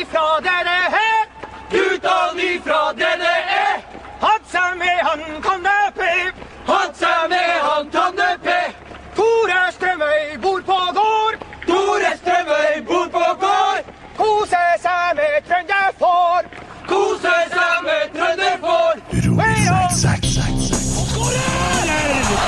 Guttene 0.00 0.40
dere 0.40 0.64
DDE, 0.64 1.28
guttene 1.70 2.42
ifra 2.42 2.92
DDE. 2.92 3.66
Hatt 4.20 4.46
seg 4.48 4.78
med 4.78 5.00
han 5.04 5.20
Kandepe, 5.44 6.32
hatt 6.66 6.96
seg 6.96 7.28
med 7.28 7.60
han 7.66 7.90
Kandepe. 7.92 8.56
Tore 9.16 9.60
Strømøy 9.76 10.38
bor 10.40 10.62
på 10.70 10.78
gård, 10.96 11.36
Tore 11.66 12.14
Strømøy 12.22 12.80
bor 12.88 13.12
på 13.12 13.26
gård. 13.44 13.92
Kose 14.16 14.64
seg 14.80 15.20
med 15.20 15.36
trønderfår, 15.50 16.48
kose 16.88 17.36
seg 17.52 17.84
med 17.84 18.04
trønderfår. 18.16 19.04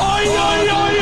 Oi, 0.09 0.27
oi, 0.49 0.71
oi! 0.81 1.02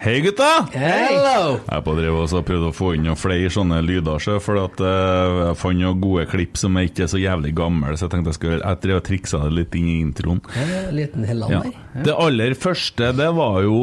Hei, 0.00 0.14
gutta! 0.24 0.46
Hello! 0.72 1.58
Jeg 1.66 1.84
på 1.84 1.92
drev 1.98 2.14
også 2.22 2.38
og 2.40 2.44
prøvde 2.48 2.68
å 2.70 2.72
få 2.72 2.94
inn 2.96 3.02
noen 3.04 3.18
flere 3.20 3.50
sånne 3.52 3.82
lyder, 3.84 4.16
så, 4.24 4.38
for 4.40 4.56
at 4.62 4.78
eh, 4.80 5.32
jeg 5.50 5.58
fant 5.60 5.76
noen 5.76 5.98
gode 6.00 6.22
klipp 6.30 6.56
som 6.56 6.78
er 6.80 6.86
ikke 6.88 7.02
er 7.04 7.10
så 7.12 7.18
jævlig 7.20 7.50
gamle, 7.58 7.90
så 8.00 8.06
jeg 8.06 8.14
tenkte 8.14 8.32
jeg 8.32 8.38
skulle 8.38 8.60
Jeg 8.62 8.78
drev 8.80 8.96
og 8.96 9.04
triksa 9.10 9.40
det 9.44 9.50
litt 9.58 9.76
inn 9.76 9.90
i 9.92 9.96
introen. 10.00 10.40
En 10.56 10.72
liten 10.96 11.26
Ja. 11.52 11.60
Det 12.06 12.14
aller 12.16 12.56
første, 12.56 13.10
det 13.18 13.26
var 13.36 13.58
jo 13.66 13.76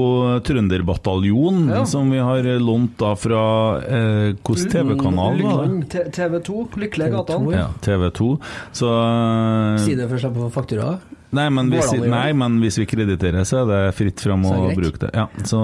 Trønderbataljon, 0.47 1.59
Ja. 1.75 1.83
som 1.85 2.09
vi 2.09 2.17
har 2.17 2.49
lånt 2.66 2.97
da 2.97 3.13
fra 3.13 3.44
eh, 3.85 4.34
Hvilken 4.41 4.73
TV-kanal 4.73 5.44
var 5.45 5.69
det? 5.69 6.01
TV 6.17 6.39
2, 6.49 6.57
Lykkelige 6.81 7.13
gatene. 7.13 7.53
Ja, 7.59 7.67
TV2. 7.85 8.31
Så 8.73 8.89
eh, 8.89 9.85
Si 9.85 9.94
det 9.94 10.09
for 10.09 10.17
å 10.17 10.34
på 10.34 10.49
faktura. 10.57 10.95
Nei 11.36 11.50
men, 11.52 11.70
hvis, 11.74 11.90
nei, 12.08 12.30
men 12.34 12.60
hvis 12.64 12.78
vi 12.80 12.86
krediterer, 12.88 13.44
så 13.48 13.64
er 13.64 13.68
det 13.72 13.82
fritt 13.98 14.22
fram 14.24 14.46
å 14.48 14.70
bruke 14.76 15.02
det. 15.02 15.10
Ja, 15.14 15.26
så 15.44 15.60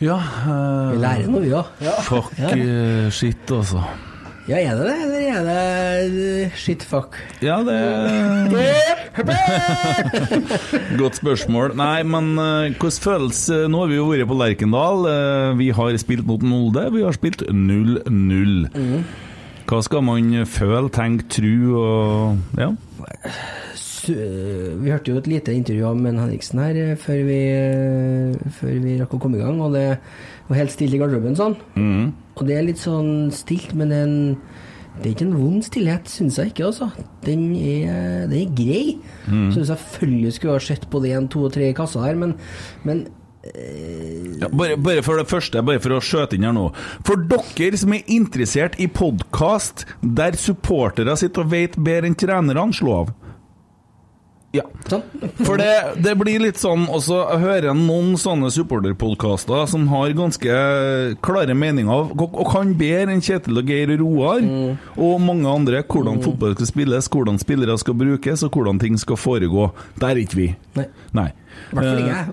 Ja. 0.00 0.16
eh, 0.16 0.92
Vi 0.94 1.02
lærer 1.02 1.28
noe, 1.28 1.40
vi 1.44 1.52
òg. 1.52 1.66
Fuck 2.08 2.32
Ja. 2.38 2.48
eh, 2.56 3.10
shit, 3.10 3.44
altså. 3.52 3.84
Ja, 4.48 4.56
er 4.58 4.74
det 4.74 4.86
det, 4.88 4.96
eller 5.06 5.50
er 5.54 6.08
det 6.10 6.46
uh, 6.48 6.56
shit 6.58 6.82
fuck? 6.82 7.14
Ja, 7.40 7.60
det 7.62 7.76
Godt 10.98 11.18
spørsmål. 11.20 11.76
Nei, 11.78 12.02
men 12.02 12.32
eh, 12.42 12.72
hvordan 12.74 13.02
føles 13.04 13.42
eh, 13.54 13.68
Nå 13.70 13.84
har 13.84 13.92
vi 13.92 14.00
jo 14.00 14.08
vært 14.10 14.26
på 14.30 14.38
Lerkendal. 14.40 15.06
Uh, 15.06 15.52
vi 15.60 15.68
har 15.76 15.94
spilt 16.02 16.26
mot 16.26 16.42
Molde. 16.42 16.88
Vi 16.94 17.04
har 17.06 17.14
spilt 17.14 17.44
0-0. 17.46 18.66
Mm. 18.74 19.04
Hva 19.70 19.78
skal 19.86 20.02
man 20.04 20.32
føle, 20.50 20.90
tenke, 20.92 21.28
tro 21.38 21.54
og 21.78 22.58
Ja. 22.58 22.72
Vi 24.02 24.90
hørte 24.90 25.12
jo 25.12 25.20
et 25.20 25.28
lite 25.30 25.54
intervju 25.54 25.86
av 25.86 26.00
Men 26.00 26.18
Henriksen 26.18 26.60
her 26.62 26.78
eh, 26.80 26.96
før 26.98 27.22
vi, 27.28 27.38
eh, 27.54 28.50
før 28.58 28.74
vi 28.82 28.98
rakk 28.98 29.14
å 29.16 29.22
komme 29.22 29.38
i 29.38 29.44
gang, 29.44 29.60
og 29.62 29.76
det 29.76 29.86
var 30.48 30.58
helt 30.58 30.74
stille 30.74 30.98
i 30.98 31.00
garderoben 31.02 31.38
sånn. 31.38 31.56
Mm. 31.76 32.10
Og 32.34 32.44
det 32.48 32.58
er 32.58 32.66
litt 32.66 32.82
sånn 32.82 33.30
stilt, 33.34 33.76
men 33.78 33.92
det 33.92 34.00
er, 34.00 34.10
en, 34.10 34.36
det 34.98 35.06
er 35.06 35.14
ikke 35.14 35.28
en 35.28 35.38
vond 35.38 35.66
stillhet, 35.66 36.10
syns 36.10 36.40
jeg 36.40 36.52
ikke, 36.52 36.72
altså. 36.72 36.90
Den 37.26 37.48
er, 37.54 38.26
den 38.26 38.38
er 38.40 38.54
grei. 38.58 38.84
Mm. 39.28 39.50
Så 39.54 39.68
selvfølgelig 39.70 40.34
skulle 40.36 40.56
jeg 40.56 40.64
ha 40.64 40.68
sett 40.72 40.88
både 40.92 41.14
én, 41.14 41.30
to 41.30 41.46
og 41.46 41.54
tre 41.54 41.70
i 41.70 41.76
kassa 41.76 42.02
her, 42.02 42.18
men, 42.18 42.34
men 42.88 43.06
Ja, 43.42 44.48
bare, 44.52 44.76
bare 44.78 45.02
for 45.02 45.18
det 45.18 45.26
første, 45.30 45.62
bare 45.66 45.82
for 45.82 45.96
å 45.96 46.02
skjøte 46.04 46.38
inn 46.38 46.46
her 46.46 46.54
nå. 46.54 46.68
For 47.06 47.18
dere 47.18 47.78
som 47.80 47.94
er 47.96 48.06
interessert 48.14 48.78
i 48.78 48.86
podkast 48.86 49.84
der 50.02 50.38
supportere 50.38 51.16
sitter 51.18 51.42
og 51.42 51.50
vet 51.54 51.78
bedre 51.78 52.10
enn 52.10 52.18
trenerne, 52.18 52.68
slå 52.76 53.00
av. 53.00 53.10
Ja. 54.52 54.66
sånn. 54.84 55.00
For 55.46 55.56
det, 55.56 56.02
det 56.04 56.12
blir 56.20 56.42
litt 56.42 56.58
sånn 56.60 56.82
Og 56.92 57.00
så 57.06 57.22
hører 57.40 57.70
jeg 57.70 57.78
noen 57.78 58.18
sånne 58.20 58.50
supporterpodkaster 58.52 59.64
som 59.70 59.86
har 59.88 60.12
ganske 60.18 60.56
klare 61.24 61.54
meninger 61.56 62.12
og, 62.12 62.26
og 62.26 62.50
kan 62.50 62.74
bedre 62.76 63.14
enn 63.14 63.24
Kjetil 63.24 63.62
og 63.62 63.70
Geir 63.72 63.94
og 63.94 64.02
Roar 64.02 64.44
og 65.00 65.22
mange 65.24 65.48
andre 65.48 65.80
hvordan 65.88 66.20
fotball 66.24 66.52
skal 66.56 66.68
spilles, 66.68 67.08
hvordan 67.12 67.38
spillere 67.40 67.76
skal 67.80 67.96
brukes 67.96 68.42
og 68.44 68.56
hvordan 68.56 68.80
ting 68.82 68.98
skal 69.00 69.18
foregå. 69.20 69.70
Der 70.00 70.12
er 70.12 70.20
ikke 70.22 70.38
vi. 70.38 70.48
Nei. 70.76 70.86
Nei. 71.16 71.28
I 71.32 71.76
hvert 71.76 71.86
fall 71.86 72.00
ikke 72.02 72.16
jeg. 72.16 72.26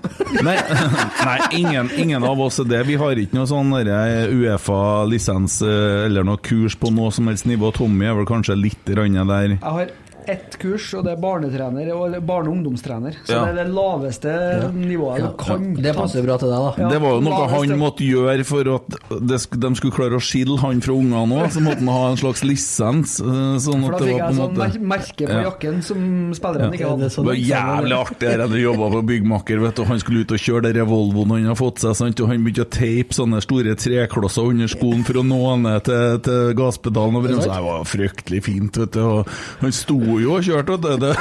Nei, 0.48 0.58
nei 1.30 1.38
ingen, 1.60 1.92
ingen 2.00 2.28
av 2.28 2.42
oss 2.44 2.60
er 2.64 2.70
det. 2.70 2.82
Vi 2.90 2.98
har 3.00 3.20
ikke 3.20 3.38
noe 3.40 3.50
sånn 3.50 3.74
Uefa-lisens 3.80 5.60
eh, 5.66 6.06
eller 6.08 6.28
noe 6.28 6.42
kurs 6.44 6.78
på 6.80 6.92
noe 6.96 7.12
som 7.16 7.30
helst 7.32 7.48
nivå. 7.50 7.72
Tommy 7.76 8.10
er 8.10 8.18
vel 8.20 8.30
kanskje 8.30 8.58
litt 8.60 8.84
der. 8.90 9.04
Jeg 9.08 9.60
har 9.64 9.92
ett 10.28 10.58
kurs, 10.60 10.94
og 10.94 11.04
det 11.06 11.14
er 11.14 11.22
barnetrener 11.22 11.92
og 11.96 12.12
barne- 12.26 12.50
og 12.50 12.56
ungdomstrener. 12.58 13.16
Så 13.26 13.32
Ja. 13.34 13.46
det 13.46 13.60
er 13.60 13.64
det 13.66 13.74
laveste 13.74 14.72
nivået 14.74 15.20
Ja, 15.20 15.28
du 15.28 15.34
kan 15.38 15.74
Det 15.74 15.96
passer 15.96 16.24
bra 16.24 16.38
til 16.38 16.50
deg, 16.50 16.60
da. 16.60 16.74
Ja, 16.84 16.90
det 16.90 17.02
var 17.02 17.10
jo 17.16 17.22
noe 17.22 17.34
laveste. 17.48 17.70
han 17.70 17.80
måtte 17.80 18.04
gjøre 18.06 18.46
for 18.46 18.76
at 18.76 18.90
de 19.28 19.38
skulle 19.76 19.94
klare 19.94 20.16
å 20.18 20.22
skille 20.22 20.58
han 20.60 20.82
fra 20.82 20.94
ungene 20.94 21.40
òg. 21.40 21.52
Så 21.52 21.62
måtte 21.62 21.80
han 21.80 21.88
ha 21.88 22.10
en 22.12 22.18
slags 22.18 22.44
lisens. 22.44 23.20
eh, 23.22 23.58
Sånn 23.60 23.84
For 23.86 23.92
da 23.92 23.98
det 24.00 24.08
fikk 24.08 24.20
var 24.20 24.30
jeg 24.30 24.38
på 24.38 24.40
sånn 24.40 24.58
mer 24.58 24.98
merke 24.98 25.28
på 25.28 25.30
Ja. 25.30 25.44
jakken 25.52 25.84
som 25.84 26.34
spillerne 26.34 26.74
ikke 26.74 26.90
hadde. 26.90 27.00
det 27.00 27.12
sånn 27.12 27.26
Det 27.26 27.32
var 27.34 27.36
jævlig 27.36 27.96
artig 28.00 28.38
da 28.38 28.48
jeg 28.48 28.64
jobba 28.64 28.90
på 28.92 29.06
byggmaker. 29.06 29.60
vet 29.62 29.76
du. 29.76 29.84
Han 29.86 30.00
skulle 30.00 30.20
ut 30.22 30.32
og 30.32 30.38
kjøre 30.40 30.74
den 30.74 30.86
Volvoen 30.88 31.30
han 31.30 31.46
har 31.46 31.56
fått 31.56 31.80
seg, 31.80 31.96
sant? 31.96 32.20
og 32.20 32.28
han 32.30 32.44
begynte 32.44 32.66
å 32.66 32.70
teipe 32.70 33.14
sånne 33.14 33.42
store 33.42 33.76
treklosser 33.76 34.50
under 34.50 34.68
skoen 34.68 35.04
for 35.06 35.14
å 35.14 35.24
nå 35.26 35.62
ned 35.62 35.84
til, 35.84 36.20
til 36.20 36.54
gasspedalen. 36.54 37.16
og 37.16 37.24
bremsa. 37.24 37.54
Det 37.56 37.64
var 37.64 37.84
fryktelig 37.84 38.44
fint. 38.44 38.78
vet 38.78 38.92
du. 38.92 39.00
Og 39.00 39.28
han 39.62 39.72
sto 39.72 39.98
jo 40.22 40.34
og 40.38 40.44
kjørte, 40.48 40.78
vet 40.84 41.00
du. 41.04 41.12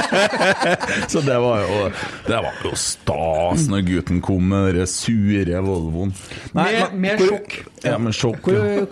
Så 1.12 1.20
det 1.26 1.36
var 1.42 1.62
jo 1.64 1.80
Det 2.26 2.38
var 2.46 2.60
jo 2.64 2.72
stas 2.78 3.66
når 3.70 3.84
gutten 3.88 4.20
kom 4.24 4.48
med 4.52 4.74
den 4.78 4.86
sure 4.90 5.60
Volvoen. 5.66 6.14
Nei, 6.56 6.68
Med- 6.72 6.94
med 7.04 7.18
hvor- 7.20 7.34
sjokk. 7.34 7.58
Ja, 7.84 7.98
med 7.98 8.12
sjokk. 8.16 8.40
Hvor, 8.48 8.86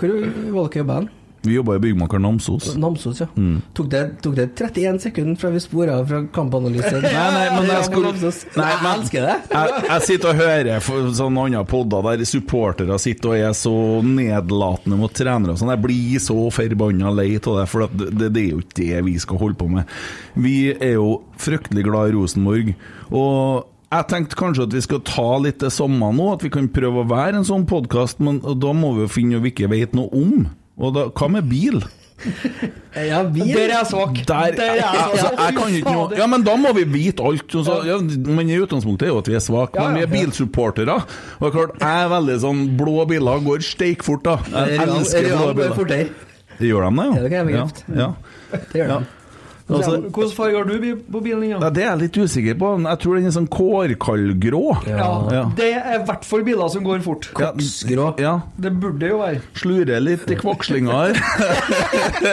hvor 0.53 0.69
dere 0.69 0.83
jobba 0.83 0.95
hen? 1.01 1.09
Vi 1.43 1.55
jobba 1.55 1.77
i 1.77 1.79
Byggmakeren 1.79 2.23
Namsos. 2.23 2.73
Namsos, 2.77 3.21
ja. 3.21 3.27
Mm. 3.37 3.61
Tok, 3.77 3.87
det, 3.93 4.03
tok 4.23 4.35
det 4.35 4.49
31 4.59 4.99
sekunder 5.03 5.39
fra 5.39 5.51
vi 5.55 5.61
spora 5.63 5.99
fra 6.07 6.21
kampanalysen? 6.35 6.99
Nei, 7.05 7.29
nei, 7.35 7.45
men 7.55 7.71
jeg 7.71 7.87
skulle. 7.87 8.13
Nei, 8.59 8.69
jeg 8.73 8.91
elsker 8.91 9.27
det. 9.29 9.37
Jeg, 9.53 9.85
jeg 9.87 10.07
sitter 10.09 10.33
og 10.33 10.43
hører 10.43 10.85
for 10.85 11.13
sånne 11.21 11.47
andre 11.49 11.65
podder 11.69 12.11
der 12.11 12.27
supportere 12.29 12.99
sitter 13.03 13.33
og 13.33 13.47
er 13.49 13.57
så 13.57 13.75
nedlatende 14.05 14.99
mot 14.99 15.15
trenere 15.15 15.55
og 15.55 15.63
sånn. 15.63 15.73
Jeg 15.77 15.85
blir 15.87 16.27
så 16.27 16.37
forbanna 16.55 17.15
lei 17.15 17.31
av 17.39 17.63
det, 17.63 17.67
for 17.71 17.87
det, 17.87 18.11
det, 18.19 18.31
det 18.35 18.45
er 18.45 18.53
jo 18.53 18.63
ikke 18.65 18.79
det 18.83 19.03
vi 19.07 19.17
skal 19.23 19.43
holde 19.43 19.59
på 19.61 19.71
med. 19.79 19.99
Vi 20.39 20.59
er 20.75 20.97
jo 20.99 21.21
fryktelig 21.39 21.87
glad 21.87 22.11
i 22.11 22.17
Rosenborg. 22.19 22.75
Og 23.15 23.69
jeg 23.89 24.09
tenkte 24.11 24.37
kanskje 24.37 24.67
at 24.67 24.75
vi 24.77 24.85
skal 24.85 25.05
ta 25.07 25.29
litt 25.41 25.63
det 25.63 25.71
samme 25.73 26.11
nå, 26.13 26.33
at 26.35 26.43
vi 26.45 26.51
kan 26.53 26.67
prøve 26.73 27.05
å 27.05 27.09
være 27.09 27.39
en 27.41 27.47
sånn 27.49 27.65
podkast, 27.69 28.19
men 28.21 28.43
da 28.43 28.75
må 28.77 28.93
vi 28.97 29.07
jo 29.07 29.13
finne 29.13 29.39
noe 29.39 29.47
vi 29.47 29.55
ikke 29.55 29.71
vet 29.73 29.95
noe 29.97 30.11
om. 30.13 30.49
Og 30.79 30.95
da, 30.95 31.09
hva 31.11 31.29
med 31.33 31.49
bil? 31.51 31.83
Ja, 32.99 33.23
bil. 33.31 33.47
Der 33.55 33.69
er 33.69 33.75
jeg 33.77 33.87
svak. 33.91 34.17
Der, 34.27 34.55
Der 34.57 34.71
er 34.73 34.79
jeg, 34.81 35.03
altså, 35.05 35.29
jeg 35.39 35.55
kan 35.55 35.75
ikke 35.75 35.93
noe 35.95 36.17
Ja, 36.19 36.27
men 36.27 36.43
da 36.47 36.57
må 36.59 36.73
vi 36.75 36.85
vite 36.91 37.23
alt. 37.23 37.53
Så, 37.53 37.77
ja, 37.87 37.99
men 38.01 38.51
i 38.51 38.59
utgangspunktet 38.59 39.07
er 39.07 39.13
jo 39.13 39.21
at 39.23 39.31
vi 39.31 39.37
er 39.39 39.45
svake. 39.45 39.79
Men 39.79 40.01
vi 40.01 40.07
er 40.07 40.11
bilsupportere. 40.13 40.97
Og 41.39 41.45
det 41.45 41.51
er 41.51 41.55
klart, 41.59 41.77
jeg 41.83 42.07
er 42.07 42.11
veldig 42.15 42.39
sånn 42.47 42.65
Blå 42.79 42.97
biler 43.11 43.45
går 43.47 43.63
steikfort, 43.67 44.27
da. 44.27 44.39
Jeg 44.67 44.83
elsker 44.87 45.31
blå 45.31 45.53
biler. 45.59 46.11
Gjør 46.59 46.89
de 46.89 46.91
det, 46.99 47.07
Ja, 47.15 47.23
det 47.23 47.31
kan 47.31 47.39
jeg 47.39 47.55
ja? 47.55 47.63
bekrefte. 47.63 47.85
Ja. 47.95 48.11
Det 48.51 48.83
gjør 48.83 48.93
ja. 48.95 48.99
de. 48.99 49.18
Altså, 49.69 49.99
Hvilken 50.01 50.31
farge 50.33 50.57
har 50.57 50.65
du 50.65 50.97
på 51.13 51.21
bilen 51.21 51.41
din? 51.43 51.51
ja, 51.51 51.59
Ja? 51.61 51.69
det 51.71 51.83
er 51.83 51.89
jeg 51.91 51.99
litt 52.01 52.17
usikker 52.25 52.55
på. 52.59 52.69
Jeg 52.89 52.99
tror 53.03 53.17
den 53.19 53.27
er 53.29 53.35
sånn 53.37 53.49
kårkallgrå. 53.53 54.63
Ja, 54.89 55.09
Ja. 55.33 55.43
Det 55.59 55.67
er 55.77 55.99
i 55.99 56.05
hvert 56.09 56.25
fall 56.25 56.43
biler 56.47 56.69
som 56.73 56.85
går 56.87 57.03
fort. 57.05 57.29
Ja, 57.39 57.51
Koksgrå. 57.53 58.07
Ja. 58.19 58.33
Det 58.57 58.73
burde 58.81 59.11
jo 59.11 59.19
være. 59.21 59.43
Slure 59.61 60.01
litt 60.01 60.31
i 60.31 60.39
kvakslinga 60.41 60.91
her. 60.93 61.21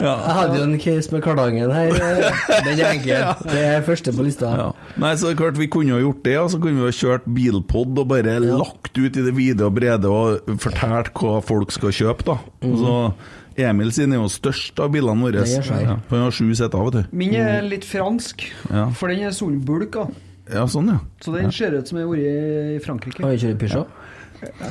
Jeg 0.00 0.34
hadde 0.36 0.58
jo 0.58 0.64
en 0.66 0.76
case 0.80 1.12
med 1.14 1.22
Kardangen 1.24 1.72
her. 1.72 1.94
Den 2.64 2.80
er 2.80 2.92
enkel. 2.92 3.26
Det 3.50 3.64
er 3.64 3.82
første 3.86 4.12
på 4.16 4.26
lista. 4.26 4.52
Ja. 4.60 4.68
Nei, 5.00 5.14
så 5.16 5.30
det 5.30 5.34
er 5.36 5.40
klart 5.44 5.58
Vi 5.60 5.66
kunne 5.72 5.94
jo 5.96 6.00
gjort 6.10 6.22
det, 6.26 6.36
og 6.40 6.50
så 6.52 6.60
kunne 6.60 6.80
vi 6.80 6.88
jo 6.90 6.96
kjørt 7.00 7.26
bilpod 7.34 7.98
og 8.04 8.08
bare 8.12 8.36
lagt 8.44 8.96
ut 8.98 9.16
i 9.16 9.24
det 9.26 9.34
vide 9.36 9.64
og 9.66 9.74
brede 9.78 10.10
og 10.10 10.56
fortalt 10.60 11.12
hva 11.16 11.40
folk 11.44 11.72
skal 11.74 11.94
kjøpe. 11.94 12.26
da 12.26 12.38
Og 12.68 12.76
så 12.84 12.96
Emil 13.68 13.92
sin 13.92 14.12
er 14.12 14.20
jo 14.22 14.28
størst 14.32 14.78
av 14.80 14.90
bilene 14.94 15.22
våre. 15.22 15.44
Ja, 15.46 15.98
han 16.10 16.24
har 16.24 16.30
sju 16.34 16.48
seter, 16.54 16.82
vet 16.88 16.92
du. 17.10 17.16
Min 17.16 17.34
er 17.34 17.62
litt 17.62 17.84
fransk, 17.84 18.46
Ja. 18.70 18.88
for 18.90 19.08
den 19.08 19.20
er 19.26 19.30
solbulka. 19.36 20.08
Ja, 20.50 20.64
sånn, 20.66 20.88
ja. 20.90 20.98
Så 21.22 21.32
den 21.36 21.52
ser 21.52 21.76
ut 21.78 21.86
som 21.86 21.98
den 21.98 22.08
har 22.08 22.16
vært 22.16 22.76
i 22.76 22.78
Frankrike. 22.84 23.22
Har 23.22 23.30
jeg 23.36 23.40
kjørt 23.44 23.58
Peugeot? 23.60 23.88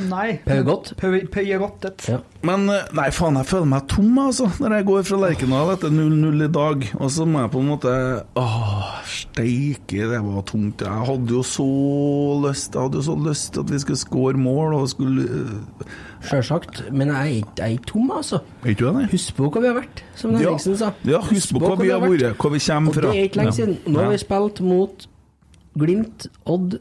Nei. 0.09 0.39
Peugeot? 0.45 0.93
Peu- 0.97 1.27
Ja. 2.09 2.17
Men 2.43 2.69
eh, 2.69 2.85
nei, 2.95 3.09
faen, 3.11 3.35
jeg 3.35 3.45
føler 3.45 3.65
meg 3.69 3.87
tom 3.91 4.17
altså 4.17 4.47
når 4.59 4.75
jeg 4.77 4.85
går 4.87 5.03
fra 5.09 5.17
Lerkendal 5.23 5.71
etter 5.73 5.89
0-0 5.93 6.43
i 6.45 6.47
dag. 6.55 6.85
Og 6.99 7.09
så 7.11 7.25
må 7.29 7.41
jeg 7.43 7.51
på 7.51 7.59
en 7.63 7.69
måte 7.69 7.93
Åh, 8.39 9.01
steike, 9.05 10.07
det 10.09 10.21
var 10.25 10.41
tungt. 10.49 10.81
Jeg 10.81 11.07
hadde 11.09 11.35
jo 11.35 11.43
så 11.43 11.67
lyst 12.47 12.73
Jeg 12.73 12.81
hadde 12.85 13.01
jo 13.01 13.05
så 13.09 13.17
lyst 13.29 13.53
til 13.53 13.59
at 13.65 13.73
vi 13.75 13.79
skulle 13.79 13.97
score 14.03 14.33
mål 14.37 14.73
og 14.79 14.89
skulle 14.89 15.27
eh, 15.27 15.97
Sjølsagt. 16.29 16.81
Men 16.91 17.07
jeg 17.13 17.43
er 17.59 17.67
ikke- 17.75 17.85
tom, 17.85 18.09
altså. 18.11 18.41
Er 18.63 18.69
ikke 18.73 18.85
du 18.91 18.99
det? 18.99 19.09
Husk 19.11 19.35
på 19.37 19.49
hva 19.51 19.61
vi 19.61 19.67
har 19.67 19.75
vært, 19.81 20.01
som 20.15 20.31
Ja. 20.31 20.37
Henriksen 20.49 20.77
sa. 20.77 20.91
Ja, 21.05 21.19
husk 21.21 21.53
på 21.53 21.59
hva 21.63 21.75
vi 21.79 21.89
har 21.89 21.99
vært, 22.01 22.35
hvor 22.37 22.49
vi 22.51 22.59
kommer 22.59 22.89
Og 22.89 22.95
fra. 22.95 23.11
det 23.11 23.19
er 23.19 23.29
ikke 23.29 23.37
lenge 23.43 23.57
Ja. 23.59 23.91
Nå 23.91 23.99
har 24.03 24.09
vi 24.11 24.17
spilt 24.17 24.61
mot 24.61 25.07
Glimt, 25.79 26.27
Odd, 26.45 26.79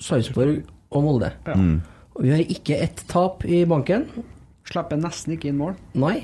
Sarpsborg 0.00 0.62
og 0.90 1.02
Molde. 1.02 1.32
Mm. 1.46 1.82
Og 2.14 2.22
vi 2.22 2.30
har 2.34 2.38
ikke 2.46 2.76
ett 2.84 3.04
tap 3.10 3.44
i 3.46 3.64
banken. 3.66 4.06
Slipper 4.70 4.96
nesten 5.02 5.34
ikke 5.36 5.48
inn 5.50 5.58
mål. 5.60 5.74
Nei. 5.98 6.20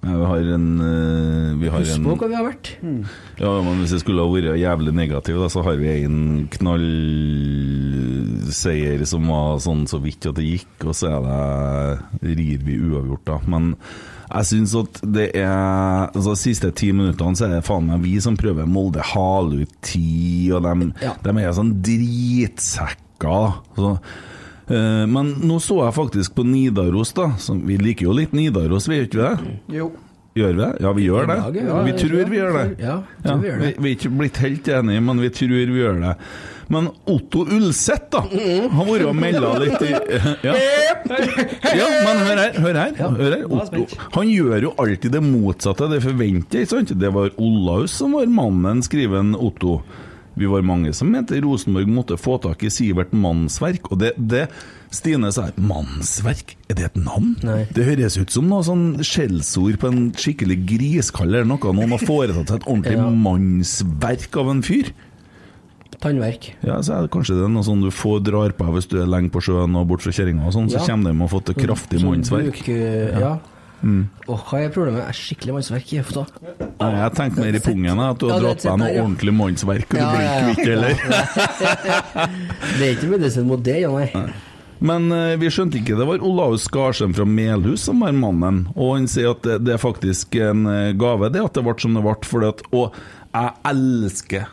Nei, 0.00 0.14
vi 0.16 0.24
har 0.30 0.46
en 0.54 0.66
eh, 0.80 1.48
Vi 1.60 1.68
har 1.68 1.82
Husk 1.82 1.98
en 1.98 2.04
på 2.06 2.14
hva 2.16 2.28
vi 2.30 2.36
har 2.38 2.46
vært. 2.46 2.70
Ja, 3.40 3.50
men 3.66 3.82
Hvis 3.82 3.92
jeg 3.92 4.00
skulle 4.04 4.24
ha 4.24 4.30
vært 4.32 4.56
jævlig 4.60 4.94
negativ, 4.96 5.36
da, 5.42 5.48
så 5.52 5.60
har 5.66 5.76
vi 5.80 5.90
en 6.06 6.46
knallseier 7.40 9.04
som 9.08 9.28
var 9.28 9.58
sånn 9.60 9.84
så 9.90 9.98
vidt 10.00 10.24
at 10.30 10.38
det 10.38 10.46
gikk, 10.46 10.86
og 10.88 10.94
så 10.96 11.04
er 11.12 11.20
det 11.26 12.32
rir 12.38 12.64
vi 12.64 12.78
uavgjort, 12.80 13.24
da. 13.28 13.36
Men 13.52 13.64
jeg 14.30 14.44
syns 14.52 14.72
at 14.78 15.00
det 15.10 15.28
er 15.40 15.50
altså, 16.14 16.30
De 16.32 16.38
siste 16.46 16.68
ti 16.78 16.88
minuttene 16.96 17.36
så 17.36 17.44
er 17.48 17.52
det 17.58 17.66
faen 17.66 17.88
meg 17.90 18.04
vi 18.04 18.14
som 18.22 18.36
prøver 18.40 18.68
Molde 18.70 19.02
hale 19.12 19.64
ut 19.66 19.74
tid, 19.84 20.52
og 20.56 20.60
de, 20.64 20.74
Ja. 21.04 21.12
de 21.26 21.30
er 21.44 21.52
sånn 21.56 21.76
dritsekker. 21.84 23.46
Så, 23.76 23.96
men 24.70 25.32
nå 25.42 25.56
så 25.62 25.80
jeg 25.82 25.96
faktisk 25.96 26.36
på 26.36 26.44
Nidaros, 26.46 27.10
da. 27.16 27.32
Vi 27.66 27.78
liker 27.80 28.06
jo 28.06 28.14
litt 28.14 28.36
Nidaros, 28.36 28.86
vi 28.90 29.00
gjør 29.00 29.10
ikke 29.10 29.24
det? 29.24 29.56
Jo. 29.80 29.90
Gjør 30.38 30.52
vi 30.52 30.60
det? 30.62 30.70
Ja, 30.78 30.92
vi 30.94 31.04
gjør 31.08 31.26
det. 31.26 31.36
Vi 31.88 31.92
tror 31.98 32.28
vi 32.30 32.38
gjør 32.38 32.54
det. 32.54 32.64
Ja, 32.78 32.96
vi 33.26 33.50
vi, 33.50 33.70
er 33.74 33.94
ikke 33.96 34.10
blitt 34.14 34.38
helt 34.38 34.68
enige, 34.70 35.02
men 35.02 35.22
vi 35.24 35.30
tror 35.34 35.54
vi 35.58 35.80
gjør 35.80 35.98
det. 36.04 36.12
Men 36.70 36.86
Otto 37.10 37.42
Ulseth, 37.50 38.12
da. 38.14 38.20
Har 38.70 38.86
vært 38.86 39.08
og 39.08 39.16
melda 39.18 39.48
litt 39.58 39.82
i 39.82 39.90
ja. 40.46 40.52
ja, 40.54 41.88
men 42.06 42.22
hør 42.28 42.42
her. 42.44 42.60
Hør 42.62 42.78
her. 42.78 42.94
Hør 43.00 43.34
her. 43.34 43.42
Otto, 43.50 43.82
han 44.14 44.30
gjør 44.30 44.68
jo 44.68 44.72
alltid 44.78 45.16
det 45.18 45.24
motsatte 45.26 45.90
det 45.90 45.98
forventer, 46.04 46.62
ikke 46.62 46.76
sant? 46.76 46.94
Det 47.02 47.10
var 47.16 47.34
Olaus 47.42 47.98
som 47.98 48.14
var 48.14 48.30
mannen, 48.30 48.84
skriver 48.86 49.34
Otto. 49.34 49.80
Vi 50.40 50.48
var 50.48 50.62
mange 50.64 50.94
som 50.96 51.10
mente 51.12 51.36
Rosenborg 51.44 51.88
måtte 51.92 52.16
få 52.16 52.38
tak 52.40 52.62
i 52.64 52.70
Sivert 52.72 53.12
Mannsverk, 53.12 53.90
og 53.92 53.98
det, 54.00 54.14
det 54.16 54.46
Stine 54.90 55.28
sa 55.36 55.50
Mannsverk, 55.60 56.56
er 56.72 56.78
det 56.78 56.86
et 56.88 56.96
navn? 56.98 57.34
Nei. 57.46 57.66
Det 57.76 57.84
høres 57.86 58.16
ut 58.18 58.32
som 58.32 58.48
noe 58.48 58.64
sånn 58.66 58.86
skjellsord 59.04 59.76
på 59.82 59.90
en 59.92 60.00
skikkelig 60.16 60.56
griskall 60.72 61.28
eller 61.34 61.46
noe. 61.46 61.60
Noen 61.76 61.92
har 61.94 62.02
foretatt 62.02 62.48
seg 62.50 62.62
et 62.62 62.66
ordentlig 62.66 62.96
Ja. 63.02 63.06
mannsverk 63.28 64.40
av 64.40 64.50
en 64.56 64.64
fyr. 64.66 64.90
Tannverk. 66.00 66.54
Ja, 66.64 66.78
så 66.80 66.94
er 66.96 67.04
det 67.04 67.10
Kanskje 67.12 67.34
det 67.36 67.44
er 67.44 67.50
noe 67.52 67.66
sånn 67.66 67.82
du 67.84 67.90
får 67.92 68.22
drar 68.24 68.54
på 68.56 68.64
hvis 68.72 68.86
du 68.88 68.94
er 69.02 69.08
lenge 69.10 69.28
på 69.34 69.42
sjøen 69.44 69.74
og 69.76 69.88
bort 69.90 70.00
fra 70.06 70.12
kjerringa, 70.16 70.46
og 70.48 70.54
sånn, 70.56 70.70
så 70.72 70.78
Ja. 70.80 70.86
kommer 70.88 71.10
de 71.12 71.18
med 71.18 71.28
å 71.28 71.32
få 71.34 71.42
til 71.44 71.58
kraftig 71.60 72.00
mannsverk. 72.00 72.62
bruk, 72.64 72.68
ja. 72.72 73.20
ja. 73.20 73.32
Mm. 73.80 74.02
Åh, 74.28 74.42
hva 74.50 74.60
er 74.60 74.72
problemet? 74.74 75.02
Er 75.08 75.16
skikkelig 75.16 75.54
mannsverk 75.56 75.92
i 75.94 76.00
hofta? 76.02 76.26
Nei, 76.60 76.90
jeg 76.98 77.14
tenkte 77.16 77.44
mer 77.46 77.56
i 77.56 77.62
pungen, 77.64 78.02
at 78.04 78.20
du 78.20 78.28
har 78.28 78.36
Ja, 78.36 78.42
dratt 78.44 78.66
deg 78.66 78.78
noe 78.82 78.90
ja. 78.92 79.06
ordentlig 79.06 79.34
mannsverk, 79.38 79.88
og 79.88 79.96
du 79.96 80.04
blir 80.04 80.26
ja, 80.26 80.36
ja. 80.36 80.36
ikke 80.36 80.54
kvitt 80.54 80.70
heller. 80.74 80.94
Det 82.76 82.86
er 82.86 82.94
ikke 82.94 83.10
medisin 83.14 83.48
mot 83.48 83.64
det, 83.64 83.80
ja, 83.82 83.90
nei. 83.92 84.28
Men 84.80 85.10
eh, 85.12 85.34
vi 85.40 85.50
skjønte 85.52 85.76
ikke 85.80 85.96
det 85.98 86.06
var 86.08 86.22
Olaus 86.24 86.64
Garsen 86.72 87.12
fra 87.16 87.26
Melhus 87.28 87.84
som 87.88 88.00
var 88.00 88.14
mannen. 88.16 88.62
Og 88.76 88.94
han 88.96 89.08
sier 89.12 89.34
at 89.34 89.44
det, 89.44 89.58
det 89.66 89.74
er 89.76 89.82
faktisk 89.82 90.38
en 90.40 90.64
eh, 90.70 90.92
gave, 90.96 91.28
det 91.32 91.42
at 91.44 91.58
det 91.58 91.64
ble 91.66 91.76
som 91.82 91.98
det 91.98 92.04
ble. 92.06 92.16
Fordi 92.30 92.48
at, 92.48 92.64
og 92.72 92.96
jeg 93.34 93.52
elsker 93.72 94.48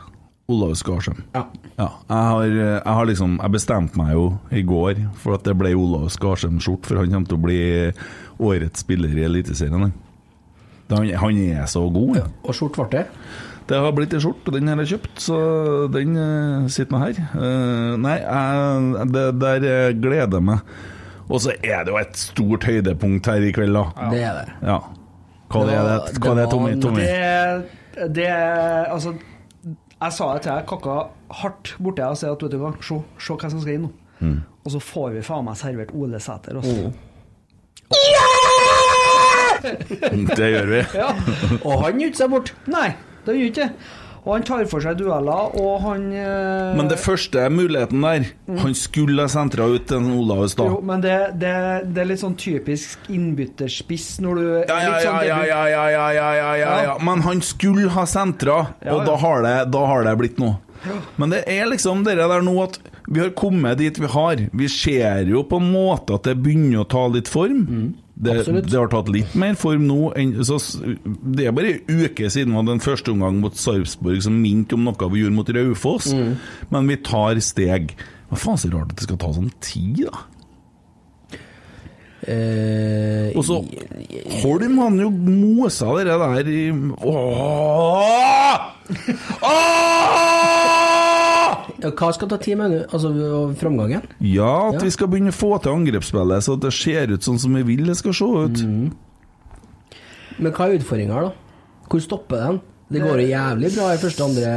Olaus 0.47 0.79
Skarsheim. 0.79 1.23
Ja. 1.35 1.45
Ja, 1.77 1.87
jeg 2.07 2.27
har, 2.31 2.43
jeg 2.47 2.93
har 2.97 3.05
liksom 3.05 3.33
Jeg 3.43 3.51
bestemte 3.53 3.99
meg 3.99 4.13
jo 4.15 4.23
i 4.55 4.61
går 4.65 5.01
for 5.19 5.35
at 5.35 5.43
det 5.45 5.53
ble 5.59 5.73
Olav 5.77 6.07
Skarsheim-skjort, 6.13 6.87
for 6.87 7.01
han 7.01 7.11
kommer 7.11 7.27
til 7.27 7.37
å 7.37 7.43
bli 7.43 7.59
årets 8.39 8.85
spiller 8.85 9.11
i 9.17 9.25
Eliteserien. 9.27 9.89
han. 9.89 9.93
Han, 11.19 11.37
er 11.43 11.65
så 11.67 11.83
god. 11.91 12.15
Ja. 12.21 12.25
Og 12.47 12.55
skjort 12.55 12.79
ble 12.79 12.87
det. 12.93 13.05
Det 13.67 13.75
har 13.83 13.91
blitt 13.91 14.13
en 14.15 14.21
skjort, 14.23 14.45
og 14.47 14.55
den 14.55 14.69
har 14.71 14.79
jeg 14.79 14.93
kjøpt, 14.93 15.17
så 15.19 15.37
den 15.91 16.13
eh, 16.15 16.67
sitter 16.71 16.95
nå 16.95 17.01
her. 17.03 17.17
Uh, 17.35 17.97
nei, 17.99 18.13
jeg, 18.23 19.07
det 19.11 19.25
der 19.41 19.65
eh, 19.67 19.89
gleder 19.99 20.37
jeg 20.39 20.45
meg. 20.47 20.77
Og 21.27 21.41
så 21.43 21.51
er 21.59 21.81
det 21.83 21.91
jo 21.91 21.97
et 21.99 22.15
stort 22.21 22.63
høydepunkt 22.63 23.27
her 23.27 23.43
i 23.43 23.51
kveld, 23.51 23.75
da. 23.75 24.07
Det 24.13 24.21
er 24.23 24.37
det. 24.39 24.53
Ja. 24.69 24.77
Hva 25.51 25.65
Det 25.67 25.75
er 25.75 25.83
var- 25.83 26.05
det? 26.07 26.21
Hva 26.23 26.31
det 26.31 26.31
er, 26.31 26.39
det 26.39 26.51
Tommy? 26.55 26.71
Tommy? 26.79 27.03
Det, 27.03 28.13
det 28.15 28.29
Altså, 28.87 29.13
jeg 30.01 30.13
sa 30.13 30.27
det 30.35 30.43
til 30.45 30.51
deg, 30.53 30.65
kakka 30.69 30.95
hardt 31.41 31.71
borti 31.81 32.03
og 32.05 32.17
sier 32.19 32.35
at 32.35 32.43
vet 32.45 32.53
du 32.53 32.59
hva, 32.61 32.71
se, 32.85 32.97
se 33.17 33.33
hva 33.37 33.49
som 33.49 33.61
skal 33.63 33.77
inn 33.79 33.87
nå. 33.87 33.91
Og 34.65 34.73
så 34.73 34.79
får 34.83 35.11
vi 35.15 35.23
faen 35.25 35.45
meg 35.47 35.57
servert 35.59 35.93
Ole 35.97 36.19
Sæter 36.21 36.59
også. 36.59 36.91
Det 40.37 40.47
gjør 40.53 40.67
vi. 40.69 40.81
Ja. 40.95 41.09
Og 41.65 41.81
han 41.83 41.99
gikk 42.01 42.15
seg 42.19 42.29
bort. 42.31 42.51
Nei, 42.71 42.91
det 43.25 43.35
gjør 43.39 43.49
ikke. 43.51 43.67
Og 44.27 44.34
han 44.36 44.43
tar 44.48 44.65
for 44.67 44.84
seg 44.84 44.98
dueller, 45.00 45.53
og 45.55 45.77
han 45.86 46.10
eh, 46.12 46.75
Men 46.75 46.89
det 46.91 46.98
første 47.00 47.46
muligheten 47.53 48.03
der 48.03 48.25
Han 48.60 48.75
skulle 48.75 49.24
ha 49.24 49.31
sentra 49.31 49.69
ut 49.72 49.88
til 49.88 50.10
Olaus 50.17 50.57
da. 50.60 50.67
Jo, 50.67 50.81
men 50.84 51.03
det, 51.05 51.15
det, 51.39 51.53
det 51.96 52.03
er 52.03 52.10
litt 52.12 52.22
sånn 52.24 52.36
typisk 52.39 53.07
innbytterspiss 53.13 54.17
når 54.25 54.41
du 54.41 54.46
Ja, 54.67 54.77
ja, 54.84 54.93
sånn 55.05 55.22
ja, 55.29 55.39
ja, 55.48 55.62
ja, 55.72 55.86
ja, 55.96 56.05
ja, 56.19 56.29
ja, 56.60 56.75
ja. 56.89 56.98
Men 57.07 57.24
han 57.24 57.41
skulle 57.46 57.88
ha 57.96 58.03
sentra, 58.10 58.60
og 58.84 59.05
da 59.07 59.15
har 59.24 59.43
det, 59.46 59.55
da 59.72 59.86
har 59.93 60.03
det 60.07 60.15
blitt 60.19 60.41
noe. 60.43 60.57
Men 61.17 61.31
det 61.34 61.41
er 61.50 61.65
liksom 61.72 62.03
det 62.05 62.17
der 62.19 62.43
nå 62.46 62.53
at 62.63 62.77
vi 63.07 63.22
har 63.24 63.31
kommet 63.39 63.79
dit 63.79 63.98
vi 64.00 64.10
har. 64.12 64.43
Vi 64.51 64.67
ser 64.72 65.29
jo 65.31 65.46
på 65.48 65.62
en 65.62 65.72
måte 65.72 66.17
at 66.19 66.27
det 66.27 66.36
begynner 66.43 66.84
å 66.84 66.89
ta 66.91 67.05
litt 67.12 67.31
form. 67.31 67.96
Det, 68.17 68.33
det 68.65 68.74
har 68.79 68.88
tatt 68.89 69.09
litt 69.13 69.36
mer 69.38 69.53
form 69.59 69.83
nå 69.86 69.97
enn 70.17 70.31
så, 70.47 70.57
Det 70.81 71.45
er 71.45 71.53
bare 71.53 71.75
en 71.75 72.01
uke 72.07 72.29
siden 72.33 72.50
vi 72.55 72.57
hadde 72.57 72.74
en 72.77 72.81
første 72.81 73.13
omgang 73.13 73.38
mot 73.43 73.53
Sarpsborg 73.59 74.24
som 74.25 74.39
minte 74.41 74.74
om 74.74 74.88
noe 74.88 75.09
vi 75.13 75.21
gjorde 75.21 75.38
mot 75.38 75.51
Raufoss. 75.53 76.07
Men 76.74 76.89
vi 76.89 76.97
tar 77.05 77.38
steg. 77.45 77.93
Hva 78.31 78.39
faen 78.41 78.57
så 78.59 78.71
rart 78.74 78.89
at 78.91 78.97
det 79.00 79.05
skal 79.05 79.21
ta 79.21 79.29
sånn 79.38 79.51
tid, 79.62 80.01
da? 80.07 80.25
Eh, 82.27 83.29
Og 83.38 83.43
så 83.45 83.62
Holm 84.41 84.79
han 84.81 84.97
jo 85.00 85.12
mosa 85.13 85.93
det 86.00 86.09
der 86.09 86.50
i! 86.51 86.63
Åh! 87.05 88.57
Ja, 91.81 91.91
hva 91.91 92.09
skal 92.13 92.27
ta 92.31 92.38
tid 92.38 92.57
med 92.57 92.71
nå? 92.71 92.79
Altså 92.91 93.12
framgangen? 93.59 94.01
Ja, 94.21 94.69
at 94.69 94.74
Ja. 94.79 94.79
vi 94.86 94.89
skal 94.91 95.07
begynne 95.07 95.33
å 95.33 95.38
få 95.38 95.62
til 95.62 95.71
angrepsspillet, 95.74 96.43
så 96.43 96.53
at 96.57 96.59
det 96.62 96.74
ser 96.74 97.12
ut 97.13 97.21
sånn 97.21 97.39
som 97.39 97.53
vi 97.53 97.63
vil 97.63 97.86
det 97.86 97.97
skal 97.97 98.13
se 98.13 98.25
ut. 98.25 98.63
Men 100.39 100.51
hva 100.53 100.67
er 100.69 100.77
utfordringa 100.79 101.24
da? 101.27 101.31
Hvor 101.89 102.03
stopper 102.03 102.38
den? 102.43 102.62
Det 102.91 103.01
går 103.03 103.19
jo 103.21 103.27
jævlig 103.33 103.74
bra 103.75 103.89
i 103.93 103.97
første 104.00 104.24
andre 104.24 104.51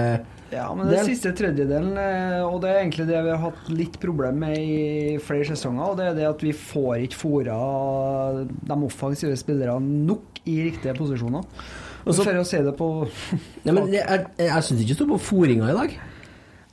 Ja, 0.52 0.64
men 0.74 0.88
den 0.90 1.04
siste 1.06 1.30
tredjedelen, 1.38 1.92
eh, 1.96 2.40
og 2.42 2.60
det 2.62 2.70
er 2.72 2.80
egentlig 2.82 3.06
det 3.06 3.20
vi 3.22 3.30
har 3.30 3.38
hatt 3.38 3.68
litt 3.70 4.00
problem 4.02 4.40
med 4.42 4.56
i 4.58 5.16
flere 5.22 5.46
sesonger, 5.46 5.92
og 5.92 5.96
det 6.00 6.06
er 6.08 6.14
det 6.18 6.24
at 6.26 6.40
vi 6.42 6.50
får 6.50 7.04
ikke 7.06 7.14
fora 7.20 7.58
de 8.66 8.78
offensive 8.88 9.36
spillerne 9.38 9.78
nok 10.08 10.40
i 10.50 10.56
riktige 10.72 10.96
posisjoner. 10.98 11.44
Og 12.06 12.14
så- 12.14 12.24
For 12.24 12.32
å 12.34 12.44
se 12.46 12.62
det 12.62 12.76
på 12.76 13.08
Nei, 13.64 13.72
men 13.72 13.86
det 13.92 14.02
jeg, 14.02 14.26
Jeg 14.38 14.62
syns 14.64 14.80
ikke 14.80 14.88
det 14.88 14.96
står 14.96 15.08
på 15.14 15.20
foringa 15.20 15.70
i 15.70 15.76
dag. 15.86 15.98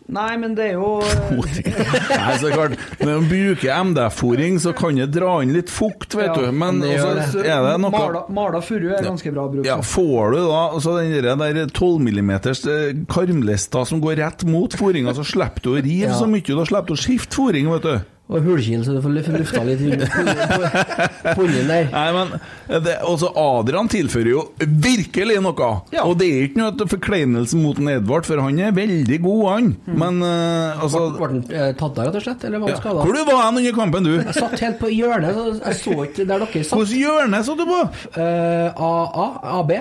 Nei, 0.08 0.38
men 0.40 0.54
det 0.56 0.70
er 0.70 0.78
jo 0.78 1.02
Nei, 1.36 2.36
så 2.40 2.48
klart 2.54 2.78
Når 3.02 3.10
man 3.10 3.26
bruker 3.28 3.72
MDF-fòring, 3.90 4.56
så 4.64 4.72
kan 4.78 4.96
det 4.96 5.10
dra 5.12 5.34
inn 5.44 5.52
litt 5.56 5.72
fukt, 5.74 6.16
vet 6.16 6.30
Ja, 6.30 6.36
du. 6.40 6.52
Men 6.56 6.80
det 6.80 6.94
gjør 6.94 7.20
altså, 7.26 7.44
er 7.44 7.66
det 7.68 7.74
noe 7.84 7.92
Mala, 7.92 8.22
mala 8.32 8.62
furu 8.64 8.88
er 8.96 9.04
ganske 9.04 9.34
bra 9.36 9.48
bruk. 9.52 9.68
ja, 9.68 9.76
Får 9.84 10.32
du 10.32 10.40
da 10.48 10.62
altså 10.78 10.96
den 11.02 11.12
der, 11.28 11.36
der 11.60 11.68
12 11.76 12.00
millimeters 12.08 12.64
eh, 12.72 12.94
karmlista 13.12 13.84
som 13.90 14.00
går 14.04 14.16
rett 14.22 14.46
mot 14.48 14.72
fòringa, 14.80 15.12
så 15.18 15.26
slipper 15.28 15.66
du 15.66 15.74
å 15.76 15.82
rive 15.82 16.08
Ja. 16.08 16.16
så 16.16 16.28
mye. 16.30 16.46
Da 16.48 16.64
slipper 16.72 16.94
du 16.94 16.96
å 16.96 17.02
skifte 17.04 17.36
fòring, 17.42 17.68
vet 17.76 17.84
du. 17.88 17.96
Og 18.27 18.43
hulkil, 18.43 18.81
så 18.84 18.91
du 18.91 19.00
får 19.00 19.13
luf- 19.15 19.27
lufta 19.31 19.62
litt 19.63 19.79
punnen 21.38 21.69
der. 21.69 21.86
Nei, 21.93 22.07
men 22.12 22.34
det, 22.84 22.98
også 23.07 23.29
Adrian 23.39 23.88
tilfører 23.88 24.29
jo 24.34 24.41
virkelig 24.60 25.38
noe. 25.46 25.69
Ja. 25.96 26.03
Og 26.03 26.17
det 26.19 26.27
er 26.27 26.48
ikke 26.50 26.60
noe 26.60 26.88
forkleinelse 26.91 27.55
mot 27.60 27.79
en 27.79 27.88
Edvard, 27.93 28.27
for 28.27 28.41
han 28.43 28.60
er 28.60 28.75
veldig 28.75 29.19
god, 29.24 29.43
han. 29.53 29.69
Men 29.88 30.19
uh, 30.19 30.84
altså 30.84 31.05
Ble 31.15 31.29
den 31.38 31.46
eh, 31.55 31.72
tatt 31.79 32.01
av, 32.01 32.10
rett 32.10 32.19
og 32.19 32.25
slett? 32.27 32.43
Eller 32.50 32.63
var 32.65 32.74
ja. 32.74 32.81
skada? 32.81 33.05
Hvor 33.07 33.15
du 33.15 33.24
var 33.31 33.46
han 33.46 33.62
under 33.62 33.77
kampen, 33.79 34.10
du? 34.12 34.17
Jeg 34.19 34.36
satt 34.36 34.60
helt 34.65 34.81
på 34.84 34.91
hjørnet, 34.91 35.39
så 35.39 35.48
jeg 35.62 35.79
så 35.86 35.96
ikke 36.10 36.27
der 36.27 36.43
dere 36.43 36.65
satt. 36.67 36.75
Hvilket 36.81 37.00
hjørne 37.05 37.41
satt 37.48 37.63
du 37.63 37.65
på? 37.72 37.79
Eh, 38.19 38.84
AA, 38.91 39.29
AB. 39.62 39.74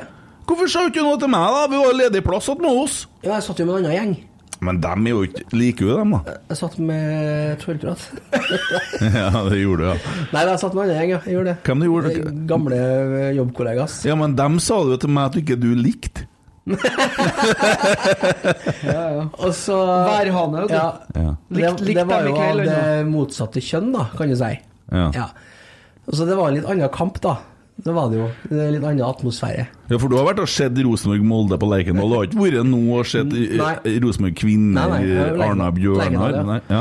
Hvorfor 0.47 0.71
sa 0.71 0.87
du 0.87 0.95
ikke 0.95 1.03
noe 1.03 1.19
til 1.19 1.35
meg, 1.35 1.51
da? 1.59 1.67
Vi 1.75 1.83
var 1.83 1.99
ledig 2.05 2.23
plass 2.23 2.47
med 2.55 2.71
oss. 2.71 3.03
Ja, 3.27 3.35
jeg 3.41 3.49
satt 3.49 3.59
jo 3.59 3.67
med 3.67 3.81
en 3.81 3.91
annen 3.91 3.97
gjeng. 3.99 4.17
Men 4.65 4.79
dem 4.81 5.07
er 5.07 5.13
jo 5.13 5.25
ikke 5.27 5.43
Liker 5.53 5.85
jo 5.85 5.97
dem, 5.99 6.15
da? 6.17 6.37
Jeg 6.51 6.57
satt 6.61 6.79
med 6.81 7.59
trollprat. 7.61 8.01
ja, 9.19 9.43
det 9.51 9.59
gjorde 9.61 9.83
du, 9.83 9.89
ja. 9.91 9.97
Nei, 10.33 10.45
jeg 10.49 10.63
satt 10.63 10.73
med 10.77 10.81
en 10.81 10.87
annen 10.87 10.97
gjeng, 11.01 11.13
ja. 11.13 11.21
Jeg 11.27 11.35
gjorde 11.37 11.51
det. 11.51 11.57
Hvem 11.67 11.79
du 11.83 11.87
gjorde? 11.89 12.09
Eh, 12.15 12.31
Gamle 12.53 12.79
eh, 12.79 13.35
jobbkollegas. 13.37 13.99
Ja, 14.09 14.15
men 14.21 14.37
dem 14.39 14.57
sa 14.63 14.77
du 14.89 14.95
til 15.03 15.13
meg 15.13 15.29
at 15.29 15.37
du 15.37 15.41
ikke 15.43 15.59
du 15.61 15.71
likte. 15.77 16.21
Og 19.45 19.53
så 19.55 19.77
Værhane, 20.09 20.65
vet 20.65 20.71
du. 20.73 20.75
Ja. 20.75 20.89
Ja. 21.15 21.35
Det, 21.49 21.61
det 21.95 22.07
var 22.09 22.27
jo 22.27 22.35
det 22.59 22.81
motsatte 23.11 23.61
kjønn, 23.63 23.93
da, 23.95 24.09
kan 24.17 24.33
du 24.33 24.37
si. 24.39 24.55
Ja. 24.91 25.07
Ja. 25.15 25.27
Så 26.07 26.27
det 26.27 26.37
var 26.39 26.51
en 26.51 26.57
litt 26.59 26.67
annen 26.71 26.91
kamp, 26.95 27.21
da. 27.23 27.37
Det 27.77 27.93
var 27.93 28.09
det 28.09 28.17
jo. 28.19 28.27
Det 28.49 28.57
er 28.57 28.71
litt 28.73 28.85
annen 28.89 29.05
atmosfære. 29.05 29.67
Ja, 29.91 29.99
for 30.01 30.09
du 30.09 30.17
har 30.17 30.25
vært 30.31 30.41
og 30.41 30.49
sett 30.49 30.79
Rosenborg-Molde 30.81 31.59
på 31.61 31.69
Lerkendal. 31.69 32.09
Du 32.09 32.17
har 32.17 32.25
ikke 32.31 32.41
vært 32.47 32.71
nå 32.71 32.81
og 32.97 33.05
sett 33.11 33.35
Rosenborg 34.03 34.39
Kvinner, 34.41 34.81
Nei, 34.81 34.87
nei, 34.95 35.01
jeg 35.11 35.19
har 35.21 35.45
Arna 35.51 35.69
Lerkendal, 35.69 36.33
Bjørnar 36.41 36.63
ja. 36.73 36.81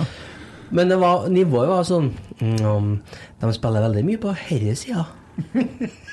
Men 0.76 0.90
det 0.90 0.98
var, 0.98 1.28
nivået 1.30 1.70
var 1.70 1.84
sånn 1.86 2.08
um, 2.42 2.88
De 3.42 3.52
spiller 3.54 3.84
veldig 3.86 4.02
mye 4.08 4.22
på 4.24 4.32
herre 4.48 4.74
sida. 4.80 5.04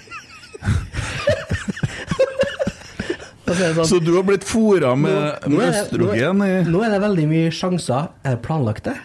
Så 3.52 3.54
er 3.66 3.74
sånn, 3.76 3.88
Så 3.88 3.98
du 4.02 4.12
har 4.16 4.24
blitt 4.26 4.44
fora 4.48 4.94
med, 4.96 5.46
nå 5.46 5.56
med 5.58 5.66
er 5.66 5.72
det- 5.72 5.80
østrogen 5.82 6.38
Nå 6.72 6.82
er 6.86 6.90
det 6.94 7.00
veldig 7.02 7.26
mye 7.28 7.50
sjanser. 7.52 8.08
Er 8.24 8.36
det 8.36 8.42
planlagt, 8.42 8.84
det? 8.84 8.96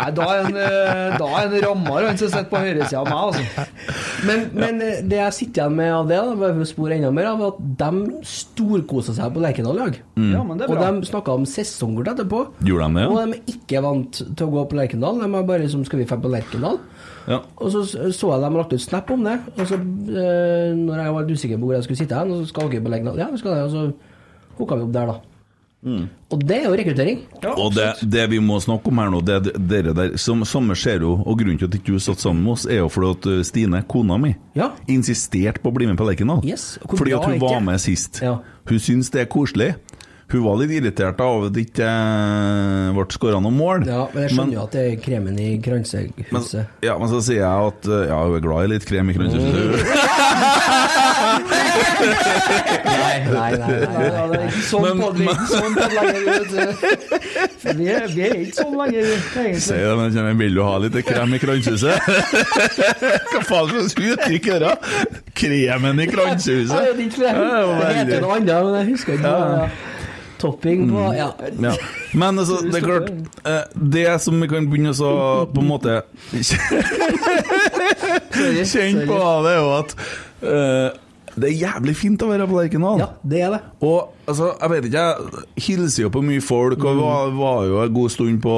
Nei, 0.00 0.10
da 0.16 0.26
er 0.32 0.38
en, 0.46 0.56
eh, 0.56 1.16
da 1.20 1.26
er 1.40 1.48
en 1.48 1.56
rammer 1.64 2.06
han 2.08 2.18
som 2.20 2.30
sitter 2.30 2.48
på 2.50 2.60
høyresida 2.62 3.00
av 3.02 3.06
meg, 3.10 3.18
altså. 3.26 3.42
Men, 4.28 4.38
men 4.56 4.80
eh, 4.84 5.00
det 5.06 5.18
jeg 5.18 5.36
sitter 5.36 5.62
igjen 5.64 5.76
med 5.76 5.90
av 5.94 6.08
det, 6.10 6.20
da, 6.40 6.50
spore 6.68 6.96
enda 6.96 7.10
mer, 7.14 7.26
av 7.32 7.42
at 7.50 7.58
de 7.82 7.90
storkosa 8.28 9.12
seg 9.16 9.34
på 9.34 9.42
Lerkendal 9.44 9.76
i 9.76 9.82
dag. 9.84 9.94
Ja, 10.30 10.42
men 10.46 10.60
det 10.60 10.66
er 10.66 10.74
Og 10.74 10.80
de 10.80 11.10
snakka 11.10 11.36
om 11.36 11.46
sesongkort 11.48 12.12
etterpå. 12.14 12.38
Gjorde 12.68 12.88
de 12.88 12.92
det, 13.00 13.04
ja? 13.04 13.10
Og 13.10 13.16
de 13.20 13.24
er 13.38 13.54
ikke 13.54 13.84
vant 13.86 14.22
til 14.24 14.44
å 14.46 14.52
gå 14.54 14.66
på 14.70 14.78
Lerkendal. 14.80 15.14
De 15.22 15.28
er 15.28 15.48
bare 15.52 15.70
som 15.72 15.84
skal 15.88 16.02
vi 16.02 16.08
dra 16.10 16.20
på 16.20 16.32
Lerkendal? 16.32 16.76
Ja. 17.30 17.42
Og 17.60 17.68
så 17.74 17.84
så 17.86 18.30
jeg 18.32 18.42
dem 18.42 18.56
lagt 18.58 18.72
ut 18.74 18.82
snap 18.82 19.10
om 19.12 19.26
det. 19.26 19.36
Og 19.56 19.66
så, 19.68 19.76
eh, 19.76 20.70
når 20.76 21.02
jeg 21.04 21.16
var 21.16 21.26
litt 21.26 21.36
usikker 21.36 21.60
på 21.60 21.68
hvor 21.68 21.76
jeg 21.76 21.88
skulle 21.88 22.02
sitte 22.04 22.16
hen, 22.20 22.32
og 22.32 22.44
så 22.44 22.52
skal 22.54 22.70
dere 22.70 22.84
på 22.86 22.94
Lerkendal 22.94 23.20
Ja, 23.20 23.28
vi 23.32 23.42
skal 23.42 23.58
det. 23.58 23.66
Og 23.68 23.74
så 23.74 23.82
hooka 24.60 24.78
vi 24.78 24.88
opp 24.88 24.94
der, 24.96 25.12
da. 25.12 25.29
Og 25.80 26.42
det 26.44 26.58
er 26.58 26.66
jo 26.68 26.74
rekruttering. 26.76 27.22
Og 27.54 27.70
det, 27.72 27.86
det 28.12 28.26
vi 28.28 28.40
må 28.44 28.58
snakke 28.60 28.90
om 28.92 28.98
her 29.00 29.08
nå, 29.14 29.22
det 29.24 29.36
er 29.38 29.46
dere 29.56 29.94
der 29.96 30.16
som 30.20 30.42
Samme 30.44 30.76
ser 30.76 31.00
jo, 31.06 31.14
og 31.24 31.38
grunnen 31.40 31.56
til 31.60 31.70
at 31.70 31.78
ikke 31.78 31.94
du 31.96 32.02
satt 32.04 32.20
sammen 32.20 32.42
med 32.44 32.52
oss, 32.58 32.66
er 32.68 32.82
jo 32.82 32.90
fordi 32.92 33.12
at 33.16 33.28
uh, 33.32 33.38
Stine, 33.48 33.80
kona 33.88 34.18
mi, 34.20 34.34
Ja. 34.58 34.70
insisterte 34.92 35.62
på 35.64 35.72
å 35.72 35.76
bli 35.78 35.88
med 35.88 35.96
på 35.96 36.04
Lerkendal. 36.08 36.44
Yes, 36.44 36.74
Fordi 36.84 37.16
at 37.16 37.24
hun 37.24 37.38
ikke? 37.38 37.46
var 37.48 37.64
med 37.64 37.80
sist. 37.80 38.20
Ja. 38.20 38.36
Hun 38.68 38.78
syns 38.82 39.08
det 39.14 39.24
er 39.24 39.30
koselig. 39.32 39.72
Hun 40.30 40.44
var 40.44 40.60
litt 40.60 40.70
irritert 40.76 41.18
av 41.24 41.48
at 41.48 41.54
det 41.56 41.64
ikke 41.66 41.86
eh, 41.90 42.90
ble 42.94 43.06
skåra 43.10 43.40
noe 43.42 43.50
mål. 43.50 43.82
Ja, 43.88 44.04
men 44.12 44.28
jeg 44.28 44.36
skjønner 44.36 44.54
jo 44.60 44.62
at 44.68 44.76
det 44.76 44.84
er 44.92 45.00
kremen 45.02 45.40
i 45.42 45.48
men, 45.56 45.62
kransehuset. 45.64 46.76
ja, 46.86 46.94
men 47.00 47.10
så 47.10 47.18
sier 47.26 47.40
jeg 47.40 47.70
at 47.72 47.88
uh, 47.90 48.04
ja, 48.12 48.20
hun 48.28 48.36
er 48.38 48.44
glad 48.44 48.68
i 48.68 48.70
litt 48.76 48.86
krem 48.86 49.10
i 49.10 49.16
kransehuset. 49.16 49.90
Nei, 52.10 53.16
nei, 53.26 53.52
nei. 53.58 53.76
Nei, 53.94 54.10
nei. 54.32 54.48
sånn 54.66 54.82
men- 54.98 55.00
sånn 55.50 55.72
du. 55.76 55.82
Vi 57.76 57.86
er, 57.92 58.06
vi 58.08 58.22
er 58.26 58.34
ikke 58.40 58.56
sånn 58.56 58.74
lenger, 58.78 59.10
egentlig. 59.10 59.62
Sier 59.64 59.86
det, 59.86 59.96
men 60.00 60.18
jeg 60.18 60.38
vil 60.40 60.58
jo 60.60 60.64
ha 60.66 60.74
litt 60.82 60.98
krem 61.06 61.36
i 61.36 61.40
kransehuset. 61.42 61.96
Hva 63.30 63.44
faen 63.46 63.70
slags 63.70 63.94
uttrykk 63.94 64.50
er 64.56 64.66
det? 64.66 64.74
Kremen 65.42 66.02
i 66.02 66.08
kransehuset? 66.10 66.74
Ja, 66.74 66.92
det 66.96 67.08
heter 68.00 68.20
noe 68.24 68.38
annet, 68.40 68.54
men 68.54 68.74
jeg 68.80 68.92
husker 68.94 69.18
ikke. 69.18 69.30
Ja. 69.30 69.70
Topping 70.40 70.86
på 70.88 71.02
Ja. 71.12 71.28
Ja. 71.60 71.74
Men 72.16 72.38
altså, 72.40 72.62
det 72.64 72.78
er 72.78 72.84
klart 72.86 73.10
eh, 73.44 73.64
Det 73.92 74.06
som 74.24 74.40
vi 74.40 74.48
kan 74.48 74.64
begynne 74.70 74.94
å 74.94 74.96
så 74.96 75.10
på 75.52 75.60
en 75.60 75.68
måte 75.68 75.98
Kjenne 78.32 79.04
på, 79.04 79.18
det 79.44 79.52
er 79.52 79.58
jo 79.58 79.70
at 79.76 79.94
eh, 80.40 80.88
det 81.42 81.50
er 81.50 81.58
jævlig 81.58 81.94
fint 81.98 82.22
å 82.24 82.30
være 82.30 82.46
på 82.48 82.56
Lerkendal. 82.58 83.02
ja, 83.02 83.08
det 83.22 83.42
er 83.46 83.54
det. 83.54 83.60
Og 83.86 84.14
altså, 84.26 84.52
jeg 84.54 84.72
vet 84.72 84.88
ikke, 84.88 85.04
jeg 85.04 85.64
hilser 85.66 86.02
jo 86.04 86.12
på 86.14 86.22
mye 86.24 86.44
folk, 86.44 86.84
og 86.84 87.00
var, 87.02 87.32
var 87.36 87.66
jo 87.68 87.80
en 87.84 87.94
god 87.94 88.14
stund 88.14 88.40
på 88.44 88.56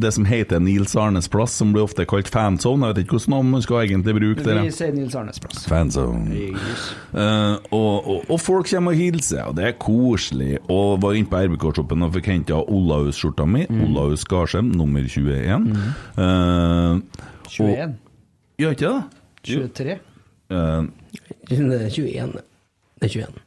det 0.00 0.12
som 0.16 0.28
heter 0.28 0.62
Nils 0.64 0.96
Arnes 0.96 1.28
plass, 1.32 1.56
som 1.60 1.74
blir 1.74 1.84
ofte 1.84 2.06
kalt 2.08 2.30
fanzone. 2.32 2.88
Jeg 2.88 2.96
vet 2.96 3.04
ikke 3.04 3.18
hvordan 3.18 3.36
navn 3.36 3.52
man 3.56 3.64
skal 3.64 3.82
egentlig 3.84 4.16
bruke. 4.20 4.46
det. 4.46 4.56
Vi 4.68 4.74
sier 4.78 4.94
Nils 4.96 5.16
Arnes 5.18 5.40
plass. 5.42 5.66
Fanzone. 5.70 6.40
Uh, 7.14 7.58
og, 7.70 8.08
og, 8.08 8.30
og 8.30 8.40
folk 8.40 8.70
kommer 8.70 8.94
og 8.94 9.00
hilser, 9.00 9.44
og 9.50 9.58
det 9.58 9.68
er 9.68 9.76
koselig. 9.80 10.58
Og 10.72 11.02
var 11.02 11.18
inne 11.18 11.30
på 11.30 11.42
RBK-shoppen 11.48 12.06
og 12.06 12.14
fikk 12.16 12.30
henta 12.32 12.60
Olaus-skjorta 12.62 13.46
mi. 13.48 13.66
Olaus 13.84 14.24
Garsem, 14.28 14.72
nummer 14.76 15.04
21. 15.04 15.70
Eh, 16.18 17.00
21. 17.50 17.94
Gjør 18.60 18.76
ikke 18.76 18.90
det? 18.90 19.02
23. 19.44 19.96
Uh, 20.52 20.84
21. 21.50 22.38
Det 23.00 23.08
er 23.08 23.08
21. 23.08 23.42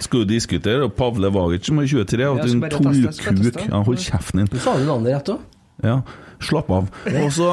skulle 0.00 0.26
du 0.26 0.34
diskutere, 0.34 0.84
og 0.84 0.92
Pavle 0.98 1.30
Vagic 1.32 1.66
som 1.66 1.78
er 1.80 1.88
23, 1.88 2.28
og 2.28 2.44
en 2.44 2.66
tullkuk 2.70 3.64
ja, 3.64 3.82
Hold 3.86 3.98
kjeften 4.04 4.42
din. 4.42 4.52
Du 4.52 4.60
sa 4.60 4.76
jo 4.78 4.86
navnet 4.88 5.16
rett 5.16 5.34
òg? 5.34 5.50
Ja, 5.82 5.96
slapp 6.44 6.68
av. 6.70 6.90
Og 7.08 7.30
så 7.34 7.48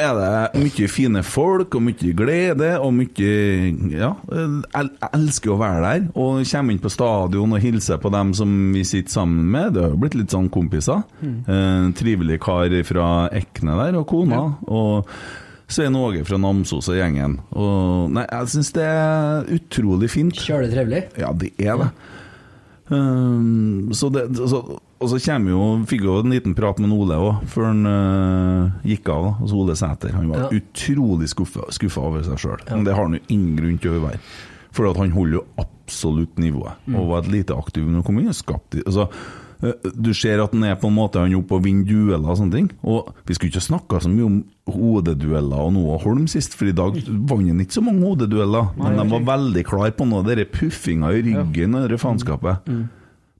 er 0.00 0.12
det 0.18 0.60
mye 0.62 0.88
fine 0.90 1.22
folk, 1.26 1.74
og 1.74 1.82
mye 1.82 2.12
glede, 2.16 2.70
og 2.78 2.92
mye 2.94 3.30
Ja, 3.94 4.12
jeg 4.30 4.90
elsker 5.10 5.54
å 5.54 5.58
være 5.60 5.80
der. 5.84 6.04
Og 6.14 6.44
kommer 6.50 6.74
inn 6.74 6.82
på 6.82 6.92
stadion 6.92 7.56
og 7.56 7.64
hilser 7.64 8.00
på 8.02 8.12
dem 8.14 8.34
som 8.36 8.52
vi 8.74 8.84
sitter 8.86 9.16
sammen 9.16 9.48
med. 9.54 9.74
Det 9.74 9.86
har 9.86 9.94
jo 9.94 10.02
blitt 10.04 10.18
litt 10.18 10.34
sånn 10.34 10.50
kompiser. 10.54 11.02
Eh, 11.24 11.88
trivelig 11.98 12.40
kar 12.44 12.74
fra 12.86 13.08
Ekne 13.34 13.78
der, 13.80 13.98
og 14.00 14.06
kona. 14.12 14.44
Og 14.68 15.10
Svein 15.68 15.96
Åge 15.96 16.24
fra 16.28 16.36
Namsos 16.38 16.88
og 16.92 16.98
gjengen. 16.98 17.38
Og 17.56 18.10
Nei, 18.12 18.26
jeg 18.28 18.50
syns 18.52 18.72
det 18.76 18.84
er 18.84 19.46
utrolig 19.56 20.10
fint. 20.12 20.36
Kjølig 20.36 20.70
trivelig. 20.74 21.04
Ja, 21.18 21.32
det 21.32 21.52
er 21.58 21.78
det. 21.80 21.90
Um, 22.92 23.88
så 23.96 24.10
det 24.12 24.26
så, 24.36 24.58
og 25.00 25.08
så 25.08 25.18
kommer 25.24 25.54
jo, 25.54 25.60
fikk 25.88 26.02
jo 26.04 26.18
en 26.20 26.34
liten 26.34 26.52
prat 26.56 26.78
med 26.84 26.92
Ole 26.92 27.16
òg, 27.16 27.46
før 27.50 27.70
han 27.70 27.80
uh, 27.88 28.74
gikk 28.86 29.08
av. 29.12 29.24
da, 29.24 29.32
Altså 29.40 29.60
Ole 29.62 29.76
Sæter. 29.80 30.12
Han 30.18 30.28
var 30.32 30.44
Ja. 30.44 30.50
utrolig 30.60 31.28
skuffa, 31.32 32.00
over 32.02 32.22
seg 32.26 32.38
sjøl. 32.44 32.60
Men 32.70 32.84
det 32.84 32.94
har 32.94 33.08
han 33.08 33.16
jo 33.16 33.24
ingen 33.28 33.56
grunn 33.56 33.78
til 33.80 33.96
å 33.96 34.04
være. 34.04 34.20
For 34.74 34.90
at 34.90 35.00
han 35.00 35.14
holder 35.14 35.38
jo 35.38 35.44
absolutt 35.62 36.36
nivået. 36.42 36.76
Mm. 36.86 36.96
Og 36.98 37.08
var 37.08 37.24
et 37.24 37.32
lite 37.32 37.56
aktiv 37.56 37.84
når 37.86 38.00
han 38.02 38.06
kom 38.08 38.18
inn. 38.20 38.28
og 38.28 38.34
skapte 38.36 38.82
altså, 38.84 39.08
Du 39.60 40.10
ser 40.16 40.42
at 40.42 40.52
han 40.52 40.64
er 40.66 40.74
på 40.80 40.90
en 40.90 40.96
måte 40.96 41.22
Han 41.22 41.32
er 41.32 41.38
oppe 41.38 41.56
og 41.56 41.64
vinner 41.64 41.86
dueller 41.88 42.32
og 42.32 42.40
sånne 42.40 42.56
ting. 42.56 42.68
Og 42.82 43.12
vi 43.28 43.36
skulle 43.36 43.52
ikke 43.52 43.64
snakka 43.64 44.02
så 44.04 44.10
mye 44.12 44.26
om 44.26 44.40
hodedueller 44.74 45.60
og 45.60 45.72
Noah 45.76 46.02
Holm 46.04 46.26
sist, 46.30 46.56
for 46.56 46.70
i 46.70 46.76
dag 46.76 46.96
vant 46.96 47.48
han 47.50 47.62
ikke 47.62 47.78
så 47.78 47.84
mange 47.84 48.04
hodedueller. 48.04 48.72
Men 48.80 48.98
de 49.00 49.06
var 49.12 49.26
veldig 49.34 49.64
klar 49.68 49.94
på 49.96 50.08
noe 50.08 50.24
av 50.24 50.30
den 50.32 50.44
puffinga 50.52 51.12
i 51.14 51.24
ryggen 51.30 51.78
og 51.78 51.88
det 51.92 52.00
faenskapet. 52.02 52.68
Mm. 52.68 52.84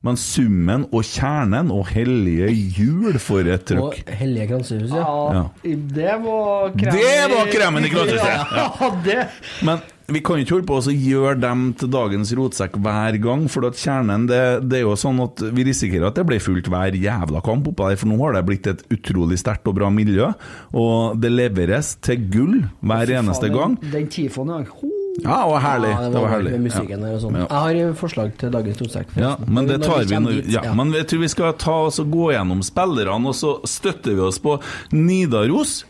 Men 0.04 0.18
summen 0.20 0.84
og 0.92 1.06
kjernen 1.08 1.70
og 1.72 1.88
hellige 1.94 2.50
jul 2.76 3.16
for 3.22 3.46
et 3.48 3.72
Og 3.72 3.94
trøkk. 3.94 4.12
Hellige 4.20 4.50
Kransehus, 4.52 4.92
ja. 4.92 5.06
Ja. 5.32 5.44
Det 5.64 6.18
var 6.26 6.74
kremen 6.76 7.00
Det 7.00 7.32
var 7.32 7.50
kremen 7.54 7.88
i 7.88 7.92
kransehuset! 7.94 8.28
Ja. 8.28 8.68
Ja, 8.80 8.90
det 9.04 9.18
Men 9.64 9.82
vi 10.06 10.20
kan 10.20 10.36
ikke 10.36 10.58
holde 10.58 10.68
på 10.68 10.76
å 10.76 10.92
gjøre 10.92 11.38
dem 11.40 11.60
til 11.80 11.88
dagens 11.88 12.32
rotsekk 12.36 12.76
hver 12.84 13.16
gang, 13.24 13.46
for 13.48 13.64
at 13.70 13.78
kjernen 13.80 14.26
det, 14.28 14.40
det 14.68 14.82
er 14.82 14.84
jo 14.84 14.96
sånn 15.00 15.22
at 15.24 15.40
vi 15.56 15.64
risikerer 15.64 16.10
at 16.10 16.18
det 16.18 16.26
blir 16.28 16.42
fullt 16.44 16.68
hver 16.68 16.98
jævla 17.00 17.40
kamp 17.44 17.70
oppå 17.72 17.88
der, 17.88 17.96
for 17.96 18.12
nå 18.12 18.18
har 18.20 18.36
det 18.36 18.44
blitt 18.50 18.68
et 18.68 18.84
utrolig 18.92 19.40
sterkt 19.40 19.70
og 19.70 19.78
bra 19.78 19.88
miljø, 19.88 20.28
og 20.76 21.16
det 21.22 21.32
leveres 21.32 21.94
til 22.04 22.28
gull 22.28 22.58
hver 22.84 23.14
eneste 23.16 23.48
Faen, 23.48 23.56
gang. 23.56 23.78
Den, 23.80 23.96
den 23.96 24.12
tifoen 24.12 24.52
i 24.58 24.93
Ja, 25.22 25.44
og 25.46 25.60
herlig. 25.62 25.92
Ja, 25.94 26.08
det 26.10 26.20
var 26.20 26.28
herlig. 26.32 26.50
Med 26.56 26.64
musikken 26.66 27.00
Ja. 27.00 27.12
og 27.14 27.20
sånn. 27.22 27.36
Ja. 27.38 27.46
Jeg 27.70 27.84
har 27.86 27.92
forslag 27.94 28.32
til 28.38 28.50
dagens 28.50 28.80
rotsekk. 28.82 29.12
Ja, 29.16 29.36
men 29.46 29.66
det 29.66 29.82
tar 29.84 30.00
vi 30.02 30.06
vi 30.10 30.18
nå. 30.20 30.30
dit, 30.30 30.48
Ja, 30.52 30.74
men 30.74 30.92
jeg 30.92 31.06
tror 31.06 31.20
vi 31.20 31.28
skal 31.28 31.52
ta 31.54 31.76
oss 31.86 32.00
og 32.00 32.10
gå 32.10 32.32
gjennom 32.34 32.62
spillerne, 32.66 33.26
og 33.28 33.34
så 33.34 33.60
støtter 33.64 34.14
vi 34.14 34.20
oss 34.20 34.38
på 34.38 34.60
Nidaros. 34.92 35.84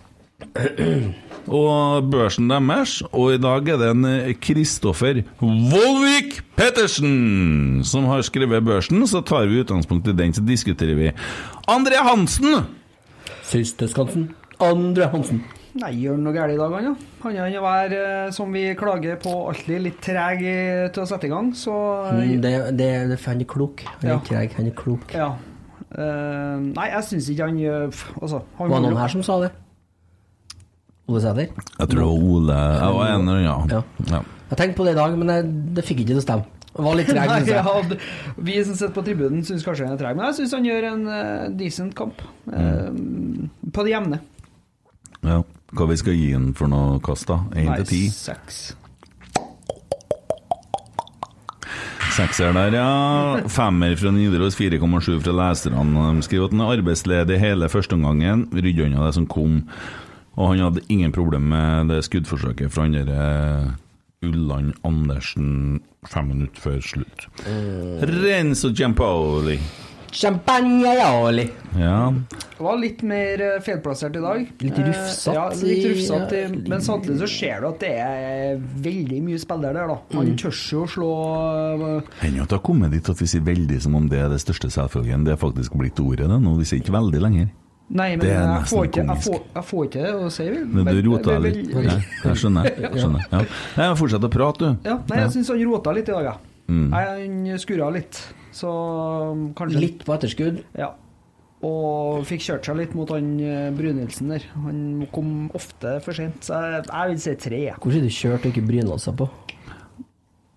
Og 1.49 2.07
børsen 2.11 2.49
deres, 2.49 3.03
og 3.13 3.35
i 3.35 3.39
dag 3.41 3.67
er 3.69 3.77
det 3.81 3.89
en 3.93 4.05
Kristoffer 4.41 5.23
Vollvik 5.41 6.39
Pettersen 6.57 7.83
som 7.85 8.07
har 8.09 8.23
skrevet 8.25 8.65
børsen. 8.65 9.05
Så 9.07 9.21
tar 9.25 9.47
vi 9.47 9.61
utgangspunkt 9.61 10.09
i 10.09 10.13
den, 10.17 10.33
så 10.33 10.41
diskuterer 10.45 10.95
vi. 10.97 11.11
André 11.69 12.01
Hansen! 12.03 12.65
Siste 13.45 13.89
Skansen. 13.89 14.31
Andre 14.61 15.09
Hansen. 15.13 15.43
Nei, 15.75 15.91
gjør 15.99 16.15
han 16.15 16.23
noe 16.23 16.33
galt 16.37 16.53
i 16.55 16.59
dag, 16.61 16.73
han? 16.77 16.85
da? 16.85 17.07
Han 17.25 17.37
er 17.43 17.57
å 17.59 17.63
være, 17.65 18.03
eh, 18.27 18.31
som 18.37 18.53
vi 18.55 18.63
klager 18.79 19.17
på, 19.23 19.33
alltid 19.51 19.81
litt 19.83 19.97
treg 20.01 20.43
i- 20.47 20.89
til 20.95 21.03
å 21.03 21.07
sette 21.11 21.25
i 21.27 21.33
gang, 21.33 21.51
så 21.53 21.73
Mm, 22.13 22.41
Det, 22.41 22.53
det, 22.77 23.09
det, 23.11 23.19
han 23.25 23.41
er 23.41 23.45
klok. 23.45 23.83
Han 23.83 24.11
er 24.11 24.15
Ja. 24.15 24.19
treg, 24.21 24.53
han 24.55 24.67
er 24.67 24.71
klok. 24.71 25.13
Ja. 25.13 25.33
Uh, 25.97 26.59
nei, 26.75 26.89
jeg 26.91 27.03
syns 27.07 27.29
ikke 27.31 27.45
han 27.47 27.59
Altså, 28.21 28.43
han 28.59 28.69
Var 28.71 28.81
det 28.81 28.91
noen 28.91 28.97
her 28.99 29.09
som 29.09 29.23
sa 29.23 29.41
det? 29.41 29.53
Ole 31.07 31.21
Sæter? 31.21 31.49
Jeg 31.79 31.89
tror 31.89 32.01
det 32.01 32.07
var 32.09 32.25
Ole 32.35 32.53
Jeg 32.55 32.95
var 32.95 33.07
en 33.07 33.29
eller 33.29 33.49
annen, 33.49 33.69
ja. 33.71 33.77
Ja. 33.77 33.83
ja. 34.17 34.23
Jeg 34.51 34.59
tenkte 34.59 34.77
på 34.77 34.85
det 34.87 34.95
i 34.95 34.99
dag, 34.99 35.17
men 35.19 35.29
jeg, 35.29 35.75
det 35.75 35.85
fikk 35.85 35.99
ikke 36.03 36.15
til 36.15 36.23
å 36.23 36.25
stemme. 36.25 36.45
Var 36.75 36.95
litt 36.99 37.07
treg. 37.07 37.29
syns 37.37 37.47
jeg. 37.47 37.65
ja, 37.65 37.99
vi 38.39 38.65
som 38.65 38.75
sitter 38.75 38.95
på 38.97 39.05
tribunen, 39.07 39.43
syns 39.47 39.63
kanskje 39.67 39.87
han 39.87 39.95
er 39.95 40.01
treg, 40.03 40.17
men 40.17 40.27
jeg 40.27 40.35
syns 40.41 40.55
han 40.57 40.65
gjør 40.67 40.87
en 40.93 41.07
uh, 41.07 41.49
decent 41.59 41.95
kamp. 41.95 42.23
Eh, 42.51 42.91
På 43.71 43.85
det 43.87 43.93
jevne. 43.95 44.21
ja. 45.23 45.43
Hva 45.75 45.89
vi 45.91 45.97
skal 45.99 46.15
gi 46.15 46.31
den 46.33 46.53
for 46.55 46.71
noe 46.71 47.01
kast, 47.03 47.27
da? 47.31 47.41
Én 47.59 47.71
til 47.81 47.87
ti? 47.91 48.01
seks. 48.15 48.65
Sekser 52.15 52.53
der, 52.55 52.77
ja. 52.79 52.91
Femmer 53.51 53.97
fra 53.99 54.13
Nidaros, 54.15 54.55
4,7 54.55 55.17
fra 55.25 55.33
leserne. 55.35 55.83
De 56.15 56.23
skriver 56.23 56.47
at 56.47 56.55
han 56.55 56.63
er 56.63 56.75
arbeidsledig 56.77 57.39
hele 57.43 57.69
førsteomgangen, 57.73 58.47
Rydder 58.55 58.87
unna 58.87 59.09
det 59.09 59.17
som 59.17 59.27
kom. 59.27 59.65
Og 60.39 60.53
han 60.53 60.63
hadde 60.63 60.85
ingen 60.95 61.15
problem 61.15 61.49
med 61.51 61.91
det 61.91 62.05
skuddforsøket 62.07 62.71
fra 62.75 62.87
han 62.87 62.95
der 62.95 63.11
eh, 63.11 63.73
Ulland 64.25 64.75
Andersen 64.87 65.81
fem 66.07 66.31
minutter 66.31 66.63
før 66.63 66.79
slutt. 66.83 67.27
Renzo 67.45 68.71
Giampoli. 68.71 69.59
Champagne 70.15 70.87
aioli. 70.87 71.45
Ja. 71.79 72.13
Det 72.55 72.63
var 72.63 72.77
litt 72.79 73.01
mer 73.03 73.41
eh, 73.43 73.57
feilplassert 73.67 74.15
i 74.17 74.23
dag. 74.23 74.45
Litt 74.63 74.79
Eh, 74.79 74.87
rufsete 74.87 75.35
Ja, 75.35 75.49
litt 75.59 75.87
rufsete, 75.91 76.43
men 76.71 76.81
samtidig 76.87 77.19
så 77.25 77.29
ser 77.33 77.61
du 77.65 77.67
at 77.73 77.81
det 77.83 77.91
er 77.99 78.61
veldig 78.87 79.19
mye 79.27 79.41
spillere 79.43 79.75
der, 79.75 79.91
da. 79.91 79.97
Han 80.15 80.31
Mm. 80.31 80.37
tør 80.39 80.55
jo 80.71 80.85
å 80.85 80.93
slå 80.95 81.11
eh, 81.99 82.15
Hender 82.23 82.39
jo 82.39 82.43
at 82.47 82.49
det 82.55 82.59
har 82.61 82.63
kommet 82.71 82.91
dit 82.95 83.11
at 83.11 83.19
vi 83.21 83.27
sier 83.27 83.43
veldig 83.43 83.81
som 83.83 83.95
om 83.99 84.09
det 84.09 84.21
er 84.23 84.29
det 84.31 84.39
største 84.41 84.71
selvfølgen. 84.71 85.25
Det 85.27 85.35
er 85.35 85.43
faktisk 85.43 85.75
blitt 85.75 85.99
ordet 86.01 86.29
det 86.31 86.41
nå, 86.41 86.55
vi 86.63 86.65
sier 86.65 86.79
ikke 86.81 86.95
veldig 86.95 87.21
lenger. 87.21 87.51
Nei, 87.91 88.11
men 88.17 88.21
Det 88.21 88.31
er 88.33 88.47
jeg 88.49 88.67
får, 88.71 88.85
ikke, 88.89 89.03
jeg, 89.05 89.23
får, 89.27 89.41
jeg 89.55 89.65
får 89.69 89.85
ikke 89.85 90.03
det 90.07 90.15
å 90.15 90.31
si. 90.33 90.45
vel. 90.49 90.65
Men 90.73 90.85
du 90.89 91.03
rota 91.11 91.39
litt. 91.39 91.59
Nei, 91.75 91.99
jeg 92.25 92.37
skjønner. 92.41 92.65
Jeg 92.81 92.97
skjønner. 93.03 93.27
Ja. 93.35 93.43
Nei, 93.77 93.89
Fortsett 93.99 94.25
å 94.25 94.31
prate, 94.33 94.59
du. 94.59 94.89
Ja, 94.89 94.95
nei, 95.11 95.19
jeg 95.27 95.35
syns 95.37 95.51
han 95.53 95.61
rota 95.69 95.93
litt 95.93 96.09
i 96.09 96.13
dag, 96.15 96.25
ja. 96.31 96.37
Mm. 96.71 96.87
Nei, 96.93 97.03
han 97.05 97.59
skurra 97.61 97.91
litt, 97.93 98.21
så 98.55 98.71
kanskje 99.59 99.83
Litt 99.83 100.05
på 100.07 100.15
etterskudd. 100.17 100.63
Ja. 100.79 100.95
Og 101.65 102.25
fikk 102.29 102.45
kjørt 102.45 102.67
seg 102.69 102.77
litt 102.77 102.95
mot 102.97 103.09
han 103.13 103.35
eh, 103.41 103.71
Brynildsen 103.77 104.33
der. 104.35 104.45
Han 104.67 105.07
kom 105.15 105.49
ofte 105.57 105.99
for 106.05 106.17
sent, 106.17 106.45
så 106.45 106.61
jeg, 106.61 106.87
jeg 106.91 107.13
vil 107.13 107.23
si 107.25 107.37
tre. 107.47 107.61
jeg. 107.71 107.79
Hvor 107.81 107.97
er 107.97 108.05
det 108.05 108.13
kjørt 108.17 108.45
og 108.45 108.53
ikke 108.53 108.67
bryna 108.69 108.99
seg 109.01 109.17
på? 109.21 109.29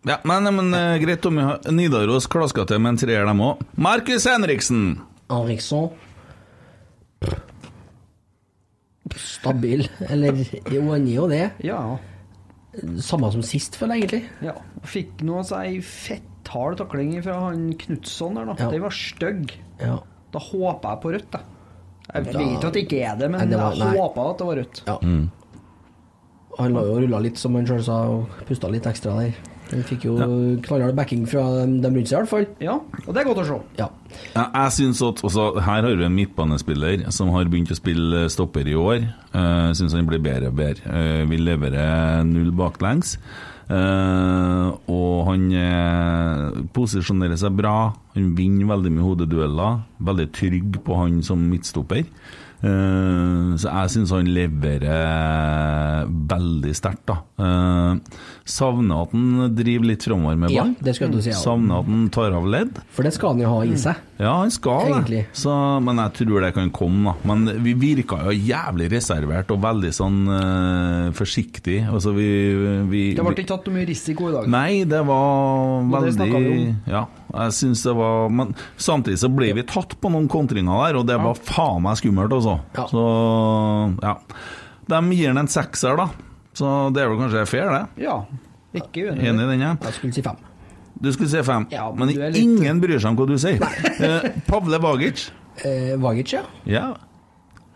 Ja, 0.08 0.20
men, 0.28 0.48
men 0.56 0.76
eh, 0.76 0.98
greit, 1.04 1.26
om 1.28 1.39
Nidaros 1.76 2.28
klaska 2.32 2.67
til 2.67 2.80
med 2.84 2.96
en 2.96 3.00
treer, 3.04 3.28
dem 3.28 3.43
òg. 3.43 3.63
Markus 3.76 4.28
Henriksen! 4.30 5.00
Henriksson 5.32 5.89
Stabil. 9.17 9.88
Eller 10.10 10.36
jo, 10.72 10.84
han 10.91 11.08
er 11.08 11.13
jo 11.15 11.28
det. 11.32 11.43
Ja. 11.63 11.80
Samme 13.02 13.32
som 13.34 13.42
sist, 13.42 13.76
føler 13.80 13.96
jeg 14.00 14.04
egentlig. 14.10 14.30
ja. 14.42 14.54
Fikk 14.84 15.24
nå 15.26 15.44
seg 15.48 15.66
ei 15.66 15.80
fetthard 15.82 16.78
takling 16.78 17.16
fra 17.24 17.40
han 17.48 17.74
Knutson 17.74 18.36
der, 18.36 18.46
da. 18.46 18.56
Ja. 18.60 18.70
Den 18.72 18.82
var 18.86 18.94
stygg. 18.96 19.52
Ja. 19.82 20.00
Da 20.32 20.40
håper 20.40 20.90
jeg 20.94 21.02
på 21.02 21.13
rødt, 21.16 21.32
jeg. 21.32 21.42
Jeg 22.13 22.24
Da- 22.32 22.40
vet 22.40 22.63
at 22.63 22.74
det 22.74 22.84
ikke 22.88 23.02
er 23.04 23.16
det, 23.18 23.30
men 23.32 23.40
Nei, 23.42 23.48
det 23.52 23.58
var- 23.60 23.76
jeg 23.76 24.00
håpa 24.00 24.30
at 24.32 24.38
det 24.38 24.48
var 24.48 24.56
rødt. 24.56 24.82
ja. 24.88 24.98
Han 26.60 26.74
la 26.74 26.82
jo 26.82 26.96
rulla 27.00 27.20
litt, 27.22 27.38
som 27.38 27.54
han 27.54 27.66
sjøl 27.68 27.84
sa, 27.84 27.98
og 28.10 28.30
pusta 28.48 28.70
litt 28.72 28.84
ekstra 28.90 29.13
der. 29.20 29.34
Han 29.73 29.84
fikk 29.88 30.06
jo 30.08 30.15
knallhard 30.63 30.95
backing 30.97 31.25
fra 31.30 31.43
dem 31.65 31.97
rundt 31.97 32.10
seg, 32.10 32.15
i 32.15 32.21
hvert 32.21 32.32
fall. 32.32 32.47
Ja, 32.63 32.77
og 33.03 33.10
det 33.12 33.21
er 33.21 33.27
godt 33.27 33.41
å 33.43 33.47
se. 33.47 33.60
Ja. 33.80 33.89
Ja, 34.34 34.45
jeg 34.45 34.73
synes 34.77 35.01
at 35.03 35.19
også, 35.27 35.49
Her 35.60 35.84
har 35.84 35.97
vi 35.99 36.06
en 36.08 36.15
midtbanespiller 36.15 37.03
som 37.13 37.34
har 37.36 37.49
begynt 37.51 37.73
å 37.73 37.77
spille 37.77 38.27
stopper 38.32 38.67
i 38.69 38.77
år. 38.77 39.03
Jeg 39.34 39.77
syns 39.80 39.95
han 39.97 40.08
blir 40.10 40.23
bedre 40.23 40.51
og 40.51 40.58
bedre. 40.58 40.88
Uh, 40.88 41.23
vi 41.30 41.41
leverer 41.41 42.23
null 42.27 42.53
baklengs. 42.56 43.17
Uh, 43.67 44.71
og 44.88 45.27
han 45.27 45.47
uh, 45.51 46.60
posisjonerer 46.75 47.39
seg 47.39 47.58
bra. 47.60 47.91
Han 48.15 48.32
vinner 48.38 48.71
veldig 48.71 48.93
mye 48.95 49.08
hodedueller. 49.10 49.82
Veldig 50.08 50.27
trygg 50.36 50.82
på 50.86 50.99
han 51.01 51.19
som 51.25 51.43
midtstopper. 51.51 52.06
Eh, 52.58 53.50
så 53.62 53.70
jeg 53.70 53.91
syns 53.93 54.12
han 54.15 54.30
leverer 54.34 56.08
veldig 56.32 56.74
sterkt, 56.78 57.04
da. 57.10 57.20
Eh, 57.38 58.22
savner 58.48 59.04
at 59.06 59.13
han 59.13 59.52
driver 59.58 59.89
litt 59.91 60.06
framover 60.08 60.39
med 60.41 60.54
Ja, 60.56 60.63
ball. 60.63 60.74
du 60.82 61.22
si, 61.22 61.30
ja. 61.30 61.38
Savner 61.38 61.84
at 61.84 61.91
han 61.91 62.08
tar 62.10 62.34
av 62.34 62.48
ledd. 62.50 62.80
For 62.96 63.04
det 63.06 63.13
skal 63.13 63.36
han 63.36 63.43
jo 63.43 63.52
ha 63.52 63.60
i 63.67 63.78
seg. 63.78 64.02
Ja, 64.17 64.34
han 64.41 64.52
skal 64.54 65.04
det. 65.06 65.26
Så, 65.38 65.54
men 65.86 66.02
jeg 66.02 66.13
tror 66.22 66.41
det 66.41 66.54
kan 66.56 66.72
komme, 66.74 67.13
da. 67.13 67.30
Men 67.30 67.46
vi 67.63 67.76
virka 67.78 68.24
jo 68.26 68.34
jævlig 68.34 68.89
reservert 68.96 69.52
og 69.54 69.62
veldig 69.62 69.93
sånn 69.93 70.17
uh, 70.32 71.12
forsiktig. 71.17 71.84
Altså, 71.86 72.15
vi, 72.17 72.28
vi 72.89 73.04
Det 73.17 73.26
ble 73.26 73.36
ikke 73.38 73.52
tatt 73.54 73.70
noe 73.70 73.78
mye 73.78 73.89
risiko 73.89 74.32
i 74.32 74.36
dag. 74.39 74.50
Nei, 74.50 74.72
det 74.89 75.04
var 75.06 75.86
Og 75.86 75.93
det 75.93 76.15
vi 76.17 76.17
veldig 76.26 76.58
om. 76.58 76.76
Ja, 76.89 77.06
jeg 77.34 77.54
synes 77.54 77.84
det 77.84 77.94
var 77.98 78.30
Men 78.30 78.54
samtidig 78.78 79.18
så 79.20 79.30
ble 79.36 79.50
vi 79.58 79.63
tatt 79.68 79.96
på 80.02 80.10
noen 80.13 80.28
kontringer 80.32 80.86
der, 80.88 81.00
og 81.02 81.08
det 81.10 81.18
var 81.22 81.36
faen 81.36 81.82
meg 81.84 81.98
skummelt, 82.00 82.32
altså. 82.34 82.60
Ja. 82.78 82.86
Så 82.92 83.04
ja. 84.04 84.16
De 84.88 85.02
gir 85.16 85.28
den 85.34 85.38
en 85.44 85.48
sekser, 85.52 85.98
da. 86.00 86.10
Så 86.58 86.94
det 86.96 87.04
er 87.04 87.10
vel 87.12 87.20
kanskje 87.20 87.46
fair, 87.48 87.70
det? 87.74 88.04
Ja, 88.08 88.22
ikke 88.74 89.10
uenig. 89.10 89.24
i 89.24 89.28
Enig 89.30 89.44
i 89.44 89.50
den, 89.52 89.60
ja? 89.66 89.74
Jeg 89.84 89.94
skulle 90.00 90.13
si 90.16 90.22
fem. 90.26 90.38
Du 90.98 91.12
skulle 91.13 91.30
si 91.30 91.42
fem, 91.46 91.68
Ja, 91.70 91.92
men 91.92 92.08
men 92.08 92.32
litt- 92.34 92.38
ingen 92.42 92.80
bryr 92.82 92.98
seg 93.00 93.12
om 93.12 93.18
hva 93.20 93.28
du 93.30 93.36
sier. 93.38 93.62
Eh, 94.02 94.30
Pavle 94.48 94.80
Vagic. 94.82 95.28
Eh, 95.66 95.96
Vagic, 96.02 96.34
ja. 96.34 96.42
Ja. 96.66 96.86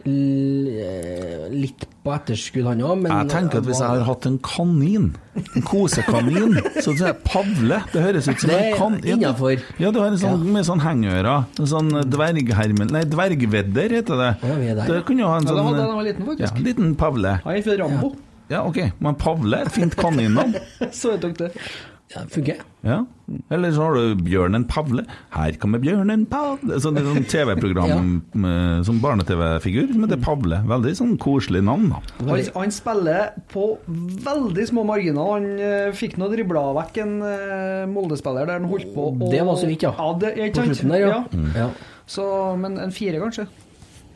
Eh, 0.06 1.50
litt 1.54 1.86
på 2.02 2.14
etterskudd, 2.16 2.66
han 2.66 2.82
òg, 2.82 2.96
men 3.04 3.12
Jeg 3.12 3.30
tenker 3.34 3.62
at 3.62 3.68
hvis 3.68 3.82
jeg 3.82 3.92
hadde 3.92 4.08
hatt 4.08 4.26
en 4.30 4.40
kanin, 4.46 5.12
en 5.42 5.66
kosekanin, 5.68 6.58
så 6.82 6.96
tror 6.96 7.04
jeg 7.12 7.18
Pavle 7.28 7.78
Det 7.94 8.02
høres 8.06 8.30
ut 8.30 8.42
som 8.42 8.50
Det 8.50 8.58
en 8.58 8.78
kanin. 8.80 9.06
kan... 9.06 9.62
Ja, 9.82 9.92
du 9.94 10.00
har 10.02 10.10
en 10.10 10.18
sånn 10.22 10.48
med 10.56 10.66
sånn 10.68 10.82
hengører. 10.84 11.46
En 11.62 11.70
sånn 11.70 11.94
dverghermel 12.10 12.92
Nei, 12.96 13.06
dvergvedder 13.12 13.96
heter 14.00 14.22
det. 14.24 14.32
Ja, 14.42 14.58
vi 14.58 14.74
er 14.74 14.82
der, 14.82 14.92
Det 14.96 15.06
kunne 15.08 15.26
jo 15.26 15.30
ha 15.32 15.38
en 15.40 15.48
sånn 15.48 15.62
Ja, 15.62 15.62
det 15.62 15.70
hadde 15.70 15.78
jeg 15.78 15.86
da 15.86 15.88
jeg 15.92 16.02
var 16.02 16.10
liten, 16.10 16.28
faktisk. 16.32 16.60
Ja, 16.60 16.66
liten 16.72 16.94
Pavle. 17.00 17.38
Han 17.46 17.64
fra 17.70 17.80
Rambo. 17.84 18.14
Ja, 18.52 18.66
ok. 18.68 18.82
Men 19.00 19.16
Pavle 19.16 19.62
er 19.62 19.70
et 19.70 19.78
fint 19.78 19.96
kaninnavn. 19.96 20.58
Så 20.92 21.14
jeg 21.16 21.22
tok 21.24 21.38
det. 21.40 21.52
Ja, 22.12 22.22
funker. 22.30 22.60
Ja. 22.84 22.98
Eller 23.54 23.72
så 23.72 23.86
har 23.86 23.96
du 23.96 24.24
Bjørnen 24.26 24.66
Pavle. 24.68 25.06
Her 25.32 25.56
kommer 25.62 25.80
Bjørnen 25.80 26.26
Pavle 26.28 26.80
Sånn, 26.82 26.98
det 26.98 27.04
er 27.04 27.08
sånn 27.14 27.28
TV-program 27.30 27.92
ja. 28.44 28.82
som 28.88 28.98
barne-TV-figur 29.04 29.94
som 29.94 30.04
heter 30.04 30.20
Pavle. 30.24 30.60
Veldig 30.68 30.94
sånn 30.98 31.14
koselig 31.22 31.62
navn, 31.68 31.92
da. 31.94 32.02
Han, 32.28 32.44
han 32.58 32.76
spiller 32.76 33.32
på 33.54 33.70
veldig 34.26 34.68
små 34.74 34.84
marginer. 34.90 35.22
Han 35.38 35.48
uh, 35.62 35.96
fikk 35.96 36.18
nå 36.20 36.28
dribla 36.34 36.66
vekk 36.82 37.02
en 37.06 37.16
uh, 37.24 37.88
Molde-spiller 37.92 38.50
der 38.50 38.60
han 38.60 38.70
holdt 38.72 38.92
på 38.96 39.12
å 39.14 39.32
Det 39.32 39.46
var 39.48 39.62
så 39.62 39.72
vidt, 39.72 39.88
ja. 39.88 39.96
ja 39.96 40.12
det, 40.20 40.36
På 40.58 40.68
slutten 40.68 40.96
der, 40.96 41.06
ja. 41.06 41.16
ja. 41.16 41.24
Mm. 41.32 41.50
ja. 41.56 41.72
Så, 42.12 42.26
men 42.60 42.76
en 42.82 42.92
fire, 42.92 43.22
kanskje? 43.24 43.48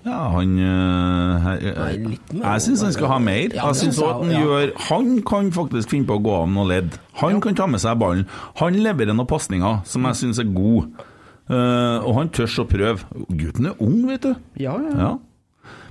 Ja, 0.05 0.19
han 0.35 0.59
øh, 0.61 1.41
her, 1.41 1.63
Nei. 1.89 2.43
Jeg 2.43 2.61
syns 2.61 2.83
han 2.85 2.93
skal 2.93 3.09
ha 3.09 3.17
mer. 3.25 3.55
Jeg 3.57 3.75
synes 3.79 3.97
at 4.05 4.19
han 4.21 4.33
gjør 4.35 4.73
Han 4.91 5.07
kan 5.25 5.49
faktisk 5.55 5.95
finne 5.95 6.05
på 6.05 6.19
å 6.19 6.21
gå 6.21 6.35
av 6.43 6.49
noe 6.53 6.67
ledd. 6.69 6.99
Han 7.23 7.41
kan 7.41 7.57
ta 7.57 7.65
med 7.65 7.81
seg 7.81 7.97
ballen. 7.97 8.27
Han 8.61 8.77
leverer 8.85 9.17
noen 9.17 9.29
pasninger 9.29 9.81
som 9.89 10.05
jeg 10.05 10.21
syns 10.21 10.41
er 10.43 10.51
gode. 10.53 10.91
Eh, 11.45 12.05
og 12.05 12.19
han 12.19 12.29
tør 12.33 12.59
å 12.61 12.67
prøve. 12.69 13.23
Gutten 13.29 13.71
er 13.71 13.81
ung, 13.81 14.03
vet 14.09 14.27
du. 14.27 14.35
Ja, 14.61 14.77
ja. 14.81 14.93
Ja. 14.99 15.15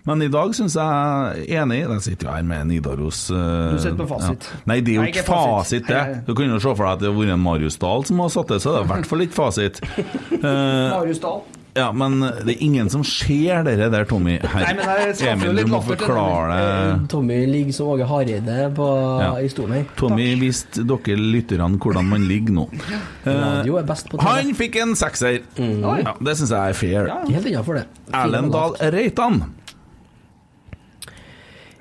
Men 0.04 0.20
i 0.20 0.28
dag 0.28 0.52
syns 0.52 0.74
jeg 0.76 1.46
enig 1.56 1.78
Jeg 1.80 2.02
sitter 2.04 2.28
jo 2.28 2.32
her 2.34 2.42
med 2.44 2.68
Nidaros 2.68 3.22
uh, 3.32 3.72
Du 3.72 3.78
sitter 3.80 3.96
på 4.02 4.08
fasit. 4.10 4.46
Ja. 4.50 4.60
Nei, 4.68 4.76
det 4.84 4.92
er 4.92 4.98
jo 4.98 5.06
ikke 5.08 5.24
fasit. 5.26 5.88
det. 5.88 6.02
Du 6.28 6.34
kunne 6.36 6.58
jo 6.58 6.60
se 6.60 6.74
for 6.76 6.84
deg 6.84 6.92
at 6.92 7.02
det 7.02 7.08
har 7.08 7.16
vært 7.16 7.34
en 7.34 7.42
Marius 7.42 7.80
Dahl 7.80 8.04
som 8.06 8.20
har 8.20 8.32
satt 8.36 8.52
det, 8.52 8.60
så 8.62 8.74
det 8.74 8.82
er 8.82 8.86
i 8.86 8.92
hvert 8.92 9.08
fall 9.10 9.24
ikke 9.24 9.38
fasit. 9.40 9.80
Uh, 10.36 10.44
Marius 10.98 11.24
Dahl. 11.24 11.42
Ja, 11.74 11.88
men 11.92 12.20
det 12.22 12.52
er 12.54 12.60
ingen 12.62 12.88
som 12.92 13.02
ser 13.06 13.64
dere 13.66 13.88
der, 13.90 14.04
Tommy. 14.06 14.36
Her. 14.38 14.62
Nei, 14.62 14.74
men 14.78 14.84
jeg 14.86 15.16
skaffer 15.18 15.48
jo 15.48 15.50
Emil, 15.50 15.56
litt 15.58 15.66
du 15.66 15.72
må 15.72 15.80
latter 15.80 15.96
til 15.96 16.06
forklare 16.06 16.58
det. 16.60 17.08
Tommy 17.10 17.38
ligger 17.50 17.76
som 17.76 17.88
Åge 17.94 18.06
Hareide 18.10 18.58
på, 18.76 18.86
Ja. 19.24 19.30
i 19.42 19.48
stolen 19.50 19.74
her. 19.80 19.88
Tommy 19.98 20.28
viste 20.40 20.84
dere 20.86 21.16
lytterne 21.18 21.78
hvordan 21.82 22.08
man 22.12 22.28
ligger 22.30 22.54
nå. 22.60 22.68
Radio 23.26 23.76
er 23.80 23.88
best 23.90 24.08
på 24.12 24.20
TV. 24.22 24.28
Han 24.30 24.54
fikk 24.60 24.80
en 24.84 24.94
sekser. 24.98 25.40
Ja, 25.58 26.14
det 26.20 26.36
syns 26.38 26.54
jeg 26.54 26.62
er 26.76 26.78
fair. 26.78 27.12
Helt 27.28 27.50
innafor 27.50 27.80
det. 27.80 27.86
Erlend 28.14 28.52
Dahl 28.54 28.78
Reitan. 28.94 29.42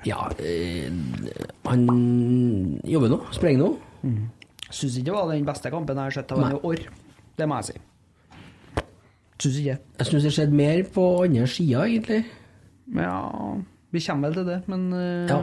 Ja, 0.04 0.26
øh, 0.36 0.92
han 1.64 1.86
jobber 2.84 3.08
nå. 3.14 3.22
Sprenger 3.32 3.62
nå. 3.62 3.70
Syns 4.74 4.98
ikke 4.98 5.06
det 5.08 5.14
var 5.16 5.30
den 5.32 5.46
beste 5.48 5.70
kampen 5.72 5.96
jeg 5.96 6.10
har 6.10 6.16
sett 6.18 6.32
av 6.34 6.42
ham 6.44 6.58
i 6.58 6.62
år. 6.66 6.82
Det 7.38 7.46
må 7.48 7.56
jeg 7.62 7.70
si. 7.70 7.80
Syns 9.42 9.56
ikke. 9.60 9.78
Jeg 9.98 10.06
syns 10.08 10.22
det 10.28 10.32
skjedde 10.36 10.54
mer 10.58 10.82
på 10.94 11.04
andre 11.24 11.46
sida, 11.50 11.84
egentlig. 11.88 12.20
Ja, 12.94 13.16
vi 13.94 14.00
kommer 14.04 14.28
vel 14.30 14.36
til 14.38 14.46
det, 14.52 14.60
men 14.70 14.84
uh, 14.92 15.26
Ja. 15.30 15.40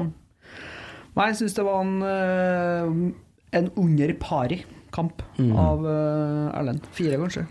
Nei, 1.12 1.26
jeg 1.28 1.36
syns 1.42 1.56
det 1.58 1.66
var 1.68 1.82
en, 1.84 1.98
uh, 2.00 3.12
en 3.60 3.68
under 3.76 4.14
pari-kamp 4.22 5.22
Mm. 5.38 5.52
av 5.60 5.84
uh, 5.84 6.58
Erlend. 6.60 6.86
Fire, 6.96 7.18
kanskje. 7.20 7.46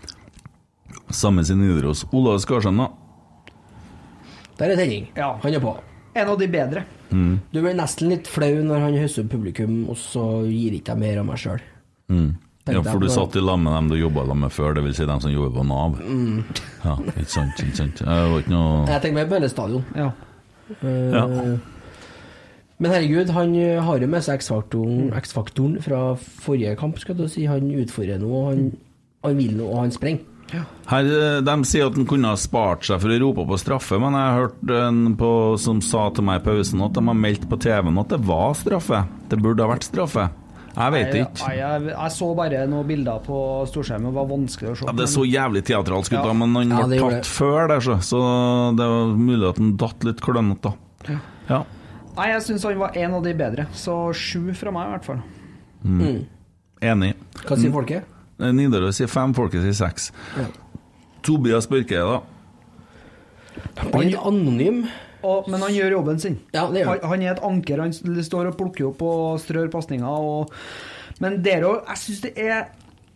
Samme 1.13 1.43
sin 1.45 1.59
Nidaros. 1.61 2.05
Olav 2.13 2.39
Skarsheim, 2.41 2.77
da. 2.81 2.89
Der 4.57 4.71
er 4.73 4.75
tenning. 4.81 5.07
Ja. 5.17 5.35
Han 5.43 5.53
er 5.53 5.59
på. 5.63 5.75
En 6.15 6.27
av 6.27 6.37
de 6.39 6.47
bedre. 6.51 6.83
Du 7.11 7.57
blir 7.61 7.73
nesten 7.75 8.09
litt 8.11 8.27
flau 8.27 8.61
når 8.63 8.79
han 8.85 8.95
høster 8.99 9.23
opp 9.25 9.31
publikum, 9.33 9.81
og 9.91 9.97
så 9.99 10.23
gir 10.47 10.73
ikke 10.77 10.93
jeg 10.95 11.01
mer 11.01 11.19
av 11.21 11.25
meg 11.27 11.39
sjøl. 11.41 11.61
Mm. 12.11 12.29
Ja, 12.69 12.81
for 12.85 13.01
du 13.01 13.07
satt 13.09 13.35
i 13.35 13.41
lag 13.41 13.57
med 13.59 13.73
dem 13.73 13.87
du 13.89 13.95
jobba 13.97 14.25
med 14.37 14.51
før, 14.53 14.75
dvs. 14.77 14.99
Si 14.99 15.05
dem 15.09 15.21
som 15.23 15.31
jobber 15.33 15.55
på 15.59 15.63
Nav. 15.65 15.97
Mm. 16.01 16.43
Ja, 16.85 16.95
ikke 17.15 17.29
sant, 17.29 17.59
ikke 17.61 17.77
sant. 17.77 17.99
Det 18.01 18.05
var 18.31 18.39
ikke 18.41 18.53
noe 18.53 18.87
Jeg 18.89 19.01
tenker 19.03 19.17
mer 19.19 19.29
på 19.29 19.37
hele 19.39 19.49
stadion. 19.51 19.85
Ja. 19.97 20.09
Uh, 20.81 20.87
Ja. 21.13 21.25
Men 22.81 22.95
herregud, 22.95 23.29
han 23.29 23.51
eh, 23.61 23.77
har 23.85 24.01
jo 24.01 24.07
med 24.09 24.23
seg 24.25 24.39
X-faktoren 24.41 25.11
X-faktoren 25.13 25.75
fra 25.85 26.15
forrige 26.17 26.73
kamp, 26.79 26.97
skal 26.97 27.13
du 27.19 27.27
si. 27.29 27.43
Han 27.45 27.67
utfordrer 27.77 28.17
nå, 28.17 28.29
og 28.33 28.47
han, 28.49 28.63
han 29.21 29.37
vil 29.37 29.53
noe, 29.59 29.67
og 29.69 29.83
han 29.83 29.93
sprenger. 29.93 30.25
Her, 30.89 31.05
eh, 31.05 31.37
De 31.45 31.53
sier 31.69 31.85
at 31.85 31.95
han 31.95 32.07
kunne 32.09 32.31
ha 32.33 32.39
spart 32.41 32.87
seg 32.89 32.97
for 33.03 33.13
å 33.13 33.19
rope 33.21 33.45
på 33.51 33.59
straffe, 33.61 33.99
men 34.01 34.17
jeg 34.17 34.25
har 34.33 34.39
hørt 34.41 34.73
en 34.81 35.15
på, 35.19 35.29
som 35.61 35.77
sa 35.85 36.07
til 36.09 36.25
meg 36.25 36.41
i 36.41 36.45
pausen 36.49 36.81
at 36.81 36.97
de 36.97 37.05
har 37.05 37.19
meldt 37.21 37.45
på 37.51 37.59
TV-en 37.61 38.01
at 38.01 38.15
det 38.15 38.19
var 38.25 38.57
straffe. 38.57 39.03
Det 39.29 39.39
burde 39.45 39.61
ha 39.61 39.69
vært 39.75 39.85
straffe. 39.85 40.25
Jeg 40.75 40.91
vet 40.93 41.15
ikke. 41.19 41.49
jeg, 41.51 41.57
jeg, 41.59 41.87
jeg 41.91 42.11
så 42.15 42.27
bare 42.37 42.61
noen 42.71 42.87
bilder 42.87 43.19
på 43.25 43.37
storskjermen, 43.67 44.07
det 44.07 44.15
var 44.15 44.27
vanskelig 44.29 44.69
å 44.71 44.75
se. 44.79 44.85
Ja, 44.87 44.93
det 44.95 45.07
så 45.11 45.25
jævlig 45.27 45.63
teatralsk 45.67 46.13
ut, 46.15 46.19
Ja. 46.23 46.33
men 46.33 46.55
han 46.55 46.71
Ja, 46.71 46.85
ble 46.87 46.99
tatt 47.01 47.27
før 47.27 47.67
der, 47.73 47.83
så, 47.83 47.97
så 48.05 48.21
det 48.77 48.87
var 48.87 49.11
mulig 49.19 49.49
at 49.49 49.59
han 49.59 49.73
datt 49.81 50.03
litt 50.07 50.21
klønete, 50.23 50.71
da. 50.71 51.17
Ja. 51.49 51.61
Nei, 52.15 52.29
jeg 52.33 52.41
syns 52.47 52.63
han 52.67 52.79
var 52.79 52.95
en 52.99 53.13
av 53.19 53.23
de 53.23 53.33
bedre, 53.33 53.67
så 53.75 53.97
sju 54.15 54.53
fra 54.55 54.71
meg 54.75 54.87
i 54.87 54.95
hvert 54.95 55.05
fall. 55.09 55.21
Enig. 56.81 57.13
Hva 57.45 57.57
sier 57.59 57.71
folket? 57.73 58.07
Eh, 58.41 58.51
Nidaros 58.55 58.97
sier 58.97 59.09
fem, 59.11 59.33
folket 59.37 59.61
sier 59.67 59.75
seks. 59.77 60.11
Ja. 60.39 60.47
Tobias 61.25 61.67
Børke, 61.69 61.99
da. 62.01 62.21
Han 63.83 64.01
er 64.07 64.17
anonym. 64.25 64.85
Og, 65.23 65.49
men 65.51 65.63
han 65.65 65.73
gjør 65.75 65.97
jobben 65.99 66.21
sin. 66.21 66.37
Ja, 66.55 66.67
det 66.71 66.83
gjør 66.83 66.93
han, 66.95 67.07
han 67.13 67.25
er 67.25 67.33
et 67.35 67.43
anker. 67.45 67.83
Han 67.83 67.93
står 67.95 68.51
og 68.51 68.59
plukker 68.59 68.89
opp 68.91 69.01
og 69.05 69.41
strør 69.43 69.71
pasninger. 69.73 70.05
Og, 70.07 70.53
men 71.21 71.41
der 71.45 71.67
òg, 71.67 71.83
jeg 71.89 72.03
syns 72.05 72.23
det 72.25 72.35
er 72.41 72.69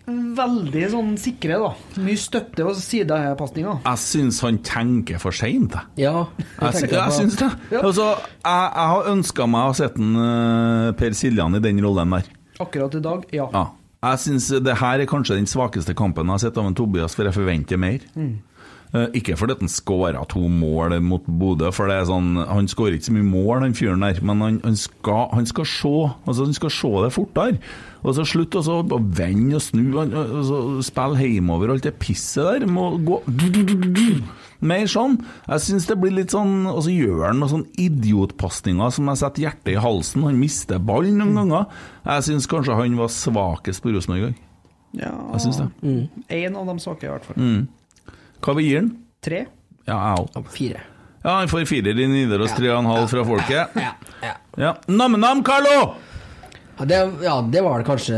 veldig 0.06 0.84
sånn 0.94 1.13
sikre, 1.18 1.58
da. 1.62 1.72
Mye 2.06 2.20
støtte 2.20 2.65
og 2.68 2.76
sidepasninger. 2.78 3.80
Jeg 3.88 4.02
syns 4.04 4.41
han 4.46 4.60
tenker 4.65 5.22
for 5.22 5.36
seint, 5.36 5.74
jeg. 5.74 6.06
Ja, 6.06 6.28
jeg. 6.60 6.84
Jeg, 6.84 6.91
jeg 6.94 7.15
syns 7.15 7.39
det. 7.41 7.50
Ja. 7.74 7.82
Altså, 7.82 8.12
jeg, 8.22 8.68
jeg 8.68 8.91
har 8.94 9.10
ønska 9.15 9.48
meg 9.50 9.72
å 9.72 9.78
sette 9.78 10.04
en, 10.04 10.13
uh, 10.20 10.91
Per 11.00 11.18
Siljan 11.18 11.58
i 11.58 11.63
den 11.63 11.82
rollen 11.86 12.13
der. 12.20 12.30
Akkurat 12.62 12.94
i 12.96 13.02
dag, 13.04 13.26
ja. 13.36 13.50
Ja. 13.56 13.65
Jeg 14.06 14.22
syns 14.22 14.52
det 14.62 14.76
her 14.78 15.02
er 15.02 15.10
kanskje 15.10 15.39
den 15.39 15.50
svakeste 15.50 15.96
kampen 15.98 16.30
jeg 16.30 16.38
har 16.38 16.44
sett 16.44 16.60
av 16.62 16.68
en 16.70 16.78
Tobias, 16.78 17.15
for 17.18 17.26
jeg 17.26 17.34
forventer 17.34 17.80
mer. 17.82 18.04
Eh, 18.13 18.36
ikke 19.17 19.36
fordi 19.39 19.58
han 19.60 19.71
skåra 19.71 20.21
to 20.31 20.45
mål 20.47 20.97
mot 21.03 21.25
Bodø, 21.27 21.71
for 21.75 21.91
det 21.91 21.97
er 21.99 22.08
sånn 22.08 22.38
han 22.39 22.69
skårer 22.71 22.95
ikke 22.95 23.10
så 23.10 23.15
mye 23.17 23.27
mål, 23.27 23.65
den 23.65 23.75
fyren 23.75 24.05
der, 24.05 24.21
men 24.23 24.43
han, 24.43 24.62
han, 24.63 24.77
skal, 24.79 25.27
han 25.36 25.49
skal 25.49 25.67
se 25.67 25.93
altså 26.23 26.47
han 26.47 26.55
skal 26.55 26.73
se 26.73 26.91
det 27.03 27.12
fortere. 27.15 27.60
Og 28.05 28.13
så 28.13 28.25
slutt 28.29 28.55
å 28.60 28.63
vende 29.17 29.58
og 29.58 29.63
snu, 29.65 29.84
og 29.97 30.81
spille 30.86 31.21
hjemover, 31.25 31.73
alt 31.73 31.88
det 31.88 31.95
pisset 31.99 32.45
der. 32.45 32.67
Må 32.69 32.91
gå 33.01 33.21
Mer 34.65 34.86
sånn. 34.89 35.17
Jeg 35.49 35.63
syns 35.65 35.88
det 35.89 35.97
blir 35.99 36.13
litt 36.15 36.31
sånn 36.31 36.63
Og 36.69 36.79
så 36.86 36.93
gjør 36.93 37.25
han 37.27 37.41
noen 37.41 37.51
sånn 37.51 37.65
idiotpasninger 37.81 38.93
som 38.95 39.10
jeg 39.12 39.19
setter 39.19 39.43
hjertet 39.43 39.71
i 39.73 39.81
halsen. 39.84 40.23
Han 40.25 40.39
mister 40.39 40.79
ballen 40.79 41.19
noen 41.19 41.36
ganger. 41.41 41.65
Jeg 42.05 42.27
syns 42.29 42.47
kanskje 42.49 42.77
han 42.79 42.95
var 42.99 43.12
svakest 43.13 43.84
på 43.84 43.91
Rosenborg 43.93 44.21
i 44.21 44.27
dag. 44.29 44.43
ja. 45.60 45.67
Det. 45.84 46.38
En 46.39 46.55
av 46.62 46.71
de 46.71 46.77
svake, 46.79 47.10
i 47.10 47.12
hvert 47.12 47.27
fall. 47.27 47.41
Mm. 47.41 47.65
Hva 48.41 48.56
vi 48.58 48.67
gir 48.67 48.82
han? 48.82 48.91
Tre. 49.26 49.45
Ja, 49.86 49.95
jeg 49.95 50.26
òg. 50.26 50.50
Fire. 50.54 50.82
Ja, 51.26 51.39
han 51.39 51.50
får 51.50 51.63
firer 51.65 51.98
i 51.98 52.06
Nidaros, 52.10 52.54
tre 52.54 52.69
og 52.69 52.84
en 52.84 52.89
halv 52.91 53.08
fra 53.10 53.24
folket. 53.26 53.80
Ja, 53.82 53.93
ja. 54.21 54.34
Ja. 54.62 54.74
Nam-nam, 54.88 55.41
Carlo! 55.45 55.95
Ja, 56.78 56.86
det, 56.86 57.00
ja, 57.24 57.36
det 57.41 57.62
var 57.63 57.80
det 57.80 57.88
kanskje 57.88 58.17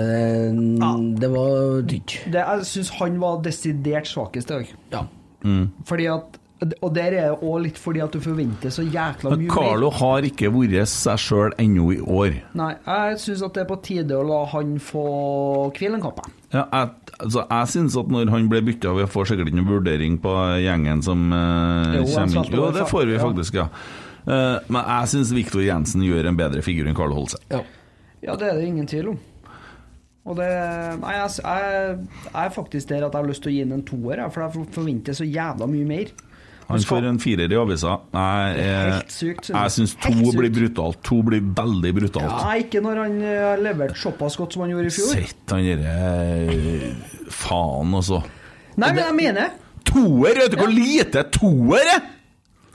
Det 1.21 1.29
var 1.29 1.81
dyrt. 1.85 2.17
Det, 2.25 2.41
jeg 2.41 2.65
syns 2.65 2.89
han 2.97 3.19
var 3.21 3.39
desidert 3.45 4.09
svakest 4.09 4.51
i 4.51 4.57
dag. 4.57 4.75
Ja. 4.95 5.05
Fordi 5.85 6.07
at 6.09 6.37
Og 6.81 6.89
der 6.95 7.13
er 7.13 7.27
det 7.29 7.45
òg 7.45 7.59
litt 7.67 7.77
fordi 7.77 8.01
at 8.01 8.15
du 8.15 8.19
forventer 8.19 8.73
så 8.73 8.81
jækla 8.81 9.29
mye 9.35 9.43
Men 9.43 9.51
Carlo 9.53 9.91
har 9.93 10.25
ikke 10.25 10.49
vært 10.49 10.89
seg 10.89 11.21
sjøl 11.21 11.53
ennå 11.61 11.91
i 11.93 11.99
år. 12.01 12.39
Nei, 12.57 12.71
jeg 12.81 13.19
syns 13.21 13.43
at 13.45 13.53
det 13.53 13.61
er 13.61 13.69
på 13.69 13.77
tide 13.85 14.17
å 14.17 14.25
la 14.25 14.39
han 14.55 14.75
få 14.81 15.03
hvile 15.77 15.99
en 15.99 16.05
kapp. 16.07 16.25
Ja, 16.53 16.63
jeg, 16.63 16.89
altså, 17.19 17.43
jeg 17.43 17.71
synes 17.73 17.95
at 17.99 18.11
når 18.13 18.29
han 18.31 18.45
ble 18.47 18.61
bytta 18.63 18.93
Vi 18.95 19.03
får 19.11 19.25
sikkert 19.27 19.49
ikke 19.49 19.57
noen 19.59 19.67
vurdering 19.67 20.13
på 20.23 20.35
gjengen 20.63 21.01
som 21.03 21.25
eh, 21.35 21.97
Jo, 21.97 22.05
kommer 22.13 22.39
inn. 22.39 22.53
Jo, 22.55 22.69
det 22.71 22.85
får 22.87 23.09
vi 23.09 23.17
faktisk, 23.19 23.57
ja. 23.59 23.67
Uh, 24.27 24.59
men 24.67 24.81
jeg 24.83 25.11
syns 25.13 25.29
Viktor 25.35 25.63
Jensen 25.63 26.01
gjør 26.03 26.27
en 26.27 26.39
bedre 26.39 26.63
figur 26.63 26.87
enn 26.87 26.95
Karl 26.95 27.15
Holse. 27.15 27.39
ja. 27.51 27.63
Ja, 28.23 28.33
det 28.35 28.47
er 28.49 28.57
det 28.57 28.65
ingen 28.65 28.87
tvil 28.89 29.11
om. 29.13 29.19
Og 30.27 30.39
det 30.39 30.47
Nei, 30.99 31.13
jeg, 31.15 31.35
jeg, 31.37 31.99
jeg 32.25 32.41
er 32.41 32.55
faktisk 32.55 32.89
der 32.89 33.05
at 33.05 33.13
jeg 33.13 33.21
har 33.21 33.29
lyst 33.29 33.43
til 33.45 33.53
å 33.53 33.55
gi 33.55 33.61
ham 33.63 33.75
en 33.77 33.85
toer, 33.87 34.23
for 34.33 34.43
jeg 34.43 34.71
forventer 34.75 35.15
så 35.15 35.27
jævla 35.27 35.69
mye 35.71 35.87
mer. 35.87 36.11
Han 36.67 36.83
får 36.83 37.05
en 37.07 37.19
firer 37.23 37.51
i 37.53 37.55
avisa. 37.55 37.93
Jeg, 38.11 38.63
er- 38.67 38.97
sykt, 39.07 39.45
synes 39.45 39.53
jeg. 39.53 39.55
jeg 39.55 39.71
syns 39.77 39.93
to 40.03 40.33
blir 40.35 40.51
brutalt. 40.51 40.97
To 41.07 41.21
blir 41.23 41.45
veldig 41.55 41.93
brutalt. 41.95 42.33
Nei, 42.43 42.57
ikke 42.65 42.81
når 42.83 42.99
han 43.05 43.15
eh, 43.23 43.37
har 43.45 43.61
levert 43.63 43.95
såpass 44.01 44.35
godt 44.39 44.57
som 44.57 44.65
han 44.65 44.73
gjorde 44.75 44.91
i 44.91 44.95
fjor. 44.97 45.13
Sett 45.15 45.53
han 45.55 45.63
derre 45.63 46.91
Faen, 47.31 47.95
altså. 47.95 48.19
Nei, 48.75 48.91
men 48.91 49.01
jeg 49.05 49.15
mener 49.21 49.55
Toer! 49.87 50.35
Vet 50.43 50.51
du 50.51 50.59
hvor 50.59 50.73
lite 50.75 51.23
toer 51.31 51.93
er?! 51.95 52.05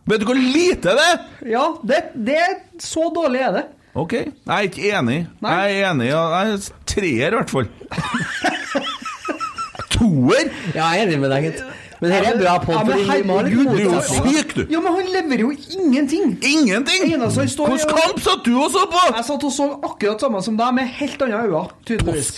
Vet 0.08 0.24
du 0.24 0.26
hvor 0.26 0.40
lite 0.40 0.96
det 0.98 1.04
er? 1.12 1.18
Ja, 1.52 1.66
det, 1.86 2.00
det 2.16 2.40
Så 2.82 3.04
dårlig 3.14 3.44
er 3.46 3.52
det. 3.60 3.66
Ok, 3.94 4.14
jeg 4.16 4.48
er 4.48 4.66
ikke 4.66 4.88
enig. 4.96 5.18
Nei. 5.44 5.52
Jeg 5.52 5.76
er 5.82 5.90
enig, 5.92 6.06
ja. 6.08 6.22
Jeg 6.32 6.56
er 6.56 6.86
treer 6.88 7.34
i 7.36 7.36
hvert 7.36 7.52
fall. 7.52 7.68
Toer? 9.92 10.48
Ja, 10.72 10.88
jeg 10.96 11.02
er 11.04 11.06
enig 11.06 11.18
med 11.22 11.32
deg, 11.34 11.46
gitt. 11.50 11.60
Men 12.02 12.10
dette 12.10 12.30
er 12.32 12.38
bra 12.40 12.52
på, 12.58 12.72
Ja, 12.74 12.80
men 12.82 13.04
herregud, 13.06 13.68
Du 13.70 13.76
er 13.78 13.84
jo 13.84 14.00
syk, 14.02 14.56
du! 14.56 14.62
Ja, 14.72 14.80
men 14.82 14.96
han 14.96 15.10
leverer 15.14 15.44
jo 15.44 15.52
ingenting! 15.54 16.32
Ingenting! 16.42 17.04
Hvilken 17.06 17.92
kamp 17.94 18.18
satt 18.24 18.42
du 18.42 18.56
og 18.58 18.72
så 18.74 18.82
på? 18.90 19.02
Jeg 19.12 19.26
satt 19.28 19.46
og 19.46 19.54
så 19.54 19.68
akkurat 19.86 20.24
samme 20.24 20.42
som 20.42 20.58
deg, 20.58 20.74
med 20.74 20.90
helt 20.98 21.22
andre 21.22 21.44
øyne, 21.46 21.62
tydeligvis. 21.86 22.32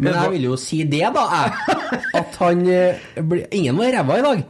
Men 0.00 0.16
jeg 0.16 0.32
vil 0.38 0.48
jo 0.48 0.56
si 0.58 0.80
det, 0.88 1.04
da, 1.14 1.26
jeg. 1.36 1.76
At 2.22 2.40
han 2.40 2.64
eh, 2.64 3.04
ble, 3.20 3.44
Ingen 3.52 3.76
var 3.78 3.92
ræva 3.92 4.18
i 4.22 4.24
dag. 4.30 4.42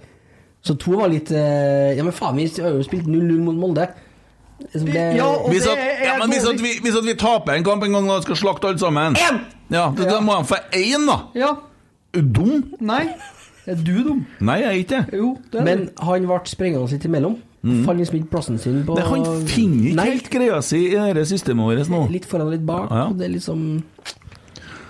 Så 0.64 0.78
to 0.80 0.94
var 1.02 1.10
litt 1.12 1.34
eh, 1.34 1.90
Ja, 1.98 2.06
men 2.06 2.14
faen, 2.14 2.38
vi 2.38 2.46
har 2.62 2.78
jo 2.78 2.86
spilt 2.86 3.10
0-0 3.10 3.42
mot 3.44 3.58
Molde. 3.58 3.90
Det, 4.70 5.04
Ja, 5.18 5.28
Hvis 5.50 5.66
at, 5.66 5.82
ja, 5.98 6.14
men 6.22 6.30
hvis 6.30 6.46
at, 6.46 6.62
vi, 6.62 6.76
hvis 6.80 6.96
at 6.96 7.04
vi 7.04 7.18
taper 7.18 7.58
en 7.58 7.66
kamp 7.66 7.82
en 7.84 7.98
gang 7.98 8.06
og 8.14 8.22
skal 8.22 8.38
slakte 8.38 8.70
alle 8.70 8.78
sammen 8.80 9.18
En! 9.18 9.42
Ja, 9.74 9.88
det, 9.96 10.06
Da 10.06 10.20
må 10.22 10.38
han 10.38 10.46
få 10.46 10.62
én, 10.78 11.08
da! 11.10 11.18
Ja. 11.34 11.56
Er 12.14 12.22
du 12.22 12.30
Dum? 12.38 12.60
Nei. 12.80 13.08
Er 13.66 13.74
du 13.81 14.03
dum? 14.05 14.27
Nei, 14.44 14.59
jeg 14.61 14.68
er 14.68 14.81
ikke. 14.85 14.98
Jo, 15.16 15.29
det 15.53 15.61
er 15.61 15.64
men 15.64 15.85
han 16.05 16.27
ble 16.29 16.40
sprengende 16.50 16.90
litt 16.92 17.05
imellom. 17.09 17.38
Fant 17.64 17.96
liksom 17.96 18.18
ikke 18.18 18.29
plassen 18.35 18.59
sin 18.61 18.83
på 18.85 18.92
Mm. 18.92 18.96
Det, 18.98 19.05
han 19.09 19.46
finner 19.48 19.87
ikke 19.88 19.96
Nei, 19.96 20.05
helt 20.11 20.27
greia 20.31 20.59
si 20.62 20.81
i 20.92 21.12
det 21.16 21.22
systemet 21.31 21.64
vårt 21.64 21.88
nå. 21.88 22.03
Litt 22.12 22.27
foran 22.29 22.46
og 22.50 22.53
litt 22.53 22.66
bak. 22.68 22.90
Ja. 22.90 23.07
og 23.09 23.16
Det 23.18 23.24
er 23.24 23.33
liksom 23.38 23.62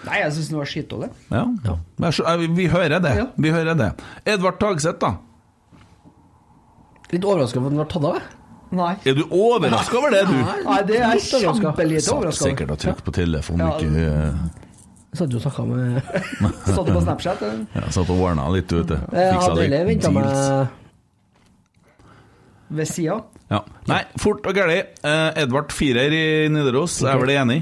Nei, 0.04 0.18
jeg 0.20 0.32
syns 0.34 0.48
det 0.50 0.56
var 0.58 0.66
skitdårlig. 0.68 1.10
Ja. 1.30 1.44
ja. 1.64 2.10
så- 2.10 2.26
eh, 2.26 2.46
Vi 2.50 2.66
hører 2.66 2.98
det. 3.00 3.14
Ja. 3.16 3.26
Vi 3.38 3.50
hører 3.50 3.74
det. 3.78 3.92
Edvard 4.26 4.58
Tagseth, 4.60 4.98
da. 5.00 5.14
Litt 7.12 7.24
overraska 7.24 7.60
over 7.60 7.68
at 7.70 7.72
han 7.72 7.80
ble 7.84 7.86
tatt 7.92 8.04
av. 8.04 8.14
jeg. 8.18 8.22
Nei. 8.74 8.96
Er 9.06 9.14
du 9.14 9.22
overraska 9.30 9.96
over 10.00 10.10
det, 10.10 10.24
du? 10.26 10.34
Nei, 10.34 10.82
det 10.82 10.96
er 10.98 11.04
overrasket. 11.06 11.62
kjempelite 11.62 12.02
Satt 12.02 12.14
overraskende. 12.18 12.50
sikkert 12.50 12.70
og 12.74 12.78
trykt 12.82 13.04
på 13.06 13.12
telefonen, 13.14 13.60
Ja. 13.60 13.78
ikke 13.78 13.86
eh, 13.86 14.32
Jeg 14.63 14.63
satt 15.18 15.32
jo 15.34 15.38
og 15.40 15.44
snakka 15.44 15.64
med 15.68 16.00
Satt 16.74 16.86
du 16.86 16.92
på 16.94 17.02
Snapchat? 17.04 17.42
eller? 17.42 17.62
ja, 17.74 17.84
Satt 17.94 18.10
og 18.10 18.20
ordna 18.24 18.48
litt, 18.54 18.72
vet 18.72 18.90
du. 18.90 18.96
Jeg 18.96 19.30
Fiksa 19.34 19.48
hadde 19.50 19.62
heller 19.68 19.88
venta 19.90 20.12
meg. 20.14 20.82
Ved 22.74 22.88
sida? 22.90 23.20
Ja. 23.52 23.60
Nei, 23.90 24.02
fort 24.18 24.46
og 24.48 24.56
gæli. 24.56 24.78
Eh, 25.04 25.42
Edvard 25.44 25.72
firer 25.74 26.14
i 26.16 26.24
Nidaros, 26.50 26.96
jeg 27.04 27.12
er 27.12 27.20
vel 27.22 27.34
enig? 27.36 27.58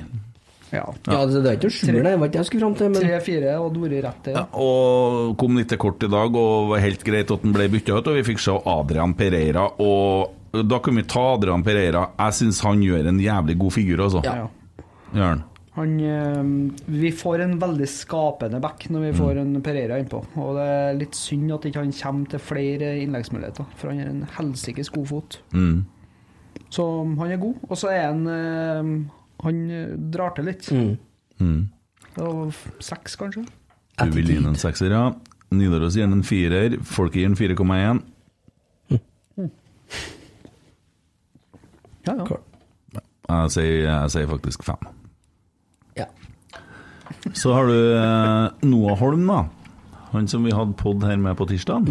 Ja. 0.73 0.87
Ja, 1.05 1.19
det, 1.29 1.43
det 1.45 1.51
er 1.51 1.57
ikke 1.59 1.69
å 1.69 1.75
skjule, 1.75 2.01
det 2.07 2.15
var 2.17 2.31
ikke 2.31 2.39
det 2.39 2.41
jeg 2.41 2.49
skulle 2.49 2.65
fram 2.65 2.77
til. 2.79 2.93
Men 2.95 3.05
Tre-fire 3.05 3.57
og 3.61 3.77
vært 3.83 3.97
rett 4.07 4.23
til. 4.25 4.39
Ja, 4.39 4.45
og 4.57 5.35
kom 5.43 5.59
litt 5.61 5.69
til 5.69 5.81
kort 5.83 6.07
i 6.07 6.09
dag, 6.13 6.39
og 6.39 6.71
var 6.73 6.81
helt 6.85 7.05
greit 7.05 7.33
at 7.35 7.45
den 7.45 7.53
ble 7.53 7.67
bytta 7.75 7.99
ut. 7.99 8.09
Og 8.09 8.17
vi 8.17 8.25
fikk 8.31 8.41
se 8.41 8.57
Adrian 8.73 9.13
Pereira, 9.19 9.67
og 9.85 10.65
da 10.69 10.81
kan 10.85 10.97
vi 10.97 11.05
ta 11.09 11.27
Adrian 11.35 11.65
Pereira. 11.67 12.07
Jeg 12.17 12.39
syns 12.41 12.63
han 12.65 12.81
gjør 12.85 13.11
en 13.13 13.21
jævlig 13.21 13.59
god 13.61 13.77
figur, 13.77 14.07
altså. 14.07 14.25
Ja. 14.25 14.49
Gjør 15.13 15.29
han. 15.35 15.45
Han, 15.75 16.01
eh, 16.01 16.43
vi 16.93 17.13
får 17.17 17.41
en 17.41 17.55
veldig 17.61 17.89
skapende 17.89 18.61
back 18.61 18.91
når 18.93 19.07
vi 19.07 19.13
får 19.17 19.41
en 19.41 19.55
Pereira 19.65 19.97
innpå. 20.01 20.21
Og 20.37 20.59
det 20.59 20.67
er 20.69 20.99
litt 20.99 21.17
synd 21.17 21.55
at 21.57 21.65
ikke 21.65 21.81
han 21.81 21.95
kommer 21.97 22.29
til 22.35 22.43
flere 22.45 22.93
innleggsmuligheter, 23.01 23.71
for 23.81 23.89
han 23.89 24.03
er 24.03 24.11
en 24.11 24.27
helsikes 24.37 24.93
god 24.93 25.09
fot. 25.09 25.39
Mm. 25.57 25.87
Så 26.73 26.87
han 27.05 27.33
er 27.33 27.41
god. 27.41 27.65
Og 27.71 27.81
så 27.81 27.89
er 27.93 28.07
han 28.11 28.27
eh, 28.29 28.93
Han 29.43 29.71
eh, 29.71 29.97
drar 30.13 30.37
til 30.37 30.47
litt. 30.51 30.69
Mm. 30.71 30.97
Mm. 31.41 31.69
Og 32.23 32.53
seks, 32.79 33.17
kanskje? 33.17 33.47
Du 33.99 34.13
vil 34.13 34.29
gi 34.29 34.37
en 34.39 34.55
sekser, 34.61 34.93
ja. 34.93 35.09
Nidaros 35.53 35.97
gir 35.97 36.05
en 36.05 36.23
firer. 36.25 36.77
Folket 36.85 37.23
gir 37.23 37.33
en 37.33 37.37
4,1. 37.37 38.03
Ja, 42.07 42.15
ja. 42.19 42.37
Jeg 43.33 43.51
sier, 43.55 43.77
jeg 43.87 44.13
sier 44.13 44.29
faktisk 44.29 44.65
fem. 44.67 44.91
Så 47.33 47.53
har 47.55 47.67
du 47.71 47.77
eh, 47.97 48.67
Noah 48.67 48.99
Holm, 48.99 49.27
da. 49.31 49.45
Han 50.13 50.29
som 50.29 50.45
vi 50.45 50.53
hadde 50.53 50.75
pod 50.77 51.05
her 51.07 51.17
med 51.17 51.37
på 51.39 51.47
tirsdag. 51.49 51.87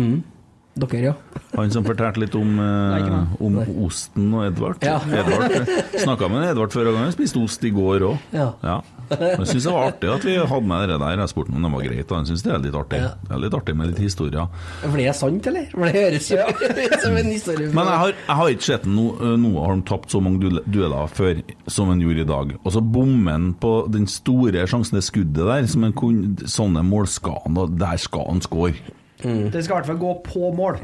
Dere, 0.81 0.99
ja. 1.03 1.13
Han 1.57 1.71
som 1.73 1.83
fortalte 1.83 2.21
litt 2.21 2.35
om, 2.37 2.59
eh, 2.59 3.23
om 3.43 3.57
osten 3.85 4.29
og 4.37 4.45
Edvard. 4.47 4.83
Ja. 4.85 4.99
Edvard 5.03 5.71
Snakka 6.03 6.29
med 6.31 6.49
Edvard 6.51 6.71
før, 6.75 6.91
og 6.93 6.99
han 7.01 7.11
spiste 7.15 7.41
ost 7.43 7.63
i 7.67 7.71
går 7.75 8.05
òg. 8.11 8.17
Ja. 8.35 8.77
Jeg 9.11 9.47
syns 9.49 9.65
det 9.67 9.73
var 9.73 9.87
artig 9.91 10.09
at 10.13 10.23
vi 10.25 10.33
hadde 10.39 10.67
med 10.71 10.89
det 10.89 10.97
der. 11.01 11.19
Jeg 11.21 11.31
spurte 11.31 11.51
om 11.55 11.65
det 11.65 11.71
var 11.73 11.83
greit, 11.87 12.11
og 12.11 12.17
han 12.17 12.27
syns 12.29 12.43
det 12.45 12.51
er 12.55 12.61
litt 12.63 12.77
artig. 12.79 12.99
Ja. 13.03 13.09
Det 13.27 13.35
er 13.35 13.41
litt 13.43 13.57
artig 13.57 13.75
med 13.79 13.89
litt 13.91 13.99
historier. 14.03 14.47
Ble 14.83 14.91
det 15.01 15.07
er 15.11 15.17
sant, 15.19 15.49
eller? 15.51 15.65
For 15.73 15.85
det 15.89 15.93
høres 16.05 16.29
jo 16.31 16.39
ut 16.85 16.95
som 17.03 17.17
en 17.21 17.31
historie. 17.31 17.69
Men 17.75 17.91
jeg 17.91 17.99
har, 18.03 18.13
jeg 18.27 18.37
har 18.41 18.53
ikke 18.55 18.67
sett 18.69 18.85
no, 18.87 19.05
Har 19.19 19.69
Holm 19.71 19.83
tapt 19.89 20.11
så 20.15 20.21
mange 20.23 20.53
dueller 20.65 21.11
før 21.11 21.41
som 21.71 21.91
han 21.91 22.01
gjorde 22.03 22.23
i 22.25 22.29
dag. 22.31 22.55
Og 22.63 22.71
så 22.77 22.81
bommer 22.83 23.35
han 23.37 23.51
på 23.61 23.73
den 23.91 24.07
store 24.11 24.65
sjansen, 24.67 24.97
det 24.99 25.05
skuddet 25.07 25.43
der, 25.43 25.67
som 25.71 25.83
en 25.87 25.93
kunne 25.97 26.47
Sånne 26.51 26.81
mål 26.87 27.07
skal 27.11 27.39
han, 27.45 27.57
og 27.61 27.75
der 27.79 27.97
skal 28.01 28.27
han 28.31 28.41
score. 28.43 28.73
Det 29.21 29.61
skal 29.61 29.75
i 29.75 29.77
hvert 29.81 29.89
fall 29.91 29.99
gå 30.01 30.13
på 30.25 30.49
mål, 30.57 30.79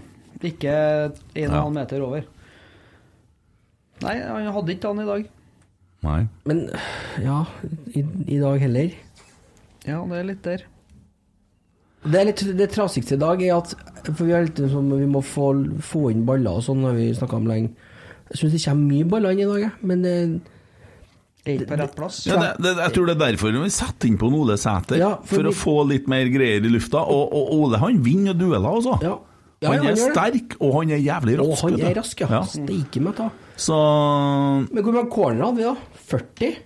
ikke 0.45 0.73
en 0.73 1.13
og 1.15 1.21
en 1.33 1.43
Ja. 1.47 1.61
halv 1.63 1.73
meter 1.73 2.03
over. 2.05 2.25
Nei, 4.03 4.13
han 4.21 4.51
hadde 4.53 4.73
ikke 4.75 4.91
han 4.91 5.01
i 5.01 5.07
dag. 5.07 5.25
Nei. 6.05 6.27
Men 6.45 6.65
ja, 7.23 7.39
i, 7.97 8.03
i 8.27 8.37
dag 8.41 8.59
heller. 8.61 8.91
Ja, 9.87 10.01
det 10.05 10.17
er 10.19 10.27
litt 10.27 10.43
der. 10.45 10.65
Det 12.07 12.19
er 12.19 12.27
litt 12.29 12.43
det 12.59 12.67
trasigste 12.71 13.15
i 13.17 13.19
dag 13.19 13.41
er 13.43 13.55
at 13.57 13.71
For 14.05 14.21
vi 14.27 14.35
er 14.37 14.45
litt 14.45 14.59
sånn 14.71 14.91
Vi 14.93 15.07
må 15.09 15.19
få, 15.25 15.47
få 15.83 16.05
inn 16.13 16.21
baller 16.27 16.59
og 16.59 16.63
sånn, 16.63 16.85
har 16.85 16.93
vi 16.95 17.07
snakka 17.17 17.39
om 17.39 17.47
lenge. 17.49 17.73
Jeg 18.29 18.39
syns 18.41 18.53
det 18.53 18.61
kommer 18.67 18.91
mye 18.93 19.07
baller 19.09 19.33
inn 19.33 19.41
i 19.43 19.47
dag. 19.49 19.81
Men 19.89 20.03
det, 20.05 20.13
Er 21.47 21.55
ikke 21.55 21.69
på 21.71 21.79
rett 21.81 21.95
plass. 21.97 22.21
Ja, 22.27 22.37
det, 22.43 22.51
det, 22.63 22.75
jeg 22.83 22.93
tror 22.95 23.09
det 23.09 23.15
er 23.17 23.23
derfor 23.23 23.57
vi 23.57 23.71
setter 23.73 24.09
inn 24.11 24.19
på 24.21 24.29
Ole 24.29 24.57
Sæter. 24.59 24.99
Ja, 25.01 25.13
for 25.23 25.39
fordi- 25.41 25.51
å 25.53 25.57
få 25.63 25.75
litt 25.89 26.07
mer 26.11 26.29
greier 26.31 26.63
i 26.63 26.71
lufta. 26.71 27.01
Og, 27.01 27.33
og 27.33 27.51
Ole 27.57 27.81
han 27.81 27.99
vinner 28.05 28.37
dueller, 28.37 28.69
altså. 28.69 28.99
ja. 29.03 29.17
Ja, 29.57 29.71
han 29.71 29.81
han 29.81 29.95
er 29.95 29.97
sterk, 29.97 30.53
og 30.61 30.75
han 30.75 30.91
er 30.93 31.01
jævlig 31.01 31.39
rask. 31.39 31.49
Og 31.49 31.71
han 31.71 31.81
er 31.81 31.95
rask, 31.97 32.19
ja. 32.21 32.27
Ja. 32.29 32.41
Steike 32.45 33.01
meg 33.01 33.17
ta. 33.17 33.31
Så 33.57 33.77
Men 34.69 34.83
hvor 34.83 34.93
mange 34.93 35.09
corner 35.09 35.47
hadde 35.47 35.57
vi, 35.57 35.65
da? 35.65 36.01
40? 36.11 36.57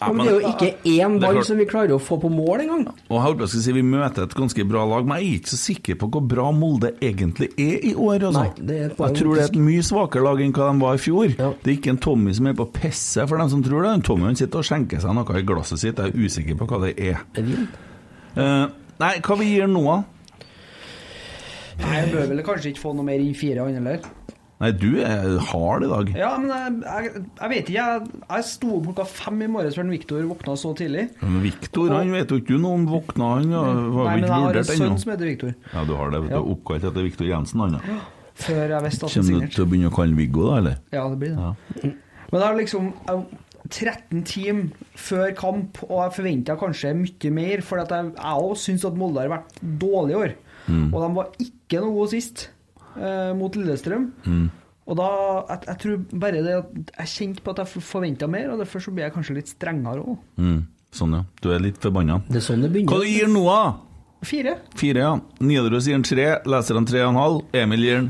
Ja, 0.00 0.08
men, 0.12 0.24
det 0.24 0.32
er 0.32 0.36
jo 0.38 0.50
ikke 0.54 0.68
én 0.88 1.16
ball 1.20 1.38
som 1.44 1.58
vi 1.60 1.66
klarer 1.68 1.92
å 1.92 2.00
få 2.00 2.16
på 2.22 2.30
mål 2.32 2.62
engang. 2.64 2.84
Og 3.10 3.14
jeg 3.16 3.24
håper 3.24 3.44
jeg 3.44 3.50
å 3.50 3.62
si 3.64 3.74
Vi 3.76 3.82
møter 3.84 4.24
et 4.24 4.36
ganske 4.36 4.64
bra 4.68 4.84
lag, 4.88 5.08
men 5.08 5.20
jeg 5.20 5.26
er 5.26 5.40
ikke 5.40 5.52
så 5.52 5.58
sikker 5.60 5.98
på 6.00 6.08
hvor 6.14 6.24
bra 6.30 6.46
Molde 6.56 6.92
egentlig 7.04 7.50
er 7.60 7.84
i 7.90 7.92
år. 7.92 8.28
Altså. 8.30 8.44
Nei, 8.46 8.64
det 8.70 8.78
er 8.78 8.94
jeg 8.94 9.18
tror 9.18 9.34
det 9.36 9.42
er 9.42 9.50
et 9.50 9.58
mye 9.60 9.84
svakere 9.90 10.24
lag 10.24 10.40
enn 10.44 10.54
hva 10.56 10.70
de 10.70 10.84
var 10.84 10.96
i 10.96 11.02
fjor. 11.04 11.34
Ja. 11.34 11.50
Det 11.60 11.72
er 11.72 11.76
ikke 11.76 11.92
en 11.92 12.00
Tommy 12.06 12.36
som 12.36 12.48
er 12.48 12.56
på 12.60 12.68
pisset, 12.78 13.26
for 13.26 13.42
dem 13.42 13.52
som 13.52 13.64
tror 13.66 13.84
det. 13.84 13.92
En 13.98 14.06
Tommy 14.08 14.30
han 14.30 14.40
sitter 14.40 14.62
og 14.62 14.70
skjenker 14.70 15.04
seg 15.04 15.16
noe 15.18 15.40
i 15.40 15.44
glasset 15.52 15.82
sitt. 15.82 16.00
Jeg 16.00 16.14
er 16.14 16.30
usikker 16.30 16.60
på 16.60 16.70
hva 16.70 16.80
det 16.86 16.94
er. 17.10 17.20
Eh, 17.40 18.64
nei, 19.04 19.12
hva 19.26 19.40
vi 19.40 19.50
gir 19.52 19.68
nå, 19.68 19.84
da? 19.84 20.00
Nei, 21.80 21.96
Jeg 22.04 22.12
bør 22.12 22.28
vel 22.34 22.42
kanskje 22.46 22.72
ikke 22.74 22.82
få 22.84 22.92
noe 22.96 23.06
mer 23.06 23.22
enn 23.22 23.34
fire, 23.38 23.64
han 23.64 23.78
heller. 23.80 24.04
Nei, 24.60 24.68
du 24.76 24.90
er 25.00 25.38
hard 25.48 25.86
i 25.86 25.88
dag. 25.88 26.10
Ja, 26.20 26.34
men 26.36 26.50
jeg, 26.52 26.72
jeg, 26.84 27.22
jeg 27.40 27.50
vet 27.52 27.70
ikke. 27.72 27.84
Jeg, 27.86 28.10
jeg 28.28 28.44
sto 28.50 28.72
opp 28.76 28.88
klokka 28.90 29.06
fem 29.08 29.38
i 29.46 29.48
morges 29.48 29.78
før 29.78 29.88
Viktor 29.88 30.26
våkna 30.28 30.56
så 30.60 30.74
tidlig. 30.76 31.06
Men 31.22 31.38
Viktor 31.46 31.94
han 31.96 32.12
vet 32.12 32.34
jo 32.34 32.40
ikke 32.42 32.58
du 32.58 32.60
noe 32.66 32.76
om 32.76 32.84
våkna, 32.90 33.30
han 33.38 33.54
ja, 33.54 33.62
har 33.64 33.78
Nei, 33.80 33.86
jo 33.88 34.04
men 34.10 34.26
jeg 34.28 34.44
har 34.44 34.58
en 34.60 34.68
sønn 34.68 34.86
ennå. 34.90 34.98
som 35.00 35.12
heter 35.14 35.30
Viktor. 35.30 35.54
Ja, 35.72 35.84
du 35.88 35.94
har 35.96 36.12
det. 36.12 36.20
Du 36.26 36.34
Ja. 36.34 36.42
oppkalt 36.44 36.84
etter 36.90 37.06
Viktor 37.08 37.30
Jensen, 37.30 37.64
han 37.64 37.78
ja. 37.80 38.00
Før 38.40 38.60
jeg 38.74 38.84
visste 38.84 39.08
at 39.08 39.16
han 39.16 39.24
Kommer 39.30 39.46
du 39.48 39.54
til 39.56 39.64
å 39.64 39.70
begynne 39.72 39.88
å 39.88 39.96
kalle 39.96 40.16
Viggo, 40.20 40.44
da, 40.50 40.58
eller? 40.60 40.76
Ja, 40.92 41.06
det 41.08 41.18
blir 41.24 41.32
det. 41.36 41.40
Ja. 41.40 41.92
Men 42.30 42.58
liksom 42.60 42.92
jeg- 43.08 43.26
13 43.70 44.22
timer 44.26 44.70
før 44.96 45.34
kamp, 45.36 45.78
og 45.86 45.98
jeg 46.02 46.14
forventa 46.16 46.56
kanskje 46.58 46.92
mye 46.96 47.30
mer, 47.32 47.60
for 47.62 47.78
at 47.78 47.88
jeg 47.94 48.12
òg 48.16 48.56
syns 48.58 48.84
at 48.84 48.96
Molde 48.98 49.20
har 49.20 49.28
vært 49.28 49.60
dårlig 49.78 50.10
i 50.10 50.20
år. 50.20 50.32
Mm. 50.70 50.88
Og 50.94 51.02
de 51.04 51.10
var 51.18 51.30
ikke 51.42 51.82
noe 51.82 51.94
gode 51.98 52.10
sist, 52.14 52.46
eh, 52.96 53.32
mot 53.36 53.56
Lillestrøm. 53.58 54.08
Mm. 54.24 54.48
Og 54.90 54.96
da, 54.98 55.08
jeg, 55.50 55.60
jeg 55.68 55.78
tror 55.82 55.98
bare 56.24 56.40
det 56.46 56.54
at 56.56 56.72
jeg 57.04 57.10
kjente 57.16 57.42
på 57.46 57.52
at 57.54 57.60
jeg 57.64 57.82
forventa 57.86 58.26
mer, 58.30 58.48
og 58.54 58.58
derfor 58.62 58.82
så 58.82 58.90
blir 58.94 59.04
jeg 59.08 59.14
kanskje 59.18 59.36
litt 59.36 59.50
strengere 59.52 60.02
òg. 60.02 60.16
Mm. 60.40 60.60
Sånn, 60.90 61.12
ja. 61.14 61.22
Du 61.42 61.50
er 61.54 61.60
litt 61.62 61.78
forbanna. 61.78 62.16
Det 62.26 62.40
er 62.40 62.46
sånn 62.48 62.64
det 62.64 62.70
Hva 62.72 62.74
begynner. 62.74 63.04
du 63.04 63.06
gir 63.06 63.34
da? 63.46 63.60
Fire. 64.26 64.54
Fire, 64.76 65.04
ja. 65.04 65.12
Nidaros 65.40 65.86
gir 65.86 65.94
en 65.96 66.02
tre, 66.04 66.24
leserne 66.50 66.82
tre 66.90 67.04
og 67.04 67.12
en 67.14 67.20
halv. 67.20 67.42
Emil 67.56 67.84
gir 67.86 67.96
han 68.00 68.08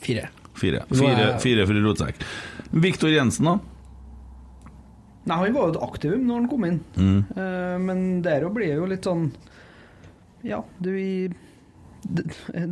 Fire. 0.00 0.28
fire. 0.58 0.80
Fire, 0.90 1.26
fire 1.42 1.66
for 1.68 1.82
rotsekk. 1.84 2.24
Viktor 2.72 3.12
Jensen, 3.12 3.44
da? 3.46 3.58
Nei, 5.28 5.36
han 5.36 5.52
var 5.54 5.68
jo 5.68 5.74
et 5.74 5.82
aktivum 5.84 6.24
når 6.24 6.40
han 6.40 6.48
kom 6.48 6.64
inn, 6.64 6.80
Mm. 6.96 7.18
uh, 7.36 7.76
men 7.84 8.22
der 8.24 8.46
òg 8.48 8.54
blir 8.56 8.70
det 8.72 8.78
jo 8.78 8.86
litt 8.88 9.04
sånn 9.04 9.28
Ja, 10.46 10.62
du 10.80 10.90
i 10.96 11.28
det, 12.08 12.24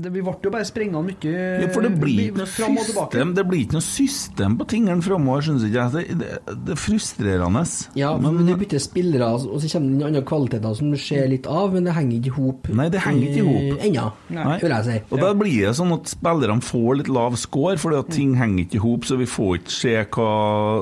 det, 0.02 0.10
Vi 0.14 0.22
ble 0.24 0.34
jo 0.46 0.50
bare 0.52 0.66
sprenga 0.68 1.02
mye 1.04 1.32
Ja, 1.62 1.68
for 1.74 1.84
det 1.84 1.92
blir 2.00 2.30
ikke 2.30 2.40
noe 2.42 2.50
fram 2.50 2.78
og 2.80 2.86
tilbake. 2.88 3.12
system 3.12 3.34
Det 3.36 3.44
blir 3.50 3.64
ikke 3.66 3.76
noe 3.78 3.84
system 3.86 4.56
på 4.60 4.66
tingene 4.72 5.04
framover, 5.04 5.44
syns 5.46 5.66
ikke 5.66 5.82
jeg. 5.82 5.92
Det, 5.92 6.18
det, 6.22 6.56
det 6.66 6.74
er 6.76 6.80
frustrerende. 6.80 7.64
Ja, 7.98 8.12
men 8.20 8.38
du 8.46 8.52
bytter 8.58 8.82
spillere, 8.82 9.28
og 9.36 9.60
så 9.62 9.70
kommer 9.72 10.00
det 10.00 10.08
andre 10.10 10.22
kvaliteter 10.28 10.76
som 10.78 10.90
du 10.92 10.98
ser 11.00 11.28
litt 11.30 11.46
av, 11.50 11.74
men 11.74 11.86
det 11.88 11.94
henger 11.96 12.16
ikke 12.20 12.32
i 12.32 12.36
hop. 12.36 12.70
Nei, 12.80 12.88
det 12.92 13.02
henger 13.04 13.28
ikke 13.30 13.42
i 13.42 13.46
hop. 13.46 13.80
eh, 13.80 13.86
Ennå, 13.90 14.06
Nei. 14.36 14.56
vil 14.62 14.74
jeg 14.76 14.86
si. 14.88 14.98
Og 15.10 15.22
da 15.22 15.32
blir 15.38 15.56
det 15.66 15.74
sånn 15.78 15.94
at 15.96 16.12
spillerne 16.12 16.64
får 16.64 17.00
litt 17.02 17.12
lav 17.12 17.36
score, 17.40 17.76
fordi 17.80 18.00
at 18.02 18.12
ting 18.16 18.34
henger 18.40 18.64
ikke 18.66 18.80
i 18.80 18.84
hop, 18.84 19.06
så 19.08 19.18
vi 19.20 19.28
får 19.30 19.60
ikke 19.60 19.76
se 19.76 19.96
hva 20.16 20.30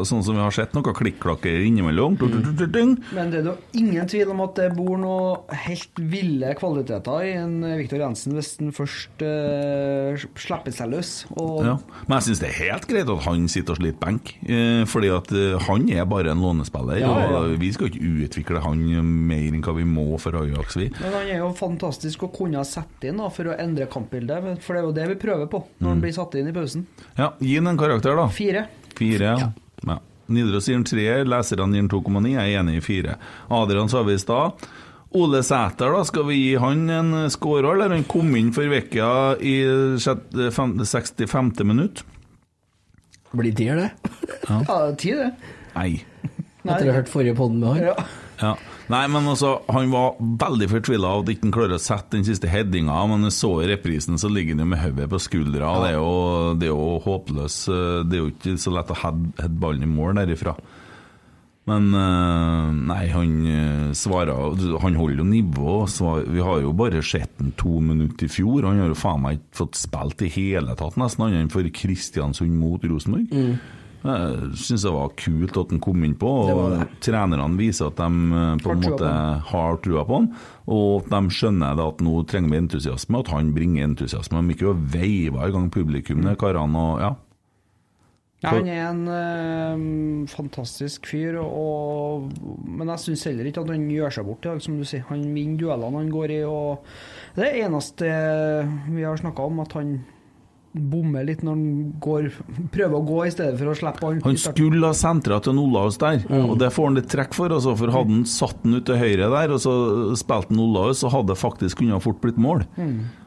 Sånn 0.05 0.21
som 0.27 0.37
vi 0.37 0.43
har 0.43 0.53
sett, 0.53 0.75
noe 0.77 0.93
klikk-klakker 0.95 1.63
innimellom. 1.65 2.17
Tut. 2.21 2.35
Men 3.15 3.31
det 3.33 3.41
er 3.41 3.47
jo 3.49 3.55
ingen 3.79 4.09
tvil 4.11 4.33
om 4.35 4.43
at 4.45 4.59
det 4.59 4.67
bor 4.77 4.99
noe 5.01 5.57
helt 5.65 6.01
ville 6.13 6.51
kvaliteter 6.59 7.25
i 7.25 7.33
en 7.39 7.55
Viktor 7.79 8.03
Jensen 8.03 8.35
hvis 8.37 8.44
han 8.61 8.71
først 8.77 9.23
uh, 9.25 10.25
slipper 10.39 10.75
seg 10.75 10.91
løs. 10.93 11.11
Ja. 11.65 11.75
Men 12.07 12.15
jeg 12.19 12.27
syns 12.29 12.43
det 12.43 12.49
er 12.51 12.59
helt 12.61 12.87
greit 12.91 13.11
at 13.15 13.25
han 13.27 13.49
sitter 13.53 13.75
og 13.75 13.81
sliter 13.81 13.99
benk, 14.03 14.33
eh, 14.47 14.83
fordi 14.91 15.11
at 15.15 15.33
uh, 15.35 15.57
han 15.67 15.89
er 15.95 16.07
bare 16.11 16.33
en 16.35 16.43
lånespiller. 16.45 17.01
Ja, 17.03 17.11
ja. 17.25 17.41
Og 17.41 17.57
vi 17.63 17.71
skal 17.75 17.91
ikke 17.91 18.13
utvikle 18.27 18.63
han 18.65 18.85
mer 19.29 19.45
enn 19.51 19.63
hva 19.65 19.75
vi 19.77 19.87
må 19.89 20.07
for 20.23 20.37
Ajax, 20.41 20.79
vi. 20.81 20.91
Men 21.01 21.17
han 21.19 21.33
er 21.35 21.43
jo 21.43 21.51
fantastisk 21.59 22.27
å 22.29 22.33
kunne 22.35 22.63
sette 22.69 23.11
inn 23.11 23.21
da, 23.23 23.29
for 23.35 23.51
å 23.53 23.59
endre 23.59 23.89
kampbildet, 23.91 24.51
for 24.65 24.75
det 24.77 24.83
er 24.83 24.89
jo 24.89 24.97
det 25.01 25.11
vi 25.15 25.21
prøver 25.27 25.51
på 25.53 25.65
når 25.79 25.89
han 25.89 26.01
Mm. 26.01 26.03
blir 26.05 26.13
satt 26.17 26.35
inn 26.41 26.49
i 26.51 26.53
pausen. 26.57 26.87
Ja, 27.17 27.33
gi 27.39 27.55
han 27.57 27.67
en 27.71 27.79
karakter, 27.79 28.17
da. 28.19 28.29
Fire. 28.35 28.67
Fire, 28.99 29.35
ja. 29.39 29.53
ja. 29.87 29.99
Nidaros 30.27 30.65
gir 30.71 30.79
en 30.79 30.85
treer, 30.89 31.27
leserne 31.29 31.77
gir 31.77 31.83
en 31.85 31.89
2,9, 31.93 32.31
jeg 32.33 32.55
er 32.55 32.61
enig 32.63 32.79
i 32.79 32.81
fire. 32.85 33.17
Adrian 33.53 33.91
sa 33.93 34.01
vi 34.07 34.15
i 34.17 34.21
stad. 34.23 34.63
Ole 35.15 35.43
Sæter, 35.47 35.93
da, 35.95 36.03
skal 36.09 36.25
vi 36.27 36.37
gi 36.41 36.55
han 36.59 36.89
en 36.91 37.13
score, 37.31 37.69
eller? 37.75 37.93
Han 37.95 38.07
kom 38.11 38.33
inn 38.39 38.51
for 38.55 38.67
vekka 38.71 39.09
i 39.39 39.55
sjette- 40.03 40.51
fem- 40.55 40.77
65. 40.83 41.63
minutt. 41.65 42.03
Blir 43.35 43.55
tier, 43.55 43.77
det. 43.77 44.13
Ja, 44.49 44.93
ti, 44.99 45.13
det. 45.19 45.31
Nei. 45.75 46.03
Etter 46.65 46.87
å 46.89 46.93
ha 46.93 46.99
hørt 47.01 47.11
forrige 47.13 47.35
podden 47.39 47.61
med 47.63 47.69
han. 47.75 47.83
Ja. 47.93 47.95
Ja. 48.43 48.53
Nei, 48.91 49.07
men 49.09 49.25
altså, 49.31 49.63
han 49.73 49.89
var 49.93 50.17
veldig 50.21 50.67
fortvila 50.69 51.09
av 51.15 51.23
at 51.23 51.31
ikke 51.33 51.51
klarer 51.55 51.79
å 51.79 51.81
sette 51.83 52.19
den 52.19 52.27
siste 52.27 52.51
headinga, 52.51 52.95
men 53.09 53.23
jeg 53.29 53.33
så 53.39 53.51
i 53.63 53.69
reprisen, 53.71 54.19
så 54.21 54.29
ligger 54.29 54.55
han 54.59 54.65
jo 54.67 54.71
med 54.75 54.83
hodet 54.83 55.07
på 55.15 55.21
skuldra. 55.23 55.71
Det, 55.85 55.93
er 55.95 55.97
jo, 55.97 56.11
det 56.61 56.69
er 56.69 56.73
jo 56.75 56.89
håpløs 57.07 57.57
eh, 57.73 58.03
Det 58.05 58.19
er 58.19 58.23
jo 58.25 58.33
ikke 58.35 58.57
så 58.61 58.75
lett 58.75 58.91
å 58.93 58.99
heade 59.01 59.31
heade 59.41 59.61
ballen 59.63 59.87
i 59.87 59.91
mål 59.91 60.19
derifra. 60.21 60.57
Men 61.71 61.87
eh, 61.97 62.73
nei, 62.91 63.05
han 63.09 63.31
eh, 63.49 63.93
svarer 63.97 64.81
Han 64.83 64.99
holder 65.01 65.23
jo 65.23 65.29
nivå. 65.31 65.77
Vi 66.29 66.43
har 66.45 66.59
jo 66.61 66.75
bare 66.77 67.01
sett 67.03 67.39
ham 67.41 67.55
to 67.57 67.79
minutter 67.81 68.29
i 68.29 68.33
fjor. 68.35 68.67
Han 68.69 68.83
har 68.83 68.91
jo 68.93 68.99
faen 68.99 69.23
meg 69.25 69.39
ikke 69.39 69.63
fått 69.63 69.81
spilt 69.81 70.27
i 70.27 70.33
hele 70.35 70.77
tatt, 70.77 70.99
nesten, 71.01 71.25
annet 71.25 71.47
enn 71.47 71.55
for 71.55 71.65
Kristiansund 71.73 72.53
mot 72.61 72.85
Rosenborg. 72.85 73.33
Mm. 73.33 73.57
Jeg 74.05 74.51
syns 74.61 74.83
det 74.85 74.91
var 74.93 75.15
kult 75.17 75.57
at 75.57 75.71
han 75.73 75.81
kom 75.81 76.03
innpå, 76.05 76.29
på, 76.29 76.57
og 76.61 76.83
trenerne 77.01 77.57
viser 77.57 77.89
at 77.89 77.97
de 78.03 78.35
eh, 78.37 78.59
på 78.61 78.75
en 78.75 78.83
måte 78.85 79.13
har 79.49 79.79
trua 79.81 80.05
på 80.05 80.19
han, 80.21 80.27
og 80.69 81.09
de 81.09 81.21
skjønner 81.33 81.81
at 81.81 82.03
nå 82.05 82.19
trenger 82.29 82.53
vi 82.53 82.61
entusiasme, 82.61 83.23
at 83.25 83.33
han 83.33 83.55
bringer 83.57 83.87
entusiasme. 83.89 84.43
De 84.45 84.53
ikke 84.59 84.69
og 84.75 84.85
veiver 84.93 85.49
i 85.49 85.55
gang 85.57 85.71
publikum, 85.73 86.21
Mm. 86.21 86.35
karene, 86.37 86.85
og 86.91 87.01
ja. 87.01 87.15
Ja, 88.45 88.53
han 88.53 88.69
er 88.69 88.83
en 88.87 89.05
eh, 89.09 90.33
fantastisk 90.33 91.09
fyr, 91.09 91.39
og, 91.41 92.31
men 92.69 92.93
jeg 92.93 93.05
syns 93.07 93.27
heller 93.31 93.49
ikke 93.49 93.65
at 93.65 93.73
han 93.73 93.87
gjør 93.91 94.19
seg 94.19 94.29
bort 94.29 94.45
i 94.45 94.51
dag, 94.51 94.65
som 94.65 94.77
du 94.79 94.85
sier. 94.89 95.07
Han 95.09 95.25
vinner 95.35 95.61
duellene 95.63 96.03
han 96.03 96.13
går 96.13 96.35
i, 96.37 96.43
og 96.49 96.85
det 97.39 97.49
er 97.49 97.63
eneste 97.65 98.11
vi 98.91 99.07
har 99.07 99.19
snakka 99.21 99.49
om, 99.49 99.65
at 99.65 99.79
han 99.81 99.97
bommer 100.75 101.23
litt 101.27 101.45
når 101.47 101.55
han 101.55 101.91
går, 102.03 102.29
prøver 102.75 102.97
å 102.99 103.03
gå 103.07 103.19
i 103.29 103.33
stedet 103.33 103.59
for 103.61 103.71
å 103.71 103.75
slippe 103.79 104.09
han. 104.09 104.23
Han 104.25 104.39
skulle 104.41 104.89
ha 104.91 104.97
sentra 104.99 105.39
til 105.45 105.61
Olaus 105.63 105.99
der, 106.03 106.25
og 106.35 106.57
det 106.59 106.73
får 106.75 106.89
han 106.89 106.99
litt 106.99 107.11
trekk 107.13 107.37
for. 107.37 107.55
Altså, 107.55 107.77
for 107.79 107.95
hadde 107.95 108.17
han 108.17 108.25
satt 108.29 108.65
den 108.65 108.81
ut 108.81 108.87
til 108.89 108.99
høyre 108.99 109.31
der, 109.31 109.55
og 109.55 109.63
så 109.63 109.75
spilte 110.19 110.51
han 110.51 110.65
Olaus, 110.65 111.05
så 111.05 111.13
hadde 111.15 111.31
det 111.33 111.39
faktisk 111.41 111.83
kunne 111.83 111.95
ha 111.95 112.03
fort 112.03 112.19
blitt 112.25 112.41
mål. 112.43 112.67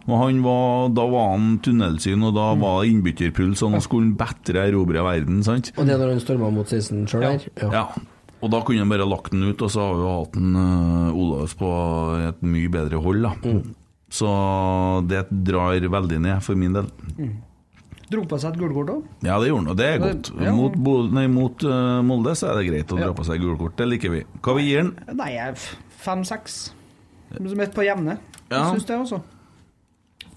Og 0.07 0.13
han 0.21 0.43
var, 0.43 0.91
Da 0.95 1.07
var 1.11 1.31
han 1.33 1.57
tunnelsyn, 1.63 2.27
og 2.27 2.35
da 2.35 2.51
var 2.59 2.81
det 2.81 2.91
innbytterpuls, 2.93 3.63
og 3.63 3.73
nå 3.75 3.81
skulle 3.83 4.09
han 4.09 4.19
bedre 4.19 4.67
erobre 4.67 5.07
verden, 5.07 5.41
sant? 5.47 5.71
Og 5.77 5.87
det 5.87 5.95
er 5.95 6.03
når 6.03 6.15
han 6.17 6.23
storma 6.23 6.51
mot 6.53 6.67
16 6.67 7.07
sjøl 7.11 7.27
her? 7.27 7.49
Ja. 7.63 7.87
Og 8.37 8.51
da 8.53 8.61
kunne 8.61 8.83
han 8.83 8.91
bare 8.91 9.07
lagt 9.07 9.31
den 9.33 9.47
ut, 9.47 9.61
og 9.65 9.71
så 9.73 9.81
har 9.87 9.95
vi 9.97 10.03
jo 10.05 10.13
hatt 10.19 10.35
en 10.37 10.55
uh, 10.55 11.17
Olaus 11.17 11.55
på 11.57 11.71
et 12.27 12.43
mye 12.45 12.69
bedre 12.71 12.99
hold, 13.01 13.23
da. 13.25 13.33
Så 14.09 14.27
det 15.09 15.25
drar 15.29 15.75
veldig 15.91 16.19
ned, 16.23 16.39
for 16.45 16.55
min 16.55 16.73
del. 16.77 16.87
Dro 18.07 18.21
på 18.23 18.37
seg 18.39 18.53
et 18.55 18.59
gullkort 18.61 18.89
òg. 18.93 19.07
Ja, 19.27 19.35
det 19.41 19.49
gjorde 19.49 19.65
han, 19.65 19.71
og 19.73 19.77
det 19.81 19.87
er 19.91 19.97
godt. 19.99 20.29
Ja. 20.39 20.53
Mot, 20.55 20.75
Bo- 20.79 21.09
nei, 21.11 21.25
mot 21.27 21.63
uh, 21.67 21.99
Molde 22.07 22.35
så 22.39 22.53
er 22.53 22.61
det 22.61 22.69
greit 22.69 22.93
å 22.95 22.99
dra 23.01 23.09
på 23.17 23.25
seg 23.27 23.41
gullkort, 23.43 23.75
det 23.81 23.87
liker 23.91 24.13
vi. 24.13 24.21
Hva 24.45 24.55
vi 24.55 24.69
gir 24.69 24.85
han? 24.85 24.93
Nei, 25.19 25.33
fem-seks. 26.05 26.55
Midt 27.43 27.75
på 27.75 27.83
jevne. 27.83 28.15
Ja. 28.47 28.61
Jeg 28.61 28.77
syns 28.77 28.87
det, 28.87 28.95
altså. 29.01 29.19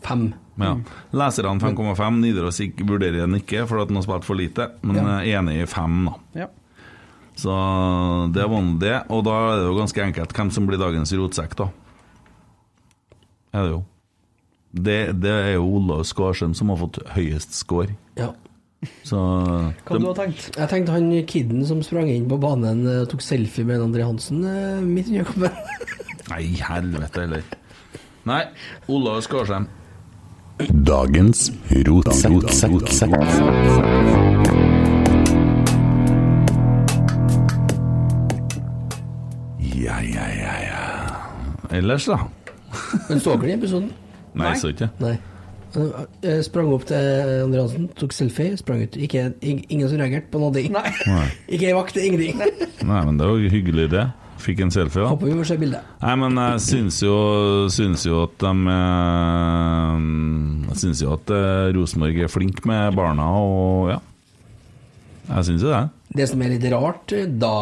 Fem. 0.03 0.33
Ja. 0.59 0.73
Leserne 1.15 1.61
5,5. 1.63 2.19
Nidaros 2.25 2.59
vurderer 2.83 3.21
den 3.23 3.39
ikke, 3.39 3.63
fordi 3.71 3.85
at 3.87 3.93
han 3.93 4.01
har 4.01 4.07
spilt 4.09 4.27
for 4.27 4.35
lite, 4.41 4.67
men 4.83 4.97
Ja. 4.99 5.21
er 5.21 5.39
enig 5.39 5.61
i 5.63 5.67
fem, 5.71 6.09
da. 6.11 6.17
Ja. 6.43 6.49
Så 7.39 7.55
det 8.35 8.49
var 8.51 8.61
nå 8.67 8.79
det. 8.83 8.97
Og 9.15 9.23
da 9.25 9.37
er 9.53 9.61
det 9.63 9.69
jo 9.71 9.79
ganske 9.79 10.03
enkelt 10.05 10.35
hvem 10.35 10.51
som 10.53 10.67
blir 10.67 10.81
dagens 10.83 11.13
rotsekk, 11.15 11.55
da. 11.57 11.69
Er 13.53 13.65
det 13.67 13.73
jo. 13.73 13.81
Det, 14.71 14.99
det 15.19 15.31
er 15.33 15.53
jo 15.57 15.65
Olav 15.81 16.05
Skarsheim 16.07 16.53
som 16.55 16.71
har 16.71 16.79
fått 16.79 17.01
høyest 17.17 17.57
score. 17.59 17.97
Ja. 18.19 18.31
Så 19.05 19.19
Hva 19.19 19.99
du 19.99 20.07
har 20.07 20.17
tenkt? 20.17 20.47
Jeg 20.57 20.71
tenkte 20.71 20.95
han 20.95 21.11
kiden 21.29 21.65
som 21.69 21.83
sprang 21.85 22.09
inn 22.09 22.29
på 22.31 22.39
banen 22.41 22.87
eh, 22.89 23.03
og 23.03 23.11
tok 23.13 23.25
selfie 23.25 23.67
med 23.69 23.83
André 23.83 24.07
Hansen 24.07 24.41
eh, 24.47 24.79
midt 24.85 25.11
under 25.11 25.27
kampen. 25.29 25.59
Nei, 26.31 26.45
helvete 26.63 27.27
heller. 27.27 27.45
Nei, 28.31 28.41
Olav 28.93 29.21
Skarsheim. 29.27 29.67
Dagens 30.87 31.49
rotsekk. 31.89 33.17
Ja, 39.81 39.97
ja, 40.05 40.27
ja, 40.37 40.57
ja. 40.69 40.83
Ellers, 41.73 42.07
da? 42.07 42.21
Men 43.09 43.21
så 43.21 43.35
dere 43.37 43.49
den 43.51 43.59
episoden? 43.59 43.91
Nei, 44.39 44.55
så 44.61 44.71
ikke. 44.73 44.91
Nei. 45.03 45.17
Jeg 46.25 46.43
sprang 46.49 46.71
opp 46.75 46.85
til 46.89 46.99
André 47.45 47.61
Hansen, 47.63 47.85
tok 47.99 48.15
selfie, 48.15 48.57
sprang 48.59 48.81
ut. 48.83 48.97
Ikke, 48.99 49.29
ingen 49.47 49.87
som 49.91 50.01
reagerte 50.01 50.31
på 50.33 50.41
noe. 50.43 50.51
Nei. 50.71 50.91
Nei. 51.07 51.27
Ikke 51.55 51.69
ei 51.71 51.77
vakt, 51.77 51.99
ingenting. 52.03 52.41
Nei, 52.87 53.03
men 53.07 53.19
det 53.21 53.29
var 53.31 53.39
jo 53.39 53.53
hyggelig, 53.53 53.87
det. 53.93 54.09
Fikk 54.41 54.63
en 54.65 54.71
selfie, 54.73 55.03
da. 55.05 55.11
Håper 55.13 55.29
vi 55.29 55.35
får 55.37 55.49
se 55.51 55.57
bildet. 55.61 55.89
Nei, 56.01 56.15
men 56.23 56.39
jeg 56.41 56.63
syns 56.65 56.99
jo, 57.05 57.15
syns 57.71 58.07
jo 58.09 58.23
at 58.25 58.39
de 58.41 58.53
eh, 58.73 60.05
Jeg 60.71 60.79
syns 60.81 61.03
jo 61.05 61.11
at 61.19 61.33
eh, 61.37 61.67
Rosenborg 61.77 62.23
er 62.25 62.33
flink 62.33 62.63
med 62.71 62.97
barna, 62.97 63.27
og 63.37 63.91
ja. 63.93 63.99
Jeg 65.31 65.47
syns 65.51 65.63
jo 65.67 65.71
det. 65.75 65.83
Det 66.19 66.27
som 66.33 66.41
er 66.43 66.55
litt 66.57 66.67
rart 66.73 67.15
eh, 67.19 67.27
da, 67.31 67.55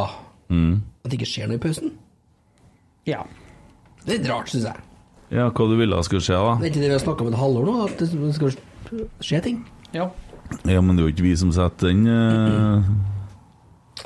Mm. 0.49 0.79
at 1.05 1.11
det 1.13 1.19
ikke 1.19 1.27
skjer 1.29 1.51
noe 1.51 1.59
i 1.59 1.61
pausen. 1.61 1.91
Ja. 3.05 3.19
Det 4.07 4.15
er 4.15 4.21
litt 4.23 4.31
rart, 4.31 4.49
syns 4.49 4.65
jeg. 4.71 4.81
Ja, 5.35 5.51
hva 5.53 5.67
du 5.69 5.75
ville 5.77 5.99
skulle 6.07 6.25
skje, 6.25 6.39
da? 6.41 6.55
Det 6.61 6.69
er 6.69 6.73
ikke 6.73 6.81
det 6.85 6.89
vi 6.89 6.97
har 6.97 7.03
snakka 7.05 7.25
om 7.27 7.29
et 7.33 7.39
halvår 7.41 7.67
nå, 7.69 7.75
at 7.85 8.01
det 8.01 8.33
skal 8.39 8.57
skje 9.21 9.43
ting. 9.45 9.61
ja. 9.97 10.09
Ja, 10.65 10.81
men 10.81 10.97
det 10.97 11.03
er 11.03 11.09
jo 11.11 11.13
ikke 11.13 11.27
vi 11.27 11.35
som 11.37 11.51
setter 11.53 11.91
den. 11.91 12.07
eh, 12.09 12.87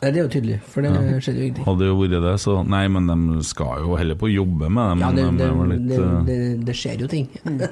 Nei, 0.02 0.08
det 0.10 0.16
er 0.18 0.24
jo 0.24 0.30
tydelig, 0.32 0.56
for 0.66 0.82
det 0.82 0.90
skjedde 1.22 1.38
jo 1.38 1.44
ingenting. 1.46 1.66
Hadde 1.68 1.86
jo 1.86 1.98
vært 2.00 2.16
det, 2.24 2.32
så 2.42 2.56
Nei, 2.66 2.80
men 2.90 3.06
de 3.06 3.44
skal 3.46 3.84
jo 3.84 3.94
heller 4.00 4.18
på 4.18 4.26
å 4.26 4.32
jobbe 4.32 4.66
med 4.74 4.98
det. 4.98 5.04
Ja, 5.04 5.10
det, 5.14 5.26
de 5.38 5.46
er 5.46 5.70
litt 5.70 5.84
det, 5.86 6.00
eh, 6.02 6.16
det, 6.26 6.38
det 6.66 6.74
skjer 6.74 7.04
jo 7.04 7.10
ting. 7.12 7.28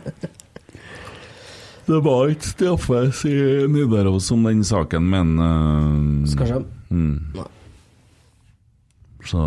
Det 1.90 1.98
var 2.04 2.28
ikke 2.30 2.46
straffes 2.46 3.24
i 3.26 3.66
Nidaros 3.66 4.28
om 4.30 4.44
den 4.46 4.60
saken, 4.62 5.08
men 5.10 5.32
uh, 5.42 6.28
Skarsheim? 6.30 6.68
Mm. 6.94 7.32
Så 9.26 9.40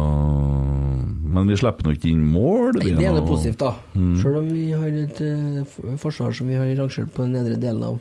Men 1.34 1.50
vi 1.50 1.58
slipper 1.58 1.88
nå 1.88 1.96
ikke 1.96 2.12
inn 2.12 2.24
mål. 2.30 2.78
Nei, 2.80 2.94
det 2.98 3.08
er 3.10 3.16
noe 3.16 3.26
positivt, 3.26 3.64
da. 3.64 3.74
Mm. 3.98 4.14
Selv 4.22 4.40
om 4.44 4.50
vi 4.52 4.68
har 4.72 5.00
et 5.04 5.22
uh, 5.26 5.96
forsvar 6.02 6.36
som 6.38 6.50
vi 6.52 6.60
har 6.60 6.70
rangert 6.78 7.14
på 7.16 7.26
den 7.26 7.36
nedre 7.38 7.58
delen 7.62 7.86
av 7.88 8.00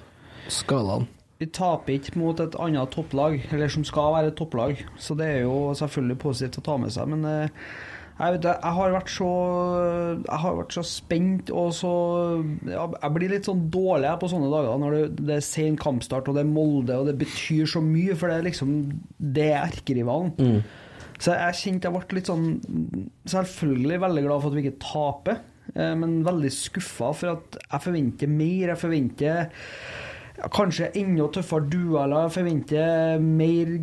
skalaen. 0.53 1.09
Vi 1.43 1.49
taper 1.51 1.97
ikke 1.97 2.21
mot 2.21 2.39
et 2.39 2.55
annet 2.63 2.93
topplag, 2.95 3.41
eller 3.51 3.73
som 3.73 3.87
skal 3.87 4.13
være 4.15 4.31
et 4.31 4.37
topplag, 4.39 4.85
så 5.01 5.17
det 5.19 5.27
er 5.27 5.41
jo 5.43 5.73
selvfølgelig 5.75 6.21
positivt 6.23 6.61
å 6.61 6.67
ta 6.69 6.77
med 6.79 6.95
seg. 6.95 7.09
Men 7.11 7.27
uh, 7.27 7.73
jeg, 8.13 8.37
vet, 8.37 8.47
jeg 8.53 8.77
har 8.77 8.93
vært 8.93 9.11
så 9.11 9.31
Jeg 10.21 10.39
har 10.43 10.57
vært 10.59 10.75
så 10.77 10.83
spent 10.87 11.51
og 11.57 11.71
så 11.75 11.93
Jeg 12.69 13.15
blir 13.17 13.33
litt 13.33 13.49
sånn 13.49 13.65
dårlig 13.73 14.13
på 14.21 14.29
sånne 14.31 14.51
dager 14.53 14.79
når 14.83 14.97
det, 14.97 15.03
det 15.23 15.39
er 15.39 15.47
sen 15.47 15.79
kampstart 15.81 16.29
og 16.29 16.37
det 16.37 16.45
er 16.45 16.53
Molde 16.53 16.99
og 17.01 17.09
det 17.09 17.17
betyr 17.25 17.71
så 17.73 17.83
mye, 17.83 18.15
for 18.19 18.31
det 18.31 18.39
er 18.39 18.47
liksom 18.51 18.77
Det 19.17 19.49
er 19.49 19.65
erkerivalen. 19.65 20.63
Så 21.23 21.37
jeg 21.39 21.55
kjente 21.61 21.87
jeg 21.89 21.95
ble 21.95 22.19
litt 22.19 22.29
sånn 22.31 22.47
Selvfølgelig 23.31 24.01
veldig 24.03 24.25
glad 24.27 24.43
for 24.43 24.51
at 24.51 24.57
vi 24.59 24.65
ikke 24.67 24.83
taper. 24.83 25.41
eh, 25.77 25.95
men 25.95 26.17
veldig 26.27 26.51
skuffa 26.51 27.13
for 27.15 27.37
at 27.37 27.59
jeg 27.63 27.85
forventer 27.87 28.29
mer. 28.33 28.73
Jeg 28.73 28.81
forventer 28.83 29.53
kanskje 30.53 30.91
enda 30.99 31.29
tøffere 31.31 31.69
dueller. 31.71 32.27
Jeg 32.27 32.35
forventer 32.41 33.23
mer 33.23 33.75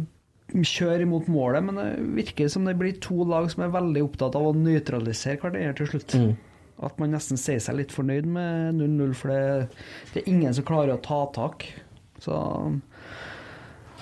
kjør 0.49 1.03
imot 1.05 1.27
målet, 1.29 1.61
men 1.63 1.77
det 1.77 1.87
virker 2.17 2.47
som 2.49 2.65
det 2.65 2.73
blir 2.79 2.95
to 3.05 3.21
lag 3.29 3.45
som 3.53 3.63
er 3.67 3.73
veldig 3.75 4.01
opptatt 4.07 4.33
av 4.35 4.47
å 4.49 4.53
nøytralisere 4.57 5.37
hverandre 5.37 5.75
til 5.77 5.91
slutt. 5.93 6.15
At 6.81 6.95
man 6.97 7.11
nesten 7.13 7.37
sier 7.37 7.59
seg 7.61 7.75
litt 7.77 7.91
fornøyd 7.93 8.25
med 8.25 8.79
0-0, 8.79 9.13
for 9.19 9.29
det, 9.29 9.41
det 10.13 10.23
er 10.23 10.29
ingen 10.31 10.55
som 10.57 10.65
klarer 10.65 10.95
å 10.95 11.01
ta 11.05 11.19
tak. 11.35 11.67
Så 12.23 12.33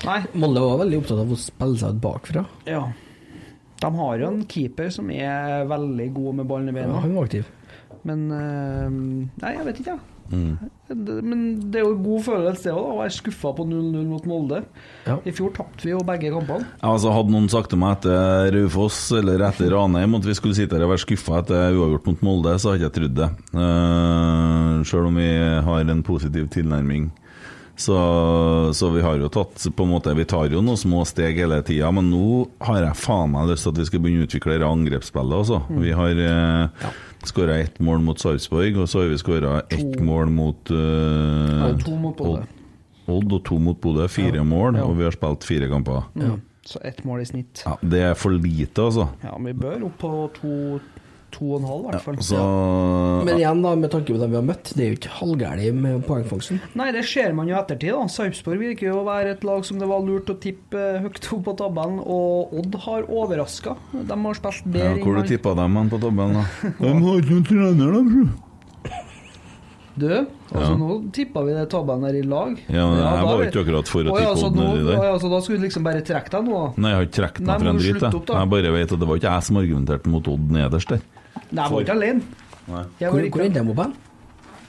Nei. 0.06 0.20
Molde 0.38 0.62
var 0.62 0.80
veldig 0.84 1.00
opptatt 1.02 1.20
av 1.24 1.32
å 1.34 1.40
spille 1.42 1.80
seg 1.82 1.96
ut 1.98 2.02
bakfra. 2.04 2.44
Ja. 2.70 2.84
De 3.82 3.94
har 4.00 4.20
jo 4.22 4.34
en 4.34 4.44
keeper 4.50 4.92
som 4.94 5.10
er 5.14 5.68
veldig 5.70 6.12
god 6.16 6.42
med 6.42 6.50
ballen 6.50 6.74
i 6.74 6.80
Ja, 6.80 6.90
hun 6.90 7.02
han 7.04 7.18
var 7.18 7.30
aktiv. 7.30 7.50
Men 8.08 8.30
eh, 8.34 8.94
Nei, 9.44 9.58
jeg 9.58 9.68
vet 9.68 9.82
ikke, 9.82 9.98
jeg. 9.98 10.14
Mm. 10.28 10.58
Men 11.24 11.44
det 11.72 11.80
er 11.80 11.86
jo 11.86 11.94
en 11.94 12.04
god 12.04 12.24
følelse 12.26 12.74
òg, 12.74 12.88
å 12.92 12.98
være 13.00 13.16
skuffa 13.16 13.52
på 13.56 13.66
0-0 13.68 14.08
mot 14.10 14.26
Molde. 14.28 14.62
I 15.08 15.34
fjor 15.36 15.54
tapte 15.56 15.88
vi 15.88 15.94
jo 15.94 16.02
begge 16.08 16.32
kampene. 16.34 16.68
Altså 16.84 17.14
Hadde 17.16 17.34
noen 17.34 17.48
sagt 17.52 17.72
til 17.72 17.80
meg 17.82 17.98
etter 17.98 18.52
Raufoss 18.56 19.00
eller 19.18 19.46
etter 19.48 19.72
Ranheim 19.74 20.18
at 20.20 20.28
vi 20.28 20.36
skulle 20.38 20.58
sitte 20.58 20.78
her 20.78 20.88
og 20.88 20.94
være 20.96 21.06
skuffa 21.06 21.42
etter 21.42 21.78
uavgjort 21.78 22.12
mot 22.12 22.26
Molde, 22.28 22.58
så 22.60 22.74
hadde 22.74 22.84
jeg 22.84 22.92
ikke 22.92 22.98
trodd 23.00 23.18
det. 23.22 23.30
Uh, 23.56 24.84
Sjøl 24.88 25.10
om 25.12 25.22
vi 25.22 25.32
har 25.70 25.94
en 25.96 26.04
positiv 26.08 26.52
tilnærming. 26.56 27.10
Så, 27.78 27.96
så 28.74 28.90
vi 28.90 29.04
har 29.06 29.20
jo 29.22 29.30
tatt 29.30 29.62
på 29.78 29.86
en 29.86 29.92
måte 29.92 30.14
Vi 30.18 30.26
tar 30.26 30.50
jo 30.50 30.64
noen 30.66 30.80
små 30.82 31.04
steg 31.06 31.38
hele 31.38 31.60
tida, 31.62 31.92
men 31.94 32.10
nå 32.10 32.48
har 32.66 32.82
jeg 32.88 32.98
faen 32.98 33.30
meg 33.36 33.52
lyst 33.52 33.68
til 33.68 33.76
at 33.76 33.82
vi 33.84 33.86
skal 33.92 34.02
begynne 34.02 34.26
å 34.26 34.30
utvikle 34.30 34.58
det 34.58 34.66
angrepsspillet 34.66 35.38
også. 35.44 35.60
Mm. 35.70 35.80
Vi 35.84 35.94
har 36.00 36.22
uh, 36.26 36.90
skåra 37.30 37.60
ett 37.62 37.78
mål 37.84 38.02
mot 38.08 38.18
Sarpsborg, 38.18 38.82
og 38.82 38.90
så 38.90 39.04
har 39.04 39.14
vi 39.14 39.22
skåra 39.22 39.60
ett 39.70 40.02
mål 40.02 40.34
mot 40.34 40.74
Ja, 40.74 41.70
uh, 41.70 41.84
to 41.86 41.96
mot 42.02 42.18
Bodø. 42.18 42.48
Odd 43.08 43.38
og 43.38 43.46
to 43.48 43.60
mot 43.62 43.78
Bodø. 43.82 44.10
Fire 44.12 44.42
mål, 44.44 44.82
Ja. 44.82 44.84
og 44.90 44.98
vi 44.98 45.06
har 45.06 45.14
spilt 45.16 45.46
fire 45.48 45.70
kamper. 45.72 46.10
Mm. 46.18 46.42
Så 46.68 46.82
ett 46.84 47.04
mål 47.08 47.22
i 47.22 47.26
snitt. 47.30 47.62
Ja, 47.64 47.78
det 47.80 48.02
er 48.10 48.18
for 48.20 48.34
lite, 48.36 48.90
altså. 48.90 49.06
Ja, 49.24 49.38
men 49.38 49.54
vi 49.54 49.62
bør 49.62 49.86
opp 49.88 50.02
på 50.02 50.10
to, 50.36 50.56
to 51.36 51.46
og 51.54 51.60
en 51.62 51.68
halv, 51.68 51.84
i 51.84 51.92
hvert 51.92 52.06
fall. 52.06 52.18
Så 52.24 52.40
Men 53.28 53.38
igjen, 53.38 53.62
da, 53.62 53.74
med 53.76 53.92
tanke 53.94 54.14
på 54.16 54.20
dem 54.22 54.32
vi 54.32 54.38
har 54.40 54.46
møtt, 54.48 54.72
det 54.78 54.84
er 54.86 54.90
jo 54.94 54.98
ikke 54.98 55.12
halvgærlig 55.20 55.74
med 55.76 56.06
poengfangsten. 56.08 56.62
Nei, 56.80 56.88
det 56.96 57.04
ser 57.10 57.34
man 57.38 57.48
jo 57.52 57.56
i 57.56 57.60
ettertid. 57.60 57.92
da 57.94 58.08
Sarpsborg 58.08 58.60
virker 58.64 58.88
jo 58.90 59.02
å 59.02 59.06
være 59.08 59.36
et 59.36 59.44
lag 59.48 59.66
som 59.68 59.78
det 59.82 59.90
var 59.92 60.02
lurt 60.08 60.32
å 60.34 60.38
tippe 60.40 60.86
høyt 61.04 61.30
opp 61.36 61.44
på 61.50 61.56
tabellen, 61.60 62.00
og 62.02 62.54
Odd 62.58 62.80
har 62.88 63.06
overraska. 63.12 63.76
De 63.94 64.18
har 64.24 64.40
spilt 64.42 64.66
ja, 64.66 64.72
bedre 64.96 65.04
Hvor 65.04 65.20
du 65.22 65.28
tippa 65.36 65.54
dem 65.60 65.76
hen 65.82 65.90
på 65.94 66.00
tabellen, 66.02 66.42
da? 66.42 66.74
De 66.82 66.94
har 67.06 67.22
ikke 67.22 67.34
noen 67.36 67.48
trener, 67.52 67.98
da, 67.98 68.04
bro. 68.08 68.28
Du, 69.98 70.06
altså 70.54 70.72
Ja. 70.72 70.76
nå 70.78 70.96
tippa 71.12 71.42
vi 71.42 71.54
det 71.58 71.64
tabellen 71.74 72.04
her 72.06 72.14
i 72.14 72.22
lag. 72.22 72.52
Ja, 72.70 72.84
men 72.86 73.00
jeg 73.02 73.14
da 73.18 73.24
var 73.26 73.42
ikke 73.48 73.62
akkurat 73.64 73.88
for 73.90 74.06
å 74.06 74.12
tippe 74.14 74.28
altså, 74.30 74.46
Odd 74.52 74.56
nå- 74.60 74.68
nedi 74.70 74.84
der. 74.86 75.04
ja, 75.08 75.16
så 75.18 75.30
da 75.32 75.40
skulle 75.42 75.58
du 75.58 75.66
liksom 75.66 75.84
bare 75.88 76.04
trekke 76.06 76.30
deg 76.36 76.44
nå? 76.46 76.60
Nei, 76.78 76.92
jeg 76.92 76.98
har 77.00 77.08
ikke 77.08 77.18
trukket 77.18 77.42
meg 77.48 77.58
for 77.64 77.70
en 77.72 77.80
drit. 77.82 78.02
Jeg. 78.06 78.22
jeg 78.30 78.50
bare 78.54 78.74
vet 78.78 78.92
at 78.94 79.00
det 79.02 79.08
var 79.10 79.18
ikke 79.18 79.32
jeg 79.34 79.44
som 79.48 79.58
argumenterte 79.58 80.08
mot 80.14 80.28
Odd 80.30 80.52
nederst 80.54 80.94
der. 80.94 81.02
Nei, 81.52 81.64
jeg 81.64 81.72
var 81.74 81.86
ikke 81.86 81.96
alene. 81.96 82.22
Jeg 82.68 83.10
Hvor, 83.10 83.22
var 83.22 83.30
hvor 83.32 83.46
endte 83.46 83.64
de 83.64 83.72
opp 83.74 83.82
hen? 83.86 83.94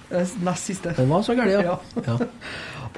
Eh, 0.08 0.34
Nest 0.46 0.70
siste. 0.70 0.94
Den 0.96 1.08
var 1.10 1.22
så 1.26 1.34
gæren, 1.36 1.50
ja. 1.50 1.76
Ja. 2.06 2.16
ja. 2.18 2.28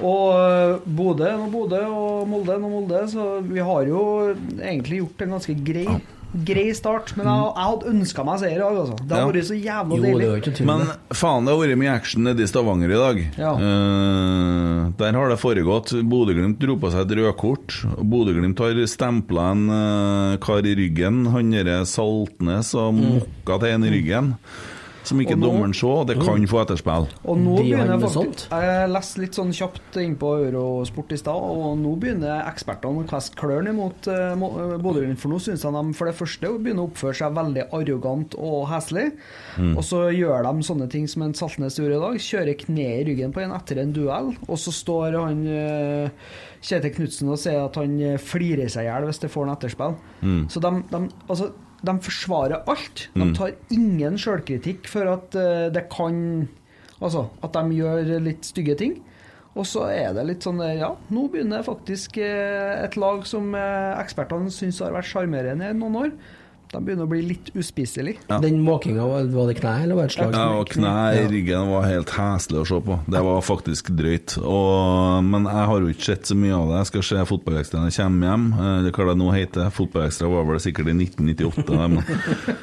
Og 0.01 0.27
øh, 0.39 0.79
Bodø 0.97 1.25
er 1.27 1.37
nå 1.37 1.49
Bodø, 1.51 1.81
og 1.91 2.27
Molde 2.29 2.53
er 2.55 2.61
nå 2.63 2.69
Molde, 2.71 3.01
så 3.11 3.25
vi 3.43 3.59
har 3.59 3.81
jo 3.89 4.03
egentlig 4.31 5.01
gjort 5.01 5.25
en 5.25 5.33
ganske 5.35 5.55
grei, 5.67 5.97
grei 6.33 6.71
start. 6.75 7.13
Men 7.17 7.27
jeg, 7.27 7.47
jeg 7.55 7.67
hadde 7.69 7.91
ønska 7.91 8.25
meg 8.27 8.39
seier 8.41 8.55
i 8.55 8.61
dag, 8.61 8.79
altså. 8.81 8.97
Det 9.01 9.17
Ja. 9.17 9.27
vært 9.27 9.47
så 9.49 9.57
jævla 9.57 9.97
Jo, 9.97 10.03
deilig. 10.03 10.65
Men 10.65 10.83
faen, 11.13 11.45
det 11.45 11.53
har 11.53 11.61
vært 11.61 11.81
mye 11.81 11.93
action 11.93 12.23
nede 12.23 12.41
i 12.41 12.49
Stavanger 12.49 12.91
i 12.91 12.99
dag. 13.01 13.21
Ja. 13.37 13.53
Eh, 13.59 14.91
der 14.97 15.13
har 15.19 15.29
det 15.29 15.39
foregått. 15.41 15.93
Bodø-Glimt 16.07 16.59
dro 16.59 16.77
på 16.81 16.91
seg 16.91 17.05
et 17.05 17.17
rødkort. 17.19 17.77
Bodø-Glimt 18.01 18.59
har 18.63 18.81
stempla 18.87 19.51
en 19.51 19.65
uh, 19.69 20.37
kar 20.43 20.65
i 20.65 20.75
ryggen. 20.75 21.25
Han 21.33 21.51
derre 21.51 21.81
Saltnes 21.85 22.73
og 22.79 22.93
mokka 22.97 23.59
til 23.61 23.75
en 23.75 23.87
i 23.87 23.91
ryggen. 23.93 24.35
Som 25.03 25.21
ikke 25.21 25.35
nå- 25.35 25.47
dommeren 25.47 25.73
så. 25.73 25.89
og 26.01 26.07
Det 26.07 26.17
kan 26.19 26.47
få 26.47 26.61
etterspill. 26.61 27.07
Og 27.25 27.37
nå 27.37 27.55
De 27.57 27.63
begynner 27.63 27.99
faktisk 28.01 28.51
Jeg 28.51 28.89
leste 28.91 29.21
litt 29.21 29.37
sånn 29.37 29.53
kjapt 29.55 29.97
innpå 30.01 30.33
Eurosport 30.47 31.11
i 31.15 31.17
stad, 31.17 31.35
og 31.35 31.77
nå 31.81 31.95
begynner 32.01 32.45
ekspertene 32.45 33.01
å 33.01 33.07
kaste 33.09 33.35
klørne 33.39 33.73
mot 33.73 34.07
uh, 34.07 34.35
Bodø-Glimt. 34.81 35.19
For 35.21 35.33
nå 35.33 35.39
syns 35.41 35.65
jeg 35.65 35.73
de 35.73 35.97
for 35.97 36.09
det 36.09 36.15
første 36.17 36.53
begynner 36.57 36.85
å 36.85 36.91
oppføre 36.91 37.17
seg 37.17 37.33
veldig 37.37 37.65
arrogant 37.71 38.37
og 38.37 38.69
heslig. 38.71 39.07
Mm. 39.57 39.73
Og 39.75 39.83
så 39.87 40.03
gjør 40.13 40.45
de 40.47 40.67
sånne 40.69 40.89
ting 40.91 41.09
som 41.11 41.25
en 41.25 41.33
Saltnes 41.37 41.79
gjorde 41.79 41.97
i 41.97 42.05
dag. 42.05 42.21
Kjører 42.21 42.59
kne 42.61 42.87
i 42.99 43.03
ryggen 43.09 43.33
på 43.33 43.43
en 43.43 43.57
etter 43.57 43.81
en 43.81 43.93
duell, 43.95 44.31
og 44.47 44.61
så 44.61 44.73
står 44.75 45.17
han 45.17 45.43
uh, 45.47 46.37
Kjetil 46.61 46.93
Knutsen 46.93 47.31
og 47.33 47.41
sier 47.41 47.63
at 47.63 47.77
han 47.81 47.97
flirer 48.21 48.69
seg 48.69 48.85
i 48.85 48.91
hjel 48.91 49.09
hvis 49.09 49.21
det 49.23 49.31
får 49.33 49.47
en 49.47 49.55
etterspill. 49.55 49.99
Mm. 50.21 50.43
Så 50.53 50.61
de, 50.61 50.71
de, 50.91 50.99
altså, 51.27 51.49
de 51.83 51.95
forsvarer 52.05 52.63
alt. 52.69 53.07
De 53.15 53.25
Mm. 53.25 53.33
tar 53.37 53.53
ingen 53.71 54.17
sjølkritikk 54.17 54.87
for 54.87 55.07
at 55.07 55.35
eh, 55.35 55.69
det 55.73 55.89
kan 55.89 56.47
Altså 57.01 57.29
at 57.41 57.53
de 57.53 57.63
gjør 57.81 58.19
litt 58.21 58.43
stygge 58.45 58.75
ting. 58.77 58.99
Og 59.55 59.65
så 59.65 59.87
er 59.89 60.13
det 60.13 60.25
litt 60.27 60.43
sånn 60.45 60.59
Ja, 60.77 60.91
nå 61.09 61.23
begynner 61.33 61.63
faktisk 61.65 62.17
eh, 62.21 62.83
et 62.85 62.95
lag 62.95 63.25
som 63.25 63.55
eh, 63.55 63.97
ekspertene 64.03 64.51
syns 64.53 64.79
har 64.79 64.93
vært 64.93 65.09
sjarmerende 65.09 65.71
i 65.71 65.73
noen 65.73 65.95
år. 66.05 66.11
De 66.71 66.79
begynner 66.85 67.03
å 67.03 67.11
bli 67.11 67.21
litt 67.25 67.49
uspiselig. 67.57 68.13
Ja. 68.29 68.37
Den 68.43 68.61
måkinga, 68.63 69.03
var 69.05 69.49
det 69.49 69.57
knær? 69.59 69.81
eller 69.83 69.97
var 69.97 70.07
det 70.07 70.11
et 70.13 70.15
slag? 70.15 70.35
Ja, 70.37 70.45
og 70.61 70.69
knær 70.71 71.17
i 71.19 71.25
ryggen 71.31 71.67
var 71.71 71.87
helt 71.89 72.13
heslig 72.15 72.61
å 72.61 72.65
se 72.69 72.79
på. 72.85 72.97
Det 73.11 73.21
var 73.27 73.41
faktisk 73.43 73.89
drøyt. 73.97 74.37
Og, 74.39 75.23
men 75.27 75.49
jeg 75.49 75.65
har 75.71 75.83
jo 75.83 75.91
ikke 75.91 76.07
sett 76.07 76.31
så 76.31 76.37
mye 76.39 76.55
av 76.55 76.69
det. 76.71 76.77
Jeg 76.81 76.89
skal 76.91 77.05
se 77.09 77.25
Fotballekstra 77.31 77.81
når 77.81 77.91
jeg 77.91 77.97
kommer 77.99 78.31
hjem. 78.31 78.45
Eh, 78.55 78.77
Det 78.87 78.93
hva 78.95 79.07
det 79.11 79.17
nå 79.19 79.29
heter. 79.35 79.73
Fotballekstra 79.75 80.29
var 80.31 80.47
vel 80.47 80.61
sikkert 80.63 80.91
i 80.93 80.97
1998. 80.99 81.79
Men, 81.81 81.99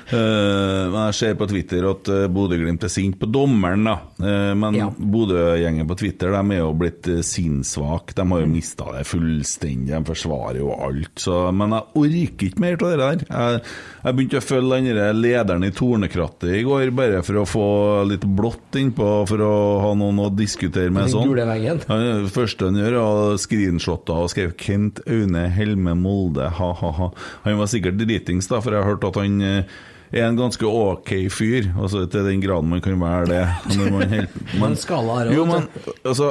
Eh, 0.09 0.85
jeg 0.89 1.15
ser 1.19 1.35
på 1.37 1.47
Twitter 1.51 1.85
at 1.91 2.09
eh, 2.09 2.23
Bodø-Glimt 2.33 2.85
er 2.87 2.91
sint 2.93 3.19
på 3.21 3.27
dommeren, 3.29 3.85
da. 3.85 3.97
Eh, 4.25 4.55
men 4.57 4.79
Ja. 4.79 4.87
Bodø-gjengen 4.97 5.87
på 5.91 5.97
Twitter 6.01 6.33
de 6.33 6.41
er 6.57 6.63
jo 6.63 6.71
blitt 6.81 7.09
sinnssvake. 7.29 8.15
De 8.17 8.25
har 8.31 8.41
jo 8.41 8.49
mista 8.51 8.89
det 8.97 9.05
fullstendig. 9.09 9.93
De 9.93 10.01
forsvarer 10.09 10.61
jo 10.63 10.73
alt. 10.73 11.13
Så, 11.21 11.37
men 11.53 11.77
jeg 11.77 12.01
orker 12.03 12.49
ikke 12.49 12.65
mer 12.65 12.79
av 12.79 12.89
det 12.89 12.99
der. 13.03 13.25
Jeg, 13.29 13.63
jeg 14.09 14.17
begynte 14.17 14.41
å 14.41 14.45
følge 14.45 14.95
den 14.97 15.19
lederen 15.21 15.67
i 15.67 15.73
Tornekrattet 15.75 16.55
i 16.57 16.63
går, 16.67 16.93
bare 16.97 17.21
for 17.27 17.43
å 17.43 17.45
få 17.49 17.67
litt 18.09 18.25
blått 18.25 18.79
innpå, 18.81 19.09
for 19.29 19.45
å 19.45 19.53
ha 19.85 19.91
noen 19.99 20.23
å 20.25 20.31
diskutere 20.33 20.93
med. 20.93 21.09
Den 21.09 21.13
sånn. 21.13 21.83
Han, 21.91 22.31
første 22.33 22.71
han 22.71 22.81
gjør, 22.81 22.99
er 23.03 23.43
screenshotta 23.43 24.17
og 24.25 24.33
skrev 24.33 24.55
'Kent 24.57 25.03
Aune 25.07 25.45
Helme 25.53 25.95
Molde', 25.99 26.49
ha-ha-ha. 26.59 27.13
Han 27.45 27.61
var 27.61 27.71
sikkert 27.71 28.01
dritings, 28.01 28.49
da, 28.49 28.63
for 28.65 28.73
jeg 28.73 28.83
har 28.83 28.91
hørt 28.95 29.05
at 29.09 29.21
han 29.21 29.41
eh, 29.45 29.79
er 30.13 30.25
en 30.25 30.39
ganske 30.39 30.65
ok 30.65 31.11
fyr, 31.33 31.69
altså 31.77 32.05
til 32.11 32.25
den 32.29 32.41
graden 32.41 32.71
man 32.71 32.81
kan 32.85 32.97
være 33.01 33.27
det. 33.29 33.43
Man 33.93 34.09
helt, 34.13 34.37
også, 34.63 35.33
Jo, 35.35 35.45
men 35.49 35.67
altså, 36.05 36.31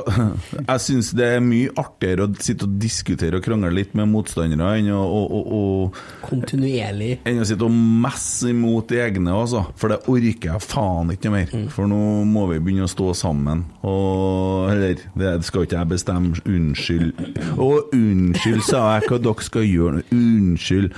jeg 0.64 0.84
syns 0.88 1.12
det 1.18 1.28
er 1.38 1.44
mye 1.46 1.74
artigere 1.78 2.26
å 2.26 2.32
sitte 2.42 2.66
og 2.68 2.78
diskutere 2.82 3.38
og 3.38 3.46
krangle 3.46 3.70
litt 3.76 3.94
med 3.98 4.10
motstandere 4.12 4.72
enn 4.80 4.90
å, 4.96 5.02
å, 5.04 5.22
å, 5.28 5.42
å 5.58 6.26
Kontinuerlig. 6.28 7.20
enn 7.28 7.42
å 7.44 7.48
sitte 7.48 7.68
og 7.68 7.76
messe 7.78 8.50
imot 8.54 8.90
de 8.92 9.02
egne, 9.04 9.34
altså. 9.36 9.66
For 9.78 9.94
det 9.94 10.02
orker 10.10 10.54
jeg 10.56 10.66
faen 10.66 11.14
ikke 11.14 11.34
mer. 11.34 11.54
For 11.74 11.90
nå 11.90 12.02
må 12.28 12.48
vi 12.52 12.60
begynne 12.64 12.88
å 12.88 12.92
stå 12.92 13.12
sammen. 13.18 13.66
Og 13.88 14.72
Eller, 14.72 15.00
det 15.18 15.36
skal 15.48 15.68
ikke 15.68 15.80
jeg 15.80 15.92
bestemme. 15.94 16.34
Unnskyld. 16.48 17.14
Å, 17.62 17.70
unnskyld, 17.96 18.64
sa 18.68 18.84
jeg 18.98 19.08
hva 19.12 19.22
dere 19.24 19.46
skal 19.48 19.66
gjøre. 19.68 20.04
Unnskyld. 20.14 20.92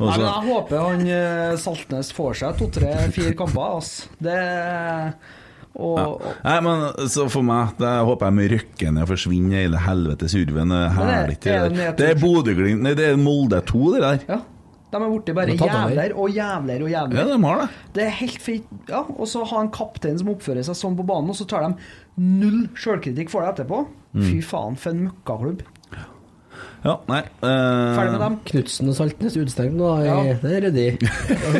Og 0.00 0.08
Nei, 0.08 0.16
men 0.18 0.26
Jeg 0.26 0.48
håper 0.50 0.80
han 0.82 1.06
eh, 1.06 1.56
Saltnes 1.62 2.10
får 2.16 2.38
seg 2.40 2.56
to-tre-fire 2.58 3.34
kamper. 3.38 3.76
Altså. 3.78 4.08
Det 4.18 4.38
og, 5.74 5.98
ja. 5.98 6.32
Nei, 6.44 6.56
men 6.62 7.08
så 7.10 7.24
for 7.32 7.42
meg, 7.46 7.72
det 7.80 7.90
håper 8.06 8.28
jeg 8.30 8.36
med 8.38 8.52
røkkene 8.52 9.06
forsvinner 9.10 9.64
hele 9.64 9.80
helvetes 9.82 10.34
urven. 10.38 10.70
Det 10.70 10.82
Men 10.94 11.30
det- 11.30 11.86
er 11.86 11.96
det 11.98 12.10
er 12.12 12.20
Bodø-Glimt 12.20 12.82
Nei, 12.82 12.94
det 12.94 13.08
er 13.10 13.16
Molde 13.18 13.60
2, 13.66 13.94
det 13.94 14.02
der. 14.04 14.20
Ja. 14.28 14.40
De 14.94 15.02
er 15.02 15.10
blitt 15.10 15.34
bare 15.34 15.56
jævler 15.58 16.12
og 16.14 16.30
jævler 16.30 16.82
og 16.84 16.90
jævler. 16.92 17.16
Ja, 17.18 17.24
de 17.26 17.42
har 17.42 17.56
det. 17.58 17.68
Det 17.96 18.02
er 18.04 18.10
helt 18.10 18.38
fritt. 18.42 18.66
Ja, 18.88 19.00
og 19.02 19.26
så 19.26 19.42
ha 19.50 19.60
en 19.64 19.70
kaptein 19.74 20.18
som 20.20 20.28
oppfører 20.30 20.62
seg 20.62 20.76
sånn 20.78 20.94
på 20.96 21.02
banen, 21.08 21.30
og 21.30 21.34
så 21.34 21.46
tar 21.50 21.66
de 21.66 21.74
null 22.16 22.68
sjølkritikk 22.78 23.28
for 23.32 23.42
det 23.42 23.56
etterpå. 23.56 23.80
Mm. 24.14 24.22
Fy 24.30 24.40
faen, 24.46 24.76
for 24.78 24.90
en 24.94 25.08
møkkaklubb. 25.08 25.64
Ja, 26.84 26.98
nei 27.08 27.22
uh... 27.40 27.94
Ferdig 27.96 28.10
med 28.12 28.20
dem. 28.20 28.34
Knutsen 28.50 28.90
og 28.92 28.96
Saltnes 28.98 29.36
utestengt 29.38 29.72
nå. 29.78 29.88
Ja. 30.04 30.18
Det 30.42 30.50
er 30.52 30.66
ryddig. 30.66 30.88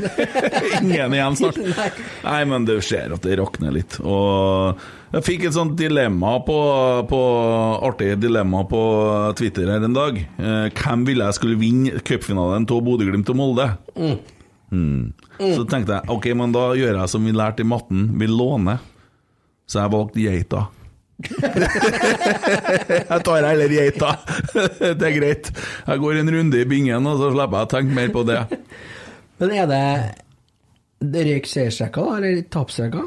Ingen 0.82 1.16
igjen 1.16 1.38
snart. 1.40 1.60
Nei. 1.78 1.86
Nei, 2.26 2.42
men 2.50 2.66
du 2.68 2.74
ser 2.84 3.14
at 3.16 3.24
det 3.24 3.38
rakner 3.40 3.72
litt. 3.72 3.96
Og 4.04 4.76
jeg 5.14 5.24
fikk 5.24 5.46
et 5.48 5.56
sånt 5.56 5.78
dilemma 5.80 6.36
på, 6.44 6.58
på 7.08 7.22
Artig 7.88 8.12
dilemma 8.20 8.66
på 8.68 8.84
Twitter 9.40 9.72
her 9.72 9.88
en 9.88 9.96
dag. 9.96 10.20
Eh, 10.20 10.68
hvem 10.76 11.08
ville 11.08 11.30
jeg 11.30 11.38
skulle 11.40 11.60
vinne 11.60 12.04
cupfinalen 12.04 12.68
av 12.68 12.84
Bodø-Glimt 12.84 13.32
og 13.32 13.40
Molde? 13.40 13.70
Så 14.74 15.64
tenkte 15.70 16.00
jeg 16.00 16.10
ok, 16.12 16.32
men 16.36 16.52
da 16.52 16.68
gjør 16.76 17.00
jeg 17.00 17.12
som 17.14 17.24
vi 17.24 17.32
lærte 17.32 17.64
i 17.64 17.68
matten, 17.72 18.10
vi 18.20 18.28
låner. 18.28 18.82
Så 19.64 19.80
jeg 19.80 19.96
valgte 19.96 20.20
geita. 20.20 20.66
Jeg 23.14 23.20
tar 23.24 23.46
heller 23.46 23.70
geita. 23.70 24.10
det 24.98 25.08
er 25.08 25.14
greit. 25.14 25.50
Jeg 25.86 26.02
går 26.02 26.20
en 26.20 26.32
runde 26.36 26.60
i 26.60 26.68
bingen, 26.68 27.06
og 27.06 27.20
så 27.20 27.30
slipper 27.34 27.56
jeg 27.60 27.68
å 27.68 27.72
tenke 27.76 27.98
mer 28.00 28.10
på 28.14 28.24
det. 28.28 28.40
Men 29.42 29.48
er 29.54 29.66
det 29.70 31.26
røyk 31.28 31.46
da, 31.50 32.04
eller 32.16 32.42
tapsrekka? 32.50 33.02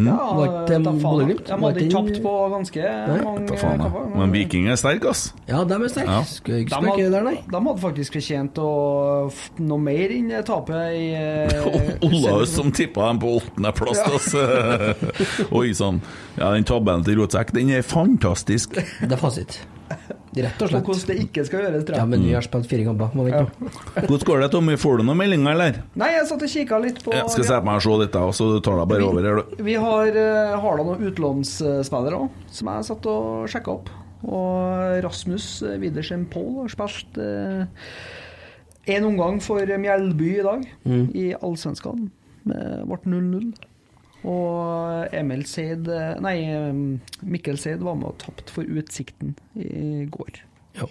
Ja, 0.00 0.14
da 0.16 0.76
faen. 0.80 0.86
Bodø-Glimt? 1.02 1.42
De 1.46 1.56
hadde 1.60 1.82
ikke 1.84 1.92
tapt 1.92 2.22
på 2.24 2.30
ganske 2.48 2.92
mange 3.12 3.42
Da 3.50 3.58
faen, 3.60 3.82
kamper. 3.82 4.06
Men 4.16 4.32
Viking 4.32 4.70
er 4.72 4.78
sterk, 4.80 5.04
ass. 5.10 5.26
Ja, 5.50 5.60
de 5.68 5.76
er 5.76 5.92
sterke. 5.92 6.14
Ja. 6.16 6.22
Skal 6.24 6.62
ikke 6.62 6.70
De 6.70 6.78
had, 6.78 6.88
hadde, 6.88 7.10
der, 7.12 7.26
nei. 7.26 7.34
de 7.44 7.60
hadde 7.66 7.74
faktisk 7.82 8.16
fortjent 8.16 8.60
å 8.62 8.70
noe 9.60 9.84
mer 9.84 10.14
enn 10.16 10.32
tapet 10.48 10.96
i 10.96 11.04
eh, 11.18 11.68
Olaus 12.08 12.56
som 12.56 12.72
tippa 12.72 13.10
dem 13.10 13.20
på 13.20 13.34
åttendeplass. 13.36 14.00
Altså. 14.08 14.46
Oi 15.60 15.74
sann. 15.76 16.00
Ja, 16.40 16.54
den 16.56 16.64
tabellen 16.68 17.04
til 17.04 17.20
Rotsekk, 17.20 17.52
den 17.52 17.74
er 17.76 17.84
fantastisk. 17.84 18.80
Det 18.80 19.12
er 19.12 19.20
fasit. 19.20 19.60
Rett 20.32 20.62
og 20.62 20.64
Og 20.64 20.70
slett. 20.72 20.84
hvordan 20.86 21.06
det 21.10 21.16
ikke 21.26 21.42
skal 21.44 21.60
gjøres, 21.66 21.82
tror 21.84 21.96
Ja, 21.98 22.04
men 22.08 22.22
vi 22.24 22.32
har 22.32 22.40
spilt 22.46 22.66
fire 22.70 22.84
kamper. 22.86 23.10
Må 23.18 23.26
vente. 23.26 23.42
Ja. 23.68 24.04
Hvordan 24.06 24.22
går 24.30 24.40
det, 24.40 24.50
Tommy? 24.54 24.76
Får 24.80 24.96
du 24.98 25.04
noen 25.04 25.18
meldinger, 25.20 25.52
eller? 25.52 25.82
Nei, 26.00 26.08
jeg 26.14 26.26
satt 26.30 26.42
og 26.46 26.48
kikka 26.54 26.78
litt 26.80 27.02
på 27.04 27.12
Jeg 27.12 27.28
skal 27.34 27.44
sette 27.50 27.64
meg 27.68 27.76
og 27.76 27.82
se 27.84 27.96
litt, 28.00 28.12
da, 28.14 28.22
Så 28.32 28.46
du 28.54 28.60
tar 28.64 28.78
deg 28.80 28.88
bare 28.88 29.08
over 29.10 29.22
her, 29.28 29.42
du. 29.42 29.62
Vi 29.62 29.74
har, 29.74 30.06
eh, 30.08 30.54
har 30.64 30.76
da 30.80 30.86
noen 30.88 31.04
utlånsspillere 31.10 32.16
òg, 32.22 32.30
som 32.50 32.68
jeg 32.72 32.84
satt 32.88 33.06
og 33.12 33.48
sjekka 33.52 33.74
opp. 33.76 33.90
Og 34.24 35.02
Rasmus 35.04 35.62
Widersen 35.82 36.24
Pohl 36.30 36.62
har 36.62 36.68
spilt 36.72 37.18
eh, 37.18 37.66
en 38.96 39.04
omgang 39.04 39.40
for 39.42 39.60
Mjelby 39.66 40.38
i 40.38 40.42
dag, 40.42 40.64
i 41.14 41.34
Allsvenskan. 41.42 42.08
Ble 42.46 42.98
0-0. 43.06 43.52
Og 44.28 45.14
Emil 45.16 45.44
Seid 45.50 45.88
eh, 45.90 46.14
Nei, 46.22 46.36
Mikkel 47.26 47.58
Seid 47.58 47.82
var 47.82 47.96
med 47.98 48.12
og 48.12 48.18
tapte 48.22 48.54
for 48.54 48.66
Utsikten 48.66 49.34
i 49.58 50.06
går. 50.10 50.42
Ja. 50.78 50.86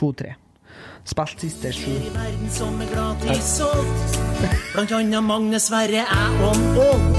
2-3. 0.00 0.34
Spilt 1.04 1.40
siste 1.40 1.72
sju. 1.72 1.90
Blant 4.74 4.92
annet 4.92 5.24
Magne 5.24 5.60
Sverre, 5.60 6.02
jeg 6.02 6.44
og 6.48 6.80
Odd. 6.88 7.18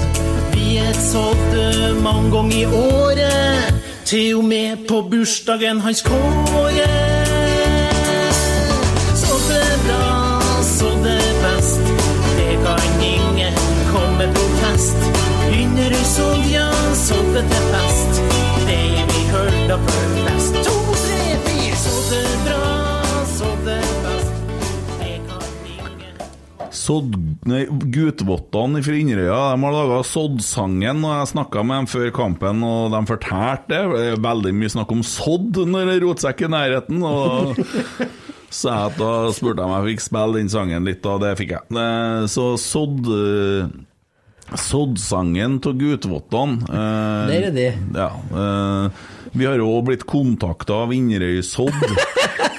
Vi 0.54 0.76
er 0.82 0.92
sådd 0.98 1.58
eh, 1.62 2.02
mange 2.02 2.30
ganger 2.34 2.56
i 2.58 2.66
året. 2.66 3.82
Til 4.06 4.36
og 4.40 4.44
med 4.44 4.86
på 4.88 5.02
bursdagen 5.10 5.80
hans 5.86 6.02
Kåre. 6.06 7.05
Sådd 17.36 17.50
det 17.50 17.56
til 17.56 17.66
fest. 17.72 18.20
Det 18.66 18.76
vi 19.10 19.22
hørte 19.28 19.76
før 19.84 20.12
fest. 20.24 20.54
To, 20.64 20.74
tre, 20.96 21.24
fire, 21.44 21.76
så 21.76 21.92
det 22.08 22.20
bra, 22.46 23.24
så 23.28 23.48
det 23.66 23.80
best. 24.04 24.38
Det 25.00 25.10
kan 25.26 25.42
ingen 25.68 26.70
Sodd... 26.72 27.16
Nei, 27.46 27.66
Gutvottene 27.92 28.80
fra 28.82 28.96
Inderøya 28.96 29.40
de 29.52 29.66
har 29.66 29.74
laga 29.74 29.98
Sodd-sangen, 30.08 31.02
og 31.04 31.12
jeg 31.12 31.32
snakka 31.34 31.64
med 31.66 31.82
dem 31.82 31.90
før 31.92 32.08
kampen, 32.16 32.64
og 32.64 32.94
de 32.94 33.02
fortalte 33.10 33.68
det. 33.74 33.82
Det 33.92 34.06
er 34.14 34.24
veldig 34.30 34.54
mye 34.56 34.72
snakk 34.72 34.94
om 34.96 35.04
sodd 35.06 35.60
når 35.60 35.90
det 35.90 35.98
er 35.98 36.06
rotsekk 36.06 36.46
i 36.46 36.52
nærheten. 36.56 37.04
og 37.04 37.60
Så 38.56 38.70
jeg 38.72 38.96
da 38.96 39.10
spurte 39.36 39.60
jeg 39.60 39.66
om 39.68 39.74
jeg 39.76 39.90
fikk 39.90 40.06
spille 40.06 40.38
den 40.40 40.48
sangen 40.48 40.88
litt, 40.88 41.04
og 41.04 41.20
det 41.20 41.34
fikk 41.36 41.52
jeg. 41.58 41.76
Eh, 41.84 42.24
Så 42.32 42.54
Sodd 42.62 43.12
eh, 43.12 43.68
Sodd-sangen 44.54 45.58
av 45.66 45.74
Gutvottene 45.80 46.62
eh, 46.70 47.26
Det 47.30 47.38
er 47.38 47.54
de. 47.56 47.68
Ja. 47.96 48.10
eh, 48.30 49.04
vi 49.36 49.44
har 49.44 49.58
jo 49.60 49.82
blitt 49.84 50.06
kontakta 50.08 50.84
av 50.86 50.92
Inderøy 50.96 51.42
Sodd. 51.44 51.74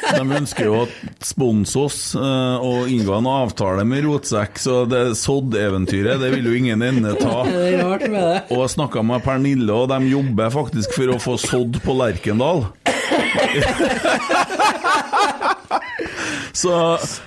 De 0.08 0.22
ønsker 0.24 0.68
jo 0.68 0.76
å 0.84 0.88
sponse 1.26 1.80
oss 1.80 2.00
eh, 2.16 2.58
og 2.64 2.92
inngå 2.92 3.16
en 3.18 3.30
avtale 3.32 3.84
med 3.88 4.06
Rotsekk, 4.06 4.60
så 4.62 4.84
det 4.90 5.16
Sodd-eventyret 5.20 6.22
det 6.22 6.30
vil 6.36 6.48
jo 6.52 6.56
ingen 6.60 6.84
ende 6.86 7.16
ta. 7.20 7.42
Og 8.54 8.62
jeg 8.62 8.74
snakka 8.76 9.04
med 9.06 9.24
Pernille, 9.26 9.74
og 9.74 9.90
de 9.92 10.12
jobber 10.12 10.54
faktisk 10.54 10.96
for 10.96 11.16
å 11.16 11.20
få 11.22 11.38
sodd 11.42 11.82
på 11.84 11.98
Lerkendal. 11.98 12.68
Så, 16.58 16.72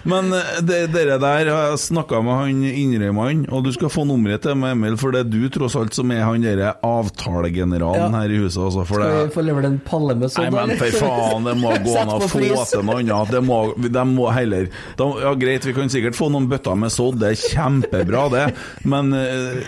men 0.03 0.33
det, 0.67 0.79
dere 0.91 1.15
der 1.23 1.49
har 1.53 1.77
snakka 1.79 2.19
med 2.25 2.35
han 2.35 2.63
Inderøy-mannen, 2.67 3.45
og 3.55 3.63
du 3.63 3.71
skal 3.75 3.91
få 3.93 4.03
nummeret 4.09 4.43
til 4.43 4.57
med 4.59 4.75
Emil, 4.75 4.97
for 4.99 5.15
det 5.15 5.21
er 5.23 5.29
du 5.31 5.45
tross 5.55 5.77
alt 5.79 5.95
som 5.95 6.11
er 6.11 6.25
han 6.27 6.43
derre 6.43 6.73
avtalegeneralen 6.87 8.11
Ja. 8.11 8.23
her 8.25 8.35
i 8.35 8.41
huset. 8.43 8.59
Altså, 8.65 8.83
Skal 8.89 9.29
vi 9.29 9.35
få 9.37 9.45
levert 9.47 9.69
en 9.69 9.79
palle 9.87 10.17
med 10.19 10.33
sånn? 10.35 10.51
Nei, 10.51 10.67
men 10.73 10.81
for 10.81 10.99
faen, 11.05 11.47
det 11.47 11.55
må 11.63 11.71
gå 11.87 11.95
an 12.01 12.13
å 12.17 12.19
få 12.25 12.43
til 12.43 12.85
noe 12.89 12.99
annet. 13.05 13.31
Det 13.37 13.45
må, 13.47 13.61
de 13.87 14.05
må 14.11 14.29
heller 14.35 14.67
de, 14.99 15.09
Ja, 15.23 15.35
greit, 15.39 15.67
vi 15.69 15.77
kan 15.79 15.93
sikkert 15.93 16.19
få 16.19 16.31
noen 16.35 16.51
bøtter 16.51 16.75
med 16.79 16.91
sådd, 16.95 17.21
det 17.23 17.35
er 17.35 17.41
kjempebra, 17.55 18.27
det, 18.35 18.45
men 18.91 19.15
uh, 19.15 19.63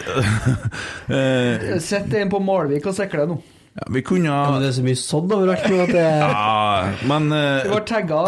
uh, 1.07 1.79
Sett 1.93 2.13
en 2.19 2.33
på 2.33 2.43
Malvik 2.43 2.87
og 2.91 2.99
sikle 2.99 3.29
nå. 3.31 3.39
Ja, 3.73 3.87
Vi 3.89 4.03
kunne 4.05 4.29
Ja, 4.29 4.51
men 4.53 4.61
det 4.61 4.69
er 4.69 4.75
så 4.77 4.83
mye 4.85 4.99
sådd 5.01 5.33
overalt 5.33 5.65
nå 5.73 5.79
at 5.87 5.93
det 5.95 6.03
ja, 6.23 6.91
men 7.09 7.33
eh, 7.33 7.71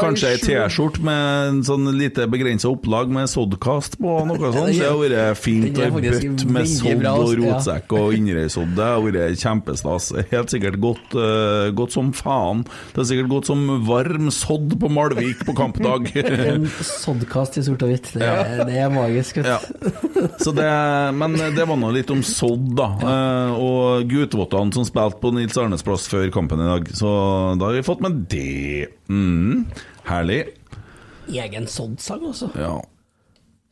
kanskje 0.01 0.31
ei 0.33 0.39
T-skjorte 0.41 1.03
med 1.05 1.49
en 1.51 1.59
sånn 1.67 1.91
lite 1.99 2.25
begrensa 2.33 2.71
opplag 2.73 3.11
med 3.13 3.29
soddkast 3.29 3.99
på, 4.01 4.15
noe 4.25 4.39
sånt. 4.55 4.73
Det 4.73 4.87
har 4.89 4.97
vært 4.97 5.41
fint. 5.41 5.69
Og 5.77 5.85
ei 5.85 5.91
faktisk 5.93 6.47
med 6.49 6.71
sodd 6.71 7.05
og 7.11 7.35
ja. 7.35 7.41
rotsekk 7.43 7.93
og 7.99 8.17
Inderøysodd. 8.17 8.73
Det 8.79 8.89
har 8.89 9.05
vært 9.05 9.43
kjempestas. 9.43 10.09
Helt 10.33 10.55
sikkert 10.55 10.81
godt, 10.83 11.17
uh, 11.19 11.69
godt 11.77 11.97
som 11.97 12.13
faen. 12.17 12.65
Det 12.95 13.05
er 13.05 13.11
sikkert 13.13 13.31
godt 13.35 13.51
som 13.53 13.67
varm 13.89 14.33
sodd 14.35 14.79
på 14.81 14.91
Malvik 14.93 15.45
på 15.45 15.57
kampdag. 15.59 16.09
En 16.55 16.67
soddkast 16.85 17.59
i 17.61 17.65
sort 17.67 17.83
og 17.85 17.93
hvitt. 17.93 18.11
Det, 18.17 18.25
er- 18.25 18.65
det 18.69 18.79
er 18.81 18.91
magisk. 18.93 19.43
vet 19.43 19.47
du. 19.49 20.61
Ja. 20.61 21.13
Men 21.15 21.37
det 21.37 21.69
var 21.69 21.79
nå 21.81 21.93
litt 21.95 22.11
om 22.15 22.25
sodd, 22.27 22.73
da. 22.79 22.89
Uh, 23.01 23.61
og 23.61 24.09
gutvottene 24.11 24.75
som 24.77 24.89
spilte 24.89 25.21
på 25.21 25.34
Nils 25.37 25.59
Arnes 25.61 25.85
plass 25.87 26.07
før 26.11 26.31
kampen 26.35 26.63
i 26.63 26.69
dag. 26.69 26.89
Så 26.97 27.09
da 27.61 27.69
har 27.69 27.77
vi 27.77 27.85
fått 27.87 28.05
med 28.05 28.25
det. 28.33 28.93
Mm, 29.09 29.67
herlig. 30.09 30.41
Egen 31.29 31.69
soddsang, 31.71 32.25
altså. 32.31 32.51
Ja. 32.59 32.79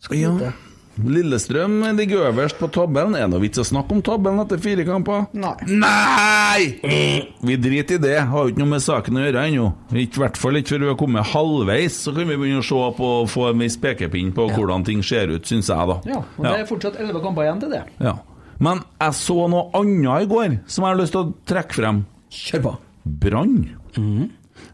Skal 0.02 0.20
ja. 0.20 0.36
vite. 0.36 0.52
Lillestrøm 1.00 1.78
ligger 1.96 2.26
øverst 2.28 2.58
på 2.60 2.68
tabellen. 2.68 3.14
Er 3.16 3.24
det 3.24 3.32
noe 3.32 3.40
vits 3.40 3.60
å 3.62 3.64
snakke 3.64 3.94
om 3.96 4.02
tabellen 4.04 4.42
etter 4.42 4.60
fire 4.60 4.84
kamper? 4.84 5.24
Nei. 5.32 5.54
Nei! 5.80 7.30
Vi 7.40 7.56
driter 7.56 7.96
i 7.96 8.02
det. 8.02 8.18
Har 8.28 8.44
jo 8.44 8.52
ikke 8.52 8.60
noe 8.60 8.72
med 8.74 8.84
saken 8.84 9.16
å 9.16 9.22
gjøre 9.24 9.46
ennå. 9.48 9.70
I 9.96 10.04
hvert 10.12 10.36
fall 10.40 10.60
ikke 10.60 10.74
før 10.74 10.84
vi 10.84 10.90
har 10.92 10.98
kommet 11.00 11.30
halvveis, 11.32 11.96
så 12.04 12.12
kan 12.12 12.28
vi 12.28 12.36
begynne 12.36 12.60
å 12.60 12.66
se 12.66 12.82
på 12.98 13.12
få 13.32 13.48
en 13.48 13.64
viss 13.64 13.78
pekepinn 13.80 14.34
på 14.36 14.50
hvordan 14.52 14.84
ting 14.88 15.00
ser 15.06 15.32
ut, 15.32 15.48
syns 15.48 15.72
jeg, 15.72 15.88
da. 15.88 15.96
Ja, 16.12 16.20
og 16.20 16.44
det 16.44 16.58
er 16.58 16.68
fortsatt 16.68 17.00
elleve 17.00 17.24
kamper 17.24 17.48
igjen 17.48 17.64
til 17.64 17.72
det. 17.72 17.82
Ja. 18.02 18.18
Men 18.62 18.82
jeg 19.00 19.18
så 19.18 19.36
noe 19.50 19.70
annet 19.74 20.24
i 20.26 20.28
går 20.30 20.58
som 20.70 20.84
jeg 20.84 20.94
har 20.94 21.00
lyst 21.00 21.16
til 21.16 21.24
å 21.24 21.32
trekke 21.50 21.78
frem. 21.80 22.02
Kjør 22.32 22.62
på. 22.66 22.74
Brann. 23.22 23.56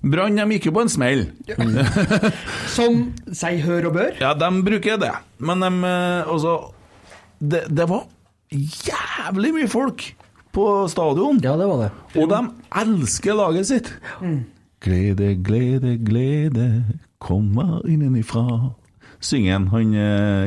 Brann 0.05 0.36
de 0.36 0.45
gikk 0.55 0.68
jo 0.68 0.74
på 0.76 0.84
en 0.84 0.93
smell. 0.93 1.24
Som 2.76 3.01
seg 3.34 3.62
hør 3.64 3.89
og 3.89 3.97
bør. 3.97 4.12
Ja, 4.20 4.34
de 4.36 4.51
bruker 4.66 5.01
det. 5.01 5.14
Men 5.41 5.64
de 5.64 5.70
eh, 5.89 6.28
Altså 6.28 6.59
det, 7.39 7.64
det 7.72 7.86
var 7.89 8.05
jævlig 8.53 9.55
mye 9.57 9.70
folk 9.70 10.05
på 10.55 10.66
stadion. 10.91 11.41
Ja, 11.45 11.57
det 11.61 11.68
var 11.70 11.86
det. 11.86 11.91
Og 12.20 12.28
de 12.32 12.43
elsker 12.82 13.39
laget 13.39 13.70
sitt. 13.70 13.91
Glede, 14.84 15.32
glede, 15.43 15.97
glede, 16.03 16.68
kommer 17.22 17.80
innenifra. 17.89 18.74
Synger 19.24 19.64
han, 19.72 19.97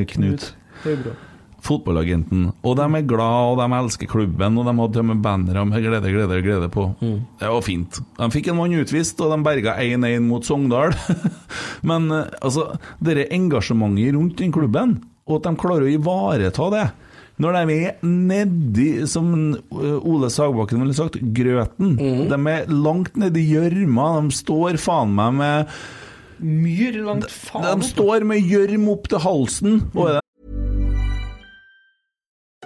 Knut 0.08 0.46
Det 0.84 0.94
er 0.94 0.96
Høybro. 0.96 1.18
Fotballagenten. 1.62 2.48
Og 2.66 2.78
de 2.80 2.86
er 2.98 3.06
glad, 3.06 3.52
og 3.52 3.60
de 3.62 3.68
elsker 3.78 4.10
klubben, 4.10 4.58
og 4.58 4.66
de 4.66 4.74
hadde 4.80 4.96
til 4.96 5.04
og 5.04 5.10
med 5.12 5.22
bannere 5.26 5.66
med 5.70 5.86
glede, 5.86 6.14
glede, 6.14 6.42
glede 6.42 6.72
på. 6.74 6.88
Det 7.02 7.52
var 7.54 7.62
fint. 7.66 8.02
De 8.18 8.30
fikk 8.34 8.50
en 8.50 8.58
mann 8.58 8.74
utvist, 8.82 9.22
og 9.22 9.34
de 9.34 9.40
berga 9.46 9.78
1-1 9.84 10.26
mot 10.26 10.48
Sogndal. 10.48 10.96
Men 11.90 12.10
eh, 12.12 12.34
altså, 12.42 12.72
det 13.04 13.30
engasjementet 13.30 14.16
rundt 14.18 14.42
den 14.42 14.54
klubben, 14.56 15.00
og 15.30 15.40
at 15.40 15.48
de 15.50 15.62
klarer 15.62 15.88
å 15.88 15.96
ivareta 15.96 16.70
det 16.74 16.90
når 17.42 17.56
de 17.56 17.76
er 17.88 18.04
nedi, 18.06 18.90
som 19.10 19.32
eh, 19.56 19.96
Ole 20.06 20.30
Sagbakken 20.30 20.84
ville 20.84 20.98
sagt, 20.98 21.18
grøten. 21.34 21.96
De 22.30 22.38
er 22.52 22.70
langt 22.70 23.18
nedi 23.18 23.48
gjørma. 23.50 24.12
De 24.22 24.38
står 24.42 24.78
faen 24.82 25.16
meg 25.18 25.38
med 25.40 25.82
Myr 26.42 26.96
langt 27.06 27.30
faen 27.30 27.68
De 27.68 27.74
de 27.84 27.88
står 27.92 28.26
med 28.26 28.48
gjørm 28.50 28.88
opp 28.96 29.10
til 29.12 29.22
halsen. 29.22 29.80
Og 29.94 30.08
er 30.10 30.21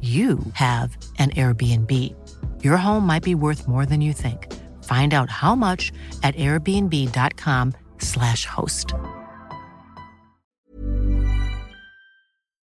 you 0.00 0.38
have 0.52 0.96
an 1.18 1.30
Airbnb. 1.30 2.14
Your 2.62 2.76
home 2.76 3.04
might 3.06 3.24
be 3.24 3.34
worth 3.34 3.66
more 3.66 3.84
than 3.84 4.00
you 4.00 4.12
think. 4.12 4.46
Find 4.84 5.12
out 5.12 5.28
how 5.28 5.56
much 5.56 5.90
at 6.22 6.36
airbnb.com/slash 6.36 8.46
host. 8.46 8.94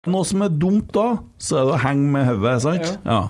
Noe 0.04 0.20
som 0.28 0.44
er 0.44 0.52
dumt 0.52 0.92
da, 0.92 1.16
så 1.40 1.56
er 1.56 1.64
det 1.64 1.72
å 1.72 1.80
henge 1.80 2.12
med 2.12 2.28
hodet, 2.28 2.60
sant? 2.62 3.00
Ja. 3.08 3.28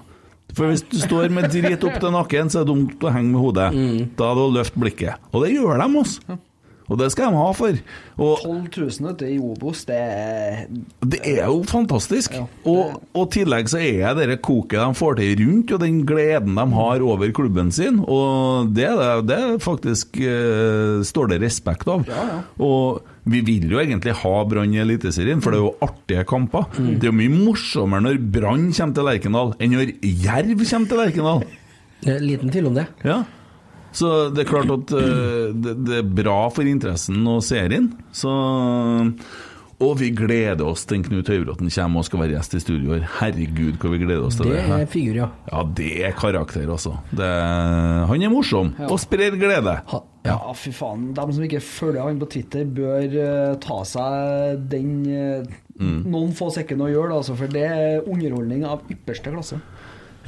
For 0.54 0.66
hvis 0.70 0.82
du 0.86 0.98
står 0.98 1.30
med 1.34 1.50
drit 1.50 1.82
opp 1.86 2.00
til 2.02 2.10
nakken, 2.14 2.50
så 2.50 2.58
er 2.60 2.64
det 2.66 2.74
dumt 2.74 3.02
å 3.02 3.10
henge 3.14 3.30
med 3.30 3.40
hodet. 3.42 3.70
Da 4.18 4.22
er 4.30 4.34
det 4.38 4.42
å 4.42 4.54
løfte 4.54 4.78
blikket. 4.82 5.14
Og 5.32 5.38
det 5.44 5.50
gjør 5.54 5.78
de, 5.78 5.86
altså. 6.02 6.20
Og 6.84 6.98
det 7.00 7.08
skal 7.14 7.32
de 7.32 7.40
ha 7.40 7.52
for. 7.56 7.78
Og 8.20 8.42
12 8.44 9.00
000 9.00 9.14
ute 9.14 9.28
i 9.32 9.38
Obos, 9.40 9.84
det 9.88 9.96
er 9.96 10.66
det 11.00 11.20
er 11.24 11.46
jo 11.46 11.62
fantastisk. 11.68 12.36
Og 12.68 13.00
og 13.14 13.24
i 13.28 13.32
tillegg 13.38 13.70
så 13.70 13.80
er 13.80 14.16
det 14.18 14.28
det 14.30 14.40
koket 14.44 14.80
de 14.80 14.98
får 14.98 15.18
til 15.20 15.40
rundt, 15.40 15.72
og 15.74 15.80
den 15.82 16.02
gleden 16.08 16.58
de 16.58 16.66
har 16.76 17.04
over 17.04 17.32
klubben 17.36 17.72
sin. 17.72 18.00
Og 18.04 18.70
det, 18.76 18.86
er 18.90 19.22
det, 19.22 19.28
det 19.30 19.62
faktisk 19.64 20.18
uh, 20.20 21.00
står 21.06 21.32
det 21.32 21.40
respekt 21.44 21.88
av. 21.90 22.04
Og 22.58 23.04
vi 23.24 23.40
vil 23.46 23.70
jo 23.72 23.80
egentlig 23.80 24.16
ha 24.20 24.34
Brann 24.48 24.74
i 24.74 24.82
Eliteserien, 24.82 25.40
for 25.40 25.54
det 25.54 25.60
er 25.60 25.64
jo 25.64 25.76
artige 25.84 26.26
kamper. 26.28 26.68
Det 26.76 27.06
er 27.06 27.12
jo 27.12 27.16
mye 27.16 27.32
morsommere 27.32 28.04
når 28.04 28.20
Brann 28.34 28.68
kommer 28.76 28.98
til 28.98 29.08
Lerkendal, 29.08 29.54
enn 29.62 29.78
når 29.78 29.94
Jerv 30.04 30.66
kommer 30.68 30.90
til 30.90 31.00
Lerkendal. 31.00 31.46
Liten 32.20 32.52
tvil 32.52 32.68
om 32.68 32.76
det. 32.76 32.84
Ja. 33.06 33.22
Så 33.94 34.10
det 34.34 34.42
er 34.44 34.48
klart 34.50 34.70
at 34.74 34.92
eh, 34.98 35.50
det, 35.54 35.74
det 35.86 35.98
er 36.02 36.12
bra 36.22 36.40
for 36.50 36.66
interessen 36.66 37.22
og 37.30 37.42
serien. 37.46 37.92
Så 38.14 38.30
og 39.84 39.96
vi 39.98 40.06
gleder 40.16 40.62
oss 40.64 40.84
til 40.88 41.00
Knut 41.04 41.28
Høybråten 41.28 41.66
kommer 41.74 42.00
og 42.00 42.06
skal 42.06 42.20
være 42.22 42.36
gjest 42.36 42.54
i 42.56 42.60
studio 42.62 42.94
her. 42.94 43.02
Herregud, 43.18 43.74
hvor 43.82 43.90
vi 43.92 43.98
gleder 44.04 44.22
oss 44.24 44.36
til 44.38 44.46
Det 44.48 44.60
det. 44.62 44.76
er 44.80 44.86
figur, 44.88 45.16
ja. 45.18 45.26
Ja, 45.50 45.62
det 45.76 45.88
er 46.06 46.14
karakter, 46.16 46.70
altså. 46.70 46.92
Han 47.18 48.22
er 48.22 48.30
morsom 48.32 48.70
og 48.86 48.94
sprer 49.02 49.34
glede. 49.36 49.74
Ja, 50.24 50.36
fy 50.56 50.70
faen. 50.72 51.10
De 51.18 51.26
som 51.36 51.44
ikke 51.44 51.60
følger 51.60 52.06
han 52.06 52.22
på 52.22 52.30
Twitter, 52.32 52.64
bør 52.64 53.18
uh, 53.18 53.58
ta 53.60 53.82
seg 53.84 54.64
den 54.72 54.96
uh, 55.10 55.60
Mm. 55.74 56.04
noen 56.06 56.30
få 56.38 56.52
sekunder 56.54 56.86
å 56.86 56.92
gjøre 56.92 57.14
altså, 57.16 57.34
for 57.34 57.50
det 57.50 57.64
er 57.66 58.04
underholdning 58.06 58.60
av 58.62 58.84
ypperste 58.94 59.32
klasse. 59.34 59.56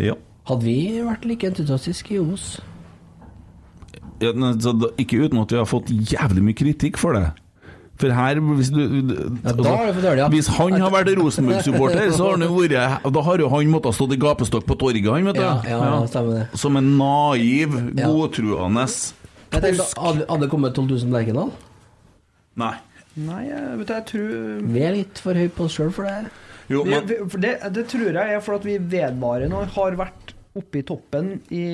Ja. 0.03 0.17
Hadde 0.51 0.67
vi 0.67 0.75
vært 1.07 1.23
like 1.31 1.47
entusiastiske 1.47 2.17
i 2.17 2.19
Obos? 2.19 2.57
Ja, 3.95 3.95
men 3.95 3.95
så 3.95 3.95
da- 3.95 4.06
ikke 4.21 5.27
uten 5.27 5.43
at 5.43 5.53
vi 5.53 5.59
har 5.61 5.69
fått 5.69 5.91
jævlig 5.91 6.45
mye 6.47 6.57
kritikk 6.57 7.01
for 7.01 7.17
det. 7.19 7.27
For 7.97 8.13
her, 8.13 8.39
hvis 8.59 8.69
du 8.69 8.81
altså, 8.85 9.55
fått 9.57 9.69
høre 9.73 10.01
det, 10.03 10.17
ja. 10.21 10.27
Hvis 10.29 10.49
han 10.53 10.75
har 10.83 10.91
vært 10.93 11.15
Rosenborg-supporter, 11.17 12.11
så 12.13 12.27
har 12.27 12.35
han 12.37 12.45
jo 12.45 12.59
vært 12.59 13.07
Da 13.15 13.23
har 13.25 13.41
jo 13.41 13.49
han 13.55 13.71
måttet 13.73 13.97
stått 13.97 14.13
i 14.13 14.19
gapestokk 14.21 14.67
på 14.69 14.77
torget, 14.83 15.07
han, 15.09 15.31
vet 15.31 15.39
du. 15.39 15.45
Ja, 15.45 15.55
ja, 15.65 16.03
ja. 16.05 16.43
Som 16.61 16.77
en 16.77 16.93
naiv, 17.01 17.79
Ja. 17.97 18.11
godtruende 18.13 18.85
tenkte, 19.55 19.87
hadde, 20.29 20.49
kommet 20.53 20.75
12 20.75 20.91
000 20.91 21.09
på 21.09 21.17
Lerkendal? 21.17 21.53
Nei. 22.61 22.75
Nei, 23.17 23.43
jeg, 23.49 23.79
vet 23.79 23.89
du, 23.89 23.93
jeg 23.95 24.05
tror 24.11 24.33
Vi 24.75 24.83
er 24.85 24.93
litt 24.93 25.21
for 25.25 25.39
høye 25.41 25.53
på 25.57 25.65
oss 25.65 25.77
sjøl 25.79 25.93
for 25.97 26.05
det. 26.05 26.33
Jo, 26.69 26.83
men 26.85 27.07
vi, 27.09 27.17
for 27.31 27.41
det, 27.41 27.55
det 27.73 27.87
tror 27.89 28.19
jeg 28.19 28.37
er 28.37 28.43
for 28.45 28.59
at 28.59 28.67
vi 28.67 28.77
vedvarende 28.77 29.63
har 29.77 29.97
vært 29.97 30.35
oppe 30.57 30.81
i 30.81 30.85
toppen 30.89 31.31
i 31.55 31.65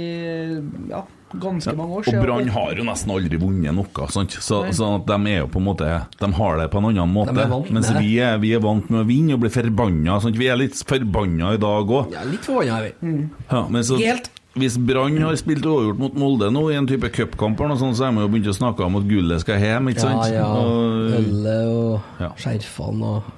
ja, 0.90 1.02
ganske 1.40 1.74
mange 1.78 1.96
år 1.98 2.04
siden. 2.06 2.18
Og 2.20 2.26
Brann 2.26 2.48
har 2.54 2.74
jo 2.76 2.84
nesten 2.88 3.14
aldri 3.14 3.40
vunnet 3.40 3.74
noe, 3.76 4.08
sant? 4.12 4.36
Så, 4.38 4.60
så 4.68 4.76
sånn 4.82 4.98
at 5.00 5.08
de 5.08 5.32
er 5.32 5.40
jo 5.42 5.48
på 5.54 5.62
en 5.62 5.66
måte 5.70 5.88
De 6.20 6.32
har 6.38 6.60
det 6.60 6.68
på 6.72 6.82
en 6.82 6.90
annen 6.90 7.12
måte. 7.14 7.36
Er 7.38 7.72
mens 7.72 7.90
vi 7.98 8.12
er, 8.20 8.38
vi 8.42 8.52
er 8.56 8.62
vant 8.64 8.90
med 8.92 9.04
å 9.04 9.08
vinne 9.08 9.38
og 9.38 9.42
bli 9.44 9.52
forbanna. 9.52 10.20
Sant? 10.24 10.38
Vi 10.40 10.50
er 10.52 10.60
litt 10.60 10.76
forbanna 10.76 11.54
i 11.56 11.60
dag 11.62 11.96
òg. 11.98 12.12
Ja, 12.14 12.26
litt 12.28 12.44
forbanna 12.46 12.78
er 12.82 12.92
vi. 13.00 13.12
Ja, 13.50 13.66
men 13.68 13.84
så, 13.86 13.98
Helt. 14.02 14.30
Hvis 14.52 14.74
Brann 14.76 15.16
har 15.24 15.36
spilt 15.40 15.64
uavgjort 15.64 16.00
mot 16.00 16.16
Molde 16.20 16.50
nå 16.52 16.66
i 16.68 16.74
en 16.76 16.84
type 16.88 17.08
cupkamp, 17.14 17.60
eller 17.64 17.78
så 17.80 17.88
har 18.04 18.12
man 18.12 18.26
jo 18.26 18.32
begynt 18.34 18.50
å 18.52 18.56
snakke 18.58 18.84
om 18.84 18.98
at 18.98 19.06
gullet 19.08 19.40
skal 19.40 19.62
hjem, 19.62 19.88
ikke 19.88 20.02
sant? 20.04 20.26
Ja, 20.28 20.42
ja. 20.42 21.20
Ølet 21.22 21.70
og 21.72 22.20
Ja. 22.20 22.28
skjerfene 22.36 23.14
og 23.16 23.30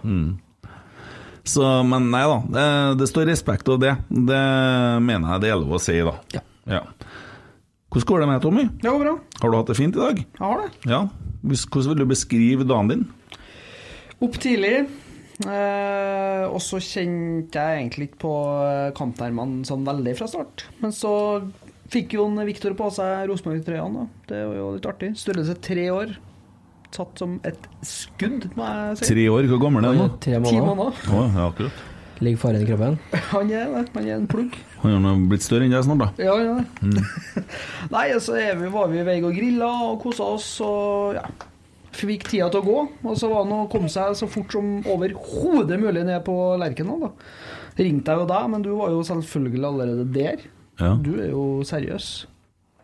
Så, 1.44 1.62
men 1.84 2.08
nei 2.10 2.22
da, 2.24 2.38
det, 2.48 2.66
det 3.02 3.08
står 3.10 3.28
respekt 3.28 3.68
av 3.68 3.78
det. 3.82 3.92
Det 4.08 4.42
mener 5.04 5.34
jeg 5.36 5.44
det 5.44 5.50
er 5.52 5.60
lov 5.60 5.76
å 5.76 5.80
si, 5.82 5.98
da. 6.00 6.16
Ja. 6.34 6.40
Ja. 6.66 6.80
Hvordan 7.94 8.08
går 8.10 8.20
det 8.20 8.26
med 8.26 8.34
deg, 8.34 8.42
Tommy? 8.42 8.62
Det 8.82 8.90
går 8.90 9.02
bra. 9.04 9.12
Har 9.38 9.50
du 9.52 9.56
hatt 9.60 9.68
det 9.70 9.76
fint 9.78 9.94
i 9.94 10.00
dag? 10.00 10.16
Jeg 10.18 10.42
har 10.42 10.62
det. 10.64 10.70
Ja. 10.90 10.96
Hvordan 11.46 11.92
vil 11.92 12.00
du 12.00 12.06
beskrive 12.10 12.66
dagen 12.66 12.90
din? 12.90 13.04
Opp 14.24 14.38
tidlig. 14.42 14.72
Eh, 15.44 16.42
og 16.48 16.58
så 16.62 16.80
kjente 16.82 17.54
jeg 17.62 17.78
egentlig 17.84 18.08
ikke 18.08 18.20
på 18.24 18.34
eh, 18.66 18.88
kamptermene 18.98 19.62
sånn 19.68 19.86
veldig 19.86 20.16
fra 20.18 20.26
start. 20.30 20.66
Men 20.82 20.94
så 20.94 21.14
fikk 21.94 22.16
Jon 22.18 22.34
Viktor 22.50 22.74
på 22.78 22.90
seg 22.98 23.28
Rosenborg-trøyene. 23.30 24.02
da. 24.02 24.26
Det 24.32 24.42
var 24.42 24.58
jo 24.58 24.68
litt 24.74 24.90
artig. 24.90 25.14
Størrelse 25.22 25.54
tre 25.62 25.86
år. 25.94 26.16
Satt 26.94 27.18
som 27.22 27.38
et 27.46 27.70
skudd, 27.86 28.50
må 28.58 28.66
jeg 28.66 28.98
si. 29.04 29.10
Tre 29.12 29.30
år, 29.38 29.46
hvor 29.50 29.62
gammel 29.68 29.86
er 29.86 29.94
han 29.94 30.02
nå? 30.02 30.12
Ti 30.22 30.34
måneder. 30.38 30.70
måneder. 30.74 31.02
Ja, 31.14 31.46
akkurat. 31.46 31.82
Ligger 32.22 32.38
faren 32.38 32.62
i 32.62 32.66
kroppen? 32.68 32.98
Han 33.32 33.50
er 33.50 33.72
det. 33.72 33.82
Han 33.94 34.06
er 34.06 34.14
en 34.18 34.28
plugg. 34.30 34.54
Han 34.84 35.08
har 35.08 35.24
blitt 35.30 35.42
større 35.46 35.66
enn 35.66 35.74
deg 35.74 35.82
snart, 35.86 36.04
da. 36.04 36.26
Ja, 36.28 36.36
ja. 36.38 36.54
Nei, 37.94 38.04
så 38.22 38.36
er 38.38 38.54
vi, 38.60 38.70
var 38.74 38.92
vi 38.92 39.00
i 39.02 39.06
vei 39.06 39.16
og 39.24 39.34
grilla 39.34 39.70
og 39.88 39.98
kosa 40.04 40.28
oss 40.36 40.52
og 40.64 41.18
ja. 41.18 41.24
Fikk 41.94 42.24
tida 42.26 42.48
til 42.50 42.58
å 42.58 42.66
gå. 42.66 42.78
Og 43.06 43.18
så 43.18 43.28
var 43.30 43.44
det 43.46 43.54
å 43.54 43.68
komme 43.70 43.90
seg 43.92 44.16
så 44.18 44.26
fort 44.30 44.50
som 44.54 44.80
overhodet 44.90 45.78
mulig 45.78 46.02
ned 46.06 46.24
på 46.26 46.34
Lerkendal. 46.58 47.04
da. 47.06 47.10
Ringte 47.78 48.14
jeg 48.14 48.22
jo 48.22 48.26
deg, 48.30 48.48
men 48.50 48.64
du 48.66 48.72
var 48.78 48.90
jo 48.94 49.02
selvfølgelig 49.06 49.66
allerede 49.68 50.06
der. 50.14 50.42
Ja. 50.82 50.92
Du 50.98 51.12
er 51.20 51.28
jo 51.30 51.44
seriøs. 51.66 52.08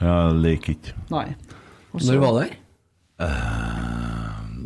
Ja, 0.01 0.15
jeg 0.31 0.39
leker 0.45 0.77
ikke. 0.77 0.95
Nei. 1.11 1.27
Også, 1.91 2.07
Når 2.13 2.23
var 2.23 2.39
det? 2.39 2.49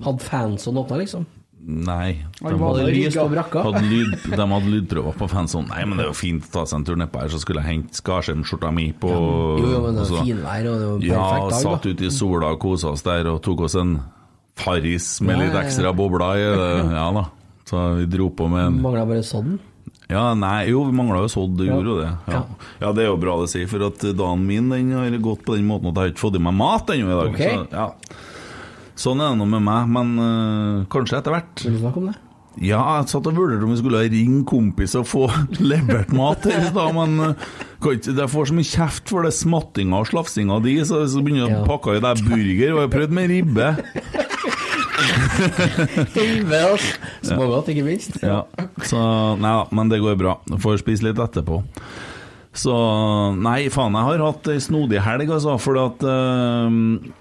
Hadde 0.05 0.25
fansen 0.29 0.77
åpna, 0.81 1.01
liksom? 1.01 1.25
Nei. 1.65 2.19
De 2.41 2.51
Hadde 2.61 2.85
rigga. 2.93 3.25
Hadde 3.65 3.81
lyd, 3.89 4.11
de 4.29 4.47
hadde 4.51 4.69
lydprøver 4.73 5.15
på 5.17 5.29
fansonen. 5.33 5.71
Nei, 5.73 5.85
men 5.89 5.97
det 5.97 6.05
er 6.05 6.11
jo 6.11 6.17
fint 6.19 6.45
å 6.45 6.53
ta 6.59 6.65
seg 6.69 6.81
en 6.83 6.87
tur 6.91 6.99
nedpå 7.01 7.23
her, 7.23 7.31
så 7.33 7.41
skulle 7.41 7.63
jeg 7.65 7.71
hente 7.71 7.97
Skarsheim-skjorta 8.03 8.73
mi 8.75 8.91
på 9.01 9.09
Jo, 9.09 9.63
jo, 9.73 9.79
men 9.87 9.97
det 9.97 10.05
var 10.11 10.27
finvær, 10.29 10.69
og 10.71 10.83
det 10.83 10.91
var 10.91 11.07
Ja, 11.09 11.23
dag, 11.49 11.55
satt 11.63 11.87
da. 11.87 11.95
ute 11.95 12.09
i 12.09 12.13
sola 12.13 12.53
og 12.53 12.61
kosa 12.65 12.93
oss 12.93 13.05
der 13.07 13.31
og 13.33 13.41
tok 13.47 13.65
oss 13.69 13.79
en 13.81 13.97
Farris 14.61 15.09
med 15.25 15.39
Ja, 15.39 15.41
litt 15.41 15.55
ja, 15.55 15.61
ja. 15.61 15.65
ekstra 15.67 15.95
bobler. 15.97 16.43
Ja 16.95 17.07
da. 17.17 17.25
Så 17.65 17.81
vi 18.03 18.11
dro 18.13 18.29
på 18.37 18.47
med 18.53 18.67
en 18.69 18.83
Mangla 18.85 19.07
bare 19.09 19.25
sodden? 19.25 19.57
Ja, 20.11 20.35
nei, 20.37 20.67
jo, 20.69 20.83
vi 20.85 20.93
mangla 20.93 21.23
jo 21.25 21.31
sådd, 21.33 21.57
det 21.57 21.71
gjorde 21.71 21.89
jo 21.89 21.97
det. 22.03 22.11
Ja. 22.29 22.43
ja, 22.83 22.91
det 22.93 23.07
er 23.07 23.09
jo 23.09 23.17
bra 23.23 23.39
det 23.41 23.49
sier, 23.55 23.65
for 23.71 23.87
at 23.87 24.03
dagen 24.05 24.43
min 24.47 24.69
den 24.69 24.93
har 24.93 25.17
gått 25.25 25.47
på 25.47 25.57
den 25.57 25.65
måten 25.65 25.89
at 25.89 25.97
jeg 25.97 26.03
har 26.05 26.13
ikke 26.13 26.25
fått 26.27 26.37
i 26.37 26.43
meg 26.45 26.55
mat 26.59 26.93
ennå 26.93 27.09
i 27.09 27.17
dag. 27.17 27.31
Ok. 27.33 27.41
Så, 27.41 27.65
ja. 27.73 27.87
Sånn 28.99 29.23
er 29.23 29.33
det 29.33 29.41
nå 29.41 29.47
med 29.51 29.65
meg, 29.67 29.89
men 29.91 30.13
øh, 30.23 30.85
kanskje 30.93 31.19
etter 31.19 31.35
hvert. 31.35 31.65
Vil 31.67 31.75
du 31.77 31.83
snakke 31.83 32.03
om 32.03 32.13
det? 32.13 32.19
Ja, 32.63 32.79
jeg 33.01 33.09
satt 33.11 33.27
og 33.27 33.35
vurderte 33.35 33.67
om 33.67 33.73
vi 33.73 33.81
skulle 33.81 34.05
ringe 34.07 34.45
kompiser 34.47 35.03
og 35.03 35.09
få 35.11 35.25
levert 35.73 36.13
mat 36.15 36.47
her 36.47 36.61
i 36.63 36.69
stad, 36.71 36.95
men 36.95 37.35
ikke, 37.83 38.15
jeg 38.15 38.31
får 38.31 38.51
så 38.51 38.59
mye 38.61 38.71
kjeft 38.71 39.11
for 39.11 39.27
det 39.27 39.35
smattinga 39.35 40.05
og 40.05 40.11
slafsinga 40.13 40.61
di, 40.63 40.77
så 40.87 41.03
så 41.11 41.25
begynner 41.25 41.49
jeg 41.49 41.65
å 41.65 41.67
pakke 41.67 41.99
i 41.99 42.05
deg 42.05 42.23
burger, 42.29 42.77
og 42.77 42.79
jeg 42.79 42.87
har 42.87 42.95
prøvd 42.95 43.19
med 43.19 43.35
ribbe. 43.35 43.73
Ribbe, 46.15 46.59
altså. 46.71 46.95
Smågodt, 47.27 47.69
ikke 47.75 47.85
minst. 47.87 48.19
Ja, 48.23 48.45
så 48.87 49.01
Nei 49.41 49.53
da, 49.59 49.65
men 49.75 49.91
det 49.91 49.99
går 50.03 50.19
bra. 50.21 50.37
Får 50.63 50.79
spise 50.83 51.09
litt 51.09 51.21
etterpå. 51.21 51.63
Så 52.55 52.75
Nei, 53.43 53.65
faen, 53.75 53.97
jeg 53.99 54.07
har 54.07 54.21
hatt 54.29 54.47
ei 54.53 54.61
snodig 54.63 55.01
helg, 55.03 55.33
altså. 55.35 55.57
For 55.59 55.79
at 55.83 56.05
eh, 56.07 56.77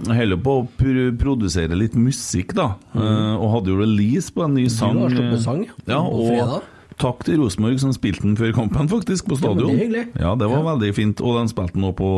jeg 0.05 0.19
holder 0.19 0.41
på 0.45 0.57
å 0.59 0.67
pr 0.77 0.99
produsere 1.17 1.73
litt 1.79 1.95
musikk, 1.97 2.53
da. 2.57 2.67
Eh, 2.93 3.33
og 3.39 3.49
hadde 3.57 3.73
jo 3.73 3.79
release 3.81 4.29
på 4.35 4.45
en 4.45 4.53
ny 4.59 4.67
sang. 4.69 4.99
har 5.01 5.09
sluppet 5.15 5.41
sang, 5.41 5.63
ja. 5.65 5.73
ja. 5.89 5.99
På 6.05 6.21
Og 6.21 6.29
fredag. 6.29 6.69
takk 7.01 7.25
til 7.25 7.41
Rosenborg 7.41 7.79
som 7.81 7.95
spilte 7.97 8.21
den 8.27 8.37
før 8.37 8.53
kampen, 8.59 8.91
faktisk, 8.91 9.25
på 9.31 9.39
Ja, 9.39 9.41
stadion. 9.41 9.73
det 9.73 9.73
er 9.73 9.83
hyggelig. 9.87 10.05
Ja, 10.21 10.35
det 10.37 10.51
var 10.53 10.63
veldig 10.69 10.93
fint. 11.01 11.25
Og 11.25 11.39
de 11.41 11.47
spilte 11.49 11.73
den 11.79 11.89
òg 11.89 11.97
på, 11.97 12.11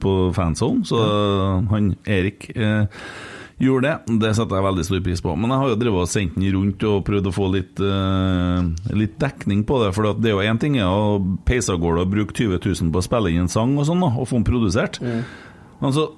på 0.00 0.16
fanzone, 0.34 0.86
så 0.88 1.04
han 1.68 1.92
Erik 2.08 2.48
eh, 2.56 2.86
gjorde 3.62 3.86
det. 3.86 4.18
Det 4.22 4.32
setter 4.36 4.58
jeg 4.58 4.66
veldig 4.66 4.84
stor 4.88 5.02
pris 5.04 5.22
på. 5.24 5.34
Men 5.38 5.52
jeg 5.52 5.62
har 5.62 5.70
jo 5.70 5.78
drevet 5.80 6.06
og 6.06 6.10
sendt 6.10 6.38
den 6.38 6.48
rundt 6.56 6.86
og 6.88 7.04
prøvd 7.06 7.30
å 7.30 7.34
få 7.34 7.48
litt, 7.54 7.82
uh, 7.82 8.66
litt 8.96 9.16
dekning 9.22 9.62
på 9.68 9.78
det. 9.84 9.92
For 9.96 10.10
det 10.18 10.30
er 10.30 10.36
jo 10.36 10.44
én 10.44 10.60
ting 10.62 10.78
å 10.82 11.20
peise 11.46 11.74
av 11.74 11.80
gårde 11.82 12.06
og 12.06 12.12
bruke 12.14 12.36
20 12.36 12.58
000 12.58 12.92
på 12.94 13.02
å 13.02 13.06
spille 13.06 13.32
inn 13.32 13.46
en 13.46 13.52
sang 13.52 13.76
og 13.78 13.88
sånn, 13.88 14.04
og 14.04 14.26
få 14.28 14.40
den 14.40 14.48
produsert. 14.48 15.00
Men 15.80 15.94
så 15.94 16.08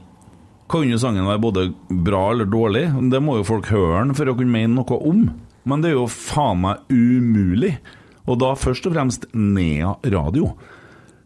kan 0.70 0.88
jo 0.88 0.98
sangen 0.98 1.28
være 1.28 1.42
både 1.42 1.66
bra 1.90 2.30
eller 2.32 2.48
dårlig. 2.50 2.88
Det 3.12 3.20
må 3.22 3.38
jo 3.38 3.46
folk 3.46 3.68
høre 3.70 4.00
den 4.02 4.16
for 4.18 4.30
å 4.30 4.36
kunne 4.38 4.54
mene 4.56 4.74
noe 4.80 4.98
om. 4.98 5.28
Men 5.66 5.82
det 5.82 5.92
er 5.92 6.00
jo 6.00 6.08
faen 6.10 6.62
meg 6.64 6.90
umulig. 6.90 7.76
Og 8.26 8.40
da 8.42 8.54
først 8.58 8.88
og 8.88 8.96
fremst 8.96 9.28
Nea 9.34 9.94
Radio. 10.14 10.54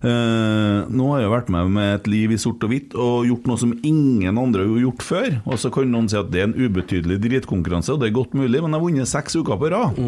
Eh, 0.01 0.79
nå 0.89 1.09
har 1.13 1.21
jeg 1.21 1.33
vært 1.33 1.51
med 1.53 1.73
med 1.75 1.91
et 1.99 2.07
liv 2.09 2.33
i 2.33 2.39
sort 2.41 2.63
og 2.65 2.71
hvitt 2.73 2.95
og 2.97 3.27
gjort 3.29 3.51
noe 3.51 3.61
som 3.61 3.75
ingen 3.85 4.39
andre 4.41 4.65
har 4.65 4.79
gjort 4.87 5.05
før. 5.05 5.29
Og 5.45 5.61
så 5.61 5.73
kan 5.75 5.91
noen 5.93 6.09
si 6.09 6.17
at 6.17 6.31
det 6.33 6.41
er 6.41 6.49
en 6.49 6.57
ubetydelig 6.57 7.19
dritkonkurranse, 7.27 7.93
og 7.93 8.01
det 8.01 8.09
er 8.09 8.17
godt 8.17 8.33
mulig, 8.39 8.63
men 8.63 8.73
jeg 8.73 8.79
har 8.79 8.87
vunnet 8.87 9.11
seks 9.11 9.37
uker 9.37 9.61
på 9.61 9.71
rad. 9.75 10.01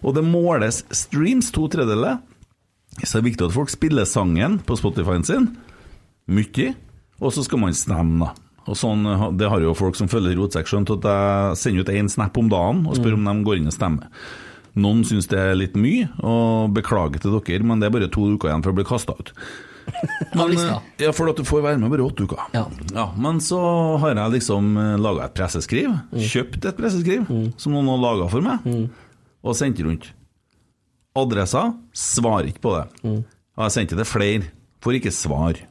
Og 0.00 0.16
det 0.16 0.24
måles 0.24 0.82
streams, 0.94 1.50
to 1.52 1.68
tredjedeler. 1.72 2.22
Så 3.02 3.18
det 3.18 3.20
er 3.20 3.28
viktig 3.28 3.48
at 3.50 3.56
folk 3.58 3.68
spiller 3.72 4.08
sangen 4.08 4.56
på 4.64 4.78
Spotify-en 4.80 5.26
sin. 5.28 5.50
Mye. 6.32 6.72
Og 7.20 7.32
så 7.32 7.44
skal 7.44 7.60
man 7.60 7.76
stemme, 7.76 8.24
da. 8.24 8.32
Og 8.66 8.74
sånn, 8.74 9.04
Det 9.38 9.48
har 9.48 9.60
jo 9.62 9.76
folk 9.78 9.94
som 9.94 10.08
følger 10.08 10.34
Rotsekk 10.40 10.66
skjønt, 10.66 10.90
at 10.96 11.04
jeg 11.06 11.56
sender 11.60 11.84
ut 11.84 11.92
én 11.92 12.08
snap 12.10 12.36
om 12.40 12.48
dagen 12.50 12.86
og 12.88 12.96
spør 12.98 13.14
om 13.14 13.28
de 13.28 13.44
går 13.46 13.60
inn 13.60 13.68
og 13.70 13.76
stemmer. 13.76 14.08
Noen 14.76 15.04
syns 15.08 15.28
det 15.30 15.38
er 15.40 15.56
litt 15.56 15.76
mye, 15.80 16.10
og 16.20 16.74
beklager 16.76 17.22
til 17.22 17.38
dere, 17.38 17.64
men 17.64 17.80
det 17.80 17.88
er 17.88 17.94
bare 17.94 18.10
to 18.12 18.26
uker 18.34 18.50
igjen 18.50 18.64
for 18.64 18.74
å 18.74 18.76
bli 18.76 18.84
kasta 18.88 19.14
ut. 19.16 19.32
Men, 20.34 20.50
ja, 20.98 21.12
for 21.14 21.30
at 21.30 21.38
du 21.38 21.44
får 21.46 21.60
være 21.62 21.78
med 21.78 21.92
bare 21.92 22.02
åtte 22.02 22.24
uker. 22.26 22.40
Ja. 22.56 23.04
Men 23.22 23.36
så 23.40 23.60
har 24.02 24.16
jeg 24.16 24.32
liksom 24.34 24.72
laga 24.98 25.28
et 25.28 25.36
presseskriv, 25.38 25.92
kjøpt 26.10 26.66
et 26.66 26.74
presseskriv, 26.80 27.28
som 27.54 27.76
noen 27.76 27.92
har 27.92 28.00
laga 28.02 28.26
for 28.32 28.42
meg, 28.42 28.66
og 29.46 29.54
sendt 29.54 29.78
rundt. 29.86 30.08
Adressa 31.16 31.68
svarer 31.94 32.50
ikke 32.50 32.64
på 32.66 32.74
det. 32.74 32.84
Og 33.06 33.62
jeg 33.68 33.76
sendte 33.78 33.96
det 34.02 34.08
flere, 34.10 34.50
får 34.84 34.98
ikke 34.98 35.14
svar. 35.14 35.62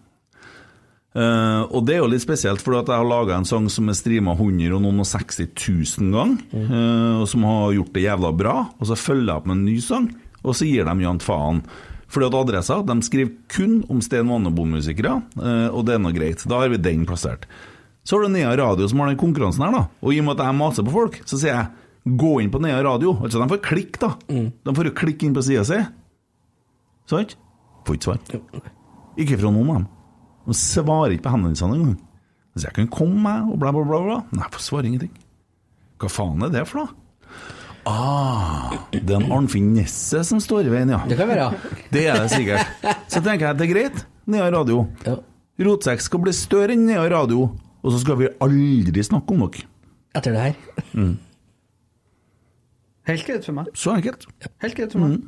Eh, 1.16 1.62
og 1.72 1.86
det 1.88 1.96
er 1.96 2.02
jo 2.02 2.12
litt 2.12 2.24
spesielt, 2.26 2.60
for 2.60 2.76
jeg 2.76 2.92
har 2.92 3.08
laga 3.08 3.38
en 3.38 3.48
sang 3.48 3.70
som 3.72 3.88
er 3.88 3.96
streama 3.96 4.34
100 4.36 4.76
og 4.76 4.84
noen 4.84 5.00
og 5.00 5.08
60 5.08 5.48
000 5.48 6.12
ganger, 6.12 6.42
uh, 6.52 7.22
og 7.22 7.28
som 7.32 7.46
har 7.48 7.76
gjort 7.78 7.94
det 7.96 8.04
jævla 8.04 8.32
bra, 8.36 8.56
og 8.76 8.90
så 8.90 8.98
følger 9.00 9.30
jeg 9.30 9.40
opp 9.40 9.48
med 9.48 9.56
en 9.56 9.68
ny 9.70 9.78
sang, 9.84 10.10
og 10.44 10.58
så 10.58 10.68
gir 10.68 10.90
de 10.90 11.06
jant 11.06 11.24
faen. 11.24 11.64
Fordi 12.12 12.28
at 12.28 12.36
adressa 12.38 12.82
de 12.86 12.98
skriver 13.08 13.32
kun 13.52 13.80
om 13.92 14.04
Sten 14.04 14.28
Vannebo-musikere, 14.28 15.16
uh, 15.40 15.70
og 15.72 15.88
det 15.88 15.96
er 15.96 16.04
nå 16.04 16.12
greit. 16.16 16.44
Da 16.52 16.60
har 16.60 16.76
vi 16.76 16.84
den 16.84 17.08
plassert. 17.08 17.48
Så 18.06 18.20
har 18.20 18.28
du 18.28 18.36
Nea 18.36 18.52
Radio 18.60 18.86
som 18.92 19.00
har 19.02 19.10
den 19.10 19.22
konkurransen 19.22 19.64
her, 19.66 19.74
da. 19.74 19.86
Og 20.04 20.14
i 20.14 20.20
og 20.20 20.28
med 20.28 20.36
at 20.36 20.50
jeg 20.50 20.60
maser 20.60 20.86
på 20.86 20.94
folk, 21.00 21.22
så 21.26 21.40
sier 21.40 21.56
jeg 21.56 22.20
gå 22.20 22.36
inn 22.44 22.52
på 22.54 22.60
Nea 22.62 22.84
Radio. 22.86 23.16
Altså 23.24 23.40
de 23.40 23.50
får 23.56 23.64
klikk, 23.66 23.98
da. 24.04 24.12
De 24.28 24.76
får 24.78 24.92
jo 24.92 24.98
klikk 25.00 25.24
inn 25.26 25.34
på 25.34 25.48
sida 25.48 25.64
si. 25.66 25.80
Sant? 27.10 27.40
Får 27.88 27.98
ikke 27.98 28.12
svar. 28.12 28.40
Ikke 29.16 29.40
fra 29.40 29.50
noen 29.50 29.70
av 29.72 29.80
dem. 29.80 29.92
De 30.46 30.54
svarer 30.58 31.16
ikke 31.16 31.26
på 31.28 31.34
henvendelsene 31.36 31.78
engang. 31.80 31.96
Så 32.56 32.68
jeg 32.70 32.76
kan 32.78 32.88
komme 32.92 33.20
meg 33.20 33.50
og 33.52 33.60
bla, 33.60 33.72
bla, 33.76 33.84
bla. 33.88 34.00
bla. 34.06 34.18
Nei, 34.38 34.48
får 34.54 34.64
svare 34.64 34.88
ingenting. 34.90 35.12
Hva 36.00 36.12
faen 36.12 36.46
er 36.46 36.54
det 36.54 36.64
for 36.70 36.84
noe? 36.84 37.02
Ah, 37.86 38.72
det 38.90 39.04
er 39.04 39.20
en 39.20 39.30
Arnfinn 39.36 39.68
Nesset 39.76 40.26
som 40.26 40.40
står 40.42 40.66
i 40.66 40.72
veien, 40.74 40.90
ja. 40.90 41.04
Det 41.06 41.18
kan 41.20 41.30
være, 41.30 41.44
ja. 41.52 41.76
Det 41.94 42.06
er 42.10 42.18
det 42.24 42.32
sikkert. 42.34 42.72
Så 43.12 43.22
tenker 43.22 43.46
jeg 43.46 43.52
at 43.52 43.60
det 43.60 43.68
er 43.68 43.74
greit. 43.76 44.02
Nea 44.26 44.48
Radio. 44.50 44.88
Ja. 45.06 45.20
Rotsekk 45.68 46.02
skal 46.02 46.24
bli 46.24 46.34
større 46.36 46.74
enn 46.74 46.88
Nea 46.88 47.04
Radio, 47.14 47.52
og 47.86 47.94
så 47.94 48.02
skal 48.02 48.18
vi 48.24 48.32
aldri 48.42 49.06
snakke 49.06 49.36
om 49.36 49.46
dere. 49.46 49.68
Etter 50.18 50.34
det 50.34 50.42
her. 50.48 51.14
Helt 53.06 53.28
greit 53.28 53.46
for 53.46 53.54
meg. 53.60 53.70
Så 53.78 53.94
enkelt. 53.94 54.26
Helt 54.64 54.80
greit 54.80 54.96
for 54.96 55.04
meg. 55.06 55.20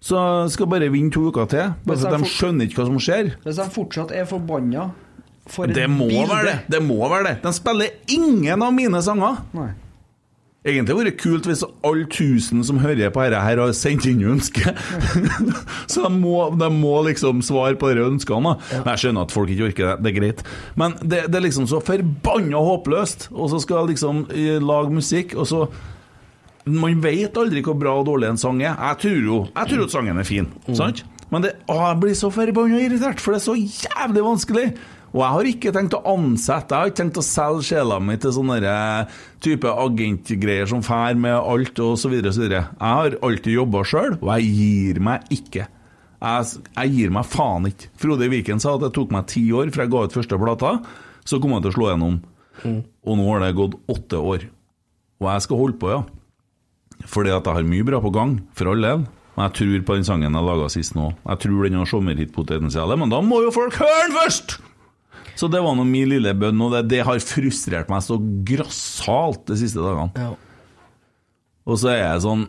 Så 0.00 0.20
skal 0.48 0.70
bare 0.72 0.88
vinne 0.92 1.12
to 1.12 1.26
uker 1.28 1.48
til, 1.52 1.74
bare 1.84 2.00
for 2.00 2.08
at 2.08 2.22
de 2.22 2.32
skjønner 2.32 2.68
ikke 2.68 2.80
hva 2.80 2.88
som 2.88 3.00
skjer. 3.04 3.34
Hvis 3.44 3.60
de 3.60 3.68
fortsatt 3.74 4.14
er 4.16 4.24
forbanna 4.28 4.88
for 5.50 5.68
et 5.68 5.76
Det 5.76 5.86
må 5.92 6.08
bilde 6.08 6.30
være 6.30 6.46
det! 6.46 6.56
Det 6.72 6.80
må 6.86 6.98
være 7.04 7.26
det. 7.26 7.36
De 7.44 7.52
spiller 7.52 7.94
ingen 8.16 8.64
av 8.64 8.72
mine 8.72 9.02
sanger. 9.04 9.42
Nei. 9.56 9.70
Egentlig 10.60 10.92
hadde 10.92 11.04
det 11.06 11.12
vært 11.14 11.22
kult 11.22 11.46
hvis 11.48 11.62
alle 11.88 12.06
tusen 12.12 12.64
som 12.68 12.82
hører 12.82 13.12
på 13.14 13.22
dette 13.24 13.38
her 13.40 13.60
har 13.62 13.70
sendt 13.76 14.04
inn 14.10 14.20
ønske. 14.28 14.74
så 15.92 16.02
de 16.04 16.10
må, 16.12 16.34
de 16.60 16.68
må 16.74 16.98
liksom 17.06 17.40
svare 17.44 17.78
på 17.80 17.88
de 17.96 18.04
ønskene. 18.04 18.52
da. 18.52 18.82
Men 18.82 18.90
Jeg 18.92 19.02
skjønner 19.04 19.24
at 19.24 19.32
folk 19.32 19.52
ikke 19.54 19.70
orker 19.70 19.86
det, 19.88 19.94
det 20.04 20.10
er 20.10 20.18
greit. 20.18 20.42
Men 20.76 20.98
det, 21.00 21.22
det 21.32 21.40
er 21.40 21.46
liksom 21.46 21.68
så 21.70 21.80
forbanna 21.80 22.60
håpløst. 22.60 23.30
Og 23.32 23.48
så 23.54 23.62
skal 23.64 23.80
jeg 23.82 23.94
liksom 23.94 24.26
eh, 24.36 24.58
lage 24.60 24.92
musikk, 25.00 25.32
og 25.40 25.48
så 25.48 25.62
Man 26.68 27.00
vet 27.00 27.36
aldri 27.40 27.62
hvor 27.64 27.78
bra 27.80 27.94
og 28.00 28.06
dårlig 28.10 28.28
en 28.28 28.40
sang 28.40 28.60
er. 28.62 28.74
Jeg 28.76 29.00
tror 29.04 29.20
jo 29.24 29.38
jeg 29.48 29.70
tror 29.72 29.84
at 29.86 29.94
sangen 29.94 30.20
er 30.20 30.28
fin, 30.28 30.48
sant? 30.76 31.04
Men 31.30 31.44
det, 31.46 31.54
å, 31.70 31.76
jeg 31.78 32.00
blir 32.02 32.16
så 32.18 32.28
forbanna 32.34 32.80
irritert, 32.82 33.22
for 33.22 33.32
det 33.32 33.40
er 33.40 33.46
så 33.46 33.54
jævlig 33.56 34.24
vanskelig. 34.26 34.64
Og 35.10 35.22
jeg 35.24 35.34
har 35.34 35.48
ikke 35.50 35.72
tenkt 35.74 35.94
å 35.98 36.02
ansette, 36.12 36.70
jeg 36.74 36.84
har 36.84 36.90
ikke 36.92 37.00
tenkt 37.00 37.18
å 37.18 37.24
selge 37.26 37.64
sjela 37.66 37.96
mi 38.02 38.14
til 38.22 38.34
sånne 38.34 38.58
type 39.42 39.72
agentgreier 39.82 40.68
som 40.70 40.84
fær 40.86 41.18
med 41.18 41.34
alt 41.34 41.80
videre. 41.80 42.30
Jeg 42.34 42.62
har 42.78 43.16
alltid 43.18 43.56
jobba 43.56 43.82
sjøl, 43.86 44.18
og 44.20 44.30
jeg 44.36 44.52
gir 44.54 45.00
meg 45.02 45.26
ikke. 45.34 45.66
Jeg, 46.20 46.62
jeg 46.76 46.94
gir 46.94 47.14
meg 47.16 47.26
faen 47.26 47.66
ikke. 47.70 47.90
Frode 47.98 48.28
Viken 48.30 48.62
sa 48.62 48.76
at 48.76 48.84
det 48.84 48.92
tok 48.94 49.10
meg 49.14 49.26
ti 49.32 49.46
år 49.56 49.72
fra 49.74 49.86
jeg 49.86 49.94
ga 49.96 50.04
ut 50.06 50.14
første 50.20 50.38
plata, 50.44 50.72
så 51.26 51.40
kom 51.42 51.56
jeg 51.56 51.64
til 51.66 51.72
å 51.72 51.78
slå 51.78 51.90
gjennom. 51.90 52.20
Og 53.06 53.18
nå 53.18 53.28
har 53.32 53.42
det 53.46 53.54
gått 53.58 53.78
åtte 53.90 54.20
år. 54.20 54.46
Og 55.20 55.30
jeg 55.30 55.46
skal 55.46 55.62
holde 55.64 55.80
på, 55.80 55.90
ja. 55.94 56.02
Fordi 57.10 57.32
at 57.34 57.46
jeg 57.46 57.58
har 57.58 57.66
mye 57.66 57.86
bra 57.86 58.00
på 58.02 58.12
gang, 58.14 58.38
for 58.56 58.70
all 58.70 58.86
del. 58.86 59.04
Men 59.36 59.46
jeg 59.48 59.56
tror 59.58 59.84
på 59.88 59.96
den 59.98 60.06
sangen 60.06 60.36
jeg 60.36 60.46
laga 60.46 60.66
sist 60.72 60.96
nå. 60.96 61.10
Jeg 61.26 61.42
tror 61.44 61.66
den 61.66 61.78
har 61.80 61.88
sommerhitpotensial, 61.90 62.96
men 63.00 63.12
da 63.12 63.22
må 63.24 63.42
jo 63.46 63.54
folk 63.54 63.78
høre 63.80 64.02
den 64.06 64.18
først! 64.18 64.58
Så 65.38 65.48
det 65.48 65.62
var 65.64 65.76
nå 65.78 65.86
min 65.88 66.10
lille 66.10 66.34
bønn, 66.36 66.60
og 66.60 66.74
det, 66.74 66.82
det 66.90 67.04
har 67.06 67.20
frustrert 67.24 67.88
meg 67.88 68.02
så 68.04 68.18
grassat 68.20 69.46
de 69.48 69.56
siste 69.56 69.80
dagene. 69.80 70.10
Ja. 70.18 70.34
Og 71.64 71.78
så 71.80 71.94
er 71.94 72.02
jeg 72.02 72.26
sånn 72.26 72.48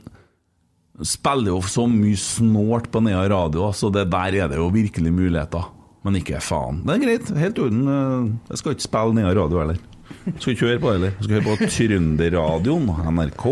Spiller 1.07 1.55
jo 1.55 1.62
så 1.66 1.88
mye 1.89 2.18
snålt 2.20 2.91
på 2.93 2.99
Nea 3.01 3.24
radio, 3.32 3.72
så 3.74 3.88
det 3.89 4.03
der 4.12 4.36
er 4.38 4.49
det 4.51 4.59
jo 4.59 4.68
virkelig 4.70 5.09
muligheter. 5.16 5.64
Men 6.05 6.18
ikke 6.20 6.41
faen. 6.43 6.82
Det 6.86 6.93
er 6.93 7.01
greit, 7.01 7.32
helt 7.41 7.57
i 7.57 7.64
orden. 7.64 8.36
Jeg 8.51 8.59
skal 8.59 8.76
ikke 8.76 8.86
spille 8.86 9.16
Nea 9.18 9.32
radio 9.34 9.64
heller. 9.64 9.80
Jeg 10.26 10.38
skal 10.38 10.53
ikke 10.55 10.68
høre 10.70 10.82
på 10.82 10.89
det 10.89 10.95
heller. 10.97 11.14
Jeg 11.18 11.26
skal 11.28 11.36
høre 11.38 11.47
på 11.49 11.70
Trønderradioen, 11.76 12.89
NRK, 13.18 13.45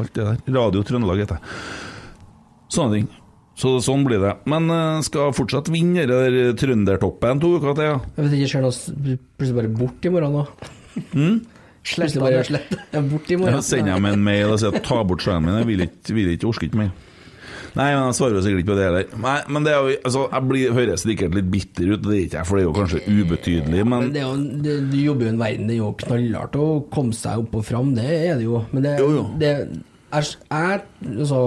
alt 0.00 0.14
det 0.16 0.28
der. 0.28 0.40
Radio 0.56 0.84
Trøndelag 0.86 1.22
heter 1.24 1.38
det. 1.40 1.56
Sånne 2.72 2.96
ting. 2.98 3.10
Så 3.62 3.74
sånn 3.84 4.04
blir 4.06 4.22
det. 4.22 4.32
Men 4.48 4.70
eh, 4.72 5.02
skal 5.06 5.34
fortsatt 5.36 5.68
vinne 5.72 6.06
den 6.08 6.36
der 6.36 6.56
Trøndertoppen 6.58 7.42
to 7.42 7.54
uker 7.58 7.76
til, 7.76 7.90
ja. 7.90 7.98
Jeg 8.16 8.26
vet 8.26 8.36
ikke, 8.38 8.52
skjer 8.54 8.64
noe 8.64 9.16
plutselig 9.36 9.58
bare 9.60 9.72
bort 9.82 10.08
i 10.08 10.12
morgen 10.14 10.38
nå? 10.38 10.44
Plutselig 11.82 12.22
bare 12.22 12.44
slett. 12.46 12.72
Jeg 12.78 12.98
er 13.00 13.08
bort 13.10 13.30
i 13.30 13.38
morgen. 13.38 13.58
Jeg 13.58 13.68
sender 13.68 13.96
dem 13.98 14.08
en 14.12 14.24
mail 14.24 14.54
og 14.54 14.60
sier 14.62 14.78
ta 14.84 15.00
bort 15.06 15.24
skjermen 15.24 15.50
min. 15.50 15.60
Jeg 15.60 15.68
vil 15.70 15.84
ikke, 15.88 16.16
vil 16.16 16.32
ikke 16.36 16.48
orker 16.50 16.68
ikke 16.68 16.80
mer. 16.80 16.92
Nei, 17.78 17.86
men 17.96 18.02
jeg 18.10 18.16
svarer 18.18 18.42
sikkert 18.44 18.62
ikke 18.62 18.70
på 18.72 18.76
det 18.76 18.86
heller. 18.88 19.06
Nei, 19.24 19.36
men 19.48 19.64
det 19.64 19.72
er 19.72 19.78
jo, 19.86 19.94
altså, 20.04 20.26
jeg 20.32 20.48
blir, 20.50 20.74
høres 20.76 21.04
sikkert 21.06 21.36
litt 21.38 21.48
bitter 21.54 21.94
ut, 21.94 22.02
det 22.04 22.12
er 22.12 22.20
ikke 22.26 22.38
jeg, 22.40 22.48
for 22.50 22.58
det 22.58 22.62
er 22.64 22.68
jo 22.68 22.74
kanskje 22.76 23.02
ubetydelig, 23.08 23.86
men 23.86 23.96
Men 24.06 24.12
det 24.12 24.20
er 24.22 24.28
jo, 24.28 24.60
det, 24.66 24.74
du 24.92 24.98
jobber 25.00 25.24
jo 25.24 25.30
i 25.30 25.32
en 25.32 25.40
verden, 25.40 25.70
det 25.70 25.76
er 25.78 25.80
jo 25.80 25.92
knallhardt 26.04 26.58
å 26.60 26.68
komme 26.92 27.16
seg 27.16 27.44
opp 27.46 27.56
og 27.60 27.64
fram, 27.70 27.94
det 27.96 28.08
er 28.10 28.36
det 28.36 28.44
jo. 28.48 28.60
Men 28.72 28.84
det, 28.88 28.96
Jo, 29.00 29.10
jo. 29.16 29.24
det 29.40 29.52
er, 29.56 29.64
jeg 30.12 30.82
altså, 31.16 31.40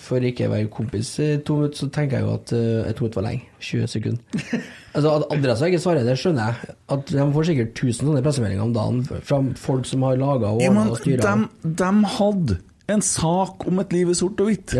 for 0.00 0.22
ikke 0.24 0.46
å 0.46 0.52
være 0.52 0.68
kompis 0.72 1.08
i 1.22 1.26
to 1.44 1.56
minutter, 1.58 1.80
så 1.82 1.88
tenker 1.92 2.20
jeg 2.20 2.24
jo 2.28 2.34
at 2.38 2.52
eh, 2.54 2.92
to 2.94 3.02
minutter 3.04 3.18
var 3.20 3.26
lenge. 3.26 3.48
20 3.64 3.90
sekunder. 3.90 4.44
altså 4.94 5.14
At 5.16 5.24
adressa 5.34 5.66
ikke 5.70 5.80
svarer, 5.82 6.06
det 6.06 6.14
skjønner 6.20 6.52
jeg. 6.52 6.76
At 6.94 7.10
De 7.10 7.26
får 7.34 7.48
sikkert 7.50 7.82
1000 7.82 7.98
sånne 8.06 8.22
pressemeldinger 8.24 8.68
om 8.68 8.76
dagen 8.76 9.02
fra 9.26 9.40
folk 9.58 9.88
som 9.90 10.06
har 10.06 10.20
laga 10.20 10.52
og 10.54 10.62
Ja, 10.62 10.70
ordna 10.70 10.86
og 10.94 11.00
styra. 11.02 11.34
de, 11.64 11.74
de 11.82 11.90
hadde 12.18 12.58
en 12.94 13.00
sak 13.04 13.64
om 13.66 13.78
et 13.80 13.94
liv 13.96 14.10
i 14.12 14.16
sort 14.18 14.40
og 14.44 14.50
hvitt. 14.50 14.74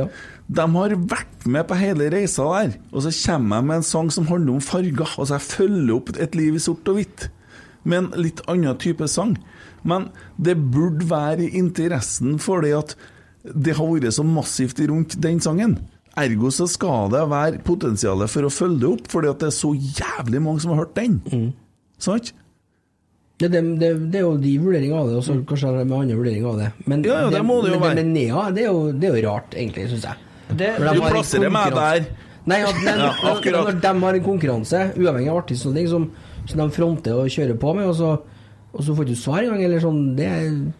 De 0.46 0.64
har 0.74 0.92
vært 1.08 1.46
med 1.48 1.64
på 1.70 1.76
hele 1.80 2.10
reisa 2.12 2.44
der, 2.52 2.74
og 2.92 3.00
så 3.06 3.12
kommer 3.24 3.56
jeg 3.62 3.68
med 3.70 3.76
en 3.80 3.86
sang 3.88 4.10
som 4.12 4.26
handler 4.28 4.58
om 4.58 4.60
farger. 4.64 5.14
Altså 5.18 5.38
Jeg 5.38 5.46
følger 5.48 5.94
opp 5.96 6.12
et 6.20 6.34
liv 6.36 6.58
i 6.58 6.60
sort 6.60 6.88
og 6.92 6.98
hvitt 7.00 7.28
med 7.84 7.98
en 8.02 8.10
litt 8.20 8.42
annen 8.48 8.76
type 8.80 9.08
sang. 9.08 9.38
Men 9.84 10.10
det 10.40 10.56
burde 10.72 11.04
være 11.08 11.48
interessen 11.56 12.38
for 12.40 12.60
det 12.64 12.74
at 12.76 12.94
det 13.44 13.74
har 13.76 13.88
vært 13.90 14.14
så 14.16 14.24
massivt 14.24 14.78
rundt 14.88 15.16
den 15.20 15.40
sangen. 15.44 15.78
Ergo 16.16 16.48
så 16.54 16.68
skal 16.70 17.10
det 17.12 17.24
være 17.32 17.58
potensialet 17.66 18.30
for 18.30 18.46
å 18.46 18.52
følge 18.52 18.80
det 18.84 18.88
opp, 18.92 19.08
fordi 19.10 19.32
det 19.40 19.48
er 19.48 19.56
så 19.56 19.72
jævlig 19.74 20.40
mange 20.44 20.62
som 20.62 20.72
har 20.72 20.84
hørt 20.84 20.94
den. 20.96 21.18
Sant? 21.98 22.30
Ja, 23.42 23.48
det, 23.50 23.64
det, 23.80 23.88
det 24.12 24.20
er 24.20 24.28
jo 24.28 24.36
de 24.38 24.52
vurderingene 24.62 25.00
av 25.00 25.08
det, 25.10 25.16
og 25.18 25.24
så 25.26 25.34
kanskje 25.48 25.72
med 25.82 25.96
andre 25.98 26.16
vurderinger 26.20 26.52
av 26.52 26.60
det. 26.62 26.68
Men 26.86 27.02
Ja, 27.04 27.24
ja, 27.24 27.32
det 27.34 27.42
må 27.44 27.58
det 27.64 27.72
jo 27.74 27.80
være. 27.82 27.96
med 27.98 28.12
Nea, 28.14 28.44
det 28.54 28.62
er 28.62 28.70
jo, 28.70 28.84
det 28.94 29.08
er 29.10 29.16
jo 29.18 29.24
rart, 29.26 29.56
egentlig, 29.58 29.88
syns 29.90 30.06
jeg. 30.06 30.22
Det- 30.48 30.76
Du 30.78 30.84
en 30.88 31.00
plasserer 31.00 31.50
meg 31.50 31.72
der. 31.74 32.06
Nei, 32.46 32.60
at, 32.60 32.74
men, 32.84 32.98
Ja, 32.98 33.12
når- 33.22 33.72
Når 33.72 33.80
de 33.80 34.00
har 34.00 34.14
en 34.14 34.24
konkurranse, 34.24 34.92
uavhengig 34.96 35.30
av 35.30 35.36
artist 35.38 35.66
og 35.66 35.74
ting, 35.74 35.88
som, 35.88 36.10
som 36.46 36.58
de 36.60 36.68
fronter 36.76 37.12
og 37.16 37.26
kjører 37.32 37.56
på 37.58 37.74
med, 37.74 37.86
og 37.88 37.94
så, 37.96 38.18
og 38.74 38.80
så 38.84 38.94
får 38.94 39.06
du 39.06 39.12
ikke 39.14 39.22
svar 39.24 39.42
engang, 39.42 39.64
eller 39.64 39.80
sånn, 39.80 40.16
det 40.16 40.26
er 40.26 40.72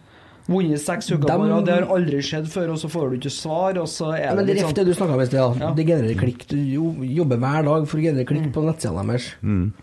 Vunnet 0.47 0.77
seks 0.77 1.07
uker 1.09 1.25
på 1.25 1.49
rad, 1.49 1.65
det 1.65 1.73
har 1.73 1.87
aldri 1.89 2.19
skjedd 2.21 2.45
før, 2.45 2.69
og 2.69 2.77
så 2.77 2.85
får 2.87 3.09
du 3.09 3.15
ikke 3.17 3.31
svar, 3.33 3.79
og 3.81 3.87
så 3.89 4.11
er 4.13 4.27
ja, 4.29 4.35
men 4.35 4.45
det 4.45 4.53
litt 4.57 4.63
er 4.63 4.69
det 4.69 4.77
sånn 4.77 4.85
du 4.85 4.93
snakka 4.93 5.13
om 5.15 5.21
i 5.21 5.25
sted, 5.25 5.39
ja. 5.41 5.53
Ja. 5.59 5.73
det 5.73 5.85
genererer 5.87 6.19
klikk. 6.21 6.45
Du 6.47 6.57
jobber 7.01 7.37
hver 7.41 7.63
dag 7.65 7.87
for 7.89 7.97
å 7.97 8.01
generere 8.03 8.25
klikk 8.29 8.53
på 8.53 8.61
nettsidene 8.61 9.07
deres. 9.09 9.33
Mm. 9.41 9.73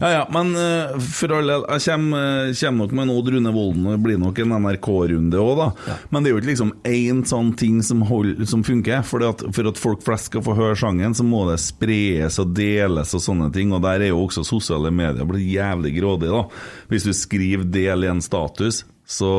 Ja, 0.00 0.10
ja, 0.12 0.22
men 0.32 0.52
uh, 0.56 0.98
for 1.00 1.32
all 1.36 1.48
del, 1.50 1.64
jeg 1.76 1.84
kommer, 1.86 2.26
eh, 2.48 2.52
kommer 2.60 2.84
nok 2.84 2.94
med 2.96 3.06
en 3.06 3.12
Odd 3.14 3.30
Rune 3.34 3.52
Volden, 3.54 3.86
og 3.86 3.96
det 3.96 4.02
blir 4.04 4.20
nok 4.20 4.40
en 4.42 4.54
NRK-runde 4.56 5.40
òg, 5.40 5.52
da. 5.60 5.96
Men 6.10 6.22
det 6.22 6.30
er 6.30 6.34
jo 6.34 6.42
ikke 6.42 6.50
liksom 6.52 6.72
én 6.90 7.22
sånn 7.28 7.52
ting 7.60 7.80
som, 7.86 8.04
hold, 8.08 8.44
som 8.50 8.64
funker. 8.66 9.02
For 9.06 9.24
at, 9.26 9.44
for 9.56 9.70
at 9.70 9.80
folk 9.80 10.04
flest 10.06 10.30
skal 10.30 10.44
få 10.46 10.56
høre 10.58 10.78
sangen, 10.78 11.16
så 11.16 11.26
må 11.26 11.46
det 11.50 11.58
spres 11.62 12.40
og 12.42 12.54
deles 12.56 13.14
og 13.16 13.24
sånne 13.24 13.50
ting. 13.54 13.74
Og 13.76 13.82
der 13.84 14.04
er 14.04 14.12
jo 14.12 14.24
også 14.26 14.44
sosiale 14.46 14.92
medier 14.94 15.28
blitt 15.28 15.48
jævlig 15.48 15.94
grådige, 15.98 16.34
da. 16.36 16.64
Hvis 16.90 17.06
du 17.08 17.12
skriver 17.16 17.64
'del 17.64 18.04
i 18.04 18.10
en 18.10 18.24
status', 18.24 18.84
så, 19.10 19.30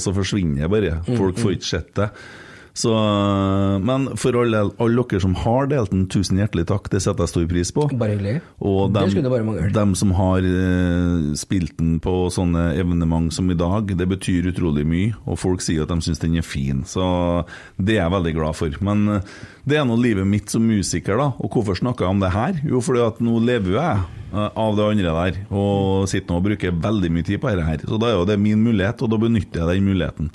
så 0.00 0.14
forsvinner 0.16 0.64
det 0.64 0.70
bare. 0.72 1.16
Folk 1.18 1.40
får 1.40 1.58
ikke 1.58 1.72
sett 1.74 1.90
det. 1.98 2.08
Så, 2.76 2.90
men 3.82 4.06
for 4.20 4.36
alle, 4.40 4.60
alle 4.80 5.04
dere 5.10 5.20
som 5.24 5.34
har 5.42 5.66
delt 5.70 5.90
den, 5.92 6.04
tusen 6.12 6.38
hjertelig 6.40 6.66
takk. 6.70 6.88
Det 6.92 7.00
setter 7.02 7.26
jeg 7.26 7.32
stor 7.32 7.46
pris 7.50 7.72
på. 7.74 7.86
Bare 7.98 8.14
hyggelig. 8.14 8.36
Og 8.62 8.92
Det 8.92 9.00
dem, 9.00 9.10
skulle 9.10 9.26
det 9.26 9.32
bare 9.34 9.46
mangle. 9.48 9.72
dem 9.74 9.94
som 9.98 10.12
har 10.16 10.46
eh, 10.46 11.32
spilt 11.40 11.74
den 11.80 11.96
på 12.04 12.14
sånne 12.32 12.68
evenement 12.78 13.32
som 13.34 13.50
i 13.50 13.58
dag, 13.58 13.90
det 13.98 14.06
betyr 14.10 14.50
utrolig 14.52 14.86
mye. 14.86 15.14
Og 15.26 15.40
folk 15.42 15.64
sier 15.64 15.82
at 15.84 15.90
de 15.92 15.98
syns 16.06 16.22
den 16.22 16.38
er 16.40 16.46
fin, 16.46 16.84
så 16.88 17.44
det 17.76 17.98
er 17.98 18.04
jeg 18.04 18.14
veldig 18.16 18.34
glad 18.38 18.56
for. 18.60 18.78
Men 18.86 19.04
eh, 19.18 19.34
det 19.68 19.76
er 19.80 19.84
nå 19.88 19.98
livet 20.00 20.26
mitt 20.26 20.48
som 20.52 20.64
musiker, 20.64 21.18
da. 21.20 21.32
Og 21.42 21.50
hvorfor 21.58 21.78
snakker 21.78 22.06
jeg 22.06 22.14
om 22.16 22.22
det 22.22 22.32
her? 22.34 22.62
Jo, 22.66 22.80
fordi 22.84 23.02
at 23.04 23.20
nå 23.24 23.36
lever 23.44 23.74
jo 23.74 23.78
jeg 23.82 24.00
eh, 24.30 24.48
av 24.54 24.78
det 24.78 24.86
andre 24.94 25.16
der, 25.18 25.42
og 25.50 26.06
sitter 26.10 26.32
nå 26.32 26.40
og 26.40 26.46
bruker 26.48 26.78
veldig 26.86 27.10
mye 27.18 27.26
tid 27.28 27.42
på 27.42 27.50
dette 27.50 27.66
her. 27.66 27.84
Så 27.90 27.98
da 28.00 28.12
er 28.12 28.18
jo 28.20 28.26
det 28.30 28.38
min 28.40 28.62
mulighet, 28.64 29.02
og 29.04 29.10
da 29.12 29.20
benytter 29.26 29.64
jeg 29.66 29.80
den 29.82 29.90
muligheten. 29.90 30.30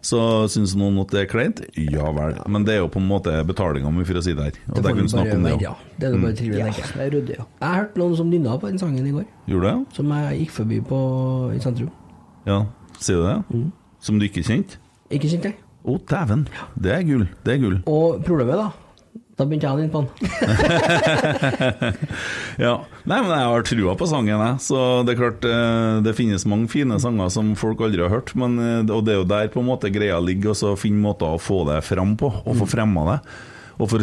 Så 0.00 0.18
syns 0.52 0.76
noen 0.78 0.98
at 1.02 1.10
det 1.10 1.20
er 1.24 1.26
kleint? 1.30 1.60
Ja 1.76 2.10
vel. 2.14 2.36
Men 2.48 2.64
det 2.64 2.74
er 2.76 2.78
jo 2.84 2.88
på 2.94 3.00
en 3.02 3.08
måte 3.08 3.32
betalinga 3.48 3.90
mi, 3.92 4.04
for 4.06 4.14
å 4.20 4.22
si 4.22 4.32
det 4.32 4.44
her. 4.44 4.58
Og 4.70 4.76
Det 4.78 4.84
det 4.84 4.92
kan 4.94 5.08
du 5.08 5.12
snakke 5.12 5.34
om 5.34 5.42
det 5.48 5.52
òg. 5.56 5.62
ja. 5.62 5.72
Det 5.98 6.06
er 6.06 6.12
det 6.12 6.20
bare 6.22 6.36
trivelig, 6.38 6.58
Ja, 6.58 6.70
det 6.94 7.02
er 7.06 7.10
ryddig, 7.16 7.36
ja. 7.38 7.44
Jeg 7.60 7.68
har 7.68 7.74
hørt 7.82 7.96
noen 7.98 8.16
som 8.16 8.30
nynna 8.30 8.58
på 8.62 8.68
den 8.70 8.78
sangen 8.78 9.06
i 9.06 9.10
går, 9.10 9.24
Gjorde 9.48 9.72
det? 9.72 9.96
som 9.96 10.08
jeg 10.14 10.38
gikk 10.40 10.50
forbi 10.50 10.80
på 10.80 11.00
i 11.54 11.58
sentrum. 11.58 11.90
Ja, 12.46 12.60
sier 13.00 13.16
du 13.16 13.24
det? 13.26 13.38
Mm. 13.50 13.72
Som 14.00 14.18
du 14.20 14.24
ikke 14.28 14.44
kjente? 14.46 14.78
Ikke 15.10 15.28
kjente 15.28 15.50
jeg. 15.50 15.56
Å, 15.88 15.98
dæven. 16.06 16.46
Det 16.78 16.92
er 16.92 17.02
gull. 17.02 17.26
Det 17.44 17.54
er 17.54 17.58
gull. 17.58 17.78
Og 17.86 18.22
problemet, 18.24 18.54
da 18.54 18.70
Da 19.38 19.44
begynte 19.46 19.68
jeg 19.70 19.78
nynne 19.78 19.94
på 19.94 20.02
den. 20.02 20.10
Ja. 22.58 22.72
Nei, 23.06 23.20
men 23.22 23.30
jeg 23.30 23.46
har 23.52 23.62
trua 23.68 23.92
på 23.98 24.06
sangen, 24.10 24.40
jeg. 24.42 24.56
Så 24.64 24.78
det 25.06 25.12
er 25.14 25.18
klart, 25.20 25.44
eh, 25.46 26.00
det 26.02 26.14
finnes 26.18 26.42
mange 26.50 26.66
fine 26.72 26.96
sanger 27.00 27.28
som 27.30 27.52
folk 27.58 27.78
aldri 27.86 28.02
har 28.02 28.10
hørt. 28.10 28.32
Men, 28.38 28.58
eh, 28.58 28.82
og 28.90 29.04
det 29.06 29.12
er 29.14 29.20
jo 29.20 29.28
der 29.30 29.46
på 29.54 29.60
en 29.62 29.68
måte 29.70 29.90
greia 29.94 30.18
ligger, 30.18 30.50
og 30.50 30.56
så 30.58 30.72
finne 30.80 30.98
måter 31.04 31.26
å 31.30 31.38
få 31.40 31.60
det 31.70 31.78
fram 31.86 32.16
på, 32.18 32.26
og 32.42 32.50
Mm. 32.56 32.60
få 32.64 32.68
fremma 32.74 33.02
det. 33.12 33.18
Og 33.78 33.86
for 33.88 33.98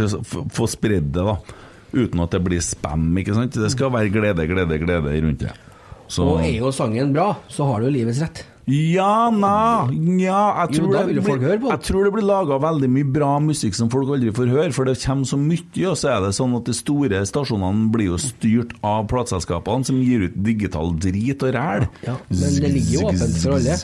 få 0.55 0.65
spredd 0.71 1.11
det, 1.11 1.25
da. 1.27 1.36
Uten 1.91 2.19
at 2.23 2.31
det 2.31 2.39
blir 2.43 2.61
spam, 2.63 3.11
ikke 3.19 3.36
sant. 3.36 3.51
Det 3.51 3.71
skal 3.71 3.91
være 3.91 4.09
glede, 4.11 4.47
glede, 4.47 4.79
glede 4.79 5.21
rundt 5.21 5.39
det. 5.39 5.51
Så 6.07 6.23
Og 6.23 6.39
er 6.39 6.55
jo 6.59 6.71
sangen 6.71 7.11
bra, 7.11 7.36
så 7.49 7.65
har 7.67 7.81
du 7.81 7.89
livets 7.91 8.21
rett. 8.21 8.45
Ja, 8.66 9.30
na, 9.30 9.86
ja, 10.18 10.66
jeg 10.66 10.80
Jo, 10.80 10.88
tror, 10.88 10.93
det 10.95 11.22
blir, 11.22 11.38
høre 11.38 11.57
på 11.61 11.70
jeg 11.70 11.82
tror 11.86 12.07
det 12.07 12.11
blir 12.16 12.26
laga 12.26 12.57
veldig 12.63 12.88
mye 12.95 13.09
bra 13.13 13.36
musikk 13.43 13.78
som 13.78 13.91
folk 13.93 14.09
aldri 14.16 14.32
får 14.34 14.49
høre, 14.49 14.72
for 14.74 14.89
det 14.89 14.95
kommer 15.03 15.30
så 15.30 15.38
mye, 15.38 15.84
og 15.91 15.99
så 16.01 16.09
er 16.16 16.24
det 16.26 16.32
sånn 16.34 16.55
at 16.57 16.66
de 16.66 16.74
store 16.74 17.20
stasjonene 17.30 17.91
blir 17.93 18.09
jo 18.09 18.18
styrt 18.24 18.74
av 18.82 19.05
plateselskapene 19.11 19.86
som 19.86 19.99
gir 20.01 20.26
ut 20.26 20.39
digital 20.47 20.95
drit 20.97 21.45
og 21.45 21.53
ræl. 21.53 21.86
Ja, 22.07 22.18
men 22.32 22.57
det 22.63 22.74
ligger 22.74 22.95
jo 22.95 23.05
åpent 23.11 23.38
for 23.43 23.57
alle. 23.59 23.78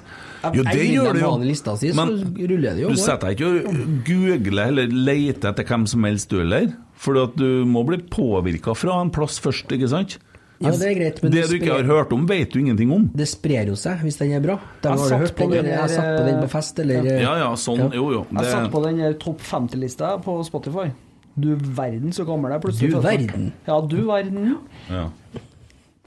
Jo, 0.58 0.66
det 0.66 0.88
gjør 0.90 1.14
det 1.14 1.22
jo. 1.22 1.32
Men 1.38 1.48
lista 1.52 1.78
si, 1.78 1.94
jo 1.94 2.90
du 2.90 2.98
setter 2.98 3.28
deg 3.30 3.38
ikke 3.38 3.52
og 3.70 3.82
googler 4.08 4.74
eller 4.74 4.90
leter 5.12 5.52
etter 5.52 5.68
hvem 5.70 5.86
som 5.94 6.10
helst, 6.10 6.34
du 6.34 6.42
heller. 6.42 6.72
For 7.02 7.18
du 7.38 7.48
må 7.70 7.86
bli 7.86 8.02
påvirka 8.02 8.74
fra 8.78 8.98
en 9.06 9.14
plass 9.14 9.38
først, 9.42 9.70
ikke 9.78 9.94
sant? 9.94 10.18
Ja, 10.62 10.72
det 10.78 10.88
er 10.88 10.96
greit, 11.00 11.22
men 11.24 11.32
det 11.32 11.42
det 11.42 11.50
du 11.50 11.56
ikke 11.58 11.74
har 11.74 11.84
hørt 11.90 12.12
om, 12.14 12.26
vet 12.30 12.52
du 12.54 12.60
ingenting 12.60 12.92
om. 12.94 13.10
Det 13.18 13.28
sprer 13.28 13.68
jo 13.72 13.76
seg 13.76 14.02
hvis 14.06 14.18
den 14.20 14.32
er 14.38 14.44
bra. 14.44 14.58
De 14.82 14.90
Jeg 14.90 14.98
har 15.00 15.08
satt 15.10 15.36
på 15.36 15.48
den, 15.52 15.66
jeg 15.66 15.80
har 15.80 15.88
satt 15.88 16.12
på 16.20 16.26
den 16.28 16.42
på 16.44 16.50
fest, 16.50 16.80
eller 16.80 17.08
Ja, 17.22 17.38
ja, 17.42 17.56
sånn, 17.56 17.88
jo, 17.94 18.12
jo. 18.14 18.26
Jeg 18.32 18.38
Det, 18.44 18.52
satt 18.52 18.72
på 18.72 18.84
den 18.86 19.02
topp 19.22 19.42
50-lista 19.42 20.18
på 20.24 20.44
Spotify. 20.46 20.92
Du 21.36 21.56
verden 21.56 22.12
så 22.12 22.26
gammel 22.28 22.52
jeg 22.52 22.62
plutselig 22.62 22.92
Du 22.92 23.00
verden. 23.00 23.54
Ja, 23.68 23.82
du 23.82 23.98
verden. 24.06 24.58
ja. 24.90 25.10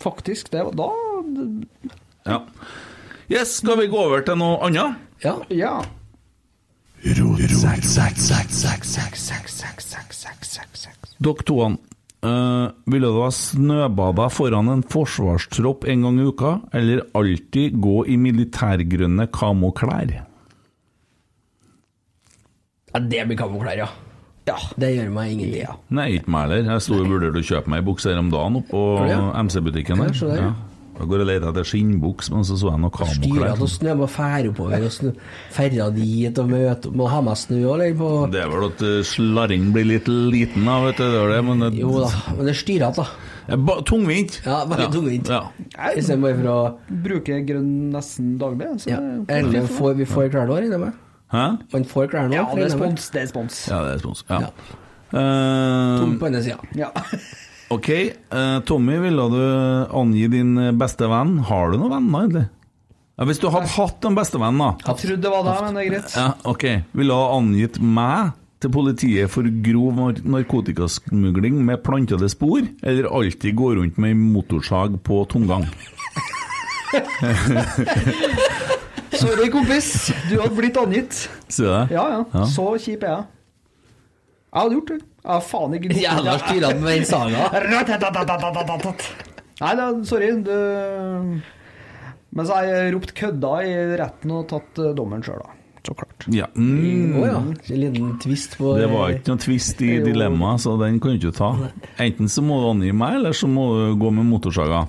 Faktisk. 0.00 0.50
Det 0.50 0.64
var 0.64 0.72
da 0.72 0.90
Ja. 2.26 2.40
Yes, 3.30 3.56
skal 3.56 3.78
vi 3.78 3.86
gå 3.88 3.96
over 3.98 4.20
til 4.20 4.36
noe 4.36 4.58
annet? 4.66 4.96
Ja. 5.24 5.38
Ja. 5.48 5.82
Dere 11.20 11.44
to, 11.46 11.68
uh, 12.24 12.72
ville 12.90 13.10
du 13.12 13.20
ha 13.22 13.30
snøbada 13.34 14.28
foran 14.32 14.70
en 14.72 14.84
forsvarstropp 14.94 15.86
en 15.90 16.06
gang 16.08 16.20
i 16.20 16.28
uka, 16.30 16.54
eller 16.74 17.04
alltid 17.16 17.76
gå 17.84 18.04
i 18.08 18.16
militærgrønne 18.20 19.28
kamoklær? 19.34 20.16
ja, 22.94 23.00
det 23.00 23.24
blir 23.26 23.38
kamoklær, 23.38 23.78
ja. 23.84 23.88
Ja. 24.44 24.58
Det 24.76 24.90
gjør 24.92 25.08
meg 25.14 25.32
ingenting. 25.32 25.80
Nei, 25.96 26.08
ikke 26.18 26.32
meg 26.34 26.44
heller. 26.44 26.66
Jeg 26.74 26.84
sto 26.84 26.98
og 27.00 27.08
vurderte 27.08 27.40
å 27.40 27.46
kjøpe 27.48 27.72
meg 27.72 27.80
ei 27.80 27.86
bukse 27.86 28.12
her 28.12 28.20
om 28.20 28.28
dagen 28.32 28.58
oppå 28.60 28.82
på 29.00 29.06
ja? 29.08 29.20
MC-butikken 29.40 30.02
Ja, 30.04 30.10
der, 30.20 30.42
ja. 30.42 30.50
Jeg 30.94 31.08
går 31.10 31.22
og 31.24 31.26
leter 31.26 31.48
etter 31.50 31.66
skinnbuks, 31.66 32.28
men 32.30 32.44
så 32.46 32.54
så 32.60 32.68
jeg 32.70 32.80
noe 32.84 32.90
Styrer 32.94 33.18
kamoklær. 33.18 33.52
at 33.66 33.72
snø 33.72 33.94
må 33.98 34.06
fære 34.06 34.50
oppover 34.52 34.84
og 34.86 34.92
snø, 34.94 35.10
ferja 35.50 35.88
dit 35.90 36.38
og 36.38 36.48
møte 36.52 36.92
Må 36.94 37.08
ha 37.10 37.20
med 37.26 37.34
snø 37.40 37.58
òg, 37.66 37.72
eller? 37.74 37.94
På, 37.98 38.10
Det 38.30 38.40
er 38.44 38.48
vel 38.52 38.66
at 38.68 38.84
uh, 38.86 39.00
slarring 39.10 39.72
blir 39.74 39.88
litt 39.90 40.06
liten 40.08 40.64
da, 40.70 40.76
vet 40.86 41.00
du. 41.02 41.04
Det 41.10 41.20
er 41.24 41.32
det, 41.34 41.40
men 41.48 41.64
det, 41.66 41.70
jo 41.82 41.96
da, 41.98 42.10
men 42.36 42.46
det 42.46 42.54
er 42.54 42.60
styrete, 42.62 43.02
da. 43.02 43.32
Ja, 43.50 43.56
ba- 43.60 43.80
Tungvint. 43.84 44.38
Ja, 44.46 44.60
veldig 44.70 44.86
tungvint. 44.94 45.28
Ja. 45.28 45.42
Istedenfor 45.92 46.22
bare 46.24 46.38
for 46.38 46.52
å 46.54 47.00
Bruker 47.04 47.42
grønn 47.44 47.72
nesten 47.92 48.38
daglig. 48.40 48.70
Så 48.80 48.94
ja. 48.94 49.00
Eller 49.28 49.66
får 49.68 49.98
vi 49.98 50.06
får 50.08 50.30
klær 50.32 50.46
nå, 50.48 50.56
regner 50.62 50.78
jeg 50.78 50.84
med. 50.86 51.02
Hæ? 51.34 51.44
Man 51.74 51.84
får 51.90 52.08
klær 52.14 52.30
nå. 52.30 52.38
Ja, 52.38 52.46
det 52.54 52.70
er 52.70 52.70
med. 52.70 52.78
spons. 52.78 53.10
Det 53.12 53.20
er 53.26 53.28
spons. 53.34 53.60
Ja, 53.68 53.82
det 53.84 53.96
er 53.98 54.04
spons. 54.06 54.24
Ja. 54.30 54.40
Ja. 54.46 54.80
Uh... 55.14 55.98
Tom 56.00 56.16
på 56.22 56.30
ene 56.30 56.40
sida. 56.46 56.56
Ja. 56.78 56.88
Ok, 57.74 57.88
uh, 58.30 58.60
Tommy, 58.68 58.98
ville 59.02 59.24
du 59.32 59.40
angi 59.98 60.28
din 60.30 60.54
beste 60.78 61.08
venn? 61.10 61.38
Har 61.48 61.72
du 61.72 61.80
noen 61.80 61.96
venner, 61.96 62.20
egentlig? 62.26 62.46
Ja, 63.14 63.26
hvis 63.28 63.38
du 63.38 63.46
hadde 63.50 63.70
hatt 63.70 64.06
en 64.08 64.16
bestevenn, 64.18 64.58
da. 64.58 64.72
Jeg 64.88 64.98
trodde 65.00 65.22
det 65.22 65.30
var 65.30 65.44
deg, 65.46 65.58
men 65.62 65.76
det 65.76 65.82
er 65.84 65.90
greit. 65.92 66.14
Ja, 66.18 66.28
ok. 66.50 66.64
Ville 66.98 67.14
du 67.14 67.18
ha 67.18 67.36
angitt 67.36 67.76
meg 67.78 68.32
til 68.64 68.72
politiet 68.74 69.30
for 69.30 69.46
grov 69.66 70.00
narkotikasmugling 70.34 71.60
med 71.68 71.82
plantede 71.86 72.28
spor, 72.32 72.66
eller 72.82 73.06
alltid 73.06 73.54
gå 73.58 73.70
rundt 73.78 74.00
med 74.02 74.18
motorsag 74.18 74.98
på 75.06 75.20
tomgang? 75.30 75.68
Sorry, 79.14 79.46
kompis. 79.52 80.10
Du 80.26 80.40
hadde 80.40 80.54
blitt 80.58 80.76
angitt. 80.80 81.14
Sier 81.46 81.66
du 81.66 81.70
det? 81.70 81.94
Ja, 81.94 82.04
ja. 82.16 82.20
Ja. 82.34 82.44
Så 82.50 82.66
kjip 82.82 83.06
er 83.06 83.12
jeg. 83.12 83.24
Jeg 84.50 84.58
hadde 84.58 84.78
gjort 84.80 84.90
det. 84.90 85.00
Ja, 85.24 85.40
faen 85.40 85.74
ikke 85.78 85.88
noe. 85.88 86.00
Jævla 86.04 86.36
styrene 86.42 86.80
med 86.84 86.98
den 86.98 87.06
saga. 87.08 87.48
Nei 89.62 89.74
da, 89.78 89.90
sorry. 90.04 90.30
Du 90.44 90.54
Men 92.34 92.46
så 92.48 92.56
har 92.58 92.64
jeg 92.68 92.94
ropt 92.96 93.12
'kødda' 93.14 93.58
i 93.64 93.74
retten 94.00 94.32
og 94.34 94.48
tatt 94.50 94.80
eh, 94.82 94.90
dommeren 94.98 95.22
sjøl, 95.22 95.38
da. 95.38 95.54
Så 95.84 95.92
klart. 95.94 96.26
Ja. 96.32 96.48
Mm. 96.56 97.14
Oh, 97.20 97.26
ja. 97.28 97.38
Mm. 97.38 97.52
En 97.70 97.80
liten 97.80 98.12
twist 98.18 98.56
på 98.58 98.72
Det 98.78 98.88
var 98.88 99.12
ikke 99.12 99.30
noen 99.30 99.42
twist 99.44 99.82
i 99.84 99.98
dilemmaet, 100.02 100.64
så 100.64 100.74
den 100.80 100.98
kan 100.98 101.14
du 101.14 101.28
ikke 101.28 101.36
ta. 101.36 101.50
Enten 102.00 102.30
så 102.32 102.42
må 102.44 102.58
du 102.62 102.70
angi 102.72 102.92
meg, 102.96 103.20
eller 103.20 103.36
så 103.36 103.50
må 103.50 103.68
du 103.76 103.84
gå 104.00 104.12
med 104.16 104.26
motorsaga. 104.32 104.86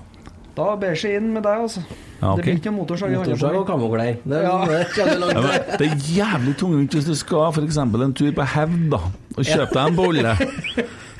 Da 0.56 0.70
ber 0.80 0.96
seg 0.96 1.18
inn 1.20 1.34
med 1.36 1.44
deg, 1.44 1.66
altså. 1.68 1.84
Ja, 2.20 2.32
okay. 2.32 2.36
Det 2.36 2.44
blir 2.44 2.54
ikke 2.60 2.70
noe 2.72 2.78
motorsag 2.80 3.10
Motorsag 3.12 3.56
og 3.60 3.66
kamoklær. 3.68 4.14
Det, 4.24 4.42
Ja. 4.42 4.64
det 4.64 5.78
det 5.78 5.86
er 5.90 5.96
jævlig 6.16 6.54
tungvint 6.56 6.94
hvis 6.96 7.04
du 7.04 7.14
skal 7.14 7.50
f.eks. 7.52 7.76
en 7.76 8.14
tur 8.16 8.32
på 8.32 8.46
Hevd 8.54 8.86
da, 8.94 9.00
og 9.36 9.44
kjøpe 9.44 9.72
deg 9.74 9.86
en 9.90 9.96
bolle. 9.96 10.36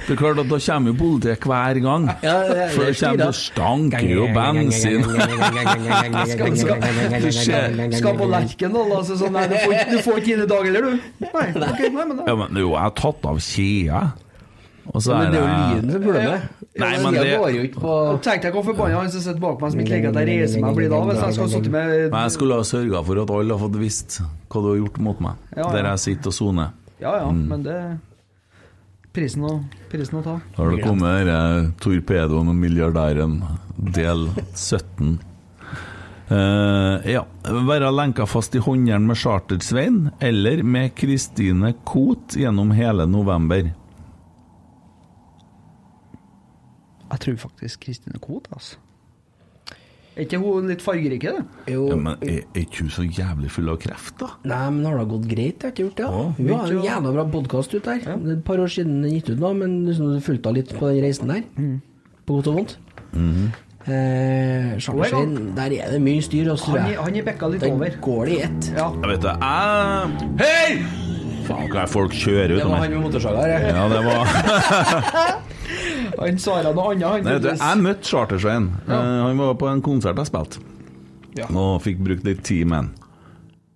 Det 0.06 0.14
er 0.14 0.18
klart 0.20 0.38
at 0.38 0.46
Da 0.48 0.58
kommer 0.62 0.92
jo 0.92 0.96
politiet 1.00 1.40
hver 1.42 1.80
gang. 1.82 2.04
Ja, 2.22 2.34
det 2.46 2.56
er- 2.56 2.68
For 2.70 2.84
det 2.84 3.02
er 3.02 3.08
kommer 3.10 3.32
stanker 3.34 4.08
jo 4.08 4.26
bensin. 4.32 5.02
Skal, 6.30 6.56
skal, 6.56 7.92
skal 7.98 8.16
på 8.20 8.28
Lerkendal, 8.30 8.92
altså 9.00 9.16
sånn 9.20 9.32
Nei, 9.36 9.46
du 9.50 9.56
får, 9.56 9.72
ikke- 9.72 10.20
ikke 10.20 10.32
inn 10.36 10.42
i 10.44 10.46
dag 10.46 10.64
heller, 10.64 10.82
du. 10.82 11.00
Nei, 11.20 11.46
okay, 11.70 11.88
nei, 11.90 12.04
men 12.04 12.16
da. 12.16 12.24
Ja, 12.30 12.34
men 12.36 12.56
jo, 12.56 12.70
jeg 12.72 12.80
har 12.86 12.94
tatt 12.96 13.24
av 13.26 13.36
kjea. 13.42 14.04
Og 14.94 15.02
så 15.02 15.16
Men 15.18 15.32
det 15.32 15.40
er 15.40 15.42
jo 15.42 15.48
lyden 15.50 15.90
som 15.90 16.00
er 16.00 16.04
problemet. 16.06 16.40
Nei, 16.78 16.90
men 17.02 17.14
det 17.14 17.22
det- 17.24 17.38
går 17.40 17.50
jo 17.54 17.62
ikke 17.68 17.80
på 17.80 18.22
Tenk 18.22 18.42
deg 18.42 18.52
hvor 18.52 18.64
forbanna 18.66 18.98
han 19.00 19.10
som 19.10 19.20
sitter 19.24 19.40
bak 19.40 19.60
meg, 19.60 19.70
som 19.72 19.80
ikke 19.80 19.94
liker 19.96 20.08
at 20.08 20.18
jeg 20.20 20.26
reiser 20.40 20.60
meg 20.60 20.74
blir 20.76 20.90
da. 20.90 21.00
Hvis 21.08 21.22
jeg 21.24 21.34
skal 21.38 21.48
sitte 21.48 21.70
med 21.70 22.10
Men 22.10 22.20
jeg 22.26 22.30
skulle 22.36 22.54
ha 22.58 22.62
sørga 22.62 23.04
for 23.06 23.22
at 23.22 23.30
alle 23.30 23.54
har 23.56 23.62
fått 23.68 23.78
visst 23.80 24.18
hva 24.20 24.60
du 24.62 24.68
har 24.72 24.76
gjort 24.82 24.98
mot 24.98 25.20
meg. 25.20 25.34
Ja, 25.56 25.62
ja. 25.62 25.70
Der 25.72 25.88
jeg 25.90 25.98
sitter 26.04 26.26
og 26.34 26.36
soner. 26.40 26.70
Ja 27.00 27.16
ja, 27.20 27.30
Mm. 27.30 27.46
men 27.48 27.62
det 27.62 27.98
Prisen 29.16 29.42
å, 29.48 29.64
prisen 29.88 30.18
å 30.18 30.22
ta. 30.22 30.40
Da 30.56 30.62
har 30.62 30.70
det 30.76 30.82
kommet 30.84 31.24
denne 31.24 31.72
torpedoen 31.80 32.48
og 32.52 32.54
milliardæren, 32.54 33.38
del 33.78 34.28
17. 34.54 35.18
Uh, 36.30 36.98
ja. 37.06 37.22
Være 37.46 37.88
lenka 37.94 38.26
fast 38.26 38.54
i 38.58 38.58
håndjern 38.60 39.06
med 39.06 39.16
Charter-Svein, 39.16 40.10
eller 40.20 40.62
med 40.66 40.94
Kristine 40.98 41.72
Koht 41.86 42.34
gjennom 42.36 42.72
hele 42.74 43.06
november. 43.06 43.70
Jeg 47.10 47.20
tror 47.22 47.36
faktisk 47.46 47.80
Kristine 47.86 48.18
Koht, 48.20 48.48
altså. 48.52 48.76
Er 50.16 50.24
ikke 50.24 50.38
hun 50.40 50.64
litt 50.70 50.80
fargerik, 50.80 51.20
det? 51.28 51.42
Jo, 51.68 51.82
Ja, 51.90 51.96
men 52.00 52.14
er, 52.24 52.38
er 52.54 52.60
ikke 52.62 52.80
hun 52.86 52.88
så 52.94 53.02
jævlig 53.04 53.50
full 53.52 53.68
av 53.68 53.76
kreft, 53.82 54.14
da? 54.22 54.30
Nei, 54.48 54.62
men 54.72 54.86
har 54.88 54.96
det 55.02 55.08
gått 55.10 55.26
greit? 55.28 55.58
Jeg 55.60 55.66
har 55.66 55.74
ikke 55.74 55.84
gjort 55.84 55.98
det. 56.00 56.06
Ja. 56.08 56.22
Vi 56.38 56.54
har 56.54 56.72
en 56.72 56.86
jævla 56.86 57.12
bra 57.18 57.24
podkast 57.34 57.74
ute 57.76 57.84
der. 57.84 58.00
Det 58.16 58.32
er 58.32 58.38
et 58.38 58.44
par 58.48 58.62
år 58.64 58.72
siden 58.72 59.02
den 59.04 59.12
gikk 59.12 59.28
ut 59.34 59.42
nå, 59.44 59.50
men 59.60 59.76
liksom 59.90 60.14
du 60.14 60.20
fulgte 60.24 60.48
henne 60.48 60.62
litt 60.62 60.72
på 60.80 60.88
den 60.88 61.04
reisen 61.04 61.28
der. 61.34 61.44
På 62.26 62.38
godt 62.40 62.48
og 62.48 62.56
vondt. 62.62 62.76
Eh, 63.86 64.72
Charterstein, 64.82 65.36
der 65.54 65.70
er 65.78 65.92
det 65.94 66.00
mye 66.02 66.22
styr. 66.24 66.48
Også, 66.50 66.72
Han, 66.72 66.90
er- 66.90 67.02
han 67.04 67.14
er 67.16 67.22
bekka 67.28 67.46
litt 67.52 67.60
Der 67.62 67.70
over. 67.76 67.92
går 68.02 68.24
det 68.26 68.32
i 68.32 68.40
ett. 68.42 68.70
Ja. 68.74 68.88
Jeg 68.90 69.08
vet 69.12 69.20
det, 69.22 69.34
jeg 69.36 70.40
Hei! 70.40 70.70
Faen, 71.46 71.68
hva 71.70 71.82
er 71.84 71.86
folk 71.86 72.10
kjører 72.10 72.48
Det 72.50 72.56
ut 72.56 72.64
av 72.64 72.70
var 72.72 72.78
han 72.82 72.90
med 72.90 73.00
motorsaga 73.04 73.44
her. 73.44 73.68
ja. 73.68 73.76
Ja, 73.76 73.88
det 73.92 74.00
var 74.08 75.42
Han 76.20 76.38
svarer 76.40 76.74
noe 76.76 76.92
annet, 76.94 77.06
han. 77.06 77.24
Nei, 77.26 77.38
du, 77.42 77.48
jeg 77.52 77.82
møtte 77.82 78.08
Charter-Svein. 78.10 78.68
Eh, 78.86 79.18
han 79.26 79.40
var 79.40 79.56
på 79.60 79.68
en 79.70 79.82
konsert 79.84 80.16
jeg 80.22 80.30
spilte, 80.30 80.62
Ja. 81.36 81.48
og 81.52 81.82
fikk 81.84 81.98
brukt 82.06 82.24
litt 82.24 82.42
tid 82.46 82.66
med 82.70 82.76
han. 82.78 82.90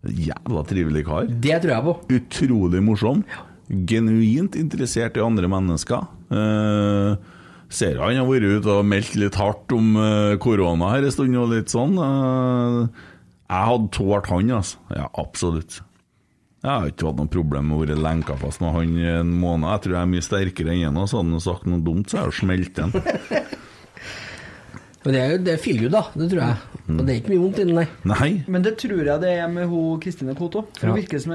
Jævla 0.06 0.62
trivelig 0.64 1.02
kar. 1.04 1.26
Det 1.28 1.58
tror 1.60 1.74
jeg 1.74 1.84
på. 1.84 1.94
Utrolig 2.16 2.80
morsom. 2.86 3.24
Genuint 3.68 4.56
interessert 4.56 5.18
i 5.18 5.24
andre 5.24 5.50
mennesker. 5.52 6.06
Eh, 6.32 7.16
ser 7.70 8.00
han 8.00 8.16
har 8.18 8.26
vært 8.26 8.48
ute 8.62 8.72
og 8.80 8.86
meldt 8.88 9.12
litt 9.20 9.36
hardt 9.38 9.70
om 9.76 9.92
eh, 10.00 10.36
korona 10.42 10.88
her 10.94 11.04
en 11.06 11.14
stund, 11.14 11.36
og 11.38 11.52
litt 11.52 11.70
sånn. 11.70 11.98
Eh, 12.00 13.04
jeg 13.50 13.68
hadde 13.68 13.90
tålt 13.94 14.30
han, 14.32 14.50
altså. 14.56 14.78
Ja, 14.96 15.06
absolutt. 15.20 15.80
Jeg 16.60 16.68
har 16.70 16.90
ikke 16.90 17.06
hatt 17.08 17.16
noe 17.16 17.30
problem 17.32 17.70
med 17.70 17.76
å 17.78 17.84
være 17.86 17.94
lenka 18.04 18.34
fast 18.36 18.60
med 18.60 18.74
han 18.76 18.96
i 19.00 19.06
en 19.08 19.30
måned. 19.40 19.64
Jeg 19.72 19.80
tror 19.86 19.94
jeg 19.96 20.02
er 20.04 20.10
mye 20.12 20.24
sterkere 20.26 20.74
enn 20.76 20.98
han, 21.00 21.08
så 21.08 21.22
hadde 21.22 21.32
han 21.38 21.40
sagt 21.46 21.64
noe 21.70 21.80
dumt, 21.86 22.10
så 22.12 22.18
hadde 22.20 22.26
jeg 22.28 22.34
jo 22.34 22.40
smelt 22.44 22.74
den. 22.76 22.90
Men 25.00 25.12
det 25.16 25.20
er 25.22 25.30
jo 25.32 25.38
det 25.46 25.54
er 25.54 25.78
good, 25.80 25.94
da. 25.94 26.02
Det 26.20 26.26
tror 26.34 26.42
jeg. 26.44 26.58
Og 26.90 27.00
det 27.06 27.14
er 27.14 27.18
ikke 27.22 27.30
mye 27.32 27.40
vondt 27.46 27.60
inni 27.62 27.76
nei. 27.78 27.84
Nei, 28.10 28.28
Men 28.50 28.64
det 28.66 28.72
tror 28.82 29.00
jeg 29.06 29.22
det 29.22 29.30
er 29.40 29.48
med 29.54 29.68
hun 29.70 30.00
Kristine 30.02 30.34
Koht 30.36 30.58
òg. 30.60 30.68
For 30.76 30.90
Ja. 30.90 30.92
hun 30.92 31.00
virker 31.00 31.22
som 31.22 31.32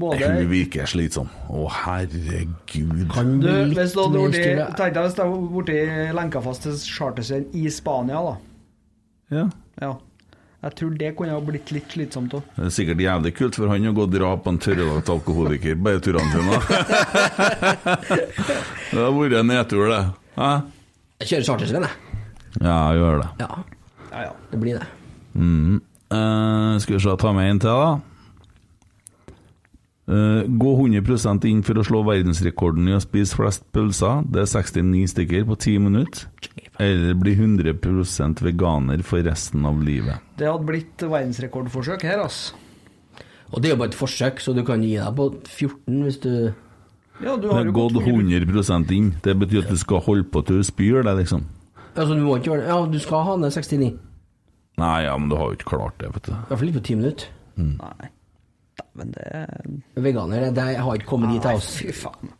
både 0.00 0.30
hun 0.38 0.48
virker 0.54 0.88
slitsom. 0.88 1.28
Å, 1.50 1.66
herregud. 1.82 3.04
Kan 3.12 3.34
Du, 3.42 3.50
litt 3.50 3.76
hvis 3.82 3.92
du 3.92 4.00
hadde 4.00 4.16
mer 4.16 4.28
vært 4.30 4.38
styr, 4.40 4.62
i- 4.64 4.78
Tenk 4.80 4.94
deg 4.96 5.02
hvis 5.10 5.18
du 5.18 5.22
hadde 5.26 5.52
blitt 5.58 6.14
lenka 6.22 6.40
fast 6.48 6.62
til 6.64 6.72
charterserien 6.72 7.46
i 7.52 7.68
Spania, 7.74 8.22
da. 8.30 8.34
Ja. 9.34 9.44
Ja. 9.82 9.92
Jeg 10.64 10.72
tror 10.78 10.92
det 10.96 11.10
kunne 11.18 11.34
ha 11.36 11.40
blitt 11.44 11.68
litt 11.76 11.90
slitsomt 11.92 12.32
òg. 12.38 12.44
Det 12.56 12.64
er 12.70 12.72
sikkert 12.72 13.02
jævlig 13.04 13.32
kult 13.36 13.56
for 13.58 13.68
han 13.68 13.84
å 13.90 13.92
gå 13.92 14.06
og 14.06 14.12
dra 14.14 14.30
på 14.40 14.48
en 14.54 14.60
tørrlagt 14.64 15.10
alkoholiker 15.12 15.76
bare 15.76 16.00
turene 16.00 16.30
sine. 16.32 16.56
det 18.94 19.02
har 19.02 19.12
vært 19.12 19.36
en 19.42 19.50
nedtur, 19.52 19.84
det. 19.92 20.00
Hæ? 20.38 20.48
Jeg 21.20 21.30
kjører 21.30 21.46
chartersvenn, 21.50 21.84
jeg. 21.84 22.24
Ja, 22.62 22.78
jeg 22.94 23.02
gjør 23.02 23.20
det. 23.20 23.28
Ja, 23.44 23.50
Ja, 24.14 24.22
ja. 24.28 24.32
det 24.54 24.60
blir 24.62 24.78
det. 24.80 24.88
Mm. 25.34 25.76
Eh, 26.14 26.72
skal 26.80 26.96
vi 26.96 27.02
se, 27.02 27.16
ta 27.20 27.32
med 27.36 27.50
en 27.50 27.60
til, 27.64 27.84
da. 27.84 28.13
Eh, 30.04 30.44
gå 30.60 30.70
100% 30.76 31.46
inn 31.48 31.62
for 31.64 31.80
å 31.80 31.84
slå 31.86 32.02
verdensrekorden 32.04 32.90
i 32.90 32.96
å 32.96 33.00
spise 33.00 33.38
flest 33.38 33.64
pølser. 33.72 34.26
Det 34.28 34.42
er 34.42 34.50
69 34.50 35.06
stykker 35.14 35.46
på 35.48 35.56
10 35.56 35.78
minutter. 35.86 36.26
Eller 36.82 37.14
bli 37.16 37.32
100% 37.38 38.42
veganer 38.44 39.00
for 39.06 39.24
resten 39.24 39.64
av 39.64 39.80
livet. 39.80 40.20
Det 40.36 40.50
hadde 40.50 40.68
blitt 40.68 41.06
verdensrekordforsøk 41.08 42.04
her, 42.04 42.20
altså. 42.26 42.52
Og 43.54 43.62
det 43.62 43.70
er 43.70 43.76
jo 43.76 43.80
bare 43.80 43.92
et 43.94 43.96
forsøk, 43.96 44.42
så 44.42 44.52
du 44.56 44.64
kan 44.66 44.82
gi 44.82 44.96
deg 44.98 45.16
på 45.16 45.28
14 45.46 46.02
hvis 46.04 46.20
du 46.20 46.30
Ja, 47.22 47.36
du 47.38 47.46
Det 47.46 47.52
har 47.54 47.68
gått 47.70 47.94
gått 47.94 48.08
100 48.10 48.42
100 48.50 48.90
inn. 48.92 49.12
Det 49.22 49.38
betyr 49.38 49.62
at 49.62 49.70
du 49.70 49.78
skal 49.78 50.02
holde 50.02 50.24
på 50.26 50.42
til 50.44 50.58
du 50.58 50.66
spyr 50.66 51.04
deg, 51.06 51.16
liksom. 51.22 51.46
Altså, 51.94 52.16
du 52.18 52.24
må 52.26 52.36
ikke 52.36 52.50
gjøre 52.50 52.64
det. 52.64 52.68
Ja, 52.68 52.86
du 52.90 52.98
skal 52.98 53.22
ha 53.24 53.36
ned 53.36 53.54
69. 53.54 53.94
Nei, 54.82 55.04
ja, 55.06 55.16
men 55.16 55.30
du 55.30 55.36
har 55.38 55.52
jo 55.52 55.56
ikke 55.56 55.70
klart 55.78 55.96
det, 56.02 56.10
vet 56.12 56.26
du. 56.26 56.32
I 56.34 56.48
hvert 56.50 56.58
fall 56.58 56.68
ikke 56.72 56.80
på 56.80 56.86
10 56.90 56.96
minutter. 56.98 57.28
Nei. 57.56 58.10
Dæven, 58.94 59.12
det 59.12 59.26
er 59.34 60.02
Veganer, 60.02 60.40
det, 60.40 60.54
det 60.54 60.76
har 60.78 60.94
ikke 60.94 61.06
kommet 61.06 61.32
dit 61.34 61.46
oss. 61.50 61.76
Fy 61.80 61.90
faen. 61.92 62.30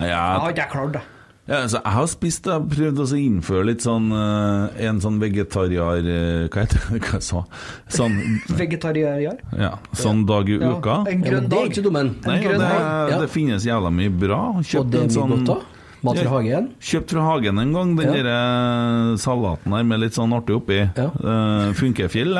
Jeg 0.00 0.14
har 0.16 0.50
ikke 0.50 0.68
klart 0.72 0.92
det. 0.94 1.00
ja, 1.48 1.56
altså, 1.64 1.80
jeg 1.84 1.92
har 1.92 2.06
spist 2.06 2.44
Jeg 2.46 2.52
har 2.54 2.66
prøvd 2.70 3.00
å 3.02 3.06
innføre 3.18 3.64
litt 3.66 3.82
sånn 3.82 4.04
eh, 4.14 4.84
En 4.86 5.00
sånn 5.02 5.16
vegetariar... 5.18 5.98
eh, 6.06 6.44
hva 6.46 6.62
heter 6.62 6.84
det? 6.92 7.00
Hva 7.08 7.18
jeg 7.18 7.26
sa 7.26 7.42
Sånn, 7.90 8.14
Vegetarier. 8.54 9.18
ja, 9.58 9.72
sånn 9.98 10.22
dag 10.28 10.48
i 10.48 10.60
Ja, 10.60 10.70
uka. 10.78 11.00
en 11.10 11.24
grønn 11.26 11.42
men 11.42 11.50
det 11.50 11.58
er 11.58 11.64
dag. 11.64 11.72
ikke 11.74 11.82
dum 11.88 11.96
en. 12.00 12.12
Nei, 12.24 12.36
og 12.38 12.44
grønn 12.46 12.62
det, 12.62 12.70
dag, 12.70 13.10
ja. 13.10 13.18
det 13.24 13.30
finnes 13.34 13.66
jævla 13.66 13.90
mye 13.98 14.14
bra. 14.22 14.40
Og 14.60 14.90
det 14.94 15.00
er 15.02 15.08
mye 15.10 15.16
sånn 15.18 15.34
godt 15.36 15.52
òg. 15.56 15.66
Mat 16.00 16.16
fra 16.22 16.30
hagen. 16.32 16.68
Kjøpt 16.80 17.10
fra 17.12 17.24
hagen 17.26 17.58
en 17.60 17.72
gang, 17.76 17.90
den 17.98 18.06
Ja. 18.08 18.12
der 18.22 18.28
eh, 18.32 19.16
salaten 19.20 19.74
her 19.76 19.82
med 19.90 20.00
litt 20.00 20.14
sånn 20.16 20.32
artig 20.32 20.54
oppi. 20.56 20.78
Ja. 20.96 21.10
Uh, 21.18 21.74
funker 21.76 22.08
fjell. 22.08 22.38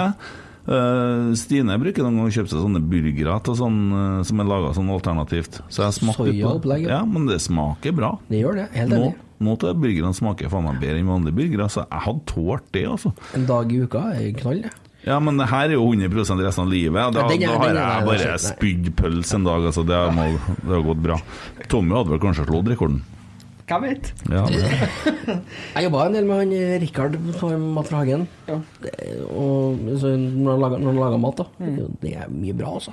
Eh, 0.70 1.32
Stine 1.34 1.74
bruker 1.82 2.04
noen 2.06 2.20
ganger 2.20 2.30
å 2.30 2.34
kjøpe 2.36 2.52
seg 2.52 2.60
sånne 2.62 2.80
burgere 2.92 3.38
sånn, 3.58 3.78
eh, 3.90 4.22
som 4.28 4.40
er 4.42 4.46
laga 4.46 4.70
sånn 4.76 4.90
alternativt. 4.94 5.60
Så 5.68 5.82
jeg 5.82 5.96
smakte 5.98 6.30
på 6.30 6.78
ja. 6.86 7.00
Men 7.04 7.26
det 7.26 7.40
smaker 7.42 7.92
bra. 7.96 8.12
Det 8.30 8.42
gjør 8.44 8.54
det. 8.62 8.68
Helt 8.76 8.92
enig. 8.92 9.14
nå 9.40 9.56
til 9.58 9.74
burgerne 9.74 10.12
smaker 10.14 10.50
faen 10.52 10.64
meg 10.68 10.78
bedre 10.82 11.00
enn 11.00 11.08
vanlige 11.08 11.34
burgere, 11.34 11.66
så 11.72 11.86
jeg 11.88 12.00
hadde 12.06 12.24
tålt 12.26 12.66
det, 12.72 12.84
altså. 12.86 13.12
En 13.34 13.46
dag 13.46 13.72
i 13.72 13.78
uka 13.82 14.02
er 14.14 14.32
knall, 14.36 14.62
det. 14.62 14.70
Ja, 15.06 15.18
men 15.18 15.38
det 15.40 15.46
her 15.48 15.64
er 15.70 15.72
jo 15.78 15.86
100% 15.88 16.42
resten 16.44 16.66
av 16.66 16.68
livet. 16.68 17.14
Da, 17.14 17.20
Ja, 17.20 17.28
er- 17.30 17.38
da 17.40 17.56
har 17.56 17.68
jeg 17.72 18.06
bare 18.06 18.36
nei. 18.36 18.36
spydd 18.36 18.90
pølse 18.94 19.34
en 19.34 19.44
dag, 19.44 19.62
altså. 19.64 19.82
Det 19.86 19.96
har, 19.96 20.12
det 20.12 20.74
har 20.76 20.82
gått 20.82 21.02
bra. 21.02 21.16
Tommy 21.68 21.96
hadde 21.96 22.10
vel 22.10 22.20
kanskje 22.20 22.44
slått 22.46 22.68
rekorden. 22.68 23.00
Hvem 23.70 23.84
vet? 23.86 24.08
Ja. 24.26 24.40
Jeg 25.76 25.84
jobba 25.86 26.00
en 26.08 26.16
del 26.16 26.24
med 26.26 26.40
han 26.40 26.54
eh, 26.56 26.72
Rikard 26.82 27.12
på 27.38 27.50
Mat 27.76 27.86
fra 27.86 28.00
hagen. 28.02 28.24
Ja. 28.48 28.56
Og 29.30 29.78
så 30.02 30.10
når 30.18 30.56
han 30.56 30.64
lager, 30.64 30.82
lager 30.98 31.20
mat, 31.22 31.38
da. 31.38 31.68
Det 32.02 32.16
er 32.18 32.32
mye 32.34 32.56
bra, 32.58 32.72
altså. 32.80 32.90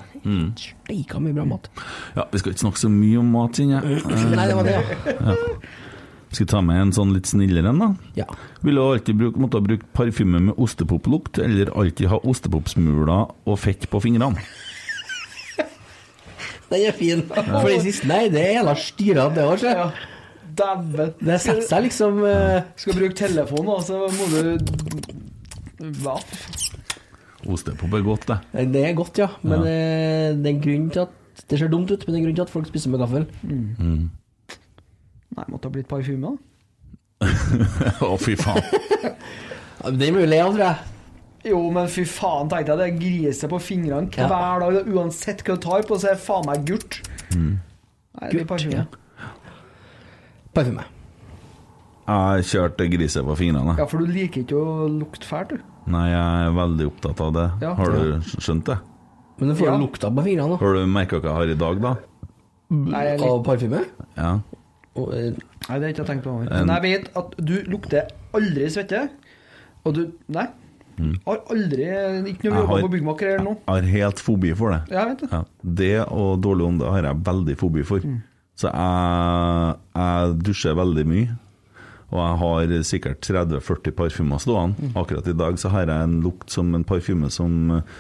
Steika 0.61 1.17
mye 1.23 1.34
bra 1.34 1.47
mat. 1.49 1.65
ja, 2.13 2.28
vi 2.30 2.43
skal 2.43 2.53
ikke 2.53 2.61
snakke 2.67 2.84
så 2.84 2.91
mye 2.93 3.17
om 3.23 3.32
mat, 3.34 3.57
kjenner 3.57 3.88
jeg. 3.89 4.05
Nei, 4.36 4.45
det 4.51 4.57
var 4.59 4.69
det, 4.69 4.75
ja. 4.78 5.38
Skal 6.28 6.43
vi 6.43 6.49
ta 6.51 6.59
med 6.61 6.82
en 6.84 6.91
sånn 6.93 7.13
litt 7.15 7.25
snillere 7.30 7.71
en, 7.71 7.80
da? 7.82 7.88
ja. 8.19 8.25
Ville 8.61 8.84
du 8.84 8.93
alltid 8.97 9.15
bruke, 9.17 9.39
måtte 9.41 9.57
ha 9.61 9.63
brukt 9.63 9.88
parfyme 9.95 10.41
med 10.49 10.57
ostepoplukt, 10.61 11.39
eller 11.41 11.71
alltid 11.73 12.09
ha 12.11 12.19
ostepopsmuler 12.28 13.32
og 13.47 13.57
fett 13.63 13.88
på 13.89 14.01
fingrene? 14.03 14.43
Den 16.69 16.84
er 16.84 16.91
fin. 16.97 17.21
For 17.32 17.69
det 17.71 17.80
siste, 17.86 18.09
nei, 18.11 18.25
det 18.34 18.41
er 18.43 18.57
jævla 18.59 18.73
styra, 18.84 19.30
det 19.34 19.45
òg, 19.47 19.63
Ja. 19.63 19.88
sjø. 19.88 20.13
Dæven. 20.57 21.13
Det 21.21 21.37
setter 21.43 21.65
seg 21.67 21.85
liksom 21.87 22.21
uh... 22.23 22.59
Skal 22.79 22.97
bruke 22.97 23.17
telefonen, 23.17 23.69
og 23.75 23.83
så 23.85 23.99
må 24.09 24.27
du 24.33 24.57
Hva? 26.01 26.17
Ostepop 27.47 27.93
er 27.93 28.03
godt, 28.03 28.27
det. 28.27 28.37
Det 28.73 28.81
er 28.89 28.93
godt, 28.97 29.21
ja. 29.21 29.27
Men 29.45 29.61
eh, 29.61 30.33
det 30.35 30.49
er 30.49 30.53
en 30.55 30.63
grunn 30.63 30.89
til 30.91 31.05
at 31.05 31.43
Det 31.47 31.59
ser 31.61 31.69
dumt 31.71 31.91
ut, 31.93 32.01
men 32.07 32.13
det 32.13 32.17
er 32.17 32.21
en 32.23 32.27
grunn 32.27 32.39
til 32.39 32.47
at 32.47 32.51
folk 32.51 32.67
spiser 32.67 32.89
med 32.91 32.99
gaffel. 33.03 33.27
Nei, 35.37 35.45
måtte 35.53 35.69
ha 35.69 35.73
blitt 35.75 35.87
parfyme, 35.87 36.33
da. 36.33 37.27
Å, 38.07 38.15
fy 38.21 38.35
faen. 38.39 38.61
Ja, 39.77 39.91
men 39.91 39.99
Den 40.01 40.15
blir 40.15 40.25
du 40.25 40.31
lei 40.31 40.39
av, 40.41 40.55
tror 40.55 40.63
jeg. 40.65 40.93
Jo, 41.51 41.59
men 41.71 41.85
fy 41.93 42.01
faen, 42.09 42.49
tenkte 42.49 42.73
jeg 42.73 42.79
det 42.81 42.87
griser 42.99 43.51
på 43.51 43.59
fingrene 43.61 44.09
Ja. 44.17 44.25
hver 44.27 44.63
dag. 44.65 44.87
Uansett 44.89 45.43
hva 45.45 45.55
du 45.55 45.61
tar 45.63 45.85
på, 45.87 45.99
så 46.01 46.09
er 46.09 46.17
det 46.17 46.23
faen 46.25 46.47
meg 46.49 46.63
gult. 46.67 46.97
Mm. 47.35 47.51
Nei, 48.17 48.23
det 48.25 48.31
blir 48.33 48.47
parfyme. 48.49 48.87
Parfyme. 50.57 50.83
Jeg 52.07 52.45
kjørte 52.47 52.85
griset 52.89 53.25
på 53.27 53.35
fingrene. 53.37 53.73
Ja, 53.77 53.85
for 53.89 53.99
du 54.03 54.07
liker 54.11 54.43
ikke 54.45 54.57
å 54.59 54.85
lukte 54.89 55.27
fælt, 55.27 55.49
du. 55.57 55.63
Nei, 55.91 56.05
jeg 56.09 56.45
er 56.47 56.53
veldig 56.55 56.85
opptatt 56.89 57.21
av 57.23 57.33
det. 57.35 57.47
Ja. 57.63 57.73
Har 57.77 57.91
du 57.95 58.29
skjønt 58.41 58.63
det? 58.69 58.77
Men 59.39 59.49
du 59.51 59.55
får 59.59 59.67
Ja. 59.67 59.77
lukta 59.77 60.09
på 60.15 60.23
fingrene, 60.23 60.49
da. 60.55 60.57
Har 60.63 60.73
du 60.73 60.85
merka 60.87 61.19
hva 61.19 61.29
jeg 61.29 61.35
har 61.37 61.51
i 61.53 61.57
dag, 61.61 61.81
da? 61.83 61.95
Nei, 62.71 63.03
litt... 63.17 63.21
Av 63.27 63.43
parfyme? 63.45 63.83
Ja. 64.17 64.31
Og, 64.97 65.13
eh, 65.13 65.31
Nei, 65.67 65.79
det 65.79 65.83
har 65.83 65.87
jeg 65.87 65.95
ikke 65.95 66.05
tenkt 66.07 66.27
over. 66.27 66.47
En- 66.49 66.65
Men 66.67 66.81
jeg 66.81 66.81
vet 67.03 67.17
at 67.17 67.35
du 67.37 67.53
lukter 67.67 68.07
aldri 68.33 68.65
svette. 68.71 69.09
Og 69.85 69.93
du 69.93 70.11
Nei. 70.29 70.47
Har 71.27 71.37
aldri 71.53 71.85
Ikke 72.33 72.49
noe 72.49 72.63
Mm. 72.63 72.67
Jobber 72.67 72.81
på 72.81 72.91
byggmaker 72.95 73.27
eller 73.35 73.43
noe. 73.43 73.57
Jeg 73.67 73.83
har 73.83 73.91
helt 73.91 74.15
fobi 74.19 74.55
for 74.57 74.71
det. 74.71 74.81
Ja, 74.89 75.05
jeg 75.05 75.07
vet 75.09 75.19
det. 75.19 75.29
Ja, 75.31 75.43
det 75.63 76.11
og 76.11 76.41
dårlig 76.41 76.65
ånde 76.71 76.89
har 76.89 77.01
jeg 77.03 77.23
veldig 77.23 77.55
fobi 77.57 77.83
for. 77.85 77.99
Mm. 77.99 78.23
Så 78.57 78.71
jeg 78.73 79.76
dusjer 80.47 80.77
veldig 80.77 81.05
mye. 81.07 81.35
Og 82.07 82.19
jeg 82.21 82.39
har 82.39 82.73
sikkert 82.87 83.25
30-40 83.27 83.95
parfymer 83.97 84.39
stående. 84.39 84.79
Mm. 84.79 84.93
Akkurat 85.01 85.27
i 85.27 85.35
dag 85.35 85.57
så 85.59 85.71
har 85.73 85.89
jeg 85.89 86.07
en 86.07 86.19
lukt 86.23 86.53
som 86.53 86.71
en 86.75 86.85
parfyme 86.87 87.29
som 87.33 87.73
eh, 87.77 87.97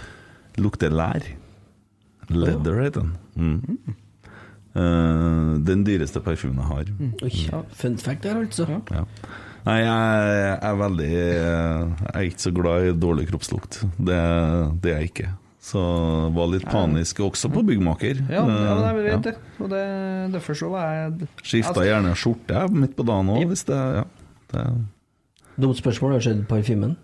lukter 0.63 0.93
lær. 0.95 1.25
Leather 2.31 2.79
heter 2.83 3.03
den. 3.03 3.15
Mm. 3.35 3.97
Uh, 4.77 5.57
den 5.65 5.83
dyreste 5.87 6.21
parfymen 6.21 6.59
jeg 6.61 6.69
har. 6.69 6.89
Oi, 7.25 7.63
fun 7.73 7.97
fact 7.97 8.23
der, 8.27 8.39
altså. 8.43 8.67
Ja. 8.93 9.03
Nei, 9.67 9.77
jeg 9.81 10.51
er 10.63 10.75
veldig 10.79 11.07
Jeg 11.11 12.11
er 12.13 12.27
ikke 12.27 12.43
så 12.45 12.51
glad 12.55 12.87
i 12.87 12.93
dårlig 12.95 13.25
kroppslukt. 13.31 13.81
Det, 13.97 14.19
det 14.83 14.93
er 14.93 15.01
jeg 15.01 15.11
ikke. 15.11 15.31
Så 15.67 15.81
var 16.31 16.47
litt 16.47 16.63
panisk 16.71 17.19
også 17.25 17.49
på 17.51 17.63
byggmaker. 17.67 18.21
Ja, 18.31 18.45
ja 18.45 18.75
men 18.77 18.85
jeg 18.85 18.95
vet 19.01 19.11
Ja. 19.11 19.17
det. 19.25 19.33
Og 19.59 19.69
det, 19.73 19.81
derfor 20.37 20.55
så 20.55 20.69
var 20.71 20.85
jeg 20.93 21.27
Skifta 21.43 21.73
Altså, 21.73 21.83
gjerne 21.89 22.13
skjorte 22.15 22.61
midt 22.71 22.95
på 22.95 23.03
dagen 23.07 23.31
òg, 23.33 23.43
hvis 23.51 23.65
det 23.67 23.79
Ja. 23.97 24.03
Det, 24.53 24.63
Dumt 25.59 25.75
spørsmål. 25.79 26.13
Har 26.13 26.19
skjedd 26.23 26.45
parfymen? 26.47 26.95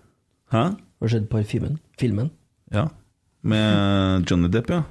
hæ? 0.54 0.64
Har 1.02 1.08
skjedd 1.12 1.28
parfymen? 1.30 1.80
Filmen? 2.00 2.30
Ja. 2.72 2.88
Med 3.44 4.24
Johnny 4.30 4.48
Depp, 4.48 4.70
ja? 4.70 4.84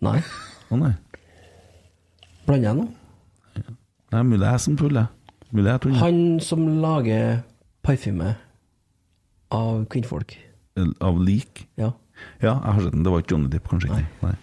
Nei. 0.00 0.20
Å 0.70 0.76
nei. 0.78 0.92
Blander 2.46 2.68
jeg 2.68 2.76
nå? 2.76 2.88
Det 4.08 4.18
er 4.18 4.22
mulig 4.24 4.44
jeg 4.46 4.54
er 4.54 4.58
som 4.62 4.76
tuller. 4.76 5.08
Mulig 5.52 5.72
jeg 5.72 5.80
tuller. 5.80 5.98
Han 6.04 6.20
som 6.44 6.62
lager 6.82 7.42
parfyme 7.82 8.36
av 9.50 9.86
kvinnfolk. 9.92 10.36
Av 11.00 11.18
lik? 11.20 11.66
Ja. 11.80 11.90
Ja, 12.42 12.52
jeg 12.52 12.74
har 12.74 12.84
sett 12.84 12.94
den. 12.94 13.06
Det 13.06 13.14
var 13.14 13.24
ikke 13.24 13.34
Johnny 13.34 13.50
Depp, 13.52 13.66
kanskje 13.70 13.90
ikke. 13.90 14.04
Nei. 14.26 14.36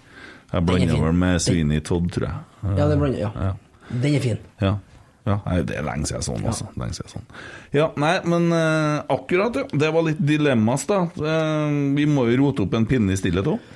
Jeg 0.56 0.66
blanda 0.70 0.98
vel 1.02 1.16
med 1.20 1.40
Sweeney 1.44 1.82
Todd, 1.84 2.10
tror 2.16 2.28
jeg. 2.28 2.44
Ja, 2.78 2.90
det 2.90 2.98
blander 3.00 3.20
ja. 3.20 3.32
Ja. 3.36 3.54
Den 3.90 4.18
er 4.18 4.24
fin. 4.24 4.38
Ja. 4.62 4.74
ja. 5.28 5.38
Nei, 5.46 5.58
det 5.68 5.78
er 5.80 5.86
lenge 5.86 6.08
siden 6.08 6.22
jeg 6.22 6.28
så 6.28 6.36
den, 6.38 6.48
altså. 6.52 6.68
Lenge 6.80 6.98
siden 6.98 7.10
jeg 7.10 7.14
så. 7.14 7.40
Ja, 7.76 7.88
nei, 8.02 8.14
men 8.30 8.48
uh, 8.54 9.04
akkurat, 9.16 9.60
ja. 9.62 9.66
Det 9.84 9.92
var 9.96 10.06
litt 10.08 10.22
dilemmas, 10.26 10.88
da. 10.90 11.02
Uh, 11.20 11.96
vi 11.98 12.08
må 12.10 12.28
jo 12.32 12.40
rote 12.44 12.66
opp 12.66 12.78
en 12.78 12.88
pinne 12.90 13.16
i 13.16 13.20
stillhet 13.20 13.50
òg. 13.52 13.72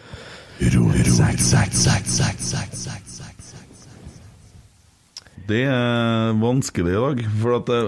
Det 5.49 5.63
er 5.65 6.35
vanskelig 6.37 6.91
i 6.93 6.99
dag, 6.99 7.23
for 7.41 7.57
at 7.57 7.69
det, 7.71 7.79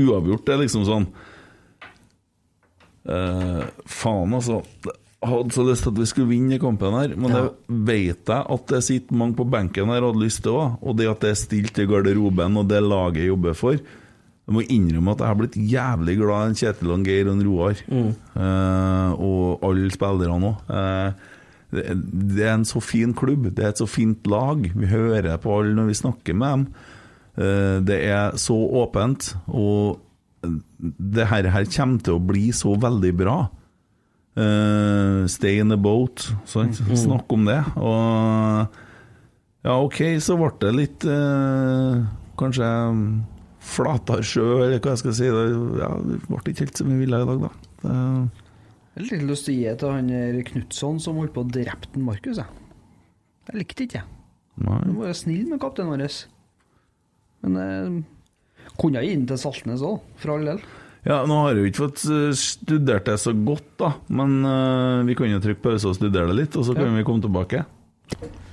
uavgjort 0.00 0.48
er 0.48 0.62
liksom 0.62 0.86
sånn 0.88 1.06
uh, 3.10 3.66
Faen, 3.84 4.32
altså. 4.38 4.62
Jeg 4.86 4.99
hadde 5.22 5.52
så 5.52 5.64
lyst 5.66 5.82
til 5.84 5.92
at 5.92 5.98
vi 6.00 6.06
skulle 6.08 6.30
vinne 6.30 6.58
kampen 6.62 6.94
her, 6.96 7.14
men 7.16 7.30
Ja. 7.30 7.40
det 7.42 7.80
vet 7.86 8.24
jeg 8.32 8.44
at 8.56 8.66
det 8.72 8.82
sitter 8.86 9.16
mange 9.20 9.36
på 9.36 9.44
benken 9.50 9.86
her 9.92 10.00
hadde 10.06 10.20
lyst 10.22 10.42
til 10.42 10.52
òg. 10.56 10.78
Og 10.82 10.96
det 10.96 11.08
at 11.10 11.20
det 11.20 11.30
er 11.30 11.40
stilt 11.42 11.78
i 11.78 11.84
garderoben, 11.86 12.56
og 12.56 12.68
det 12.68 12.80
laget 12.82 13.16
jeg 13.24 13.28
jobber 13.34 13.54
for 13.54 13.72
Jeg 14.50 14.54
må 14.56 14.62
innrømme 14.66 15.12
at 15.12 15.18
jeg 15.18 15.28
har 15.28 15.36
blitt 15.38 15.58
jævlig 15.70 16.16
glad 16.18 16.40
i 16.40 16.48
en 16.48 16.54
Kjetil 16.58 16.90
og 16.90 17.04
Geir 17.06 17.28
og 17.30 17.42
Roar. 17.46 17.76
Eh, 18.34 19.12
og 19.20 19.60
alle 19.62 19.90
spillerne 19.94 20.48
òg. 20.48 20.72
Eh, 20.74 21.12
det, 21.70 21.84
det 22.34 22.46
er 22.48 22.54
en 22.56 22.64
så 22.64 22.80
fin 22.82 23.12
klubb, 23.14 23.44
det 23.54 23.62
er 23.62 23.68
et 23.68 23.78
så 23.78 23.86
fint 23.86 24.26
lag. 24.26 24.58
Vi 24.74 24.86
hører 24.90 25.36
på 25.38 25.52
alle 25.60 25.74
når 25.76 25.86
vi 25.92 25.94
snakker 26.00 26.34
med 26.34 26.50
dem. 26.50 26.66
Eh, 27.38 27.78
det 27.86 28.00
er 28.10 28.34
så 28.42 28.56
åpent, 28.56 29.36
og 29.46 30.00
det 30.42 31.28
her, 31.28 31.46
her 31.52 31.64
kommer 31.76 32.00
til 32.02 32.16
å 32.18 32.26
bli 32.26 32.50
så 32.50 32.74
veldig 32.74 33.12
bra. 33.20 33.38
Eh, 34.38 35.26
stay 35.26 35.58
in 35.58 35.72
the 35.72 35.78
boat, 35.80 36.28
sant? 36.46 36.78
Snakk 36.94 37.32
om 37.34 37.48
det. 37.48 37.58
Og 37.80 38.78
ja, 39.66 39.74
ok, 39.74 39.98
så 40.22 40.36
ble 40.40 40.52
det 40.62 40.70
litt 40.72 41.04
uh, 41.04 42.00
Kanskje 42.40 42.68
flatere 43.60 44.24
sjø, 44.24 44.46
eller 44.64 44.78
hva 44.80 44.94
jeg 44.94 45.02
skal 45.02 45.16
si. 45.18 45.26
Det, 45.28 45.42
ja, 45.82 45.90
det 46.06 46.20
ble 46.28 46.40
ikke 46.40 46.64
helt 46.64 46.80
som 46.80 46.88
vi 46.88 47.00
ville 47.02 47.20
i 47.20 47.28
dag, 47.28 47.42
da. 47.42 47.50
Det, 47.82 47.96
Jeg 48.94 49.02
har 49.02 49.08
litt 49.08 49.26
lyst 49.28 49.48
til 49.48 49.52
å 49.54 49.58
gi 49.58 49.66
det 49.66 49.74
til 49.82 49.92
han 49.96 50.46
Knutson 50.50 51.02
som 51.02 51.20
holdt 51.20 51.34
på 51.36 51.44
å 51.44 51.50
drepe 51.58 52.00
Markus. 52.00 52.40
Jeg, 52.40 52.64
jeg 53.50 53.60
likte 53.60 53.86
ikke 53.86 54.00
jeg. 54.00 54.08
nei. 54.64 54.80
Du 54.86 54.94
må 54.94 55.04
være 55.04 55.18
snill 55.20 55.50
med 55.50 55.60
kapteinen 55.62 55.92
vår. 55.92 56.16
Men 57.44 57.60
eh, 57.60 58.72
kunne 58.80 59.00
jeg 59.00 59.10
gitt 59.10 59.20
den 59.20 59.28
til 59.34 59.42
Saltnes 59.42 59.84
òg, 59.84 60.00
for 60.20 60.36
all 60.36 60.48
del. 60.52 60.64
Ja, 61.06 61.22
nå 61.24 61.38
har 61.42 61.54
jeg 61.54 61.62
jo 61.62 61.70
ikke 61.70 61.84
fått 61.86 62.04
eh, 62.12 62.28
studert 62.36 63.08
det 63.08 63.16
så 63.22 63.32
godt, 63.32 63.72
da. 63.80 63.94
Men 64.12 64.40
uh, 64.44 65.00
vi 65.08 65.16
kan 65.16 65.32
jo 65.32 65.40
trykke 65.40 65.64
pause 65.64 65.88
og 65.88 65.96
studere 65.96 66.28
det 66.28 66.36
litt, 66.42 66.60
og 66.60 66.66
så 66.68 66.76
kan 66.76 66.92
vi 66.96 67.06
komme 67.06 67.24
tilbake. 67.24 67.64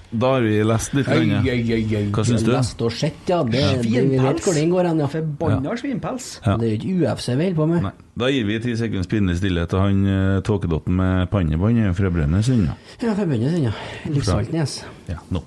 Da 0.08 0.30
har 0.38 0.42
vi 0.46 0.64
lest 0.64 0.94
litt. 0.96 1.10
grann. 1.10 2.12
Hva 2.16 2.24
syns 2.24 2.46
du? 2.48 2.54
Lest 2.54 2.82
og 2.86 2.94
sett, 2.96 3.20
ja. 3.28 3.42
Det, 3.44 3.60
det, 3.60 3.82
vi 3.84 3.98
vet 4.00 4.08
Svinpels. 4.08 4.46
hvor 4.46 4.56
den 4.56 4.72
går 4.72 4.88
hen, 4.88 5.04
ja. 5.04 5.10
Forbanna 5.12 5.76
svinpels. 5.82 6.30
Ja. 6.46 6.56
Det 6.56 6.70
er 6.70 6.72
jo 6.72 6.80
ikke 6.80 6.96
UFC 7.02 7.28
vi 7.34 7.50
holder 7.50 7.60
på 7.60 7.70
med. 7.74 7.88
Nei. 7.90 7.94
Da 8.18 8.32
gir 8.32 8.48
vi 8.48 8.60
ti 8.64 8.78
sekunds 8.80 9.12
pinlig 9.12 9.38
stillhet 9.42 9.74
til 9.74 9.84
han 9.84 10.08
uh, 10.08 10.40
tåkedotten 10.48 10.96
med 11.02 11.28
pannebånd 11.34 11.84
fra 12.00 12.14
Brønnøysund. 12.16 12.70
ja. 12.72 13.12
fra 13.12 13.28
Brønnøysund, 13.28 13.68
ja. 13.68 13.76
Livssaltnes. 14.08 14.80
Ja, 15.12 15.20
nå. 15.36 15.44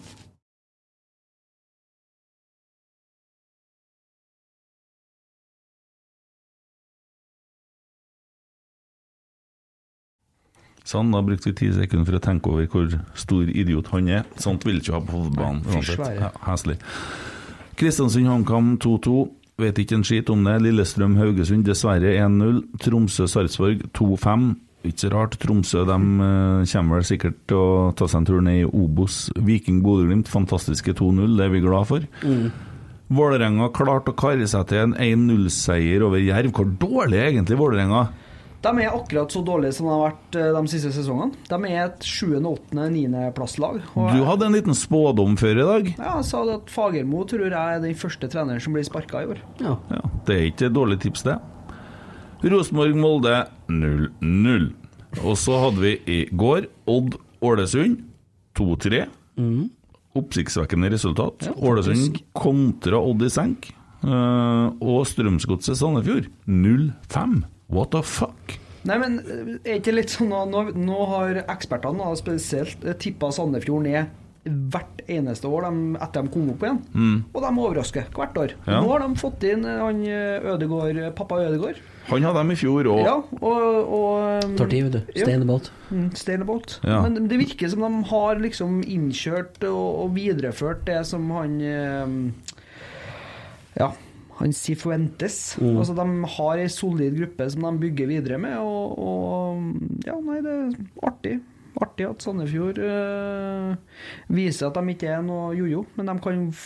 Sånn, 10.91 11.13
da 11.15 11.21
brukte 11.23 11.53
vi 11.53 11.59
ti 11.59 11.69
sekunder 11.75 12.09
for 12.09 12.19
å 12.19 12.23
tenke 12.25 12.51
over 12.51 12.67
hvor 12.73 12.95
stor 13.19 13.51
idiot 13.53 13.91
han 13.93 14.09
er. 14.11 14.25
Sånt 14.43 14.65
vil 14.67 14.81
ikke 14.81 14.97
ha 14.97 15.03
på. 15.07 15.21
Ja, 16.19 16.31
Heslig. 16.49 16.81
Kristiansund 17.79 18.27
HamKam 18.27 18.73
2-2. 18.83 19.21
Vet 19.61 19.79
ikke 19.79 19.99
en 20.01 20.07
skit 20.09 20.31
om 20.33 20.43
det. 20.47 20.57
Lillestrøm 20.65 21.15
Haugesund 21.21 21.69
dessverre 21.69 22.17
1-0. 22.17 22.59
Tromsø 22.83 23.29
Sarpsborg 23.31 23.85
2-5. 23.97 24.49
Ikke 24.89 25.05
så 25.05 25.11
rart. 25.13 25.37
Tromsø 25.41 25.85
de 25.89 25.97
eh, 26.27 26.73
kommer 26.73 26.99
vel 26.99 27.07
sikkert 27.07 27.39
til 27.51 27.61
å 27.61 27.93
ta 27.97 28.09
seg 28.09 28.23
en 28.23 28.29
tur 28.31 28.41
ned 28.45 28.63
i 28.63 28.67
Obos. 28.67 29.21
Viking 29.37 29.83
Bodø-Glimt 29.85 30.31
fantastiske 30.33 30.97
2-0, 30.97 31.37
det 31.39 31.47
er 31.47 31.53
vi 31.55 31.63
glad 31.65 31.87
for. 31.93 32.07
Vålerenga 33.11 33.69
klarte 33.75 34.13
å 34.15 34.19
karre 34.19 34.47
seg 34.49 34.69
til 34.71 34.85
en 34.89 34.97
1-0-seier 34.97 36.03
over 36.07 36.23
Jerv. 36.23 36.53
Hvor 36.57 36.69
dårlig 36.81 37.21
er 37.21 37.31
egentlig 37.33 37.59
Vålerenga? 37.61 38.07
De 38.61 38.71
er 38.85 38.93
akkurat 38.93 39.33
så 39.33 39.41
dårlige 39.45 39.73
som 39.73 39.87
de 39.89 39.93
har 39.95 40.03
vært 40.11 40.37
eh, 40.37 40.51
de 40.53 40.73
siste 40.73 40.91
sesongene. 40.93 41.33
De 41.49 41.59
er 41.71 41.87
et 41.87 42.05
7., 42.05 42.35
8., 42.45 42.75
9.-plasslag. 42.93 43.79
Du 43.95 44.21
hadde 44.29 44.49
en 44.51 44.57
liten 44.59 44.77
spådom 44.77 45.39
før 45.41 45.63
i 45.63 45.69
dag. 45.71 45.89
Ja, 45.97 46.19
jeg 46.19 46.27
sa 46.29 46.43
at 46.57 46.69
Fagermo 46.73 47.23
tror 47.31 47.47
jeg 47.49 47.57
er 47.57 47.81
den 47.81 47.97
første 47.97 48.29
treneren 48.29 48.61
som 48.61 48.77
blir 48.77 48.85
sparka 48.85 49.23
i 49.25 49.31
år. 49.33 49.41
Ja. 49.65 49.79
Ja, 49.95 50.03
det 50.29 50.37
er 50.37 50.45
ikke 50.51 50.69
et 50.69 50.77
dårlig 50.77 51.01
tips, 51.07 51.25
det. 51.25 51.39
Rosenborg-Molde 52.45 53.35
0-0. 53.73 54.71
Og 55.25 55.35
så 55.41 55.57
hadde 55.65 55.83
vi 55.83 55.95
i 56.09 56.21
går 56.31 56.69
Odd-Ålesund 56.89 57.99
2-3. 58.61 59.07
Oppsiktsvekkende 60.21 60.91
resultat. 60.93 61.49
Ålesund 61.57 62.21
kontra 62.37 63.01
Odd 63.01 63.25
i 63.25 63.31
senk. 63.33 63.71
Eh, 64.01 64.67
og 64.81 65.03
Strømsgodset 65.09 65.77
Sandefjord 65.81 66.29
0-5. 66.49 67.41
What 67.71 67.93
the 67.95 68.03
fuck? 68.07 68.57
Nei, 68.89 68.97
men 69.01 69.19
eh, 69.21 69.53
er 69.61 69.81
ikke 69.81 69.95
litt 69.95 70.15
sånn 70.15 70.33
at 70.35 70.49
nå, 70.51 70.65
nå 70.79 71.05
har 71.11 71.43
ekspertene 71.45 72.09
spesielt 72.19 72.87
tippa 73.03 73.31
Sandefjord 73.35 73.87
ned 73.87 74.17
hvert 74.45 75.03
eneste 75.11 75.49
år 75.53 75.67
de, 75.67 75.81
etter 76.01 76.25
de 76.25 76.33
kom 76.33 76.47
opp 76.55 76.63
igjen. 76.65 76.79
Og 77.35 77.43
de 77.45 77.51
overrasker 77.51 78.07
hvert 78.17 78.39
år. 78.41 78.55
Ja. 78.65 78.81
Nå 78.81 78.89
har 78.89 79.03
de 79.05 79.21
fått 79.21 79.45
inn 79.45 79.67
eh, 79.69 79.81
han 79.85 80.01
eh, 80.09 80.51
Ødegård, 80.55 81.01
pappa 81.19 81.43
Ødegård. 81.45 81.81
Han 82.09 82.25
hadde 82.25 82.41
dem 82.41 82.55
i 82.55 82.57
fjor 82.59 82.89
òg. 82.91 83.03
Ja, 83.05 83.17
og, 83.21 83.59
og 83.85 84.47
um, 84.47 84.55
Tar 84.59 84.71
tid, 84.73 84.89
vet 84.89 84.97
du. 84.97 85.13
Stay 85.21 85.37
in 85.37 85.45
the 85.45 85.49
boat. 85.51 85.69
Mm, 85.91 86.07
Stay 86.17 86.39
in 86.39 86.43
the 86.43 86.49
boat. 86.49 86.79
Ja. 86.83 87.03
Men 87.05 87.29
det 87.31 87.39
virker 87.43 87.71
som 87.71 87.85
de 87.85 87.91
har 88.11 88.41
liksom 88.41 88.81
innkjørt 88.83 89.61
og, 89.69 89.85
og 90.07 90.15
videreført 90.17 90.87
det 90.89 91.03
som 91.11 91.29
han 91.37 91.59
eh, 91.61 92.17
Ja, 93.77 93.93
han 94.41 94.53
Sifuentes. 94.57 95.39
Mm. 95.61 95.77
Altså, 95.79 95.95
de 96.01 96.33
har 96.35 96.65
ei 96.65 96.69
solid 96.73 97.17
gruppe 97.21 97.47
som 97.53 97.69
de 97.69 97.77
bygger 97.87 98.11
videre 98.11 98.41
med, 98.43 98.59
og, 98.59 98.99
og 98.99 100.05
ja, 100.09 100.17
nei, 100.25 100.41
det 100.45 100.59
er 100.59 100.77
artig. 101.11 101.39
Artig 101.81 102.03
at 102.05 102.25
Sandefjord 102.25 102.81
øh, 102.83 103.77
viser 104.35 104.67
at 104.67 104.75
de 104.77 104.91
ikke 104.93 105.07
er 105.15 105.21
noe 105.25 105.53
jojo, 105.55 105.85
men 105.97 106.09
de 106.11 106.15
kan 106.25 106.41
f 106.53 106.65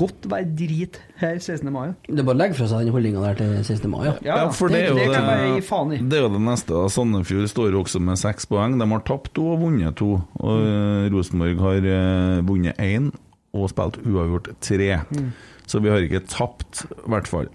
godt 0.00 0.26
være 0.32 0.48
drit 0.56 0.96
her 1.20 1.36
16. 1.38 1.68
mai. 1.70 1.90
Det 2.08 2.22
er 2.22 2.26
bare 2.26 2.38
å 2.38 2.40
legge 2.40 2.56
fra 2.58 2.66
seg 2.70 2.86
den 2.88 2.94
holdninga 2.94 3.20
der 3.26 3.36
til 3.42 3.52
16. 3.60 3.84
mai, 3.92 4.00
ja. 4.08 4.14
Ja, 4.24 4.38
ja, 4.46 4.48
for 4.56 4.72
det, 4.72 4.80
det- 4.88 4.96
det 4.96 5.04
det, 5.10 5.18
kan 5.18 5.28
jeg 5.44 5.52
gi 5.60 5.66
faen 5.68 5.92
i. 5.92 6.00
det 6.00 6.18
er 6.18 6.24
jo 6.24 6.32
det 6.34 6.42
neste. 6.48 6.80
Sandefjord 6.96 7.52
står 7.52 7.70
jo 7.76 7.84
også 7.84 8.00
med 8.08 8.18
seks 8.22 8.48
poeng. 8.50 8.78
De 8.80 8.88
har 8.94 9.04
tapt 9.06 9.34
to 9.36 9.44
og 9.52 9.60
vunnet 9.66 9.98
to. 10.00 10.14
Og 10.40 10.64
mm. 10.64 11.12
Rosenborg 11.14 11.60
har 11.68 11.90
eh, 11.92 12.40
vunnet 12.48 12.80
én 12.80 13.12
og 13.52 13.68
spilt 13.72 14.00
uavgjort 14.06 14.52
tre. 14.64 14.90
Mm. 15.12 15.30
Så 15.70 15.78
vi 15.84 15.90
har 15.92 16.02
ikke 16.02 16.24
tapt, 16.26 16.82
i 16.90 17.10
hvert 17.14 17.28
fall. 17.30 17.46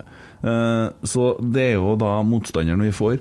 Eh, 0.46 0.88
så 1.04 1.28
det 1.44 1.66
er 1.72 1.74
jo 1.80 1.96
da 2.00 2.14
motstanderen 2.24 2.84
vi 2.86 2.94
får. 2.96 3.20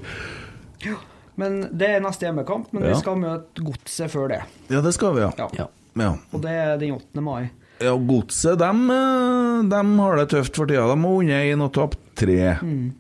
Men 1.40 1.56
Det 1.74 1.88
er 1.96 2.02
neste 2.04 2.28
hjemmekamp, 2.28 2.68
men 2.72 2.84
Ja. 2.84 2.92
vi 2.94 3.00
skal 3.00 3.16
møte 3.18 3.64
Godset 3.64 4.10
før 4.12 4.28
det. 4.30 4.42
Ja, 4.70 4.80
det 4.84 4.92
skal 4.94 5.14
vi, 5.16 5.20
ja. 5.24 5.32
Ja. 5.58 5.66
ja. 5.98 6.10
Og 6.32 6.42
det 6.44 6.50
er 6.52 6.76
den 6.78 6.94
8. 6.94 7.20
mai. 7.24 7.50
Ja, 7.82 7.96
Godset 7.98 8.58
dem, 8.60 8.84
eh, 8.90 9.62
dem 9.68 9.98
har 9.98 10.16
det 10.20 10.28
tøft 10.30 10.54
for 10.54 10.66
tida. 10.70 10.84
De 10.86 10.94
har 10.94 10.96
vunnet 11.02 11.48
én 11.50 11.60
og 11.64 11.72
tapt 11.74 11.98
tre. 12.14 12.54
Mm. 12.62 12.92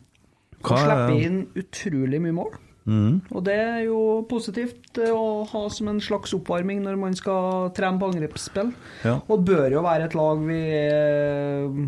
Og 0.64 0.70
Hva 0.70 0.78
er- 0.78 0.84
slipper 0.88 1.22
inn 1.22 1.46
utrolig 1.54 2.20
mye 2.24 2.32
mål. 2.34 2.52
Mm. 2.84 3.22
Og 3.32 3.44
det 3.46 3.56
er 3.56 3.82
jo 3.86 3.98
positivt 4.28 5.00
eh, 5.00 5.12
å 5.12 5.44
ha 5.48 5.62
som 5.72 5.88
en 5.88 6.02
slags 6.04 6.34
oppvarming 6.36 6.82
når 6.84 6.98
man 7.00 7.16
skal 7.16 7.70
trene 7.76 8.00
på 8.00 8.10
angrepsspill. 8.12 8.74
Ja. 9.06 9.18
Og 9.28 9.46
bør 9.48 9.72
jo 9.72 9.84
være 9.86 10.08
et 10.08 10.16
lag 10.18 10.44
vi 10.44 10.60
eh, 10.76 11.82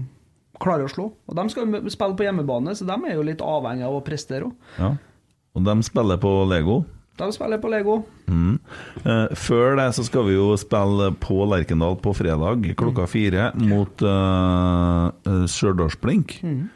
klarer 0.62 0.88
å 0.88 0.92
slå. 0.92 1.10
Og 1.28 1.38
de 1.38 1.46
skal 1.52 1.68
jo 1.68 1.92
spille 1.92 2.16
på 2.16 2.26
hjemmebane, 2.26 2.76
så 2.76 2.88
de 2.88 2.96
er 2.96 3.16
jo 3.18 3.26
litt 3.26 3.44
avhengig 3.44 3.86
av 3.88 3.98
å 3.98 4.04
prestere 4.06 4.48
òg. 4.48 4.70
Ja. 4.80 4.94
Og 5.56 5.64
de 5.64 5.76
spiller 5.84 6.20
på 6.20 6.32
Lego. 6.48 6.82
De 7.16 7.28
spiller 7.32 7.60
på 7.60 7.68
Lego. 7.72 8.00
Mm. 8.28 8.58
Eh, 9.04 9.36
før 9.40 9.78
det 9.78 9.86
så 9.96 10.04
skal 10.04 10.26
vi 10.28 10.34
jo 10.36 10.50
spille 10.60 11.10
på 11.20 11.38
Lerkendal 11.48 11.96
på 12.02 12.12
fredag 12.16 12.66
klokka 12.76 13.06
fire 13.08 13.50
mot 13.56 14.04
uh, 14.04 15.08
Stjørdalsblink. 15.48 16.38
Mm. 16.44 16.66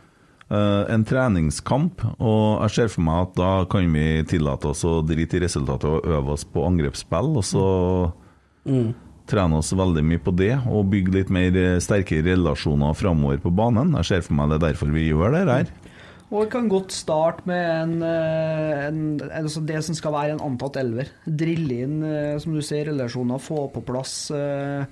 Eh, 0.50 0.84
en 0.90 1.04
treningskamp, 1.06 2.02
og 2.18 2.64
jeg 2.64 2.74
ser 2.74 2.88
for 2.90 3.06
meg 3.06 3.28
at 3.28 3.36
da 3.38 3.50
kan 3.70 3.86
vi 3.94 4.24
tillate 4.26 4.72
oss 4.72 4.82
å 4.82 4.96
drite 5.06 5.38
i 5.38 5.44
resultatet 5.44 5.86
og 5.86 6.08
øve 6.10 6.34
oss 6.34 6.42
på 6.42 6.64
angrepsspill, 6.66 7.36
og 7.38 7.46
så 7.46 7.66
Mm. 8.66 8.94
trene 9.30 9.56
oss 9.56 9.70
veldig 9.72 10.02
mye 10.02 10.18
på 10.18 10.34
det, 10.36 10.58
og 10.66 10.90
bygge 10.90 11.14
litt 11.14 11.30
mer 11.30 11.78
sterke 11.78 12.18
relasjoner 12.22 12.94
framover 12.98 13.38
på 13.38 13.54
banen. 13.54 13.94
Jeg 13.96 14.04
ser 14.04 14.20
for 14.26 14.34
meg 14.34 14.50
det 14.50 14.58
er 14.58 14.72
derfor 14.72 14.90
vi 14.92 15.08
gjør 15.08 15.32
det 15.32 15.46
her. 15.46 15.70
Og 16.30 16.44
vi 16.44 16.50
kan 16.50 16.68
godt 16.68 16.92
starte 16.94 17.46
med 17.46 17.64
en, 17.82 18.02
eh, 18.02 18.86
en, 18.86 19.20
altså 19.32 19.64
det 19.66 19.82
som 19.82 19.94
skal 19.94 20.12
være 20.12 20.32
en 20.32 20.40
antatt 20.40 20.76
elver. 20.76 21.08
Drille 21.26 21.80
inn, 21.82 22.02
eh, 22.04 22.38
som 22.38 22.54
du 22.54 22.60
sier, 22.60 22.86
relasjoner, 22.86 23.38
få 23.42 23.68
på 23.72 23.82
plass 23.84 24.30
eh, 24.30 24.84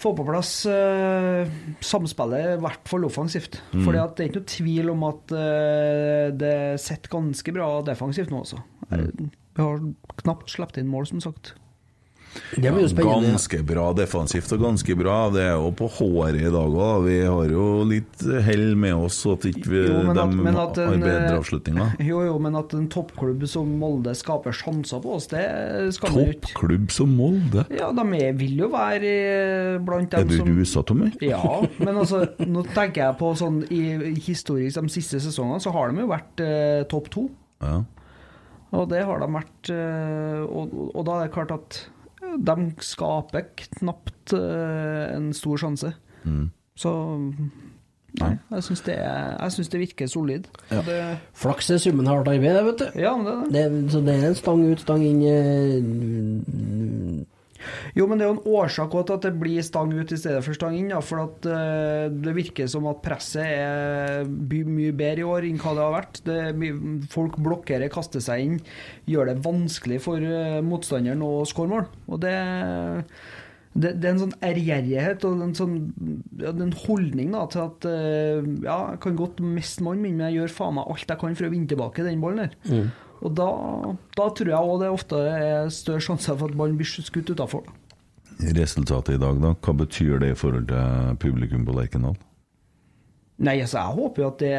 Få 0.00 0.14
på 0.16 0.24
plass 0.24 0.64
eh, 0.70 1.50
samspillet, 1.84 2.54
i 2.54 2.60
hvert 2.64 2.86
fall 2.88 3.04
offensivt. 3.04 3.58
Mm. 3.74 3.82
Fordi 3.84 3.98
det 4.00 4.24
er 4.24 4.30
ikke 4.30 4.40
noe 4.40 4.52
tvil 4.54 4.92
om 4.94 5.02
at 5.10 5.34
eh, 5.36 6.26
det 6.40 6.54
sitter 6.80 7.12
ganske 7.12 7.56
bra 7.56 7.68
defensivt 7.84 8.32
nå, 8.32 8.40
altså. 8.46 8.62
Vi 8.88 9.60
har 9.60 9.82
knapt 10.22 10.54
sluppet 10.54 10.80
inn 10.80 10.88
mål, 10.88 11.10
som 11.10 11.20
sagt. 11.24 11.52
Det 12.54 12.70
blir 12.70 12.84
jo 12.84 12.88
spennende. 12.92 13.30
Ganske 13.32 13.58
bra 13.66 13.84
defensivt 13.98 14.52
og 14.54 14.60
ganske 14.62 14.94
bra. 14.98 15.16
Det 15.34 15.42
er 15.42 15.56
jo 15.58 15.70
på 15.74 15.88
håret 15.96 16.38
i 16.38 16.52
dag 16.52 16.76
òg. 16.86 17.04
Vi 17.08 17.16
har 17.24 17.50
jo 17.50 17.64
litt 17.88 18.22
hell 18.46 18.76
med 18.78 18.94
oss, 18.94 19.18
så 19.24 19.34
at 19.34 19.46
ikke 19.50 19.66
vi, 19.72 19.80
Jo, 19.88 19.96
at- 20.12 20.20
de 20.20 20.38
men 20.38 20.58
at 20.60 20.78
har 20.78 20.94
bedre 20.94 21.26
eh, 21.26 21.38
avslutninger. 21.40 21.96
Jo, 22.10 22.22
jo, 22.28 22.38
men 22.42 22.56
at 22.60 22.74
en 22.78 22.86
toppklubb 22.92 23.46
som 23.50 23.72
Molde 23.80 24.14
skaper 24.18 24.54
sjanser 24.54 25.02
på 25.02 25.16
oss, 25.18 25.26
det 25.32 25.42
skal 25.96 26.14
vi 26.14 26.26
ikke 26.30 26.40
Toppklubb 26.52 26.90
som 26.94 27.14
Molde. 27.18 27.66
Ja, 27.74 27.90
de 27.96 28.06
er, 28.22 28.32
vil 28.38 28.62
jo 28.62 28.70
være 28.72 29.14
blant 29.86 30.14
dem 30.14 30.30
som 30.30 30.46
Er 30.46 30.52
du 30.54 30.60
rusa, 30.62 30.82
Tommy? 30.86 31.10
Ja, 31.24 31.42
men 31.82 31.94
altså, 31.96 32.24
nå 32.46 32.62
tenker 32.74 33.08
jeg 33.08 33.18
på 33.20 33.32
sånn 33.38 33.62
i 33.74 33.82
historisk 34.22 34.78
de 34.80 34.92
siste 34.92 35.18
sesongene, 35.22 35.60
så 35.62 35.72
har 35.74 35.90
de 35.90 36.04
jo 36.04 36.10
vært 36.10 36.42
eh, 36.44 36.82
topp 36.90 37.10
to. 37.10 37.26
Ja. 37.60 37.80
Og 38.70 38.86
det 38.92 39.02
har 39.02 39.18
de 39.18 39.26
vært 39.34 39.70
eh, 39.74 40.42
og, 40.46 40.74
og 40.94 41.02
da 41.08 41.16
er 41.18 41.26
det 41.26 41.34
klart 41.34 41.50
at 41.56 41.80
de 42.20 42.56
skaper 42.84 43.48
knapt 43.56 44.32
eh, 44.36 45.16
en 45.16 45.32
stor 45.36 45.56
sjanse. 45.58 45.92
Mm. 46.24 46.50
Så 46.78 46.92
Nei, 48.20 48.32
jeg 48.50 48.64
syns 48.66 48.80
det, 48.82 48.94
er- 48.98 49.36
synes 49.54 49.68
det 49.70 49.80
virker 49.84 50.08
solid. 50.10 50.48
Det, 50.68 50.94
Flaks 51.38 51.68
er 51.70 51.78
summen 51.78 52.08
hardt 52.10 52.26
arbeid, 52.26 52.56
vet 52.66 52.80
du. 52.80 52.98
Ja, 52.98 53.12
det 53.14 53.34
det. 53.52 53.52
Det, 53.54 53.92
så 53.92 54.00
det 54.02 54.14
er 54.16 54.24
en 54.26 54.34
stang 54.34 54.64
ut, 54.66 54.80
stang 54.82 55.04
inn 55.06 55.20
eh, 55.30 57.19
Jo, 57.96 58.06
men 58.08 58.18
det 58.18 58.26
er 58.26 58.30
jo 58.30 58.36
en 58.38 58.54
årsak 58.60 58.94
til 58.94 59.16
at 59.16 59.26
det 59.26 59.32
blir 59.40 59.64
stang 59.66 59.92
ut 59.94 60.14
i 60.14 60.18
stedet 60.20 60.42
for 60.44 60.56
stang 60.56 60.76
inn. 60.78 60.92
Ja, 60.94 61.00
for 61.04 61.24
at 61.24 61.48
uh, 61.48 62.06
det 62.12 62.36
virker 62.36 62.70
som 62.70 62.88
at 62.90 63.02
presset 63.04 63.44
er 63.46 64.24
mye 64.28 64.94
bedre 64.96 65.24
i 65.24 65.28
år 65.28 65.48
enn 65.48 65.60
hva 65.60 65.74
det 65.76 65.84
har 65.84 65.96
vært. 65.96 66.22
Det 66.26 66.72
folk 67.12 67.38
blokkerer, 67.42 67.92
kaster 67.92 68.24
seg 68.24 68.46
inn, 68.46 68.56
gjør 69.10 69.32
det 69.32 69.42
vanskelig 69.44 70.00
for 70.06 70.24
uh, 70.24 70.60
motstanderen 70.64 71.26
å 71.26 71.44
skåre 71.48 71.74
mål. 71.74 71.86
Og 72.10 72.22
det, 72.24 72.34
det, 73.74 73.94
det 74.00 74.08
er 74.08 74.14
en 74.14 74.24
sånn 74.24 74.38
ærgjerrighet 74.50 75.28
og 75.28 75.44
en 75.46 75.54
sånn 75.58 75.76
ja, 76.40 76.54
en 76.54 76.74
holdning 76.86 77.36
da, 77.36 77.44
til 77.52 77.66
at 77.66 77.86
uh, 77.90 78.40
ja, 78.64 78.80
jeg 78.94 79.04
kan 79.04 79.20
godt 79.20 79.44
miste 79.44 79.86
mannen 79.86 80.08
min, 80.08 80.18
men 80.18 80.30
jeg 80.30 80.40
gjør 80.40 80.58
faen 80.58 80.80
meg 80.80 80.90
alt 80.90 81.06
jeg 81.06 81.22
kan 81.22 81.38
for 81.38 81.50
å 81.50 81.54
vinne 81.54 81.70
tilbake 81.70 82.06
den 82.06 82.24
ballen 82.24 82.46
der. 82.46 82.58
Mm. 82.70 82.90
Og 83.20 83.36
da, 83.36 83.50
da 84.16 84.26
tror 84.32 84.50
jeg 84.52 84.72
òg 84.72 84.80
det 84.82 84.90
ofte 84.92 85.20
er 85.28 85.70
større 85.74 86.02
sjanse 86.04 86.32
for 86.32 86.48
at 86.48 86.56
man 86.56 86.78
blir 86.78 86.88
skutt 86.88 87.30
utafor. 87.30 87.68
Resultatet 88.56 89.18
i 89.18 89.20
dag, 89.20 89.40
da? 89.42 89.54
Hva 89.60 89.76
betyr 89.82 90.20
det 90.22 90.32
i 90.32 90.38
forhold 90.38 90.70
til 90.70 91.16
publikum 91.20 91.66
på 91.68 91.76
Lerkendal? 91.76 92.16
Nei, 93.40 93.56
altså 93.64 93.80
jeg 93.80 93.96
håper 93.96 94.22
jo 94.22 94.28
at 94.28 94.42
det 94.42 94.56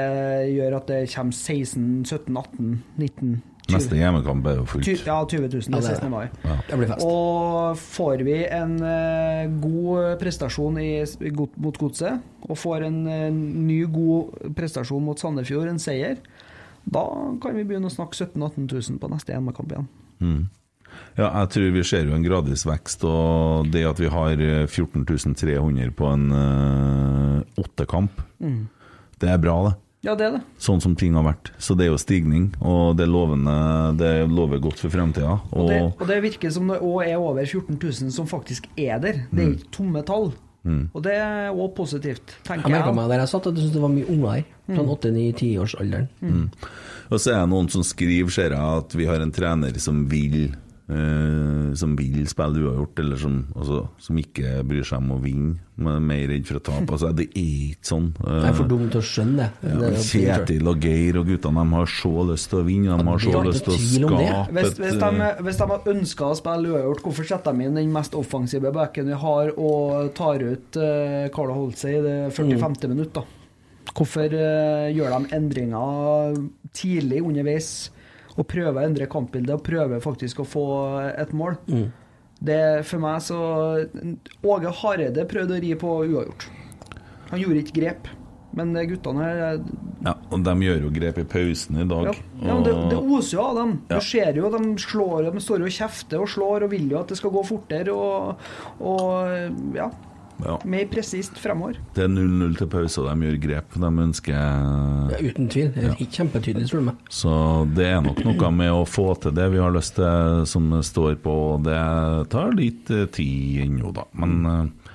gjør 0.56 0.76
at 0.80 0.88
det 0.90 1.00
kommer 1.14 1.38
16 1.38 2.06
17 2.10 2.38
18 2.38 2.70
19 2.98 3.42
20. 3.70 3.76
Neste 3.78 3.98
hjemmekamp 3.98 4.48
er 4.50 4.56
jo 4.58 4.64
fullt. 4.68 4.90
Ja, 5.06 5.20
20 5.22 5.48
000 5.48 5.52
den 5.52 5.76
det 5.76 5.82
det 5.86 5.92
er 5.92 6.00
16. 6.02 6.12
mai. 6.12 6.24
Ja. 6.44 6.56
Det 6.68 6.80
blir 6.80 6.90
fest. 6.90 7.06
Og 7.06 7.78
får 7.78 8.24
vi 8.26 8.38
en 8.58 8.74
uh, 8.82 9.60
god 9.64 10.18
prestasjon 10.22 10.80
i, 10.82 10.90
i 11.06 11.34
mot 11.38 11.78
Godset, 11.78 12.26
og 12.50 12.58
får 12.58 12.88
en 12.90 13.00
uh, 13.06 13.28
ny 13.32 13.84
god 13.94 14.54
prestasjon 14.58 15.06
mot 15.06 15.20
Sandefjord, 15.20 15.70
en 15.70 15.82
seier, 15.82 16.18
da 16.86 17.04
kan 17.42 17.56
vi 17.56 17.66
begynne 17.68 17.90
å 17.90 17.94
snakke 17.94 18.18
17 18.18 18.40
000-18 18.42 18.66
000 18.96 19.00
på 19.02 19.12
neste 19.12 19.36
hjemmekamp 19.36 19.72
igjen. 19.72 19.88
Mm. 20.22 20.42
Ja, 21.16 21.28
jeg 21.28 21.52
tror 21.54 21.70
vi 21.76 21.84
ser 21.88 22.08
jo 22.10 22.16
en 22.18 22.26
gradvis 22.26 22.66
vekst, 22.68 23.06
og 23.08 23.70
det 23.72 23.86
at 23.88 24.00
vi 24.02 24.10
har 24.12 24.42
eh, 24.44 24.66
14 24.68 25.06
300 25.40 25.94
på 25.96 26.10
en 26.10 26.28
uh, 26.36 27.62
åttekamp, 27.62 28.28
Mm. 28.42 28.68
det 29.22 29.30
er 29.30 29.38
bra, 29.38 29.56
det. 29.70 29.74
Ja, 30.02 30.16
det 30.18 30.26
er 30.26 30.32
det. 30.34 30.42
Sånn 30.58 30.80
som 30.82 30.96
ting 30.98 31.14
har 31.14 31.22
vært. 31.28 31.52
Så 31.62 31.76
det 31.78 31.86
er 31.86 31.92
jo 31.92 32.00
stigning, 32.02 32.48
og 32.58 32.98
det, 32.98 33.06
lovende, 33.06 33.54
det 34.00 34.26
lover 34.32 34.58
godt 34.64 34.82
for 34.82 34.90
fremtida. 34.90 35.36
Og 35.54 35.70
det, 35.70 35.78
og 35.94 36.08
det 36.10 36.18
virker 36.24 36.50
som 36.50 36.72
det 36.72 36.80
òg 36.82 37.04
er 37.06 37.20
over 37.22 37.46
14 37.46 37.78
000 37.78 38.10
som 38.16 38.26
faktisk 38.30 38.66
er 38.76 38.98
der. 39.04 39.20
Det 39.30 39.44
er 39.46 39.54
ikke 39.54 39.70
tomme 39.78 40.02
tall. 40.08 40.32
Mm. 40.64 40.82
Og 40.94 41.02
det 41.04 41.14
er 41.18 41.50
òg 41.56 41.72
positivt, 41.76 42.36
Jeg 42.38 42.44
tenker 42.46 42.70
merka 42.70 42.92
jeg. 42.92 42.96
meg 42.96 43.10
der 43.10 43.20
jeg 43.24 43.32
satt, 43.32 43.48
at 43.48 43.56
jeg 43.56 43.64
syntes 43.66 43.74
det 43.74 43.82
var 43.82 43.94
mye 43.96 44.10
unger 44.14 44.32
her. 44.36 44.44
Sånn 44.72 44.92
8-9-10-årsalderen. 44.96 46.08
Mm. 46.22 46.44
Og 47.12 47.20
så 47.20 47.34
er 47.34 47.40
det 47.42 47.50
noen 47.50 47.70
som 47.74 47.84
skriver, 47.84 48.30
ser 48.32 48.54
jeg, 48.56 48.84
at 48.84 48.94
vi 48.96 49.06
har 49.10 49.22
en 49.24 49.32
trener 49.36 49.80
som 49.82 50.04
vil 50.12 50.54
eh, 50.92 51.74
Som 51.80 51.96
vil 51.96 52.26
spille 52.28 52.62
uavgjort, 52.66 53.00
eller 53.00 53.20
som, 53.22 53.36
altså, 53.56 53.78
som 54.02 54.18
ikke 54.20 54.62
bryr 54.68 54.84
seg 54.88 55.00
om 55.00 55.14
å 55.16 55.20
vinne, 55.24 55.54
men 55.82 55.96
er 55.96 56.04
mer 56.06 56.24
redd 56.30 56.46
for 56.50 56.60
å 56.60 56.64
tape. 56.68 56.88
Altså, 56.98 57.12
det 57.16 57.30
er 57.30 57.46
ikke 57.72 57.88
sånn. 57.90 58.10
Eh, 58.22 58.38
Jeg 58.42 58.50
er 58.52 58.58
for 58.60 58.72
dum 58.74 58.84
til 58.92 59.00
å 59.00 59.06
skjønne 59.08 59.38
det. 59.40 59.50
ja, 59.72 59.78
det 59.82 60.04
Kjetil 60.12 60.72
og 60.74 60.88
Geir 60.88 61.20
og 61.22 61.30
guttene 61.32 61.64
de 61.66 61.78
har 61.80 61.94
så 61.96 62.14
lyst 62.32 62.50
til 62.52 62.60
å 62.60 62.64
vinne. 62.68 62.98
De 63.00 63.08
har 63.12 63.24
så 63.26 63.44
lyst 63.48 63.66
til 63.68 63.74
å 63.74 63.80
skape 63.82 64.54
Hvis, 64.60 64.74
hvis, 64.82 64.98
de, 65.02 65.30
hvis 65.48 65.62
de 65.62 65.70
har 65.72 65.92
ønska 65.96 66.30
å 66.32 66.40
spille 66.42 66.74
uavgjort, 66.76 67.04
hvorfor 67.08 67.30
setter 67.32 67.56
de 67.56 67.70
inn 67.70 67.80
den 67.80 67.94
mest 67.96 68.18
offensive 68.20 68.74
backen 68.76 69.08
vi 69.12 69.22
har, 69.26 69.54
og 69.58 70.12
tar 70.18 70.44
ut 70.44 70.78
uh, 70.82 71.30
Carlo 71.34 71.56
Holse 71.62 71.96
i 71.96 72.02
det 72.04 72.18
45. 72.36 72.78
minutt? 72.92 73.14
da? 73.16 73.24
Hvorfor 73.96 74.32
uh, 74.32 74.88
gjør 74.94 75.16
de 75.18 75.36
endringer 75.36 76.38
tidlig 76.78 77.24
underveis, 77.26 77.92
og 78.38 78.48
prøve 78.48 78.78
å 78.80 78.86
endre 78.86 79.10
kampbildet, 79.12 79.58
og 79.58 79.66
prøve 79.66 80.00
faktisk 80.04 80.44
å 80.44 80.48
få 80.48 80.66
et 81.12 81.34
mål? 81.36 81.58
Mm. 81.72 81.90
Det 82.42 82.62
For 82.90 82.98
meg 83.04 83.20
så 83.22 83.38
Åge 84.42 84.72
Hareide 84.80 85.28
prøvde 85.30 85.60
å 85.60 85.62
ri 85.62 85.76
på 85.78 85.92
uavgjort. 86.08 86.48
Han 87.30 87.44
gjorde 87.44 87.62
ikke 87.62 87.78
grep. 87.78 88.10
Men 88.58 88.74
guttene 88.76 89.24
her 89.24 89.38
ja, 90.02 90.16
og 90.34 90.42
de 90.44 90.54
gjør 90.66 90.88
jo 90.88 90.90
grep 90.92 91.20
i 91.22 91.26
pausen 91.30 91.78
i 91.84 91.86
dag. 91.88 92.10
ja, 92.10 92.16
ja, 92.42 92.56
men 92.58 92.66
det, 92.66 92.74
det 92.92 92.98
oser 93.00 93.38
jo 93.38 93.44
av 93.46 93.60
dem. 93.60 93.74
Ja. 93.88 94.00
Du 94.00 94.08
ser 94.10 94.40
jo 94.42 94.50
de 94.52 94.62
slår, 94.82 95.30
de 95.30 95.44
står 95.46 95.64
jo 95.64 95.70
og 95.70 95.76
kjefter 95.78 96.24
og 96.24 96.32
slår 96.34 96.66
og 96.66 96.74
vil 96.74 96.90
jo 96.92 97.00
at 97.00 97.14
det 97.14 97.20
skal 97.22 97.32
gå 97.36 97.44
fortere. 97.48 97.94
Og, 97.96 98.48
og 98.82 99.78
ja. 99.78 99.88
Ja. 100.46 100.56
Mer 100.66 100.86
presist 100.92 101.38
fremover. 101.42 101.78
Det 101.96 102.04
er 102.06 102.12
0-0 102.12 102.56
til 102.58 102.70
pause, 102.72 103.02
og 103.04 103.10
de 103.12 103.28
gjør 103.30 103.40
grep. 103.44 103.76
De 103.84 103.92
ønsker 104.06 104.36
Ja, 104.36 105.20
uten 105.22 105.50
tvil. 105.54 105.72
Det 105.76 105.86
er 105.92 106.12
kjempetydelig, 106.18 106.70
tror 106.72 106.82
du 106.82 106.88
meg. 106.90 107.02
Så 107.14 107.34
det 107.78 107.88
er 107.92 108.02
nok 108.06 108.22
noe 108.26 108.52
med 108.56 108.72
å 108.74 108.84
få 108.90 109.08
til 109.22 109.36
det 109.38 109.50
vi 109.54 109.62
har 109.62 109.74
lyst 109.76 109.96
til, 110.00 110.46
som 110.50 110.72
står 110.84 111.20
på. 111.24 111.36
Det 111.66 111.80
tar 112.34 112.56
litt 112.58 112.90
eh, 112.94 113.06
tid 113.14 113.66
ennå, 113.68 113.94
da. 113.96 114.08
Men 114.18 114.40
eh, 114.46 114.94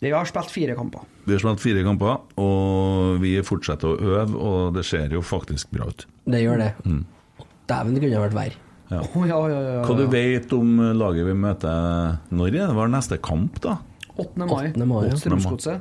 Vi 0.00 0.10
har 0.14 0.24
spilt 0.30 0.50
fire 0.54 0.74
kamper. 0.78 1.00
vi 1.26 1.34
har 1.34 1.40
spilt 1.42 1.60
fire 1.60 1.82
kamper, 1.84 2.20
og 2.38 3.18
vi 3.20 3.36
fortsetter 3.42 3.90
å 3.90 3.98
øve, 3.98 4.36
og 4.38 4.74
det 4.76 4.84
ser 4.86 5.10
jo 5.12 5.20
faktisk 5.22 5.70
bra 5.74 5.88
ut. 5.90 6.06
Det 6.24 6.40
gjør 6.44 6.58
det. 6.62 6.72
Mm. 6.86 7.04
Dæven, 7.68 7.94
det 7.94 8.02
kunne 8.04 8.16
ha 8.16 8.22
vært 8.28 8.36
verre. 8.38 8.64
Ja. 8.88 9.02
Oh, 9.04 9.26
ja, 9.28 9.36
ja, 9.52 9.58
ja, 9.60 9.72
ja. 9.76 9.80
Hva 9.84 9.94
du 9.98 10.06
vet 10.08 10.52
om 10.56 10.78
laget 10.96 11.26
vi 11.28 11.34
møter 11.36 12.14
Når 12.32 12.46
er 12.48 12.54
det 12.70 12.76
var 12.78 12.88
neste 12.88 13.18
kamp, 13.20 13.58
da? 13.60 13.74
8. 14.18 14.44
mai. 14.44 14.68
8. 14.74 14.86
mai, 14.88 15.02
ja. 15.08 15.78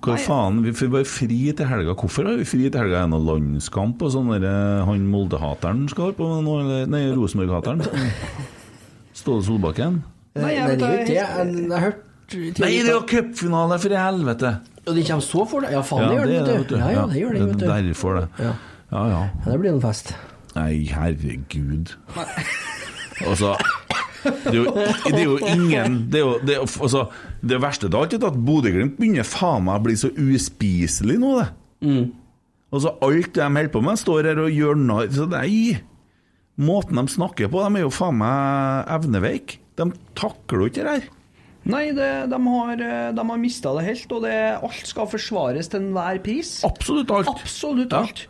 Hva 0.00 0.14
faen, 0.16 0.62
vi 0.64 0.72
får 0.72 0.88
bare 0.94 1.04
fri 1.08 1.40
til 1.52 1.68
helga. 1.68 1.92
Hvorfor 1.92 2.24
har 2.30 2.38
vi 2.40 2.46
fri 2.48 2.62
til 2.70 2.80
helga? 2.80 3.02
Er 3.02 3.08
det 3.08 3.12
noen 3.12 3.26
landskamp 3.26 4.00
og 4.06 4.12
sånn 4.14 4.30
der 4.32 4.46
eh, 4.48 4.84
han 4.88 5.02
Molde-hateren 5.12 5.82
skal 5.92 6.14
på 6.16 6.28
nå, 6.40 6.54
eller 6.62 6.88
Nei, 6.88 7.02
Rosenborg-hateren? 7.12 7.84
Ståle 9.20 9.44
Solbakken? 9.44 10.00
Nei, 10.40 10.54
jeg 10.56 10.70
vet 10.70 10.84
ikke. 10.86 10.94
Jeg 11.12 11.18
jeg 11.18 11.74
har 11.74 11.84
hørt 11.84 12.06
Nei, 12.30 12.70
det 12.78 12.86
er 12.86 12.94
jo 12.94 13.02
cupfinale, 13.10 13.76
for 13.82 13.92
i 13.92 13.98
helvete! 13.98 14.54
Og 14.86 14.94
de 14.96 15.02
kommer 15.04 15.24
så 15.26 15.44
for 15.50 15.66
det? 15.66 15.72
Ja, 15.74 15.80
faen, 15.84 16.06
det 16.06 16.16
gjør 16.16 16.28
det, 16.30 16.58
vet 16.60 16.68
du. 16.70 16.76
Ja, 16.78 16.90
ja, 16.94 17.06
det 17.10 17.18
gjør 17.20 17.32
det, 17.34 17.40
vet 17.42 17.58
du. 17.58 17.64
Det 17.66 17.74
er 17.74 17.88
derfor 17.90 18.20
det. 18.20 18.26
Ja. 18.38 18.52
Ja, 18.90 19.02
ja. 19.10 19.22
Ja, 19.44 19.50
det 19.50 19.58
blir 19.60 19.72
en 19.74 19.82
fest. 19.82 20.14
Nei, 20.56 20.72
herregud. 20.90 21.92
Altså 23.26 23.52
det 24.24 24.52
er, 24.52 24.56
jo, 24.56 24.72
det 24.74 25.12
er 25.14 25.24
jo 25.24 25.36
ingen 25.48 25.98
Det, 26.12 26.20
er 26.20 26.24
jo, 26.24 26.32
det, 26.44 26.56
er, 26.56 26.64
altså, 26.64 27.04
det 27.40 27.60
verste 27.62 27.88
av 27.88 28.00
alt 28.02 28.16
er 28.16 28.26
at 28.28 28.40
Bodø-Glimt 28.46 28.98
begynner 28.98 29.28
faen 29.28 29.64
meg 29.66 29.80
å 29.80 29.84
bli 29.86 29.96
så 30.00 30.10
uspiselig 30.12 31.16
nå, 31.22 31.36
det. 31.40 31.46
Mm. 31.86 32.10
Altså, 32.70 32.94
alt 33.02 33.32
de 33.36 33.46
holder 33.46 33.72
på 33.72 33.84
med, 33.84 34.00
står 34.00 34.30
her 34.30 34.42
og 34.42 34.52
gjør 34.54 34.78
narr 34.78 35.08
Så 35.14 35.26
nei! 35.30 35.80
Måten 36.60 36.98
de 37.00 37.06
snakker 37.08 37.48
på, 37.48 37.62
de 37.64 37.80
er 37.80 37.86
jo 37.86 37.94
faen 37.94 38.18
meg 38.20 38.90
evneveik. 38.92 39.56
De 39.80 39.86
takler 40.18 40.66
jo 40.66 40.68
ikke 40.68 40.84
det 40.84 40.96
her. 40.98 41.08
Nei, 41.68 41.90
det, 41.92 42.06
de 42.32 42.38
har, 42.46 42.70
eh, 42.80 43.10
de 43.12 43.24
har 43.28 43.38
mista 43.38 43.74
det 43.76 43.82
helt, 43.84 44.12
og 44.16 44.22
det, 44.24 44.32
alt 44.64 44.86
skal 44.88 45.06
forsvares 45.12 45.68
til 45.68 45.82
enhver 45.82 46.20
pris. 46.24 46.54
Absolutt 46.64 47.10
alt. 47.12 47.28
Absolutt 47.28 47.92
Ja. 47.92 48.00
alt. 48.00 48.22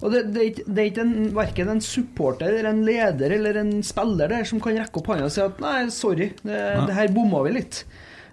Og 0.00 0.10
det, 0.14 0.22
det, 0.32 0.46
det 0.64 0.78
er 0.84 0.88
ikke 0.90 1.04
en, 1.04 1.28
verken 1.36 1.68
en 1.74 1.82
supporter 1.84 2.48
eller 2.48 2.70
en 2.70 2.80
leder 2.88 3.34
eller 3.36 3.60
en 3.60 3.74
spiller 3.84 4.32
der 4.32 4.48
som 4.48 4.60
kan 4.64 4.78
rekke 4.80 5.02
opp 5.02 5.10
hånda 5.12 5.28
og 5.28 5.34
si 5.34 5.44
at 5.44 5.60
nei, 5.60 5.82
sorry, 5.92 6.30
det, 6.42 6.62
det 6.88 6.96
her 6.96 7.12
bomma 7.12 7.42
vi 7.44 7.58
litt. 7.58 7.82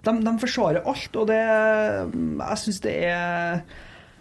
De, 0.06 0.12
de 0.24 0.32
forsvarer 0.40 0.84
alt, 0.86 1.16
og 1.18 1.26
det 1.28 1.40
Jeg 1.42 2.58
syns 2.62 2.80
det 2.84 2.96
er 3.10 3.60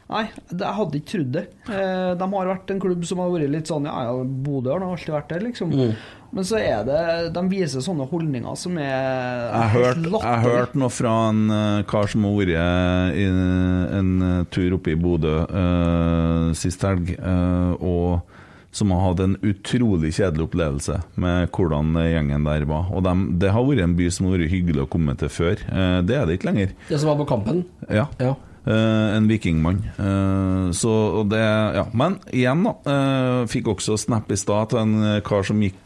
Nei, 0.06 0.28
det, 0.52 0.60
jeg 0.62 0.78
hadde 0.78 1.00
ikke 1.00 1.10
trodd 1.16 1.32
det. 1.34 1.42
Eh, 1.66 2.12
De 2.20 2.26
har 2.36 2.46
vært 2.52 2.70
en 2.76 2.82
klubb 2.84 3.06
som 3.10 3.24
har 3.24 3.32
vært 3.34 3.50
litt 3.50 3.72
sånn 3.72 3.88
Ja, 3.90 4.04
ja, 4.06 4.20
Bodø 4.46 4.76
har 4.76 4.84
alltid 4.86 5.16
vært 5.16 5.32
der, 5.34 5.42
liksom. 5.48 5.72
Mm. 5.74 5.96
Men 6.36 6.44
så 6.48 6.60
er 6.60 6.84
det 6.88 7.02
De 7.36 7.44
viser 7.48 7.84
sånne 7.84 8.08
holdninger 8.12 8.58
som 8.60 8.78
er 8.82 8.92
Jeg 8.92 9.74
helt 9.76 9.86
hørte 9.86 10.14
latterlig. 10.14 10.52
hørt 10.52 10.78
noe 10.82 10.92
fra 10.92 11.14
en 11.30 11.44
eh, 11.56 11.84
kar 11.88 12.12
som 12.12 12.28
har 12.28 12.38
vært 12.42 13.16
i 13.16 13.26
en 13.26 14.14
eh, 14.30 14.46
tur 14.52 14.76
oppe 14.76 14.92
i 14.92 15.00
Bodø 15.00 15.36
uh, 15.48 16.54
sist 16.58 16.84
helg, 16.84 17.14
uh, 17.20 17.74
og 17.80 18.36
som 18.76 18.92
har 18.92 19.06
hatt 19.06 19.22
en 19.24 19.38
utrolig 19.46 20.12
kjedelig 20.18 20.50
opplevelse 20.50 20.98
med 21.22 21.48
hvordan 21.56 21.96
eh, 22.02 22.10
gjengen 22.12 22.48
der 22.48 22.66
var. 22.68 22.90
Og 22.92 23.06
de, 23.06 23.14
det 23.40 23.54
har 23.56 23.64
vært 23.64 23.86
en 23.86 23.96
by 23.96 24.10
som 24.12 24.28
har 24.28 24.36
vært 24.36 24.52
hyggelig 24.52 24.84
å 24.84 24.90
komme 24.92 25.16
til 25.20 25.32
før. 25.32 25.64
Uh, 25.70 26.02
det 26.04 26.18
er 26.20 26.28
det 26.28 26.36
ikke 26.40 26.50
lenger. 26.50 26.74
Det 26.90 27.00
som 27.00 27.14
var 27.14 27.22
på 27.22 27.30
kampen. 27.30 27.64
Ja. 27.88 28.10
Ja. 28.20 28.34
Eh, 28.66 29.16
en 29.16 29.28
vikingmann. 29.28 29.84
Eh, 29.98 30.72
så 30.72 31.24
det 31.30 31.76
Ja. 31.76 31.86
Men 31.94 32.18
igjen, 32.34 32.64
da. 32.64 32.74
eh, 32.86 33.46
fikk 33.46 33.68
også 33.68 33.98
snap 33.98 34.32
i 34.32 34.36
stad 34.36 34.70
til 34.70 34.80
en 34.80 35.22
kar 35.22 35.44
som 35.44 35.62
gikk 35.62 35.86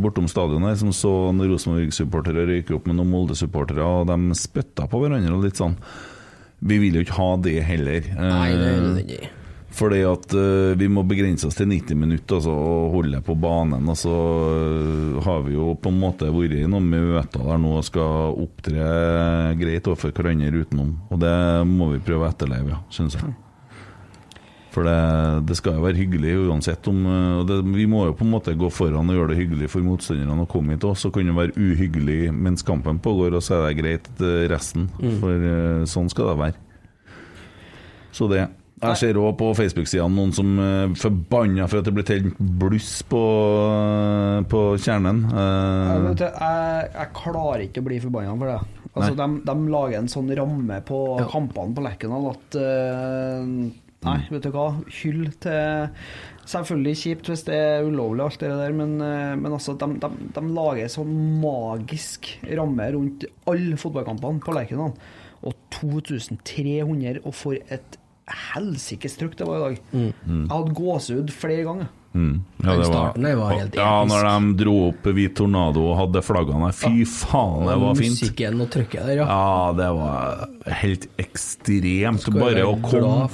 bortom 0.00 0.28
stadionet, 0.28 0.78
som 0.78 0.88
så 0.88 1.30
Rosenborg-supportere 1.30 2.46
røyke 2.46 2.74
opp 2.74 2.86
med 2.86 2.96
noen 2.96 3.10
Molde-supportere, 3.10 3.84
og 3.84 4.06
de 4.06 4.34
spytta 4.34 4.88
på 4.88 5.00
hverandre 5.00 5.32
og 5.32 5.44
litt 5.44 5.56
sånn. 5.56 5.76
Vi 6.62 6.78
vil 6.78 6.94
jo 6.94 7.04
ikke 7.04 7.18
ha 7.18 7.36
det 7.36 7.62
heller. 7.64 8.00
Nei, 8.16 8.48
det 8.52 8.68
er 8.68 8.80
nødvendig. 8.80 9.28
Fordi 9.80 10.00
at 10.04 10.34
uh, 10.36 10.76
vi 10.76 10.88
må 10.92 11.04
begrense 11.08 11.48
oss 11.48 11.56
til 11.56 11.70
90 11.70 11.96
minutter 11.96 12.36
altså, 12.36 12.52
og 12.52 12.94
holde 12.96 13.20
på 13.24 13.36
banen. 13.40 13.88
Og 13.88 13.96
så 13.96 14.12
altså, 14.12 15.26
har 15.26 15.44
vi 15.46 15.56
jo 15.56 15.74
på 15.80 15.92
en 15.92 16.00
måte 16.02 16.28
vært 16.34 16.58
i 16.58 16.66
noen 16.68 16.88
møter 16.90 17.46
der 17.46 17.60
nå 17.60 17.76
og 17.78 17.86
skal 17.86 18.34
opptre 18.44 18.88
greit 19.60 19.88
overfor 19.88 20.12
hverandre 20.16 20.66
utenom. 20.66 20.96
Og 21.08 21.22
det 21.22 21.36
må 21.70 21.94
vi 21.94 22.02
prøve 22.04 22.26
å 22.26 22.32
etterleve, 22.32 22.74
ja, 22.74 22.82
syns 22.92 23.16
jeg. 23.16 23.32
For 24.70 24.86
det, 24.86 24.98
det 25.48 25.56
skal 25.58 25.80
jo 25.80 25.82
være 25.82 25.98
hyggelig 25.98 26.36
uansett 26.44 26.86
om 26.86 27.00
eh, 27.10 27.40
det, 27.48 27.56
Vi 27.74 27.88
må 27.90 28.04
jo 28.06 28.12
på 28.14 28.22
en 28.22 28.30
måte 28.30 28.52
gå 28.54 28.68
foran 28.70 29.08
og 29.10 29.16
gjøre 29.16 29.32
det 29.32 29.40
hyggelig 29.40 29.70
for 29.72 29.82
motstanderne 29.82 30.44
å 30.44 30.50
komme 30.50 30.76
hit 30.76 30.86
òg. 30.86 30.94
Så 31.00 31.10
kan 31.14 31.26
det 31.26 31.34
være 31.34 31.56
uhyggelig 31.58 32.30
mens 32.36 32.62
kampen 32.66 33.00
pågår, 33.02 33.34
og 33.34 33.42
så 33.42 33.58
er 33.58 33.70
det 33.70 33.80
greit 33.80 34.24
resten. 34.52 34.86
Mm. 35.00 35.18
For 35.24 35.50
sånn 35.90 36.12
skal 36.12 36.34
det 36.34 36.40
være. 36.44 36.66
Så 38.14 38.28
det. 38.30 38.46
Jeg 38.80 38.96
ser 38.96 39.18
òg 39.20 39.34
på 39.36 39.50
Facebook-sidene 39.58 40.16
noen 40.16 40.30
som 40.32 40.54
er 40.64 40.94
forbanna 40.96 41.66
for 41.68 41.82
at 41.82 41.88
det 41.88 41.92
blir 41.96 42.06
tent 42.08 42.38
bluss 42.60 43.02
på, 43.10 43.20
på 44.48 44.60
kjernen. 44.80 45.26
Jeg, 45.28 45.44
Eh, 45.90 46.06
vet, 46.06 46.22
du, 46.22 46.24
jeg, 46.24 46.88
jeg 46.94 47.12
klarer 47.18 47.64
ikke 47.66 47.82
å 47.82 47.88
bli 47.90 48.00
forbanna 48.00 48.34
for 48.40 48.52
det. 48.54 48.58
Altså, 48.90 49.12
de, 49.20 49.28
de 49.46 49.70
lager 49.70 50.00
en 50.00 50.10
sånn 50.10 50.32
ramme 50.34 50.80
på 50.88 50.98
kampene 51.30 51.76
på 51.76 51.84
Lerkendal 51.84 52.24
at 52.32 52.56
uh, 52.58 53.44
Nei, 54.00 54.16
vet 54.32 54.46
du 54.46 54.50
hva. 54.54 54.64
Hyll 55.02 55.26
til 55.44 56.00
Selvfølgelig 56.50 56.96
kjipt 56.98 57.28
hvis 57.30 57.44
det 57.46 57.54
er 57.54 57.84
ulovlig, 57.86 58.24
alt 58.24 58.40
det 58.42 58.48
der, 58.58 58.72
men, 58.74 58.96
eh, 59.04 59.36
men 59.38 59.52
altså, 59.54 59.76
de, 59.78 59.86
de, 60.02 60.08
de 60.34 60.42
lager 60.56 60.82
en 60.82 60.90
sånn 60.96 61.12
magisk 61.38 62.26
ramme 62.58 62.88
rundt 62.96 63.28
alle 63.52 63.78
fotballkampene 63.78 64.42
på 64.42 64.56
Lerkendal. 64.56 64.96
Og 65.46 65.54
2300, 65.76 67.20
og 67.22 67.36
for 67.38 67.54
et 67.70 67.99
helsikes 68.54 69.16
trykk 69.20 69.38
det 69.38 69.48
var 69.48 69.58
i 69.58 69.64
dag. 69.64 69.80
Mm. 69.92 70.44
Jeg 70.44 70.52
hadde 70.52 70.76
gåsehud 70.78 71.32
flere 71.34 71.66
ganger. 71.66 71.90
Mm. 72.10 72.40
Ja, 72.58 72.72
Den 72.74 73.22
det 73.22 73.36
var, 73.36 73.38
var 73.38 73.52
helt 73.54 73.76
ja, 73.78 73.90
episk. 74.02 74.10
når 74.10 74.24
de 74.26 74.54
dro 74.58 74.72
opp 74.88 75.04
Hvit 75.14 75.34
Tornado 75.38 75.84
og 75.92 75.94
hadde 76.00 76.22
flaggene. 76.26 76.70
Fy 76.74 77.04
faen, 77.06 77.68
det 77.68 77.76
var 77.80 77.94
fint. 77.98 78.16
Musikken 78.18 78.64
og 78.64 78.70
trykket 78.74 79.06
der, 79.06 79.20
ja. 79.20 79.26
Ja, 79.30 79.70
det 79.78 79.90
var 79.94 80.74
helt 80.82 81.06
ekstremt. 81.22 82.26
Bare 82.34 82.66
å 82.66 82.74
komme. 82.82 83.28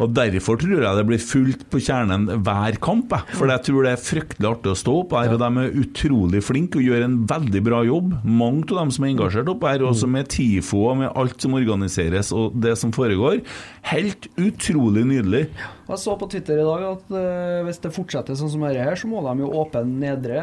Og 0.00 0.16
Derfor 0.18 0.58
tror 0.60 0.82
jeg 0.86 0.98
det 0.98 1.06
blir 1.10 1.22
fullt 1.22 1.68
på 1.70 1.82
kjernen 1.84 2.26
hver 2.46 2.80
kamp. 2.82 3.12
For 3.36 3.52
jeg 3.52 3.66
tror 3.68 3.86
det 3.86 3.94
er 3.94 4.02
fryktelig 4.02 4.50
artig 4.54 4.72
å 4.72 4.80
stå 4.82 4.96
opp 5.04 5.14
her, 5.18 5.36
og 5.36 5.44
de 5.44 5.64
er 5.66 5.78
utrolig 5.84 6.42
flinke 6.48 6.80
og 6.80 6.88
gjør 6.88 7.06
en 7.06 7.20
veldig 7.28 7.64
bra 7.68 7.84
jobb. 7.86 8.16
Mange 8.24 8.66
av 8.72 8.82
dem 8.82 8.94
som 8.96 9.04
er 9.04 9.14
engasjert 9.14 9.52
opp 9.52 9.68
her, 9.68 9.84
også 9.84 10.08
med 10.10 10.32
TIFO 10.32 10.86
og 10.94 11.00
med 11.04 11.12
alt 11.12 11.44
som 11.44 11.56
organiseres 11.60 12.32
og 12.32 12.56
det 12.56 12.74
som 12.80 12.94
foregår. 12.94 13.44
Helt 13.92 14.32
utrolig 14.40 15.04
nydelig. 15.12 15.48
Jeg 15.88 16.00
så 16.02 16.14
på 16.20 16.28
Twitter 16.28 16.60
i 16.60 16.66
dag 16.66 16.82
at 16.84 17.12
uh, 17.14 17.62
hvis 17.64 17.80
det 17.84 17.92
fortsetter 17.94 18.36
sånn 18.36 18.50
som 18.52 18.66
dette 18.66 18.84
her, 18.84 18.98
så 19.00 19.08
må 19.08 19.22
de 19.24 19.32
jo 19.40 19.48
åpne 19.62 19.84
nedre 19.88 20.42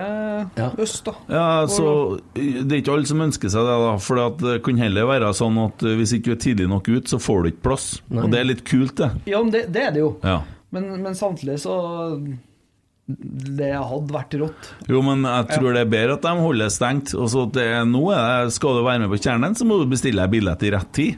øst, 0.81 1.05
da. 1.05 1.13
Ja, 1.29 1.45
så 1.69 2.17
Det 2.33 2.65
er 2.65 2.81
ikke 2.81 2.95
alle 2.95 3.09
som 3.09 3.21
ønsker 3.25 3.51
seg 3.53 3.67
det, 3.67 3.77
da. 3.85 3.93
For 4.01 4.33
det 4.41 4.57
kan 4.65 4.81
heller 4.81 5.09
være 5.09 5.29
sånn 5.37 5.61
at 5.61 5.85
hvis 5.85 6.15
ikke 6.17 6.31
du 6.31 6.35
er 6.35 6.41
tidlig 6.47 6.67
nok 6.71 6.89
ut, 6.89 7.13
så 7.13 7.21
får 7.21 7.43
du 7.43 7.51
ikke 7.51 7.65
plass. 7.69 7.87
Nei. 8.09 8.25
Og 8.25 8.33
det 8.33 8.41
er 8.41 8.49
litt 8.49 8.65
kult, 8.67 8.97
det. 8.97 9.11
Ja, 9.29 9.43
men 9.43 9.53
det, 9.53 9.67
det 9.75 9.85
er 9.85 9.95
det 9.95 10.01
jo. 10.01 10.11
Ja. 10.25 10.41
Men, 10.75 10.89
men 11.05 11.15
samtidig 11.15 11.59
så 11.63 11.77
Det 13.07 13.67
hadde 13.77 14.09
vært 14.09 14.33
rått. 14.41 14.69
Jo, 14.89 14.97
men 15.05 15.21
jeg 15.29 15.49
tror 15.51 15.75
det 15.75 15.81
er 15.83 15.89
bedre 15.91 16.13
at 16.17 16.23
de 16.25 16.31
holder 16.41 16.71
stengt. 16.73 17.11
Og 17.13 17.27
så 17.29 17.43
det 17.53 17.67
nå 17.85 18.01
er 18.09 18.45
det- 18.45 18.53
skal 18.55 18.79
du 18.79 18.83
være 18.83 18.99
med 19.03 19.09
på 19.11 19.19
Kjernen, 19.21 19.53
så 19.53 19.63
må 19.63 19.77
du 19.77 19.85
bestille 19.85 20.17
deg 20.25 20.31
billett 20.31 20.63
i 20.63 20.71
rett 20.73 20.91
tid. 20.91 21.15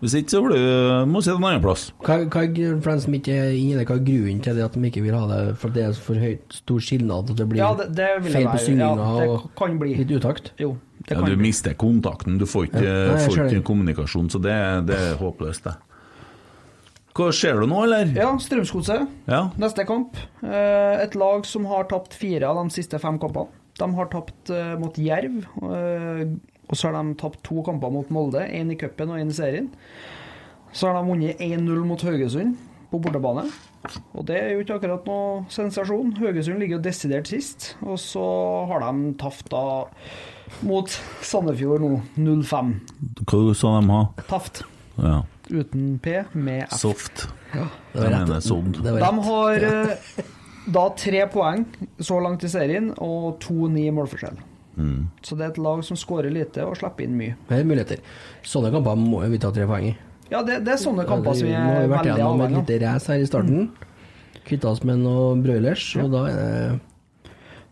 Hvis 0.00 0.14
ikke 0.16 0.30
så 0.32 0.40
du, 0.48 0.56
må 1.04 1.20
du 1.20 1.26
sitte 1.26 1.36
en 1.36 1.44
annen 1.44 1.60
plass. 1.60 1.92
Hva, 2.00 2.24
hva 2.24 2.80
for 2.80 2.90
dem 2.90 3.00
som 3.00 3.12
ikke 3.12 3.36
er 3.36 3.52
inne 3.52 3.84
hva 3.84 3.96
er 4.00 4.04
grunnen 4.08 4.40
til 4.42 4.54
det 4.56 4.64
at 4.64 4.72
de 4.72 4.80
ikke 4.88 5.02
vil 5.04 5.12
ha 5.14 5.26
det? 5.26 5.58
For 5.58 5.68
det 5.68 5.84
er 5.84 5.92
for 5.92 6.14
høyt, 6.14 6.48
stor 6.62 6.78
skilnad, 6.80 7.30
at 7.30 7.36
det 7.36 7.48
blir 7.50 7.58
Ja, 7.58 7.74
det- 7.74 7.94
det 7.94 8.32
feil 8.32 8.46
på 8.46 8.58
synginga 8.58 8.96
ja, 8.96 9.28
og 9.28 9.50
kan 9.54 9.78
bli. 9.78 9.94
litt 9.94 10.08
utakt? 10.08 10.52
Jo, 10.58 10.78
det 11.06 11.18
Ja, 11.18 11.20
du 11.20 11.36
bli. 11.36 11.48
mister 11.48 11.74
kontakten, 11.74 12.38
du 12.38 12.46
får 12.46 12.70
ikke, 12.70 12.82
Ja. 12.82 13.12
Nei, 13.12 13.28
får 13.28 13.50
ikke 13.50 13.62
kommunikasjon, 13.62 14.30
så 14.30 14.40
det, 14.40 14.86
det 14.86 14.96
er 14.96 15.16
håpløst, 15.20 15.64
det. 15.64 15.76
Hva 17.16 17.30
Ser 17.32 17.60
du 17.62 17.66
nå, 17.70 17.78
eller? 17.86 18.10
Ja, 18.16 18.32
Strømsgodset. 18.42 19.06
Ja. 19.30 19.46
Neste 19.60 19.86
kamp. 19.88 20.18
Eh, 20.44 21.02
Et 21.06 21.14
lag 21.16 21.46
som 21.48 21.64
har 21.70 21.86
tapt 21.88 22.12
fire 22.14 22.48
av 22.50 22.60
de 22.60 22.74
siste 22.74 22.98
fem 23.00 23.16
kampene. 23.22 23.48
De 23.80 23.88
har 23.96 24.08
tapt 24.12 24.50
eh, 24.52 24.74
mot 24.80 24.96
Jerv, 25.00 25.42
eh, 25.68 26.22
og 26.66 26.76
så 26.76 26.88
har 26.90 26.96
de 26.98 27.14
tapt 27.20 27.42
to 27.46 27.62
kamper 27.64 27.92
mot 27.92 28.08
Molde. 28.12 28.40
Én 28.52 28.72
i 28.72 28.76
cupen 28.80 29.12
og 29.14 29.20
én 29.20 29.32
i 29.32 29.36
serien. 29.36 29.68
Så 30.76 30.88
har 30.90 30.98
de 30.98 31.08
vunnet 31.08 31.40
1-0 31.40 31.84
mot 31.88 32.00
Haugesund. 32.04 32.56
på 32.90 33.00
bortebane. 33.02 33.42
Og 34.14 34.24
det 34.28 34.36
er 34.38 34.50
jo 34.54 34.60
ikke 34.62 34.76
akkurat 34.78 35.06
noe 35.08 35.44
sensasjon. 35.50 36.12
Haugesund 36.20 36.60
ligger 36.62 36.76
jo 36.78 36.82
desidert 36.84 37.26
sist. 37.26 37.72
Og 37.82 37.98
så 37.98 38.22
har 38.70 38.80
de 38.84 39.12
tapt 39.18 39.48
da 39.50 39.62
mot 40.62 40.88
Sandefjord 41.26 41.82
nå, 41.82 41.90
0-5. 42.16 42.70
Hva 43.26 43.40
sa 43.58 43.72
de 43.80 43.90
ha? 43.90 44.02
Taft. 44.30 44.62
Ja. 45.02 45.18
Uten 45.50 45.98
P, 46.02 46.16
med 46.32 46.64
F. 46.66 46.78
Soft. 46.80 47.28
Ja. 47.54 47.68
Det 47.92 48.02
var 48.02 48.14
rett. 48.14 48.44
Sånn. 48.44 48.72
De 48.82 48.96
har 49.28 49.62
ja. 49.62 49.84
da 50.74 50.84
tre 50.98 51.22
poeng 51.32 51.64
så 51.98 52.18
langt 52.22 52.44
i 52.44 52.50
serien, 52.50 52.90
og 52.98 53.38
2-9 53.44 53.86
målforskjell. 53.96 54.40
Mm. 54.76 55.06
Så 55.24 55.36
det 55.38 55.46
er 55.46 55.54
et 55.54 55.62
lag 55.62 55.80
som 55.86 55.96
skårer 55.96 56.32
lite 56.34 56.64
og 56.66 56.76
slipper 56.76 57.06
inn 57.06 57.14
mye. 57.16 57.36
Det 57.48 57.60
er 57.60 57.68
muligheter. 57.68 58.02
Sånne 58.44 58.72
kamper 58.74 58.98
må 59.00 59.22
jo 59.24 59.30
vi 59.32 59.40
ta 59.40 59.52
tre 59.54 59.68
poeng 59.68 59.88
i. 59.92 59.94
Ja, 60.28 60.42
det, 60.42 60.60
det 60.66 60.74
er 60.74 60.82
sånne 60.82 61.06
kamper 61.06 61.36
som 61.38 61.46
vi 61.46 61.54
er 61.54 61.62
Nå 61.62 61.70
har 61.70 61.78
er 61.78 61.86
vi 61.86 61.92
vært 61.94 62.08
veldig 62.10 62.22
gjennom 62.24 62.44
et 62.46 62.56
lite 62.58 62.76
av. 62.80 62.86
race 62.88 63.12
her 63.12 63.22
i 63.22 63.28
starten. 63.30 63.68
Kvitta 64.46 64.70
oss 64.70 64.82
med 64.86 65.00
noen 65.02 65.42
broilers, 65.42 65.86
og 66.02 66.10
da 66.12 66.26
er 66.30 66.36
det 66.36 66.80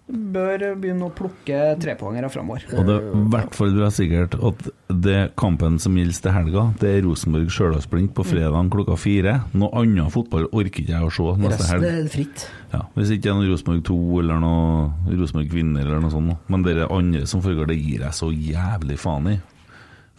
Bør 0.04 0.60
begynne 0.76 1.06
å 1.06 1.12
plukke 1.16 1.58
trepoengere 1.80 2.28
framover. 2.28 2.66
Og 2.76 2.84
det 2.84 2.94
er 2.98 3.04
i 3.08 3.20
hvert 3.32 3.54
fall 3.56 3.70
det 3.72 3.84
er 3.86 3.92
sikkert 3.96 4.34
at 4.36 4.66
det 5.04 5.20
kampen 5.40 5.78
som 5.80 5.96
gjelder 5.96 6.18
til 6.26 6.34
helga, 6.34 6.64
det 6.82 6.90
er 6.90 7.06
Rosenborg 7.06 7.48
Stjørdalsblink 7.54 8.12
på 8.18 8.26
fredag 8.28 8.68
klokka 8.74 8.98
fire. 9.00 9.38
Noe 9.56 9.72
annet 9.80 10.12
fotball 10.12 10.44
orker 10.52 10.82
ikke 10.84 10.92
jeg 10.92 11.08
å 11.08 11.08
se 11.14 11.24
neste 11.40 11.56
Resten 11.70 11.86
er 11.88 12.10
fritt. 12.12 12.44
Ja, 12.74 12.82
hvis 12.98 13.14
ikke 13.16 13.24
det 13.24 13.32
er 13.32 13.38
noe 13.40 13.48
Rosenborg 13.54 13.80
2 13.88 13.96
eller 14.20 14.44
noe 14.44 15.16
Rosenborg 15.22 15.48
kvinner 15.54 15.88
eller 15.88 16.04
noe 16.04 16.12
sånt. 16.12 16.36
Men 16.52 16.66
det 16.68 16.76
andre 16.84 17.24
som 17.32 17.40
foregår, 17.46 17.72
det 17.72 17.80
gir 17.80 18.04
jeg 18.04 18.18
så 18.20 18.28
jævlig 18.28 19.00
faen 19.00 19.32
i. 19.32 19.38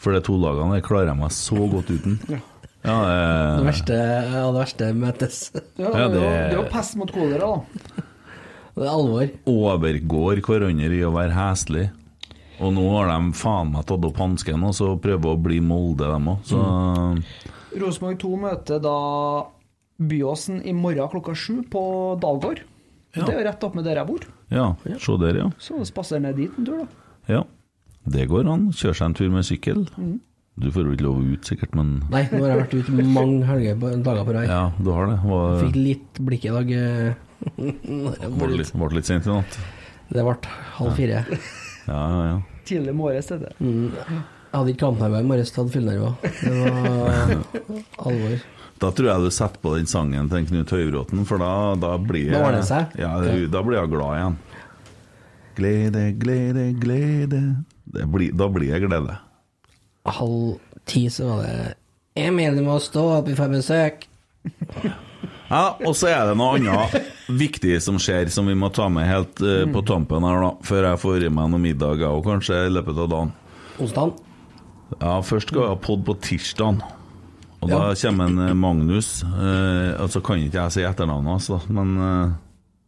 For 0.02 0.18
de 0.18 0.24
to 0.26 0.34
lagene 0.42 0.80
der 0.80 0.84
klarer 0.90 1.14
jeg 1.14 1.22
meg 1.22 1.32
så 1.38 1.62
godt 1.72 1.94
uten. 1.94 2.18
Ja, 2.86 2.98
Det 3.06 3.62
det, 3.62 3.70
verste, 3.70 3.96
ja, 4.02 4.42
det 4.50 4.58
verste 4.60 4.90
møtes. 4.98 5.40
Ja, 5.78 5.94
Ja, 5.94 6.10
det, 6.10 6.20
det- 6.20 6.26
er 6.26 6.50
det 6.50 6.58
er 6.58 6.60
jo 6.64 6.68
pest 6.74 6.98
mot 6.98 7.14
kolera, 7.14 7.54
da. 7.54 8.04
Det 8.76 8.84
er 8.84 8.92
alvor. 8.92 9.30
overgår 9.48 10.42
hverandre 10.44 10.92
i 10.98 11.04
å 11.08 11.14
være 11.16 11.32
heslige. 11.36 11.92
Og 12.64 12.72
nå 12.76 12.84
har 12.94 13.10
de 13.12 13.34
faen 13.36 13.72
meg 13.74 13.84
tatt 13.88 14.06
opp 14.08 14.20
hansken 14.20 14.64
og 14.64 14.76
så 14.78 14.94
prøver 15.00 15.34
å 15.34 15.40
bli 15.40 15.60
Molde, 15.64 16.08
dem 16.08 16.30
òg. 16.32 16.44
Så 16.48 16.60
Rosenborg 17.76 18.20
2 18.22 18.32
møter 18.40 18.80
da 18.84 18.96
Byåsen 20.00 20.62
i 20.68 20.74
morgen 20.76 21.08
klokka 21.12 21.36
sju 21.36 21.62
på 21.72 21.82
Dalgård. 22.20 22.62
Ja. 23.16 23.24
Det 23.24 23.32
er 23.32 23.40
jo 23.40 23.48
rett 23.48 23.64
opp 23.64 23.76
med 23.76 23.86
der 23.88 24.00
jeg 24.02 24.08
bor. 24.10 24.24
ja, 24.52 24.70
se 25.00 25.18
der, 25.20 25.38
ja. 25.40 25.50
Så 25.60 25.80
spaserer 25.88 26.24
ned 26.28 26.36
dit 26.40 26.52
en 26.60 26.68
tur, 26.68 26.82
da. 26.84 26.88
Ja, 27.32 27.44
det 28.12 28.28
går 28.32 28.48
an. 28.52 28.70
Kjøre 28.76 28.96
seg 29.00 29.06
en 29.08 29.16
tur 29.16 29.30
med 29.32 29.48
sykkel. 29.48 29.86
Mm. 29.96 30.18
Du 30.60 30.70
får 30.72 30.88
jo 30.88 30.96
ikke 30.96 31.04
lov 31.08 31.22
ut, 31.24 31.48
sikkert, 31.48 31.74
men 31.76 31.98
Nei, 32.12 32.26
nå 32.32 32.40
har 32.44 32.52
jeg 32.54 32.60
vært 32.62 32.76
ute 32.80 33.06
mange 33.12 33.48
helger 33.48 33.80
på, 33.80 33.92
dager 34.04 34.28
på 34.28 34.36
rad. 34.36 34.52
ja, 34.52 34.62
du 34.80 34.92
har 34.96 35.10
det. 35.12 35.18
Var, 35.28 35.56
Fikk 35.66 35.80
litt 35.80 36.22
blikk 36.28 36.46
i 36.48 36.54
dag. 36.56 36.76
Ble 37.56 38.52
litt, 38.58 38.74
ble 38.74 38.90
litt 38.98 39.10
sent 39.10 39.28
i 39.28 39.32
natt. 39.34 39.60
Det 40.10 40.24
ble 40.26 40.36
halv 40.80 40.96
fire. 40.98 41.26
Ja, 41.86 42.00
ja, 42.00 42.24
ja. 42.30 42.42
Tidlig 42.66 42.96
morges, 42.98 43.28
det. 43.30 43.52
Mm. 43.60 43.92
Jeg 43.92 44.60
hadde 44.60 44.72
ikke 44.74 44.86
kampnerver 44.86 45.22
i 45.22 45.30
morges, 45.30 45.52
jeg 45.52 45.60
hadde 45.62 45.74
fyllenerver. 45.76 46.14
Det 46.42 46.54
var 46.62 47.34
alvor. 48.10 48.36
Da 48.80 48.90
tror 48.92 49.08
jeg 49.08 49.24
du 49.24 49.32
setter 49.32 49.62
på 49.64 49.76
den 49.78 49.88
sangen 49.88 50.28
til 50.32 50.48
Knut 50.50 50.74
Høybråten, 50.76 51.24
for 51.28 51.40
da, 51.40 51.52
da 51.80 51.94
blir 52.02 52.34
jeg 52.34 52.56
det 52.58 52.66
seg? 52.68 52.98
Ja, 53.00 53.14
da 53.52 53.62
blir 53.64 53.80
jeg 53.80 53.92
glad 53.94 54.18
igjen. 54.18 54.38
Glede, 55.56 56.02
glede, 56.20 56.66
glede 56.82 57.42
det 57.96 58.06
blir, 58.12 58.34
Da 58.36 58.50
blir 58.52 58.74
jeg 58.74 58.84
glede. 58.84 59.16
Halv 60.06 60.58
ti 60.86 61.08
så 61.10 61.30
var 61.30 61.44
det 61.46 61.76
'Jeg 62.16 62.34
mener 62.34 62.56
du 62.58 62.64
må 62.64 62.80
stå 62.80 63.02
opp, 63.18 63.28
vi 63.28 63.36
får 63.36 63.50
besøk. 63.52 64.08
Ja, 65.50 65.76
og 65.86 65.94
så 65.98 66.10
er 66.10 66.30
det 66.30 66.38
noe 66.40 66.58
annet 66.58 67.10
viktig 67.30 67.78
som 67.84 68.00
skjer, 68.02 68.30
som 68.34 68.48
vi 68.50 68.56
må 68.58 68.72
ta 68.74 68.88
med 68.90 69.06
helt 69.10 69.42
eh, 69.46 69.66
på 69.70 69.84
tampen 69.86 70.26
her, 70.26 70.42
da. 70.42 70.52
Før 70.66 70.90
jeg 70.90 71.02
får 71.04 71.28
i 71.28 71.32
meg 71.34 71.52
noe 71.54 71.62
middag, 71.62 72.02
jeg 72.02 72.10
òg, 72.10 72.24
kanskje, 72.26 72.64
i 72.66 72.74
løpet 72.74 73.02
av 73.06 73.12
dagen. 73.14 73.34
Onsdag. 73.82 74.16
Ja, 75.02 75.20
først 75.26 75.50
skal 75.50 75.62
vi 75.62 75.70
ha 75.70 75.78
pod 75.82 76.06
på 76.08 76.16
tirsdag. 76.24 76.82
Og 77.66 77.72
da 77.72 77.82
kommer 77.98 78.30
en 78.30 78.42
eh, 78.46 78.58
Magnus. 78.58 79.20
Uh, 79.26 79.96
altså 80.02 80.22
kan 80.26 80.42
ikke 80.42 80.62
jeg 80.62 80.76
si 80.76 80.86
etternavnet 80.86 81.36
hans, 81.36 81.50
da, 81.50 81.62
men 81.74 81.96
uh, 81.98 82.36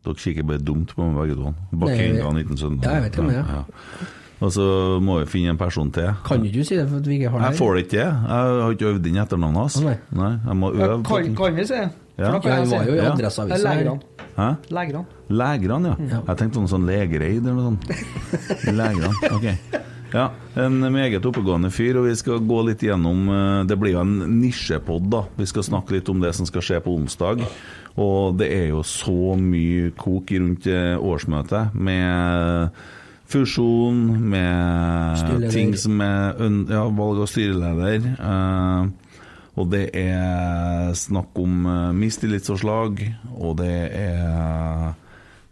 dere 0.06 0.22
kikker 0.22 0.46
bare 0.48 0.62
dumt 0.62 0.94
på 0.94 1.08
meg 1.08 1.18
begge 1.24 1.38
to. 1.40 1.54
Bakkenga 1.74 2.30
Nei, 2.30 2.46
1917. 2.46 2.80
ja, 2.86 2.94
jeg 2.94 3.06
vet 3.08 3.20
hvem 3.20 3.32
det 3.32 3.42
er. 3.42 3.52
Ja. 3.58 4.14
Og 4.38 4.52
så 4.54 4.66
må 5.02 5.16
vi 5.24 5.30
finne 5.32 5.56
en 5.56 5.58
person 5.58 5.90
til. 5.94 6.12
Kan 6.28 6.44
ikke 6.46 6.60
du 6.60 6.68
si 6.68 6.76
det 6.78 6.86
for 6.92 7.02
at 7.02 7.08
vi 7.10 7.18
ikke 7.18 7.32
har 7.34 7.42
det? 7.42 7.48
Jeg 7.48 7.58
får 7.58 7.72
det 7.74 7.86
ikke 7.86 7.94
til. 7.96 8.04
Jeg 8.04 8.60
har 8.62 8.76
ikke 8.76 8.92
øvd 8.92 9.08
inn 9.10 9.24
etternavnet 9.24 9.64
hans. 9.64 9.80
Altså. 9.80 9.88
nei. 9.88 10.20
Nei, 10.22 10.34
jeg 10.46 10.60
må 10.62 10.70
øve. 10.76 10.92
Ja, 10.92 11.00
Kan, 11.10 11.32
kan 11.40 11.58
vi 11.58 11.66
si? 11.72 11.80
For 11.88 12.07
Ja. 12.18 12.32
jeg 12.42 12.54
han 12.54 12.70
var 12.72 12.86
jo 12.88 12.94
i 12.94 12.98
Ja. 12.98 13.12
Adresseavisa. 13.14 13.58
Er. 13.58 13.84
Legerne. 13.84 14.00
Hæ? 14.38 14.48
Legerne. 14.74 15.06
Legerne, 15.30 15.92
ja. 16.10 16.22
Jeg 16.28 16.38
tenkte 16.38 16.62
noe 16.64 16.72
sånn 16.72 16.88
legereid 16.90 17.46
eller 17.46 17.54
noe 17.54 17.70
sånt. 17.72 17.86
Legerne, 18.80 19.14
ok. 19.32 19.84
Ja, 20.14 20.30
en 20.56 20.80
meget 20.94 21.26
oppegående 21.28 21.68
fyr, 21.70 21.98
og 22.00 22.06
vi 22.08 22.14
skal 22.16 22.40
gå 22.48 22.62
litt 22.64 22.80
gjennom 22.86 23.26
eh, 23.28 23.64
Det 23.68 23.76
blir 23.78 23.92
jo 23.98 24.00
en 24.06 24.14
nisjepod, 24.40 25.10
da. 25.12 25.26
Vi 25.36 25.46
skal 25.50 25.66
snakke 25.68 25.98
litt 25.98 26.08
om 26.10 26.22
det 26.24 26.32
som 26.38 26.48
skal 26.48 26.64
skje 26.64 26.80
på 26.86 26.94
onsdag. 26.96 27.44
Og 28.00 28.38
det 28.40 28.48
er 28.56 28.70
jo 28.72 28.84
så 28.88 29.36
mye 29.36 29.90
kok 30.00 30.32
rundt 30.32 30.68
eh, 30.72 30.96
årsmøtet, 30.96 31.74
med 31.76 32.72
fusjon, 33.28 34.00
med 34.32 35.18
Styreleder. 35.20 35.52
ting 35.52 35.76
som 35.76 36.00
er 36.02 36.40
ja, 36.72 36.86
valg 36.88 37.20
av 37.26 37.28
styreleder. 37.28 38.08
eh, 38.16 38.88
og 39.58 39.72
det 39.74 39.88
er 39.98 40.94
snakk 40.98 41.38
om 41.42 41.66
uh, 41.66 41.96
mistillitsforslag, 41.98 43.02
og 43.34 43.58
det 43.62 43.74
er 43.98 44.94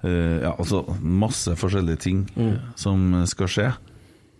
eh, 0.06 0.38
ja, 0.44 0.52
altså 0.53 0.84
masse 1.02 1.56
forskjellige 1.57 2.02
ting 2.06 2.19
som 2.77 3.23
skal 3.26 3.49
skje. 3.49 3.69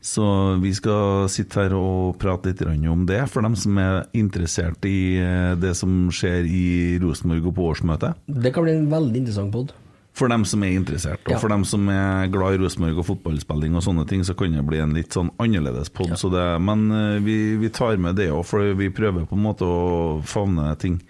Så 0.06 0.26
vi 0.62 0.70
skal 0.78 1.26
sitte 1.34 1.64
her 1.64 1.74
og 1.74 2.20
prate 2.22 2.52
litt 2.52 2.62
om 2.92 3.08
det, 3.10 3.24
for 3.32 3.42
dem 3.42 3.56
som 3.58 3.80
er 3.82 4.04
interessert 4.14 4.86
i 4.86 5.18
eh, 5.18 5.56
det 5.58 5.74
som 5.80 6.12
skjer 6.14 6.46
i 6.46 6.66
Rosenborg 7.02 7.50
og 7.50 7.56
på 7.58 7.66
årsmøtet. 7.72 8.22
Det 8.30 8.54
kan 8.54 8.68
bli 8.68 8.76
en 8.78 8.92
veldig 8.92 9.24
interessant 9.24 9.56
pod. 9.56 9.74
For 10.16 10.32
dem 10.32 10.46
som 10.48 10.64
er 10.64 10.72
interessert, 10.80 11.20
og 11.28 11.34
Ja. 11.34 11.38
for 11.42 11.50
dem 11.52 11.66
som 11.68 11.90
er 11.92 12.28
glad 12.32 12.56
i 12.56 12.60
Rosenborg 12.64 12.98
og 13.02 13.06
fotballspilling 13.06 13.76
og 13.76 13.84
sånne 13.84 14.06
ting, 14.08 14.22
så 14.24 14.34
kan 14.38 14.54
det 14.56 14.66
bli 14.66 14.78
en 14.80 14.94
litt 14.96 15.12
sånn 15.12 15.30
annerledes 15.44 15.90
pod. 15.92 16.14
Så 16.16 16.30
det- 16.32 16.62
Men 16.62 16.90
eh, 16.92 17.20
vi, 17.20 17.58
vi 17.58 17.68
tar 17.70 17.98
med 17.98 18.16
det 18.16 18.30
òg, 18.32 18.46
for 18.46 18.74
vi 18.74 18.90
prøver 18.90 19.28
på 19.28 19.34
en 19.36 19.44
måte 19.44 19.66
å 19.68 20.22
favne 20.24 20.78
ting. 20.80 21.02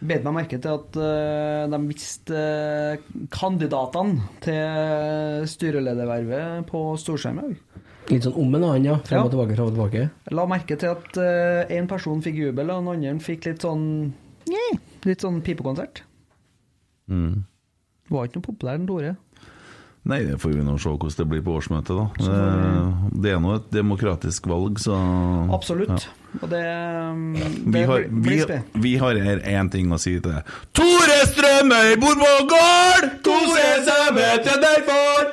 Bet 0.00 0.22
meg 0.24 0.34
merke 0.34 0.58
til 0.60 0.72
at 0.74 0.96
uh, 0.96 1.66
de 1.72 1.78
visste 1.88 2.30
uh, 2.36 2.96
kandidatene 3.32 4.20
til 4.44 5.46
styreledervervet 5.48 6.66
på 6.68 6.82
storskjerm 7.00 7.38
i 7.38 7.46
dag. 7.48 7.56
Litt 8.10 8.22
sånn 8.26 8.36
om 8.38 8.54
en 8.54 8.62
annen, 8.68 8.84
ja. 8.84 8.96
Frem 9.08 9.24
og 9.24 9.32
tilbake, 9.32 9.56
frem 9.56 9.66
og 9.66 9.74
tilbake. 9.74 10.10
La 10.36 10.44
merke 10.46 10.76
til 10.78 10.90
at 10.92 11.16
én 11.72 11.88
person 11.88 12.20
fikk 12.22 12.36
jubel, 12.36 12.70
og 12.70 12.84
den 12.84 12.92
andre 13.10 13.24
fikk 13.24 13.46
litt 13.48 13.64
sånn 13.66 14.12
Litt 15.06 15.20
sånn 15.24 15.40
pipekonsert. 15.42 16.02
Mm. 17.10 17.44
Var 18.12 18.28
ikke 18.28 18.38
noe 18.40 18.46
populær, 18.50 18.78
den 18.78 18.86
Tore. 18.90 19.16
Nei, 20.06 20.20
det 20.22 20.36
får 20.38 20.52
vi 20.54 20.62
nå 20.62 20.76
se 20.78 20.90
hvordan 20.92 21.16
det 21.18 21.24
blir 21.32 21.40
på 21.42 21.54
årsmøtet, 21.58 21.96
da. 21.98 22.04
Det, 22.22 23.22
det 23.24 23.32
er 23.34 23.40
nå 23.42 23.56
et 23.56 23.64
demokratisk 23.74 24.46
valg, 24.46 24.78
så 24.78 24.94
Absolutt. 25.56 25.90
Ja. 26.06 26.12
Og 26.36 26.50
det, 26.52 26.60
um, 26.62 27.22
Vi 27.34 27.72
det 27.72 27.82
har, 27.88 28.04
vi, 28.12 28.36
vi 28.84 28.92
har 29.00 29.18
her 29.24 29.42
én 29.50 29.70
ting 29.72 29.90
å 29.90 29.98
si 29.98 30.12
til 30.20 30.30
deg. 30.30 30.54
Tore 30.76 31.18
Strømøy 31.32 31.96
bor 32.04 32.14
på 32.22 32.30
gård! 32.54 33.08
Kose 33.26 33.66
seg 33.88 34.14
med 34.14 34.46
til 34.46 34.62
derfor! 34.62 35.26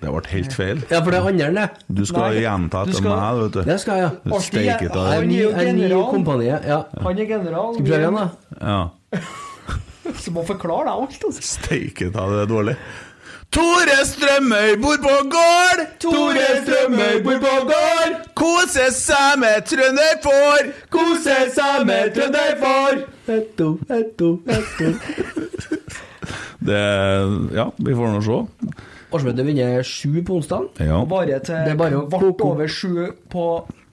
Det 0.00 0.08
ble 0.14 0.22
helt 0.30 0.54
feil. 0.56 0.78
Ja, 0.88 1.02
for 1.02 1.10
det 1.12 1.18
er 1.18 1.28
andre, 1.32 1.50
det. 1.58 1.84
Du 1.98 2.06
skal 2.08 2.30
Nei, 2.30 2.40
gjenta 2.44 2.86
etter 2.86 3.00
skal- 3.02 3.18
meg, 3.18 3.42
vet 3.42 3.52
du. 3.58 3.60
Det 3.66 3.78
skal 3.82 4.02
jeg. 4.04 4.40
Steiket 4.46 4.86
Jeg 4.86 4.94
er 4.94 5.10
Han 5.10 5.28
ny, 5.28 5.34
er 5.34 5.42
jo 5.42 5.50
er 5.50 5.70
general. 5.74 6.42
Ja. 6.46 6.80
Han 7.02 7.18
er 7.18 7.30
general. 7.34 7.74
Skal 7.74 7.84
vi 7.84 7.90
prøve 7.90 8.02
igjen, 8.06 8.20
da? 8.22 8.28
Ja. 8.62 9.20
Så 10.24 10.34
må 10.34 10.44
forklare 10.48 10.88
deg 10.88 11.06
alt, 11.06 11.24
altså. 11.30 11.46
Steiket 11.54 12.18
av 12.18 12.34
det 12.34 12.42
er 12.44 12.50
dårlig. 12.50 12.76
Tore 13.50 13.96
Strømøy 14.06 14.76
bor 14.78 15.00
på 15.02 15.14
gård! 15.32 15.80
Tore 16.02 16.44
Strømøy 16.60 17.16
bor 17.24 17.40
på 17.42 17.54
gård! 17.66 18.12
Kose 18.38 18.84
seg 18.94 19.40
med 19.42 19.66
trønderfår! 19.66 20.70
Kose 20.94 21.38
seg 21.56 21.88
med 21.88 22.14
trønderfår! 22.14 23.00
Etto, 23.30 23.72
etto, 23.90 24.30
etto. 24.46 24.92
Det 26.70 26.78
Ja, 27.56 27.66
vi 27.76 27.96
får 27.96 28.14
nå 28.14 28.22
se. 28.22 28.38
Årsmøtet 29.10 29.46
vinner 29.48 29.82
sju 29.86 30.20
på 30.22 30.38
onsdag. 30.38 30.70
Ja. 30.86 31.02
Bare 31.08 31.40
til 31.42 31.58
Det 31.66 31.74
er 31.74 31.78
bare 31.80 31.98
å 31.98 32.06
kvart 32.06 32.44
over 32.46 32.70
sju 32.70 33.10
på 33.32 33.46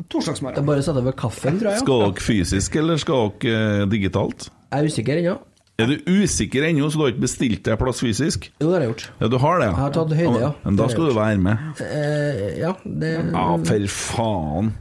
Det 0.07 0.21
er 0.21 0.61
bare 0.61 0.83
å 0.83 0.85
sette 0.85 1.01
over 1.01 1.17
kaffen, 1.17 1.57
tror 1.59 1.73
jeg. 1.73 1.81
Skal 1.81 2.03
dere 2.05 2.25
fysisk, 2.29 2.77
eller 2.79 3.01
skal 3.01 3.31
dere 3.41 3.81
eh, 3.81 3.85
digitalt? 3.89 4.51
Jeg 4.69 4.83
er 4.83 4.91
usikker 4.91 5.23
ennå. 5.23 5.39
Er 5.77 5.91
du 5.91 6.07
usikker 6.09 6.65
ennå, 6.65 6.87
så 6.89 6.97
du 6.97 7.03
har 7.05 7.11
ikke 7.13 7.21
bestilt 7.27 7.61
deg 7.67 7.77
plass 7.77 7.99
fysisk? 8.01 8.47
Jo, 8.57 8.71
det 8.71 8.73
har 8.73 8.83
jeg 8.83 8.89
gjort. 8.89 9.03
Ja, 9.21 9.27
du 9.29 9.37
har 9.43 9.59
det? 9.61 9.67
Ja. 9.67 9.73
Jeg 9.75 9.83
har 9.83 9.93
tatt 9.93 10.15
høyde, 10.17 10.39
ja. 10.41 10.49
Men 10.63 10.79
da 10.79 10.87
skal 10.89 11.05
du 11.05 11.13
være 11.13 11.43
med. 11.43 11.83
Eh, 11.85 12.41
ja, 12.63 12.71
det 12.81 13.11
Ja, 13.27 13.43
for 13.69 13.93
faen. 13.93 14.71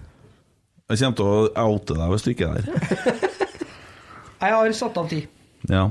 Jeg 0.87 1.03
kommer 1.03 1.19
til 1.19 1.29
å 1.29 1.69
oute 1.75 1.99
deg 1.99 2.15
hvis 2.15 2.25
du 2.25 2.31
ikke 2.33 2.49
er 2.49 2.65
der. 2.65 3.21
Jeg 4.47 4.53
har 4.57 4.73
satt 4.77 4.99
av 5.01 5.09
tid. 5.11 5.29
Ja. 5.69 5.85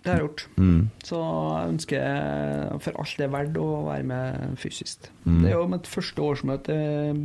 Det 0.00 0.08
har 0.08 0.16
jeg 0.16 0.24
gjort. 0.24 0.44
Mm. 0.56 0.84
Så 1.04 1.18
jeg 1.20 1.72
ønsker 1.74 2.78
for 2.80 3.00
alt 3.02 3.18
det 3.20 3.26
er 3.26 3.32
verdt 3.34 3.58
å 3.60 3.66
være 3.84 4.06
med 4.08 4.54
fysisk. 4.60 5.10
Mm. 5.26 5.42
Det 5.42 5.50
er 5.50 5.58
jo 5.58 5.66
mitt 5.68 5.90
første 5.92 6.24
årsmøte 6.24 6.76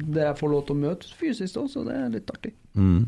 der 0.03 0.25
jeg 0.25 0.39
får 0.41 0.51
lov 0.51 0.65
til 0.67 0.75
å 0.75 0.81
møte 0.81 1.13
fysisk 1.15 1.61
òg, 1.61 1.69
så 1.71 1.85
det 1.87 1.95
er 1.95 2.11
litt 2.17 2.33
artig. 2.35 2.51
Mm. 2.75 3.05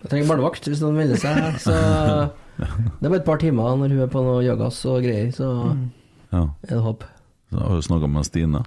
Jeg 0.00 0.12
trenger 0.14 0.32
barnevakt 0.32 0.70
hvis 0.70 0.80
noen 0.80 0.96
melder 0.96 1.20
seg. 1.20 1.60
Så 1.60 1.76
det 2.58 3.06
er 3.06 3.08
bare 3.08 3.20
et 3.20 3.26
par 3.26 3.40
timer 3.42 3.76
når 3.76 3.94
hun 3.94 4.04
er 4.04 4.10
på 4.12 4.22
noe 4.22 4.44
yogas 4.44 4.78
og 4.90 5.02
greier, 5.02 5.30
så 5.34 5.48
ja. 6.32 6.42
er 6.42 6.70
det 6.70 6.82
håp. 6.84 7.04
Så 7.50 7.58
jeg 7.58 7.68
har 7.68 7.80
jo 7.80 7.86
snakka 7.88 8.10
med 8.10 8.26
Stine. 8.28 8.62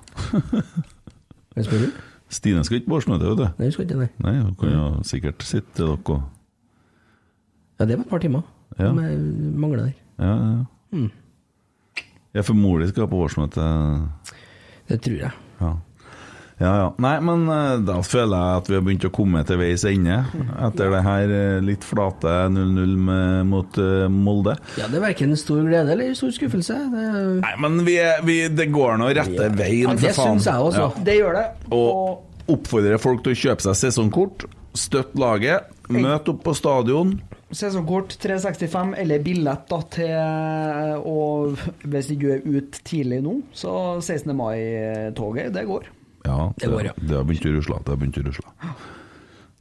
Hvem 1.54 1.68
spør 1.68 1.86
du? 1.86 2.02
Stine 2.30 2.64
skal 2.68 2.82
ikke 2.82 2.92
på 2.92 3.00
årsmøte, 3.00 3.30
vet 3.30 3.40
du. 3.40 3.46
Nei, 3.48 3.70
hun 3.70 3.76
skal 3.76 3.88
ikke 3.88 4.00
nei. 4.02 4.10
Nei, 4.26 4.34
hun 4.42 4.58
kan 4.60 4.74
jo 4.74 4.90
sikkert 5.08 5.48
sitte 5.48 5.72
til 5.80 5.88
dere 5.88 6.18
og 6.18 6.26
Ja, 7.78 7.86
det 7.86 7.94
er 7.94 8.00
bare 8.00 8.08
et 8.08 8.10
par 8.10 8.22
timer. 8.24 8.42
Ja. 8.80 8.90
Som 8.90 9.00
jeg 9.04 9.18
mangler 9.62 9.84
der. 9.84 9.92
Ja, 10.18 10.34
ja. 10.34 10.52
ja. 10.58 10.98
Mm. 10.98 11.12
Jeg 12.34 12.46
for 12.46 12.58
mor 12.58 12.82
di 12.82 12.88
skal 12.90 13.08
på 13.10 13.20
årsmøte. 13.26 13.68
Det 14.90 14.98
tror 15.02 15.20
jeg. 15.22 15.32
Ja. 15.62 15.72
Ja 16.58 16.72
ja. 16.82 16.86
Nei, 17.04 17.14
men 17.22 17.44
eh, 17.54 17.74
da 17.86 18.00
føler 18.02 18.34
jeg 18.34 18.62
at 18.62 18.70
vi 18.72 18.78
har 18.78 18.86
begynt 18.88 19.06
å 19.06 19.12
komme 19.14 19.44
til 19.46 19.60
veis 19.62 19.84
ende. 19.86 20.18
Etter 20.68 20.90
det 20.96 21.02
her 21.06 21.34
eh, 21.38 21.58
litt 21.62 21.86
flate 21.86 22.34
0-0 22.54 22.96
mot 23.46 23.78
eh, 23.84 24.08
Molde. 24.10 24.56
Ja, 24.80 24.88
det 24.90 24.98
er 24.98 25.06
verken 25.06 25.36
stor 25.38 25.62
glede 25.68 25.94
eller 25.94 26.16
stor 26.18 26.34
skuffelse. 26.34 26.78
Det 26.94 27.04
er... 27.12 27.32
Nei, 27.44 27.54
men 27.62 27.82
vi, 27.86 27.98
vi, 28.26 28.40
det 28.50 28.72
går 28.74 28.98
nå 29.02 29.12
rette 29.14 29.52
veien, 29.54 29.92
Ja, 29.92 29.94
det 29.94 30.16
for 30.16 30.24
faen. 30.24 30.42
syns 30.42 30.50
jeg 30.50 30.70
også. 30.72 30.88
Ja. 30.88 31.06
Det 31.10 31.18
gjør 31.20 31.38
det. 31.38 31.48
Og 31.78 32.54
oppfordrer 32.58 33.02
folk 33.04 33.26
til 33.26 33.36
å 33.36 33.42
kjøpe 33.46 33.68
seg 33.68 33.78
sesongkort. 33.86 34.48
Støtt 34.78 35.14
laget. 35.20 35.70
Møt 35.94 36.28
opp 36.32 36.42
på 36.46 36.54
stadion. 36.58 37.16
Sesongkort 37.56 38.18
365 38.20 38.96
eller 39.00 39.22
billett 39.24 39.70
da 39.70 39.78
til 39.94 41.06
Og 41.08 41.54
hvis 41.88 42.10
ikke 42.12 42.26
du 42.26 42.34
er 42.34 42.58
ut 42.60 42.80
tidlig 42.88 43.22
nå, 43.24 43.38
så 43.56 43.72
16. 44.02 44.34
mai-toget, 44.36 45.54
det 45.56 45.64
går. 45.70 45.88
Ja, 46.28 46.38
Det 46.60 46.70
det, 46.70 46.94
det 47.08 47.18
har 47.18 47.26
begynt 47.28 47.48
å 47.50 47.56
rusle. 47.58 47.82
Det 47.84 47.94
har 47.94 48.00
begynt 48.04 48.22
å 48.22 48.26
rusle. 48.28 48.54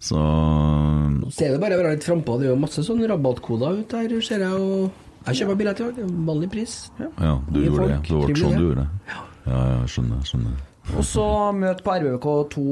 Så 0.06 0.20
Nå 0.20 1.30
ser 1.32 1.54
det 1.54 1.60
bare 1.62 1.76
å 1.78 1.80
være 1.80 1.96
litt 1.96 2.06
frampå. 2.06 2.36
Det 2.40 2.48
er 2.48 2.52
jo 2.52 2.60
masse 2.60 2.84
sånne 2.84 3.08
rabattkoder 3.10 3.80
ute 3.82 4.02
her, 4.02 4.14
ser 4.24 4.44
jeg. 4.44 4.52
Og 4.60 5.26
jeg 5.26 5.40
kjøper 5.40 5.58
billett 5.62 5.80
i 5.82 5.88
dag. 5.88 6.16
Vanlig 6.28 6.50
pris. 6.52 6.74
Ja, 7.00 7.36
du 7.48 7.58
Nye 7.58 7.68
gjorde 7.70 7.80
folk, 7.80 7.90
det. 7.90 8.00
Det 8.06 8.34
ble 8.36 8.40
sånn 8.42 8.56
du 8.58 8.66
gjorde 8.66 8.84
det. 8.84 9.12
Ja, 9.46 9.60
ja, 9.72 9.78
skjønner. 9.90 10.24
skjønner. 10.28 10.64
Og 10.94 11.02
så 11.02 11.24
møt 11.56 11.80
på 11.82 11.94
RBK2 11.98 12.62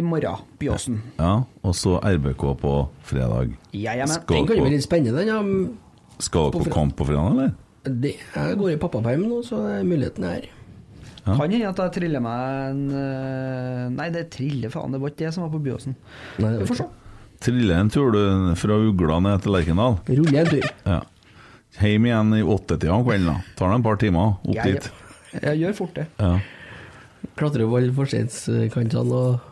i 0.00 0.02
morgen, 0.06 0.44
Byåsen. 0.60 1.02
Ja, 1.18 1.32
og 1.60 1.74
så 1.76 1.98
RBK 2.00 2.44
på 2.62 2.74
fredag. 3.04 3.52
Ja, 3.76 3.92
ja, 3.98 4.06
men. 4.08 4.22
Den 4.30 4.48
kan 4.48 4.56
jo 4.56 4.64
bli 4.64 4.76
litt 4.78 4.86
spennende, 4.86 5.20
den. 5.20 5.28
Ja. 5.28 5.42
skal 6.18 6.48
dere 6.50 6.64
på 6.64 6.72
kamp 6.72 6.96
på 6.96 7.06
fredag, 7.10 7.34
eller? 7.34 7.52
Det, 7.88 8.14
jeg 8.34 8.56
går 8.60 8.72
i 8.72 8.78
pappaperm 8.80 9.26
nå, 9.28 9.42
så 9.46 9.60
muligheten 9.84 10.24
er 10.24 10.38
her. 10.38 10.48
Ja. 11.28 11.34
Kan 11.36 11.52
hende 11.52 11.68
at 11.68 11.80
jeg 11.82 11.92
triller 11.98 12.22
meg 12.24 12.70
en 12.70 12.82
eh, 12.96 13.84
Nei, 13.92 14.08
det 14.14 14.22
triller 14.32 14.72
faen, 14.72 14.94
det 14.94 15.00
var 15.02 15.12
ikke 15.12 15.26
det 15.26 15.32
som 15.36 15.44
var 15.44 15.52
på 15.52 15.60
Byåsen. 15.66 15.94
Vi 16.40 16.66
får 16.70 16.78
se. 16.80 16.86
Triller 17.44 17.76
en 17.82 17.90
tur 17.92 18.10
du 18.14 18.22
fra 18.58 18.78
Ugla 18.82 19.20
ned 19.22 19.44
til 19.44 19.52
Lerkendal. 19.54 19.98
Ruller 20.08 20.40
en 20.42 20.48
tur. 20.54 20.64
Ja. 20.88 21.00
Hjem 21.78 22.08
igjen 22.08 22.32
i 22.34 22.40
åttetida 22.42 22.94
om 22.96 23.04
kvelden. 23.06 23.28
da 23.28 23.56
Tar 23.60 23.70
det 23.74 23.76
et 23.78 23.84
par 23.86 24.00
timer 24.00 24.32
opp 24.40 24.56
Jeg, 24.56 24.78
dit. 24.80 24.88
jeg 25.44 25.60
gjør 25.60 25.76
fort 25.78 25.94
det. 26.00 26.06
Ja. 26.18 26.32
Klatrer 27.38 27.68
på 27.68 27.76
alle 27.78 27.94
forsteinskantene 27.94 29.20
og 29.22 29.44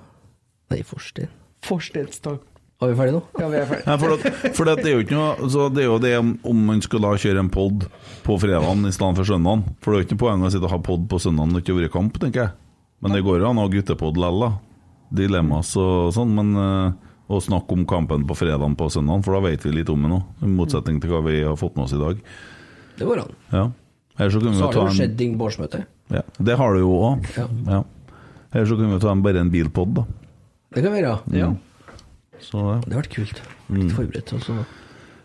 Nei, 0.73 0.81
forstein. 0.82 1.28
Forstedstak. 1.62 2.40
Er 2.77 2.90
vi 2.90 2.97
ferdige 2.98 3.16
nå? 3.16 3.23
Ja, 3.40 3.47
vi 3.48 3.57
er 3.57 3.69
ferdige. 3.70 3.86
Ja, 3.89 3.94
for 3.97 4.12
at, 4.12 4.51
for 4.59 4.69
at 4.69 4.81
det 4.85 4.90
er 4.90 4.98
jo 4.98 5.05
ikke 5.07 5.16
noe 5.16 5.48
så 5.48 5.69
Det 5.73 5.81
er 5.81 5.86
jo 5.89 5.94
det 6.03 6.11
om, 6.20 6.35
man 6.69 6.82
skal 6.85 7.01
da 7.07 7.15
kjøre 7.16 7.40
en 7.40 7.48
pod 7.53 7.86
på 8.27 8.36
fredagen 8.43 8.85
i 8.85 8.93
stedet 8.93 9.16
for 9.16 9.28
søndagen. 9.31 9.62
For 9.81 9.93
det 9.94 9.97
er 9.97 10.03
jo 10.03 10.07
ikke 10.09 10.16
noe 10.19 10.24
poeng 10.27 10.44
å 10.44 10.51
sitte 10.53 10.69
og 10.69 10.74
ha 10.74 10.81
pod 10.85 11.07
på 11.09 11.20
søndagen 11.23 11.55
når 11.55 11.62
det 11.62 11.65
ikke 11.65 11.77
har 11.77 11.81
vært 11.86 11.94
kamp, 11.97 12.19
tenker 12.20 12.43
jeg. 12.44 12.53
Men 13.01 13.16
det 13.16 13.23
går 13.24 13.40
jo 13.40 13.48
an 13.48 13.61
å 13.61 13.65
ha 13.65 13.73
guttepod 13.73 14.20
likevel, 14.20 14.44
da. 14.44 14.51
Dilemmas 15.23 15.73
og 15.81 16.12
sånn. 16.16 16.35
Men 16.36 16.53
eh, 16.61 16.93
å 17.32 17.40
snakke 17.43 17.77
om 17.78 17.86
kampen 17.89 18.27
på 18.28 18.36
fredagen 18.39 18.77
på 18.77 18.90
søndagen, 18.93 19.24
for 19.24 19.36
da 19.39 19.43
vet 19.48 19.65
vi 19.65 19.73
litt 19.78 19.90
om 19.93 20.05
det 20.05 20.12
nå. 20.12 20.20
I 20.44 20.53
motsetning 20.53 21.01
til 21.01 21.15
hva 21.15 21.23
vi 21.27 21.40
har 21.47 21.57
fått 21.61 21.77
med 21.78 21.86
oss 21.89 21.97
i 21.97 22.01
dag. 22.03 22.20
Det 23.01 23.09
går 23.09 23.24
an. 23.24 23.32
Ja. 23.57 23.65
Her 24.20 24.32
så 24.32 24.40
kunne 24.40 24.53
vi 24.53 24.61
Så 24.61 24.69
har 24.69 24.77
det 24.77 24.85
jo 24.85 24.97
skjedd 25.01 25.16
ting 25.20 25.35
på 25.40 25.48
årsmøtet. 25.48 25.89
ja, 26.12 26.23
Det 26.39 26.57
har 26.61 26.77
det 26.77 26.85
jo 26.85 26.93
òg. 27.09 27.27
Ja. 27.36 27.48
Ja. 27.73 27.81
Her 28.53 28.69
så 28.69 28.77
kunne 28.78 28.94
vi 28.97 29.01
ta 29.05 29.12
en, 29.12 29.24
bare 29.24 29.40
en 29.44 29.53
bilpod, 29.53 29.97
da. 29.97 30.05
Det 30.77 30.85
kan 30.85 30.93
være. 30.93 31.16
Ja. 31.36 31.51
Så 32.44 32.58
ja. 32.60 32.80
Det 32.84 32.92
har 32.94 33.02
vært 33.04 33.14
kult. 33.14 33.40
Litt 33.76 33.94
forberedt. 33.96 34.32
Og 34.36 34.42
så. 34.44 34.56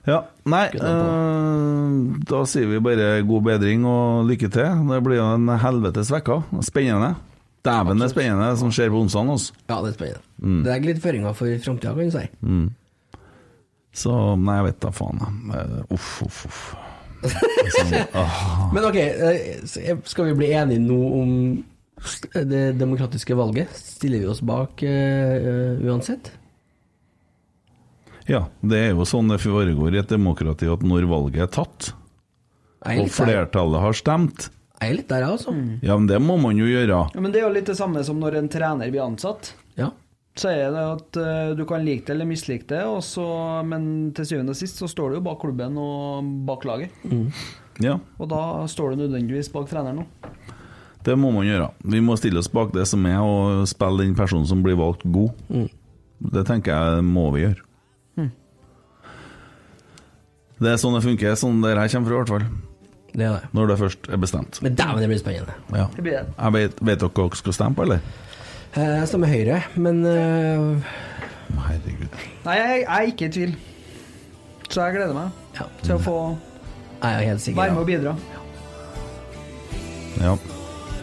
Ja, 0.10 0.20
nei, 0.50 0.64
øh, 0.82 1.98
da 2.26 2.40
sier 2.50 2.66
vi 2.72 2.80
bare 2.82 3.22
god 3.28 3.44
bedring 3.46 3.84
og 3.86 4.26
lykke 4.30 4.50
til. 4.50 4.86
Det 4.90 5.02
blir 5.06 5.20
jo 5.20 5.28
en 5.36 5.52
helvetes 5.62 6.10
uke. 6.16 6.40
Spennende. 6.66 7.14
Dæven, 7.62 8.00
det 8.02 8.08
er 8.08 8.14
spennende 8.16 8.48
det 8.50 8.58
som 8.58 8.72
skjer 8.74 8.90
på 8.90 9.04
onsdag. 9.04 9.28
hos 9.30 9.52
Ja, 9.70 9.82
det 9.84 9.92
er 9.92 9.98
spennende. 10.00 10.64
Det 10.66 10.72
er 10.74 10.88
litt 10.88 11.02
føringer 11.04 11.36
for 11.38 11.60
framtida, 11.62 11.94
kan 11.94 12.10
du 12.10 12.16
si. 12.16 12.24
Så 14.02 14.16
nei, 14.40 14.56
jeg 14.58 14.70
vet 14.72 14.80
da 14.82 14.90
faen. 14.96 15.20
Eh, 15.54 15.76
Uff, 15.94 16.10
uff, 16.26 16.46
uff. 16.48 16.62
Sånn. 17.76 17.92
Men 18.74 18.88
ok, 18.88 18.98
eh, 18.98 19.60
skal 20.10 20.32
vi 20.32 20.38
bli 20.40 20.48
enige 20.58 20.82
nå 20.82 20.98
om 21.20 21.34
det 22.34 22.64
demokratiske 22.80 23.36
valget? 23.38 23.70
Stiller 23.78 24.24
vi 24.24 24.30
oss 24.32 24.42
bak 24.42 24.82
uh, 24.82 25.78
uansett? 25.86 26.32
Ja, 28.30 28.46
det 28.62 28.78
er 28.78 28.92
jo 28.94 29.06
sånn 29.08 29.32
det 29.32 29.40
foregår 29.42 29.96
i 29.96 30.02
et 30.02 30.12
demokrati 30.12 30.70
at 30.70 30.84
når 30.86 31.08
valget 31.10 31.46
er 31.48 31.54
tatt, 31.54 31.92
er 32.86 33.02
og 33.02 33.10
flertallet 33.14 33.82
har 33.82 33.98
stemt 33.98 34.50
jeg 34.82 34.90
er 34.90 34.98
litt 34.98 35.12
der, 35.12 35.22
jeg, 35.22 35.34
altså. 35.36 35.52
Ja, 35.86 35.94
men 35.94 36.08
det 36.10 36.18
må 36.26 36.40
man 36.42 36.58
jo 36.58 36.66
gjøre. 36.66 37.04
Ja, 37.14 37.22
men 37.22 37.30
det 37.30 37.38
er 37.38 37.46
jo 37.46 37.54
litt 37.54 37.68
det 37.70 37.76
samme 37.78 38.02
som 38.02 38.18
når 38.18 38.40
en 38.40 38.48
trener 38.50 38.90
blir 38.90 39.04
ansatt. 39.04 39.52
Ja. 39.78 39.92
Så 40.34 40.50
er 40.50 40.72
det 40.74 40.82
at 40.82 41.20
uh, 41.22 41.52
du 41.54 41.62
kan 41.70 41.84
like 41.86 42.08
det 42.08 42.16
eller 42.16 42.26
mislike 42.26 42.66
det, 42.72 42.80
og 42.90 43.04
så, 43.06 43.26
men 43.68 44.10
til 44.18 44.26
syvende 44.26 44.56
og 44.56 44.58
sist 44.58 44.82
så 44.82 44.90
står 44.90 45.12
du 45.12 45.20
jo 45.20 45.26
bak 45.28 45.38
klubben 45.44 45.78
og 45.78 46.32
bak 46.50 46.66
laget. 46.66 46.96
Ja, 47.82 48.00
Og 48.18 48.32
da 48.32 48.66
står 48.70 48.96
du 48.96 49.04
nødvendigvis 49.04 49.52
bak 49.54 49.70
treneren 49.70 50.02
òg. 50.02 50.32
det 51.06 51.14
må 51.18 51.30
man 51.36 51.46
gjøre. 51.46 51.70
Vi 51.86 52.02
må 52.02 52.18
stille 52.18 52.42
oss 52.42 52.50
bak 52.50 52.74
det 52.74 52.88
som 52.90 53.06
er, 53.06 53.22
og 53.22 53.68
spille 53.70 54.02
den 54.02 54.18
personen 54.18 54.50
som 54.50 54.66
blir 54.66 54.82
valgt, 54.82 55.06
god. 55.06 55.70
Det 56.22 56.48
tenker 56.50 56.74
jeg 56.74 57.06
må 57.06 57.30
vi 57.36 57.46
gjøre. 57.46 57.68
Det 60.62 60.70
er 60.70 60.78
sånn 60.78 60.94
det 60.94 61.02
funker, 61.06 61.36
sånn 61.42 61.62
det 61.64 61.72
her 61.74 61.88
kommer 61.90 62.08
fra, 62.12 62.16
i 62.16 62.20
hvert 62.22 62.32
fall. 62.36 62.46
Det 63.12 63.26
er 63.26 63.32
det. 63.34 63.48
Når 63.58 63.72
det 63.72 63.78
først 63.82 64.10
er 64.14 64.20
bestemt. 64.22 64.60
Men 64.64 64.76
dæven, 64.78 65.02
det 65.04 65.08
blir 65.12 65.20
spennende. 65.20 65.56
Ja. 65.76 65.88
Det 65.96 66.04
blir 66.06 66.14
det. 66.20 66.26
Jeg 66.38 66.54
vet, 66.56 66.78
vet 66.86 67.02
dere 67.02 67.10
hva 67.10 67.26
dere 67.26 67.40
skal 67.42 67.56
stemme 67.58 67.76
på, 67.76 67.88
eller? 67.88 68.00
Eh, 68.76 68.94
Jeg 69.02 69.08
stemmer 69.12 69.28
Høyre, 69.34 69.58
men 69.76 70.06
uh... 70.06 70.94
Herregud. 71.66 72.14
Nei, 72.46 72.56
jeg, 72.56 72.78
jeg 72.78 72.86
er 72.88 73.10
ikke 73.12 73.26
i 73.28 73.34
tvil. 73.36 73.56
Så 74.72 74.86
jeg 74.86 74.96
gleder 74.96 75.18
meg 75.18 75.58
ja, 75.60 75.66
til 75.84 75.98
å 75.98 76.00
få 76.00 76.16
jeg 77.02 77.10
er 77.18 77.26
helt 77.32 77.42
sikker. 77.42 77.60
være 77.60 77.72
med 77.74 77.78
Ja. 77.78 77.82
og 77.82 77.88
bidra. 77.92 78.16
Ja. 80.22 80.36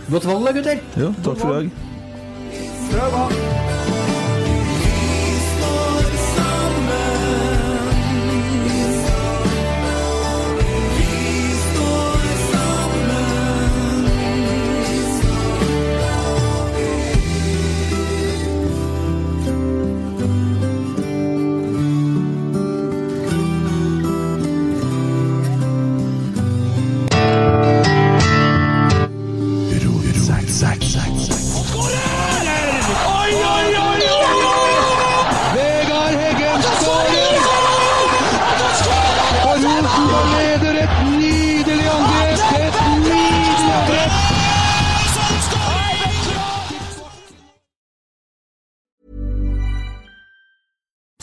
Godt 0.08 0.26
valg 0.30 0.46
da, 0.46 0.52
gutter. 0.56 0.84
Jo, 0.96 1.12
takk 1.26 1.42
for 1.42 1.48
i 1.50 1.54
dag. 1.58 1.70
Prøv, 2.88 3.67